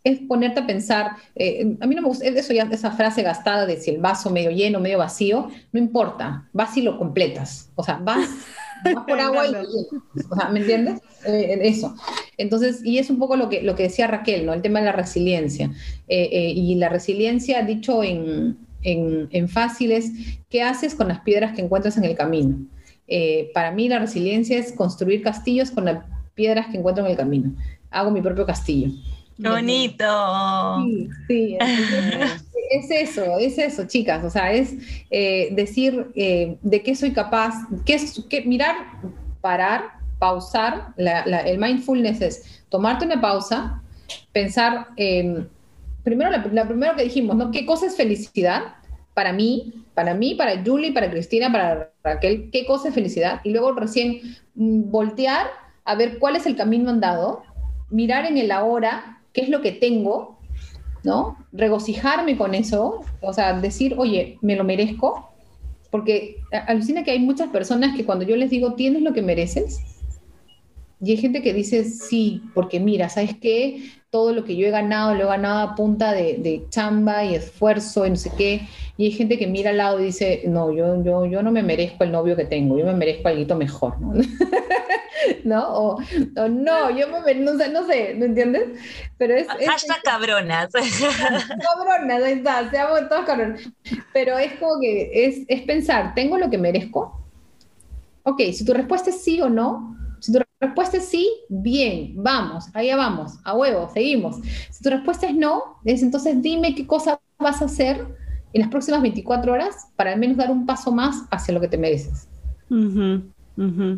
es, 0.04 0.20
ponerte 0.28 0.60
a 0.60 0.68
pensar, 0.68 1.12
eh, 1.36 1.76
a 1.80 1.88
mí 1.88 1.96
no 1.96 2.02
me 2.02 2.08
gusta, 2.08 2.26
eso 2.26 2.54
ya, 2.54 2.68
esa 2.72 2.92
frase 2.92 3.22
gastada 3.22 3.66
de 3.66 3.78
si 3.78 3.92
el 3.92 4.00
vaso 4.00 4.30
medio 4.30 4.52
lleno, 4.52 4.80
medio 4.80 4.98
vacío, 4.98 5.50
no 5.72 5.80
importa, 5.80 6.50
vas 6.52 6.76
y 6.78 6.82
lo 6.82 6.98
completas, 6.98 7.70
o 7.76 7.84
sea, 7.84 8.00
vas, 8.02 8.28
por 9.08 9.20
agua 9.20 9.48
y 9.48 9.54
o 9.54 10.36
sea, 10.36 10.50
¿me 10.50 10.62
entiendes? 10.62 11.02
Eh, 11.26 11.60
eso. 11.64 11.96
Entonces, 12.38 12.82
y 12.84 12.98
es 12.98 13.10
un 13.10 13.20
poco 13.20 13.36
lo 13.36 13.50
que, 13.50 13.62
lo 13.62 13.76
que 13.76 13.84
decía 13.84 14.08
Raquel, 14.08 14.46
¿no? 14.46 14.54
El 14.54 14.62
tema 14.62 14.80
de 14.80 14.86
la 14.86 14.94
resiliencia. 14.94 15.70
y 16.08 16.76
la 16.76 16.90
resiliencia, 16.90 17.62
dicho 17.64 18.04
en, 18.04 18.58
en, 18.84 19.28
en 19.32 19.50
fáciles, 19.50 20.12
¿qué 20.50 20.64
haces 20.64 20.96
con 20.96 21.10
las 21.10 21.20
piedras 21.20 21.54
que 21.54 21.62
encuentras 21.62 21.98
en 21.98 22.06
el 22.06 22.16
camino? 22.16 22.58
para 23.56 23.72
mí 23.72 23.90
la 23.90 23.98
resiliencia 23.98 24.60
es 24.60 24.72
construir 24.72 25.24
castillos 25.24 25.72
con 25.72 25.86
la 25.86 26.06
piedras 26.36 26.68
que 26.68 26.78
encuentro 26.78 27.06
en 27.06 27.12
el 27.12 27.18
camino. 27.18 27.52
Hago 27.92 28.12
mi 28.12 28.22
propio 28.22 28.46
castillo. 28.46 28.92
¡Qué 29.42 29.50
bonito! 29.50 30.84
Sí, 30.84 31.10
sí. 31.28 31.58
Es, 32.72 32.92
eso, 32.92 33.40
es 33.40 33.58
eso, 33.58 33.88
chicas. 33.88 34.24
O 34.24 34.30
sea, 34.30 34.52
es 34.52 34.76
eh, 35.10 35.50
decir 35.54 36.12
eh, 36.14 36.58
de 36.62 36.84
qué 36.84 36.96
soy 36.96 37.14
capaz, 37.14 37.54
qué 37.86 37.96
es, 37.96 38.24
qué, 38.30 38.42
mirar, 38.42 38.76
parar, 39.42 40.00
pausar. 40.20 40.94
el 40.98 41.58
mindfulness 41.58 42.22
es 42.22 42.64
tomarte 42.70 43.06
una 43.06 43.20
pausa, 43.20 43.82
pensar, 44.32 44.90
primero, 46.04 46.30
la, 46.30 46.68
primero 46.68 46.96
que 46.96 47.04
dijimos, 47.04 47.36
¿no? 47.36 47.50
¿Qué 47.52 47.66
cosa 47.66 47.88
es 47.88 47.96
felicidad? 47.96 48.76
Para 49.14 49.34
mí, 49.34 49.74
para 49.96 50.14
mí, 50.14 50.36
para 50.36 50.64
Julie, 50.64 50.94
para 50.94 51.10
Cristina, 51.10 51.52
para 51.52 51.92
Raquel, 52.04 52.50
¿qué 52.52 52.66
cosa 52.66 52.90
es 52.90 52.94
felicidad? 52.94 53.42
Y 53.44 53.52
luego 53.52 53.74
recién 53.74 54.22
mm, 54.56 54.92
voltear 54.92 55.48
a 55.90 55.96
ver 55.96 56.20
cuál 56.20 56.36
es 56.36 56.46
el 56.46 56.56
camino 56.56 56.92
andado, 56.92 57.42
mirar 57.90 58.28
en 58.28 58.38
el 58.38 58.52
ahora, 58.52 59.24
qué 59.34 59.42
es 59.42 59.50
lo 59.50 59.62
que 59.62 59.72
tengo, 59.72 60.38
¿no? 61.04 61.36
Regocijarme 61.52 62.38
con 62.38 62.54
eso, 62.54 63.02
o 63.22 63.34
sea, 63.34 63.60
decir, 63.60 63.96
oye, 63.98 64.38
me 64.42 64.56
lo 64.56 64.64
merezco, 64.64 65.32
porque 65.90 66.36
alucina 66.68 67.04
que 67.04 67.10
hay 67.10 67.18
muchas 67.18 67.50
personas 67.50 67.98
que 67.98 68.06
cuando 68.06 68.24
yo 68.24 68.36
les 68.36 68.52
digo, 68.52 68.76
tienes 68.76 69.02
lo 69.02 69.14
que 69.14 69.24
mereces, 69.24 69.80
y 71.02 71.10
hay 71.10 71.18
gente 71.18 71.42
que 71.42 71.56
dice, 71.56 71.84
sí, 71.86 72.44
porque 72.54 72.80
mira, 72.80 73.10
¿sabes 73.10 73.36
qué? 73.42 73.90
Todo 74.10 74.34
lo 74.34 74.44
que 74.44 74.56
yo 74.56 74.68
he 74.68 74.72
ganado, 74.72 75.14
lo 75.14 75.26
he 75.26 75.28
ganado 75.28 75.60
a 75.60 75.76
punta 75.76 76.14
de, 76.14 76.38
de 76.40 76.66
chamba 76.70 77.24
y 77.24 77.36
esfuerzo 77.36 78.06
y 78.06 78.10
no 78.10 78.16
sé 78.16 78.32
qué. 78.38 78.68
Y 79.00 79.06
hay 79.06 79.12
gente 79.12 79.38
que 79.38 79.48
mira 79.48 79.70
al 79.70 79.78
lado 79.78 80.00
y 80.02 80.06
dice, 80.08 80.42
no, 80.46 80.74
yo, 80.74 81.02
yo, 81.04 81.26
yo 81.26 81.42
no 81.42 81.52
me 81.52 81.64
merezco 81.64 82.04
el 82.04 82.12
novio 82.12 82.36
que 82.36 82.44
tengo, 82.44 82.78
yo 82.78 82.86
me 82.86 82.94
merezco 82.94 83.30
algo 83.30 83.56
mejor, 83.56 83.98
¿no? 84.02 84.14
¿No? 85.46 85.74
O, 85.74 86.02
no, 86.50 86.90
yo 86.90 87.08
me 87.08 87.22
merezco, 87.22 87.52
no 87.52 87.58
sé, 87.58 87.70
no 87.72 87.88
sé, 87.88 88.16
¿me 88.18 88.26
entiendes? 88.26 88.78
Pero 89.18 89.36
es... 89.36 89.48
Hashtag 89.48 90.02
cabronas. 90.04 90.74
cabronas, 90.74 92.24
ahí 92.24 92.34
está, 92.34 92.70
seamos 92.70 93.08
todos 93.08 93.24
cabronas. 93.24 93.62
Pero 94.12 94.38
es 94.38 94.52
como 94.56 94.82
que 94.82 95.10
es, 95.14 95.46
es 95.48 95.62
pensar, 95.62 96.14
¿tengo 96.14 96.38
lo 96.38 96.50
que 96.50 96.58
merezco? 96.58 97.26
Ok, 98.24 98.42
si 98.52 98.66
tu 98.66 98.74
respuesta 98.74 99.12
es 99.12 99.24
sí 99.24 99.40
o 99.40 99.50
no, 99.50 99.96
si 100.20 100.32
tu 100.32 100.40
respuesta 100.60 100.98
es 100.98 101.06
sí, 101.06 101.30
bien, 101.50 102.14
vamos, 102.16 102.66
allá 102.74 102.96
vamos, 102.96 103.40
a 103.44 103.56
huevo, 103.56 103.90
seguimos. 103.94 104.38
Si 104.70 104.84
tu 104.84 104.90
respuesta 104.90 105.28
es 105.28 105.36
no, 105.36 105.78
es 105.86 106.04
entonces 106.04 106.42
dime 106.42 106.76
qué 106.76 106.86
cosa 106.86 107.20
vas 107.38 107.62
a 107.62 107.66
hacer 107.66 108.06
en 108.54 108.62
las 108.62 108.70
próximas 108.70 109.02
24 109.02 109.54
horas 109.54 109.88
para 109.96 110.14
al 110.14 110.20
menos 110.20 110.38
dar 110.38 110.52
un 110.52 110.66
paso 110.66 110.92
más 110.92 111.24
hacia 111.32 111.54
lo 111.54 111.62
que 111.62 111.68
te 111.68 111.78
mereces. 111.78 112.28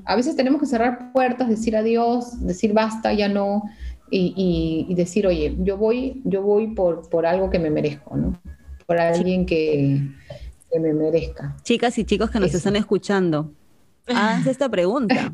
A 0.05 0.15
veces 0.15 0.35
tenemos 0.35 0.59
que 0.59 0.65
cerrar 0.65 1.11
puertas, 1.11 1.47
decir 1.47 1.75
adiós, 1.75 2.45
decir 2.45 2.73
basta, 2.73 3.13
ya 3.13 3.27
no, 3.27 3.63
y, 4.09 4.93
decir, 4.95 5.25
oye, 5.25 5.55
yo 5.59 5.77
voy, 5.77 6.21
yo 6.25 6.41
voy 6.41 6.67
por, 6.67 7.09
por 7.09 7.25
algo 7.25 7.49
que 7.49 7.59
me 7.59 7.69
merezco, 7.69 8.17
¿no? 8.17 8.39
Por 8.85 8.99
alguien 8.99 9.45
que, 9.45 10.01
que 10.71 10.79
me 10.79 10.93
merezca. 10.93 11.55
Chicas 11.63 11.97
y 11.97 12.03
chicos 12.03 12.29
que 12.29 12.39
nos 12.39 12.53
están 12.53 12.75
escuchando, 12.75 13.51
háganse 14.07 14.51
esta 14.51 14.67
pregunta. 14.69 15.33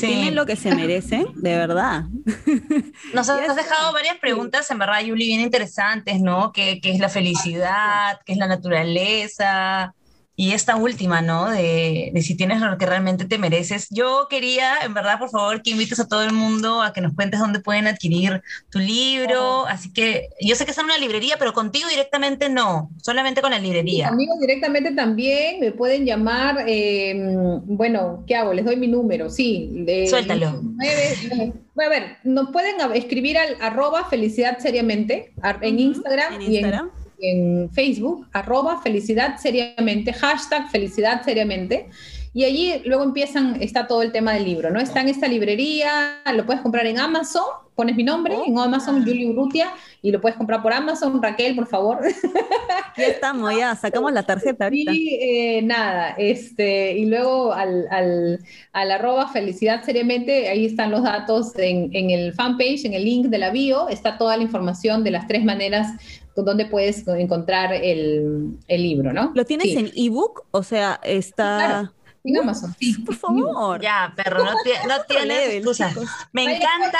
¿Tienen 0.00 0.34
lo 0.34 0.46
que 0.46 0.56
se 0.56 0.74
merecen? 0.74 1.26
De 1.36 1.56
verdad. 1.56 2.04
Nos 3.14 3.28
has 3.28 3.56
dejado 3.56 3.92
varias 3.92 4.18
preguntas, 4.18 4.70
en 4.70 4.78
verdad, 4.78 5.00
Yuli, 5.02 5.26
bien 5.26 5.40
interesantes, 5.40 6.20
¿no? 6.20 6.52
¿Qué, 6.52 6.80
qué 6.80 6.92
es 6.92 6.98
la 7.00 7.08
felicidad? 7.08 8.20
¿Qué 8.24 8.32
es 8.32 8.38
la 8.38 8.46
naturaleza? 8.46 9.94
Y 10.40 10.52
esta 10.52 10.76
última, 10.76 11.20
¿no? 11.20 11.50
De, 11.50 12.12
de, 12.14 12.22
si 12.22 12.34
tienes 12.34 12.62
lo 12.62 12.78
que 12.78 12.86
realmente 12.86 13.26
te 13.26 13.36
mereces. 13.36 13.88
Yo 13.90 14.26
quería, 14.30 14.78
en 14.82 14.94
verdad, 14.94 15.18
por 15.18 15.28
favor, 15.28 15.60
que 15.60 15.68
invites 15.72 16.00
a 16.00 16.08
todo 16.08 16.22
el 16.22 16.32
mundo 16.32 16.80
a 16.80 16.94
que 16.94 17.02
nos 17.02 17.12
cuentes 17.12 17.40
dónde 17.40 17.60
pueden 17.60 17.86
adquirir 17.86 18.40
tu 18.70 18.78
libro. 18.78 19.66
Así 19.66 19.92
que 19.92 20.30
yo 20.40 20.56
sé 20.56 20.64
que 20.64 20.70
es 20.70 20.78
en 20.78 20.86
una 20.86 20.96
librería, 20.96 21.36
pero 21.38 21.52
contigo 21.52 21.90
directamente 21.90 22.48
no, 22.48 22.88
solamente 23.02 23.42
con 23.42 23.50
la 23.50 23.58
librería. 23.58 24.08
conmigo 24.08 24.32
directamente 24.40 24.92
también 24.92 25.60
me 25.60 25.72
pueden 25.72 26.06
llamar. 26.06 26.64
Eh, 26.66 27.14
bueno, 27.66 28.24
¿qué 28.26 28.34
hago? 28.34 28.54
Les 28.54 28.64
doy 28.64 28.76
mi 28.76 28.88
número, 28.88 29.28
sí. 29.28 29.84
Suéltalo. 30.08 30.62
A 31.76 31.88
ver, 31.90 32.16
nos 32.24 32.50
pueden 32.50 32.76
escribir 32.94 33.36
al 33.36 33.56
arroba 33.60 34.08
felicidad 34.08 34.58
seriamente 34.58 35.34
en 35.60 35.78
Instagram, 35.78 36.32
En 36.32 36.42
Instagram. 36.42 36.86
y 36.86 36.86
en, 36.86 36.99
en 37.22 37.70
Facebook, 37.70 38.26
arroba 38.32 38.80
felicidad 38.82 39.36
seriamente, 39.38 40.12
hashtag 40.12 40.70
felicidad 40.70 41.22
seriamente. 41.22 41.88
Y 42.32 42.44
allí 42.44 42.80
luego 42.84 43.02
empiezan, 43.02 43.60
está 43.60 43.88
todo 43.88 44.02
el 44.02 44.12
tema 44.12 44.32
del 44.34 44.44
libro, 44.44 44.70
¿no? 44.70 44.78
Está 44.78 45.00
en 45.00 45.08
esta 45.08 45.26
librería, 45.26 46.22
lo 46.32 46.46
puedes 46.46 46.62
comprar 46.62 46.86
en 46.86 47.00
Amazon, 47.00 47.42
pones 47.74 47.96
mi 47.96 48.04
nombre 48.04 48.36
en 48.46 48.56
Amazon, 48.56 49.04
Julie 49.04 49.26
Urrutia, 49.26 49.72
y 50.00 50.12
lo 50.12 50.20
puedes 50.20 50.36
comprar 50.36 50.62
por 50.62 50.72
Amazon, 50.72 51.20
Raquel, 51.20 51.56
por 51.56 51.66
favor. 51.66 52.00
Ya 52.96 53.06
estamos, 53.06 53.56
ya 53.56 53.74
sacamos 53.76 54.12
la 54.12 54.24
tarjeta 54.24 54.64
ahorita. 54.64 54.92
Y 54.92 55.14
eh, 55.14 55.62
nada, 55.62 56.10
este, 56.18 56.98
y 56.98 57.06
luego 57.06 57.52
al, 57.52 57.86
al, 57.88 58.40
al 58.72 58.90
arroba 58.90 59.28
felicidad 59.28 59.84
seriamente, 59.84 60.48
ahí 60.48 60.66
están 60.66 60.90
los 60.90 61.04
datos 61.04 61.56
en, 61.56 61.88
en 61.94 62.10
el 62.10 62.34
fanpage, 62.34 62.84
en 62.84 62.92
el 62.92 63.04
link 63.04 63.26
de 63.26 63.38
la 63.38 63.50
bio, 63.50 63.88
está 63.88 64.18
toda 64.18 64.36
la 64.36 64.42
información 64.42 65.04
de 65.04 65.12
las 65.12 65.28
tres 65.28 65.44
maneras 65.44 65.92
donde 66.36 66.66
puedes 66.66 67.06
encontrar 67.08 67.72
el, 67.72 68.56
el 68.68 68.82
libro, 68.82 69.12
¿no? 69.12 69.32
¿Lo 69.34 69.44
tienes 69.44 69.68
Sí. 69.68 69.76
en 69.78 69.90
ebook? 69.94 70.44
O 70.52 70.62
sea, 70.62 70.98
está... 71.02 71.56
Claro. 71.58 71.94
En 72.24 72.36
Amazon, 72.38 72.74
sí. 72.78 72.94
Por 72.98 73.14
favor. 73.16 73.80
Ya, 73.80 74.12
perro, 74.16 74.44
no, 74.44 74.52
ti- 74.64 74.70
no 74.88 74.94
tienes 75.08 75.54
excusas. 75.54 75.94
Me 76.32 76.56
encanta, 76.56 76.98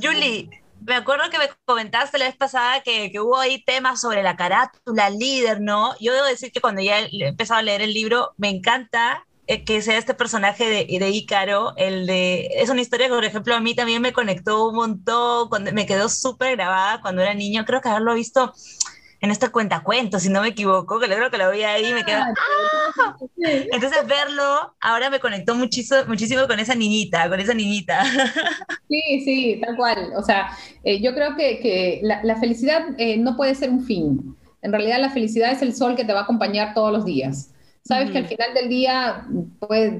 Julie. 0.00 0.48
Me 0.86 0.94
acuerdo 0.94 1.28
que 1.30 1.36
me 1.38 1.44
comentaste 1.66 2.16
la 2.18 2.24
vez 2.24 2.36
pasada 2.36 2.80
que, 2.82 3.12
que 3.12 3.20
hubo 3.20 3.36
ahí 3.36 3.62
temas 3.64 4.00
sobre 4.00 4.22
la 4.22 4.34
carátula, 4.36 5.10
líder, 5.10 5.60
¿no? 5.60 5.94
Yo 6.00 6.14
debo 6.14 6.24
decir 6.26 6.50
que 6.52 6.60
cuando 6.62 6.80
ya 6.80 7.00
he 7.00 7.08
empezado 7.28 7.60
a 7.60 7.62
leer 7.62 7.82
el 7.82 7.92
libro, 7.92 8.32
me 8.38 8.48
encanta 8.48 9.26
eh, 9.50 9.64
que 9.64 9.82
sea 9.82 9.98
este 9.98 10.14
personaje 10.14 10.64
de, 10.64 10.98
de 11.00 11.10
Ícaro, 11.10 11.74
el 11.76 12.06
de... 12.06 12.46
Es 12.54 12.70
una 12.70 12.82
historia 12.82 13.08
que, 13.08 13.14
por 13.14 13.24
ejemplo, 13.24 13.52
a 13.56 13.60
mí 13.60 13.74
también 13.74 14.00
me 14.00 14.12
conectó 14.12 14.68
un 14.68 14.76
montón, 14.76 15.48
cuando, 15.48 15.72
me 15.72 15.86
quedó 15.86 16.08
súper 16.08 16.54
grabada 16.54 17.00
cuando 17.00 17.20
era 17.20 17.34
niño. 17.34 17.64
Creo 17.64 17.80
que 17.80 17.88
haberlo 17.88 18.14
visto 18.14 18.54
en 19.20 19.32
esta 19.32 19.48
cuenta 19.48 19.82
cuentos, 19.82 20.22
si 20.22 20.28
no 20.28 20.40
me 20.40 20.50
equivoco, 20.50 21.00
que 21.00 21.06
creo 21.06 21.32
que 21.32 21.36
lo 21.36 21.50
vi 21.50 21.64
ahí 21.64 21.84
y 21.84 21.92
me 21.92 22.04
quedó... 22.04 22.20
¡ah! 22.20 23.16
Entonces 23.72 24.06
verlo 24.06 24.76
ahora 24.80 25.10
me 25.10 25.18
conectó 25.18 25.56
muchísimo, 25.56 26.02
muchísimo 26.06 26.46
con 26.46 26.60
esa 26.60 26.76
niñita, 26.76 27.28
con 27.28 27.40
esa 27.40 27.52
niñita. 27.52 28.04
Sí, 28.88 29.20
sí, 29.24 29.60
tal 29.64 29.76
cual. 29.76 30.12
O 30.16 30.22
sea, 30.22 30.50
eh, 30.84 31.00
yo 31.00 31.14
creo 31.14 31.34
que, 31.36 31.58
que 31.58 32.00
la, 32.02 32.22
la 32.24 32.36
felicidad 32.36 32.86
eh, 32.98 33.16
no 33.16 33.36
puede 33.36 33.56
ser 33.56 33.70
un 33.70 33.84
fin. 33.84 34.36
En 34.62 34.72
realidad 34.72 35.00
la 35.00 35.10
felicidad 35.10 35.50
es 35.50 35.62
el 35.62 35.74
sol 35.74 35.96
que 35.96 36.04
te 36.04 36.12
va 36.12 36.20
a 36.20 36.22
acompañar 36.22 36.74
todos 36.74 36.92
los 36.92 37.04
días. 37.04 37.50
Sabes 37.82 38.10
que 38.10 38.18
al 38.18 38.26
final 38.26 38.54
del 38.54 38.68
día 38.68 39.26
pues, 39.58 39.94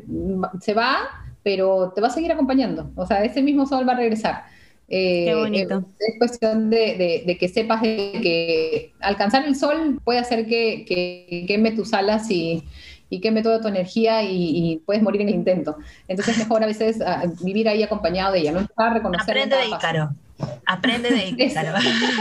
se 0.60 0.74
va, 0.74 0.98
pero 1.42 1.92
te 1.94 2.00
va 2.00 2.08
a 2.08 2.10
seguir 2.10 2.30
acompañando. 2.32 2.90
O 2.96 3.06
sea, 3.06 3.24
ese 3.24 3.42
mismo 3.42 3.66
sol 3.66 3.88
va 3.88 3.92
a 3.94 3.96
regresar. 3.96 4.44
Eh, 4.88 5.24
Qué 5.26 5.34
bonito. 5.34 5.84
es 5.98 6.14
cuestión 6.18 6.68
de, 6.68 6.96
de- 6.96 7.22
de 7.26 7.38
que 7.38 7.48
sepas 7.48 7.80
de 7.82 8.18
que 8.22 8.92
alcanzar 9.00 9.44
el 9.46 9.54
sol 9.56 10.00
puede 10.04 10.18
hacer 10.18 10.46
que, 10.46 10.84
que 10.86 11.44
queme 11.46 11.70
tus 11.70 11.94
alas 11.94 12.28
y, 12.30 12.64
y 13.08 13.20
queme 13.20 13.42
toda 13.42 13.60
tu 13.60 13.68
energía 13.68 14.22
y, 14.24 14.72
y 14.72 14.76
puedes 14.78 15.00
morir 15.02 15.20
en 15.22 15.28
el 15.28 15.34
intento. 15.36 15.76
Entonces 16.08 16.36
es 16.36 16.44
mejor 16.44 16.62
a 16.64 16.66
veces 16.66 17.00
ah, 17.06 17.22
vivir 17.42 17.68
ahí 17.68 17.82
acompañado 17.84 18.32
de 18.32 18.40
ella, 18.40 18.52
no 18.52 18.68
a 18.76 18.92
reconocer 18.94 19.30
Aprende 19.30 19.56
de 19.56 19.68
Ícaro. 19.68 20.10
Aprende 20.66 21.10
de 21.10 21.28
Ícaro. 21.44 21.74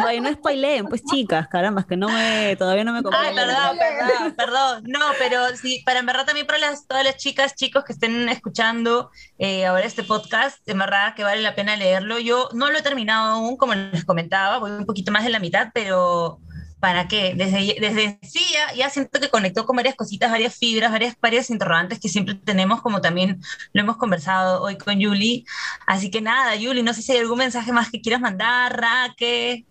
Ay, 0.06 0.20
no 0.22 0.32
spoileen, 0.34 0.86
pues 0.86 1.04
chicas, 1.04 1.48
caramba, 1.48 1.82
es 1.82 1.88
que 1.88 1.98
no 1.98 2.10
me, 2.10 2.56
todavía 2.58 2.84
no 2.84 2.92
me 2.92 3.00
Ay, 3.00 3.04
compré. 3.04 3.34
perdón, 3.36 3.78
perdón, 3.78 4.36
perdón. 4.36 4.84
No, 4.88 5.06
pero 5.18 5.56
sí, 5.56 5.82
para 5.86 6.00
en 6.00 6.06
verdad 6.06 6.26
también 6.26 6.48
para 6.48 6.60
las, 6.60 6.88
todas 6.88 7.04
las 7.04 7.18
chicas, 7.18 7.56
chicos 7.56 7.84
que 7.84 7.94
estén 7.94 8.28
escuchando 8.30 9.12
eh, 9.38 9.66
ahora 9.66 9.86
este 9.86 10.04
podcast, 10.04 10.68
en 10.68 10.80
verdad 10.80 11.14
que 11.16 11.24
vale 11.24 11.42
la 11.42 11.56
pena 11.56 11.76
leerlo. 11.76 12.20
Yo 12.20 12.50
no 12.54 12.72
lo 12.72 12.78
he 12.78 12.82
terminado 12.82 13.36
aún, 13.36 13.58
como 13.58 13.76
les 13.76 14.06
comentaba, 14.06 14.60
voy 14.60 14.72
un 14.72 14.86
poquito 14.86 15.12
más 15.12 15.24
de 15.24 15.30
la 15.30 15.40
mitad, 15.40 15.70
pero 15.74 16.40
¿para 16.80 17.08
qué? 17.08 17.34
Desde, 17.36 17.76
desde 17.80 18.20
sí 18.24 18.40
ya, 18.54 18.74
ya 18.76 18.90
siento 18.90 19.20
que 19.20 19.30
conectó 19.30 19.66
con 19.66 19.76
varias 19.76 19.96
cositas, 19.96 20.32
varias 20.32 20.56
fibras, 20.56 20.92
varias, 20.92 21.16
varias 21.22 21.50
interrogantes 21.50 22.00
que 22.00 22.10
siempre 22.10 22.36
tenemos, 22.36 22.82
como 22.82 23.02
también 23.02 23.42
lo 23.74 23.82
hemos 23.82 23.98
conversado 23.98 24.62
hoy 24.64 24.78
con 24.78 25.00
Yuli. 25.00 25.46
Así 25.86 26.10
que 26.12 26.22
nada, 26.22 26.56
Yuli, 26.56 26.84
no 26.84 26.94
sé 26.94 27.02
si 27.02 27.12
hay 27.12 27.20
algún 27.20 27.40
mensaje 27.40 27.72
más 27.72 27.90
que 27.92 28.02
quieras 28.02 28.22
mandar, 28.22 28.80
Raque. 28.80 29.66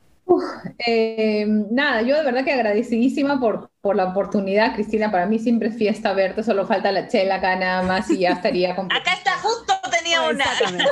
Eh, 0.87 1.47
nada, 1.71 2.03
yo 2.03 2.15
de 2.17 2.23
verdad 2.23 2.45
que 2.45 2.53
agradecidísima 2.53 3.41
por, 3.41 3.71
por 3.81 3.97
la 3.97 4.05
oportunidad, 4.07 4.75
Cristina. 4.75 5.11
Para 5.11 5.25
mí 5.27 5.39
siempre 5.39 5.69
es 5.69 5.77
fiesta 5.77 6.13
verte, 6.13 6.43
solo 6.43 6.67
falta 6.67 6.93
la 6.93 7.09
chela 7.09 7.37
acá 7.37 7.57
nada 7.57 7.83
más 7.83 8.11
y 8.11 8.19
ya 8.19 8.31
estaría 8.33 8.77
completa. 8.77 9.03
Acá 9.11 9.19
está, 9.19 9.39
justo 9.39 9.73
tenía 9.91 10.21
Ay, 10.21 10.35
una. 10.35 10.45
sácamela, 10.45 10.91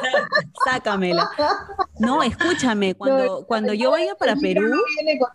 sácamela. 0.65 1.31
No, 1.99 2.23
escúchame, 2.23 2.95
cuando, 2.95 3.45
cuando 3.47 3.75
yo 3.75 3.91
vaya 3.91 4.15
para 4.15 4.37
Perú, 4.37 4.73
viene 4.97 5.19
con- 5.19 5.31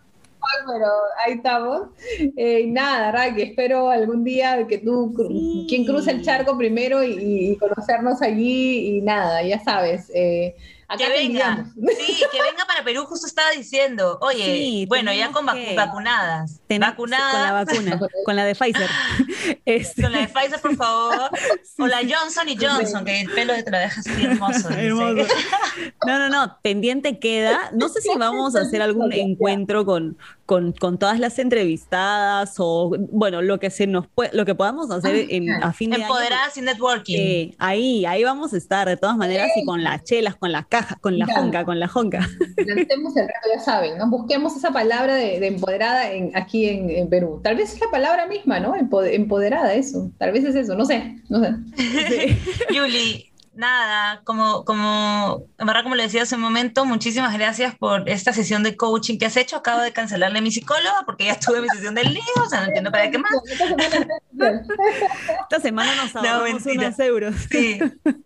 pero 0.68 0.86
ahí 1.26 1.34
estamos. 1.34 1.90
Eh, 2.38 2.66
nada, 2.68 3.12
Raque, 3.12 3.44
espero 3.44 3.90
algún 3.90 4.24
día 4.24 4.66
que 4.68 4.78
tú, 4.80 5.14
Sí. 5.28 5.66
quien 5.70 5.86
cruce 5.86 6.12
el 6.12 6.22
charco 6.24 6.58
primero 6.58 7.04
y, 7.04 7.52
y 7.52 7.58
conocernos 7.58 8.22
allí 8.22 8.98
y 8.98 9.02
nada, 9.02 9.44
ya 9.44 9.60
sabes. 9.64 10.12
eh, 10.14 10.56
acá 10.94 11.06
Que 11.06 11.10
venga, 11.10 11.66
sí, 11.98 12.18
que 12.32 12.42
venga 12.42 12.66
para 12.68 12.84
Perú, 12.84 13.06
justo 13.06 13.26
estaba 13.28 13.52
diciendo, 13.52 14.18
oye, 14.22 14.44
Sí, 14.44 14.86
bueno, 14.88 15.14
ya 15.14 15.32
con 15.32 15.46
vacu- 15.48 15.76
vacunadas, 15.76 16.60
vacunadas, 16.80 17.32
con 17.70 17.86
la 17.86 17.96
vacuna, 17.96 18.00
con 18.26 18.36
la 18.36 18.46
de 18.46 18.56
Pfizer. 18.56 18.90
Este, 19.66 20.02
con 20.02 20.12
la 20.12 20.20
de 20.22 20.28
Pfizer, 20.28 20.60
por 20.60 20.76
favor, 20.76 21.30
o 21.80 21.88
la 21.88 21.98
Johnson 22.00 22.48
y 22.50 22.58
Johnson, 22.58 23.06
que 23.06 23.22
el 23.22 23.30
pelo 23.32 23.54
te 23.64 23.72
lo 23.72 23.78
dejas 23.78 24.06
así 24.08 24.24
hermoso. 24.26 24.70
Hermoso. 24.70 25.28
No, 26.06 26.20
no, 26.20 26.30
no, 26.30 26.58
pendiente 26.62 27.20
queda. 27.20 27.70
No 27.74 27.88
sé 27.90 28.02
si 28.02 28.10
vamos 28.18 28.56
a 28.56 28.62
hacer 28.62 28.82
algún 28.82 29.14
encuentro 29.14 29.86
con, 29.86 30.18
con, 30.46 30.74
con 30.74 30.98
todas 31.00 31.20
las 31.20 31.38
entrevistadas 31.40 32.56
o, 32.58 32.96
bueno, 33.12 33.42
lo 33.42 33.60
que 33.60 33.70
se 33.70 33.88
nos 33.88 34.08
puede, 34.08 34.32
lo 34.34 34.46
que 34.46 34.56
podamos 34.56 34.90
hacer 34.92 35.28
en, 35.30 35.50
a 35.64 35.74
fin 35.74 35.90
de 35.92 35.98
año. 35.98 36.06
Empoderadas 36.06 36.58
y 36.58 36.62
networking. 36.62 37.16
Eh, 37.18 37.56
ahí, 37.60 38.06
ahí 38.06 38.24
vamos 38.24 38.54
a 38.54 38.58
estar 38.58 38.88
de 38.88 38.98
todas 38.98 39.16
maneras 39.18 39.50
y 39.56 39.66
con 39.66 39.84
las 39.84 40.04
chelas, 40.04 40.36
con 40.36 40.52
la 40.52 40.64
caja, 40.82 40.96
con 41.02 41.18
la 41.18 41.26
jonca, 41.28 41.66
con 41.66 41.80
la 41.80 41.88
jonca. 41.88 42.28
Lancemos 42.58 43.16
el 43.18 43.28
reto, 43.28 43.48
ya 43.56 43.60
saben, 43.62 43.98
¿no? 43.98 44.10
Busquemos 44.10 44.56
esa 44.56 44.72
palabra 44.72 45.16
de, 45.16 45.40
de 45.40 45.48
empoderada 45.48 46.12
en, 46.12 46.32
aquí 46.36 46.68
en, 46.70 46.90
en 46.90 47.10
Perú. 47.10 47.40
Tal 47.44 47.56
vez 47.56 47.74
es 47.74 47.80
la 47.82 47.90
palabra 47.92 48.28
misma, 48.28 48.60
¿no? 48.60 48.76
Empo- 48.76 49.06
empoderada, 49.10 49.74
eso. 49.74 50.12
Tal 50.18 50.32
vez 50.32 50.44
es 50.46 50.56
eso, 50.56 50.76
no 50.76 50.86
sé, 50.86 51.18
no 51.30 51.40
sé. 51.42 51.56
Yuli, 52.74 53.31
nada, 53.62 54.24
como, 54.24 54.66
como, 54.66 55.46
en 55.60 55.68
verdad, 55.68 55.84
como 55.84 55.94
le 55.94 56.04
decía 56.04 56.24
hace 56.24 56.36
un 56.36 56.42
momento, 56.42 56.84
muchísimas 56.84 57.32
gracias 57.32 57.76
por 57.76 58.10
esta 58.10 58.34
sesión 58.34 58.64
de 58.64 58.76
coaching 58.76 59.20
que 59.20 59.28
has 59.28 59.38
hecho. 59.38 59.56
Acabo 59.56 59.82
de 59.82 59.94
cancelarle 59.94 60.40
a 60.40 60.42
mi 60.42 60.52
psicóloga 60.52 61.04
porque 61.06 61.26
ya 61.26 61.40
tuve 61.40 61.62
mi 61.62 61.70
sesión 61.70 61.94
del 61.94 62.12
lío, 62.12 62.24
o 62.44 62.50
sea, 62.50 62.62
no 62.62 62.68
entiendo 62.68 62.92
para 62.92 63.12
qué 63.12 63.20
más. 63.20 63.32
Esta 65.44 65.60
semana 65.62 65.96
nos 65.96 66.16
ahorramos 66.16 66.66
mentira. 66.66 66.88
unos 66.88 67.00
euros. 67.00 67.36
Sí, 67.52 67.80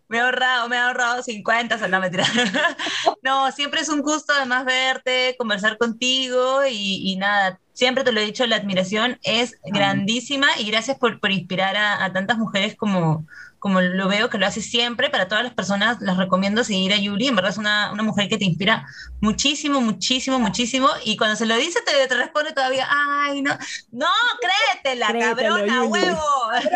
me 0.07 0.17
he 0.17 0.21
ahorrado, 0.21 0.69
me 0.69 0.77
he 0.77 0.79
ahorrado 0.79 1.21
50, 1.21 1.75
o 1.75 1.77
sea, 1.77 1.88
no, 1.89 1.99
mentira. 1.99 2.25
No, 3.21 3.51
siempre 3.51 3.81
es 3.81 3.89
un 3.89 4.01
gusto 4.01 4.33
además 4.33 4.65
verte, 4.65 5.36
conversar 5.38 5.79
contigo 5.79 6.63
y, 6.69 7.11
y 7.11 7.15
nada, 7.15 7.59
siempre 7.73 8.03
te 8.03 8.11
lo 8.11 8.19
he 8.21 8.25
dicho, 8.25 8.45
la 8.45 8.57
admiración 8.57 9.19
es 9.23 9.57
grandísima 9.65 10.47
y 10.59 10.69
gracias 10.69 10.99
por, 10.99 11.19
por 11.19 11.31
inspirar 11.31 11.75
a, 11.75 12.05
a 12.05 12.13
tantas 12.13 12.38
mujeres 12.38 12.75
como, 12.75 13.25
como 13.66 13.82
lo 13.82 14.07
veo 14.07 14.30
que 14.30 14.38
lo 14.38 14.45
hace 14.45 14.61
siempre. 14.61 15.09
Para 15.09 15.28
todas 15.28 15.43
las 15.43 15.55
personas 15.55 15.99
les 15.99 16.16
recomiendo 16.18 16.63
seguir 16.63 16.93
a 16.93 16.97
Yuri, 16.97 17.30
en 17.30 17.36
verdad 17.36 17.49
es 17.49 17.57
una, 17.57 17.91
una 17.91 18.03
mujer 18.03 18.30
que 18.30 18.38
te 18.38 18.45
inspira 18.45 18.86
muchísimo, 19.22 19.82
muchísimo, 19.82 20.38
muchísimo 20.38 20.88
y 21.03 21.18
cuando 21.18 21.36
se 21.36 21.47
lo 21.47 21.55
dice 21.57 21.80
te, 21.84 22.07
te 22.07 22.16
responde 22.16 22.53
todavía, 22.53 22.88
ay, 22.88 23.41
no, 23.41 23.57
no, 23.91 24.05
créetela, 24.39 25.07
Créetelo, 25.07 25.55
cabrona, 25.55 25.78
Yuli. 25.78 25.89
huevo. 25.89 26.20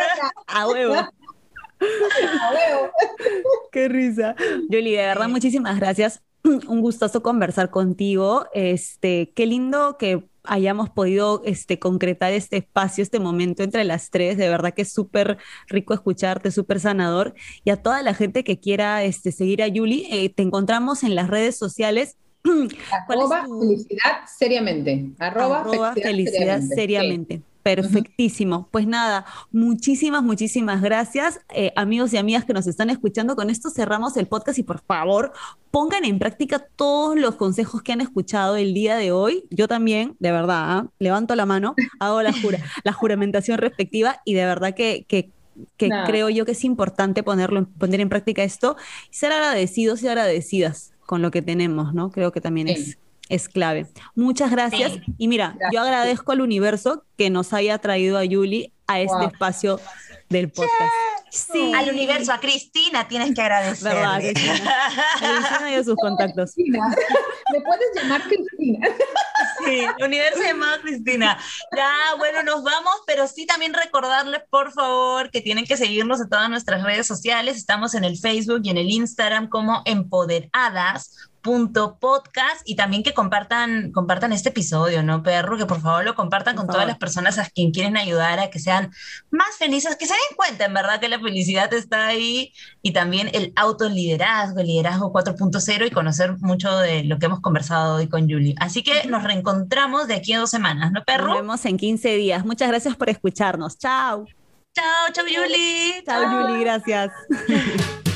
A 0.48 0.68
huevo. 0.68 0.96
A 0.96 1.12
huevo. 2.56 2.92
Qué 3.72 3.88
risa. 3.88 4.34
Yoli, 4.70 4.94
de 4.94 5.04
verdad, 5.06 5.30
muchísimas 5.30 5.80
gracias. 5.80 6.24
Un 6.44 6.82
gustazo 6.82 7.22
conversar 7.22 7.70
contigo. 7.70 8.48
Este, 8.52 9.32
qué 9.36 9.45
lindo 9.45 9.99
que 9.99 10.28
hayamos 10.50 10.90
podido 10.90 11.42
este, 11.46 11.80
concretar 11.80 12.34
este 12.34 12.58
espacio, 12.58 13.02
este 13.02 13.20
momento 13.20 13.64
entre 13.64 13.84
las 13.84 14.10
tres. 14.10 14.38
De 14.38 14.50
verdad 14.50 14.74
que 14.74 14.82
es 14.82 14.92
súper 14.92 15.38
rico 15.68 15.94
escucharte, 15.94 16.52
súper 16.52 16.80
sanador. 16.80 17.34
Y 17.64 17.70
a 17.70 17.78
toda 17.82 18.02
la 18.04 18.14
gente 18.14 18.44
que 18.44 18.60
quiera 18.60 19.04
este, 19.04 19.32
seguir 19.32 19.64
a 19.64 19.68
Yuli, 19.68 20.08
eh, 20.12 20.30
te 20.30 20.44
encontramos 20.44 21.04
en 21.04 21.16
las 21.16 21.30
redes 21.30 21.56
sociales. 21.58 22.18
¿Cuál 22.44 22.68
es 22.70 22.86
Arroba 23.10 23.46
tu- 23.46 23.60
felicidad 23.60 24.18
seriamente. 24.38 25.06
Arroba, 25.20 25.62
Arroba 25.62 25.94
felicidad 25.94 26.62
seriamente. 26.62 27.42
Perfectísimo. 27.64 28.69
Pues 28.72 28.88
nada, 28.88 29.26
muchísimas, 29.52 30.23
muchísimas 30.23 30.81
gracias, 30.81 31.41
eh, 31.53 31.73
amigos 31.76 32.14
y 32.14 32.18
amigas 32.18 32.45
que 32.45 32.53
nos 32.53 32.68
están 32.68 32.90
escuchando. 32.90 33.36
Con 33.36 33.49
esto 33.49 33.69
cerramos 33.69 34.15
el 34.18 34.27
podcast 34.27 34.57
y 34.60 34.64
por 34.64 34.80
favor 34.81 35.34
pongan 35.69 36.06
en 36.06 36.19
práctica 36.19 36.60
todos 36.60 37.18
los 37.18 37.36
consejos 37.36 37.81
que 37.81 37.91
han 37.91 38.02
escuchado 38.02 38.56
el 38.56 38.73
día 38.73 38.95
de 38.95 39.11
hoy. 39.11 39.45
Yo 39.49 39.68
también, 39.68 40.15
de 40.19 40.31
verdad, 40.31 40.72
¿ah? 40.72 40.88
levanto 40.99 41.36
la 41.36 41.45
mano, 41.45 41.76
hago 41.99 42.22
la, 42.22 42.34
jura, 42.34 42.60
la 42.84 42.94
juramentación 42.94 43.57
respectiva 43.57 44.22
y 44.26 44.34
de 44.34 44.45
verdad 44.45 44.73
que, 44.73 45.06
que 45.07 45.31
que 45.76 45.90
creo 46.06 46.30
yo 46.30 46.45
que 46.45 46.53
es 46.53 46.64
importante 46.64 47.22
ponerlo, 47.22 47.68
poner 47.77 47.99
en 47.99 48.07
práctica 48.07 48.44
esto 48.44 48.77
y 49.11 49.15
ser 49.15 49.34
agradecidos 49.34 50.02
y 50.03 50.07
agradecidas 50.07 50.94
con 51.06 51.22
lo 51.22 51.31
que 51.31 51.41
tenemos, 51.41 51.94
¿no? 51.94 52.11
Creo 52.11 52.31
que 52.31 52.40
también 52.40 52.68
Sí. 52.68 52.73
es, 52.73 52.98
es 53.30 53.47
clave. 53.47 53.88
Muchas 54.15 54.51
gracias. 54.51 54.91
Sí. 54.93 55.01
Y 55.18 55.27
mira, 55.27 55.49
Gracias. 55.57 55.72
yo 55.73 55.81
agradezco 55.81 56.31
al 56.34 56.41
universo 56.41 57.06
que 57.18 57.30
nos 57.30 57.53
haya 57.53 57.77
traído 57.77 58.18
a 58.18 58.26
Yuli 58.26 58.73
a 58.88 58.99
este 58.99 59.14
Wow. 59.15 59.27
espacio 59.27 59.80
del 60.30 60.51
podcast. 60.51 60.73
Sí. 61.31 61.72
Al 61.76 61.89
universo, 61.89 62.34
a 62.34 62.39
Cristina 62.39 63.07
tienes 63.07 63.35
que 63.35 63.41
agradecer. 63.41 63.93
¿Verdad, 63.93 64.18
Cristina? 64.19 64.53
A 65.15 65.19
Cristina 65.19 65.72
y 65.72 65.76
a 65.76 65.84
sus 65.84 65.95
contactos. 66.01 66.53
Cristina. 66.56 66.88
Me 67.53 67.61
puedes 67.61 67.88
llamar 67.95 68.22
Cristina. 68.23 68.88
Sí, 69.65 69.85
universo 70.03 70.39
llamado 70.41 70.81
Cristina. 70.81 71.38
Ya, 71.76 71.91
bueno, 72.18 72.43
nos 72.43 72.64
vamos, 72.64 72.93
pero 73.06 73.27
sí 73.27 73.45
también 73.45 73.73
recordarles, 73.73 74.41
por 74.49 74.72
favor, 74.72 75.31
que 75.31 75.41
tienen 75.41 75.65
que 75.65 75.76
seguirnos 75.76 76.22
en 76.22 76.30
todas 76.30 76.49
nuestras 76.49 76.81
redes 76.81 77.06
sociales. 77.06 77.57
Estamos 77.57 77.93
en 77.93 78.06
el 78.06 78.18
Facebook 78.18 78.61
y 78.64 78.69
en 78.69 78.77
el 78.77 78.89
Instagram 78.89 79.49
como 79.49 79.81
empoderadas.podcast 81.44 82.61
y 82.66 82.76
también 82.76 83.03
que 83.03 83.14
compartan, 83.14 83.91
compartan 83.91 84.34
este 84.34 84.49
episodio, 84.49 85.03
¿no, 85.03 85.24
perro? 85.24 85.57
Que 85.57 85.66
por 85.66 85.82
favor 85.82 86.03
lo 86.06 86.16
compartan 86.16 86.56
Por 86.56 86.61
con 86.61 86.68
favor. 86.68 86.76
todas 86.76 86.88
las 86.88 86.98
personas 86.98 87.38
a 87.40 87.45
quien 87.49 87.72
quieren 87.72 87.98
ayudar 87.98 88.40
a 88.40 88.49
que 88.49 88.60
sean 88.60 88.91
más 89.32 89.57
felices, 89.57 89.95
que 89.95 90.06
se 90.06 90.14
den 90.14 90.36
cuenta, 90.36 90.66
en 90.66 90.74
verdad, 90.74 90.99
que 90.99 91.10
la 91.10 91.20
felicidad 91.20 91.74
está 91.74 92.07
ahí 92.07 92.53
y 92.82 92.91
también 92.94 93.30
el 93.34 93.53
autoliderazgo, 93.56 94.60
el 94.60 94.68
liderazgo 94.68 95.11
4.0 95.14 95.88
y 95.88 95.91
conocer 95.91 96.38
mucho 96.40 96.78
de 96.78 97.03
lo 97.03 97.20
que 97.20 97.26
hemos 97.28 97.41
conversado 97.41 97.95
hoy 97.95 98.07
con 98.07 98.30
Julie. 98.30 98.56
Así 98.60 98.84
que 98.84 99.06
nos 99.07 99.24
reencontramos 99.24 100.07
de 100.07 100.16
aquí 100.16 100.34
a 100.34 100.40
dos 100.40 100.49
semanas, 100.49 100.91
¿no, 100.91 100.99
Nos 100.99 101.06
perro? 101.06 101.34
vemos 101.34 101.66
en 101.66 101.78
15 101.78 102.16
días. 102.16 102.45
Muchas 102.45 102.68
gracias 102.70 102.95
por 102.95 103.10
escucharnos. 103.10 103.78
Chao. 103.78 104.26
Chao, 104.74 105.07
chao, 105.14 105.26
Julie. 105.26 106.03
Chao, 106.06 106.48
Yuli. 106.48 106.61
Gracias. 106.64 107.11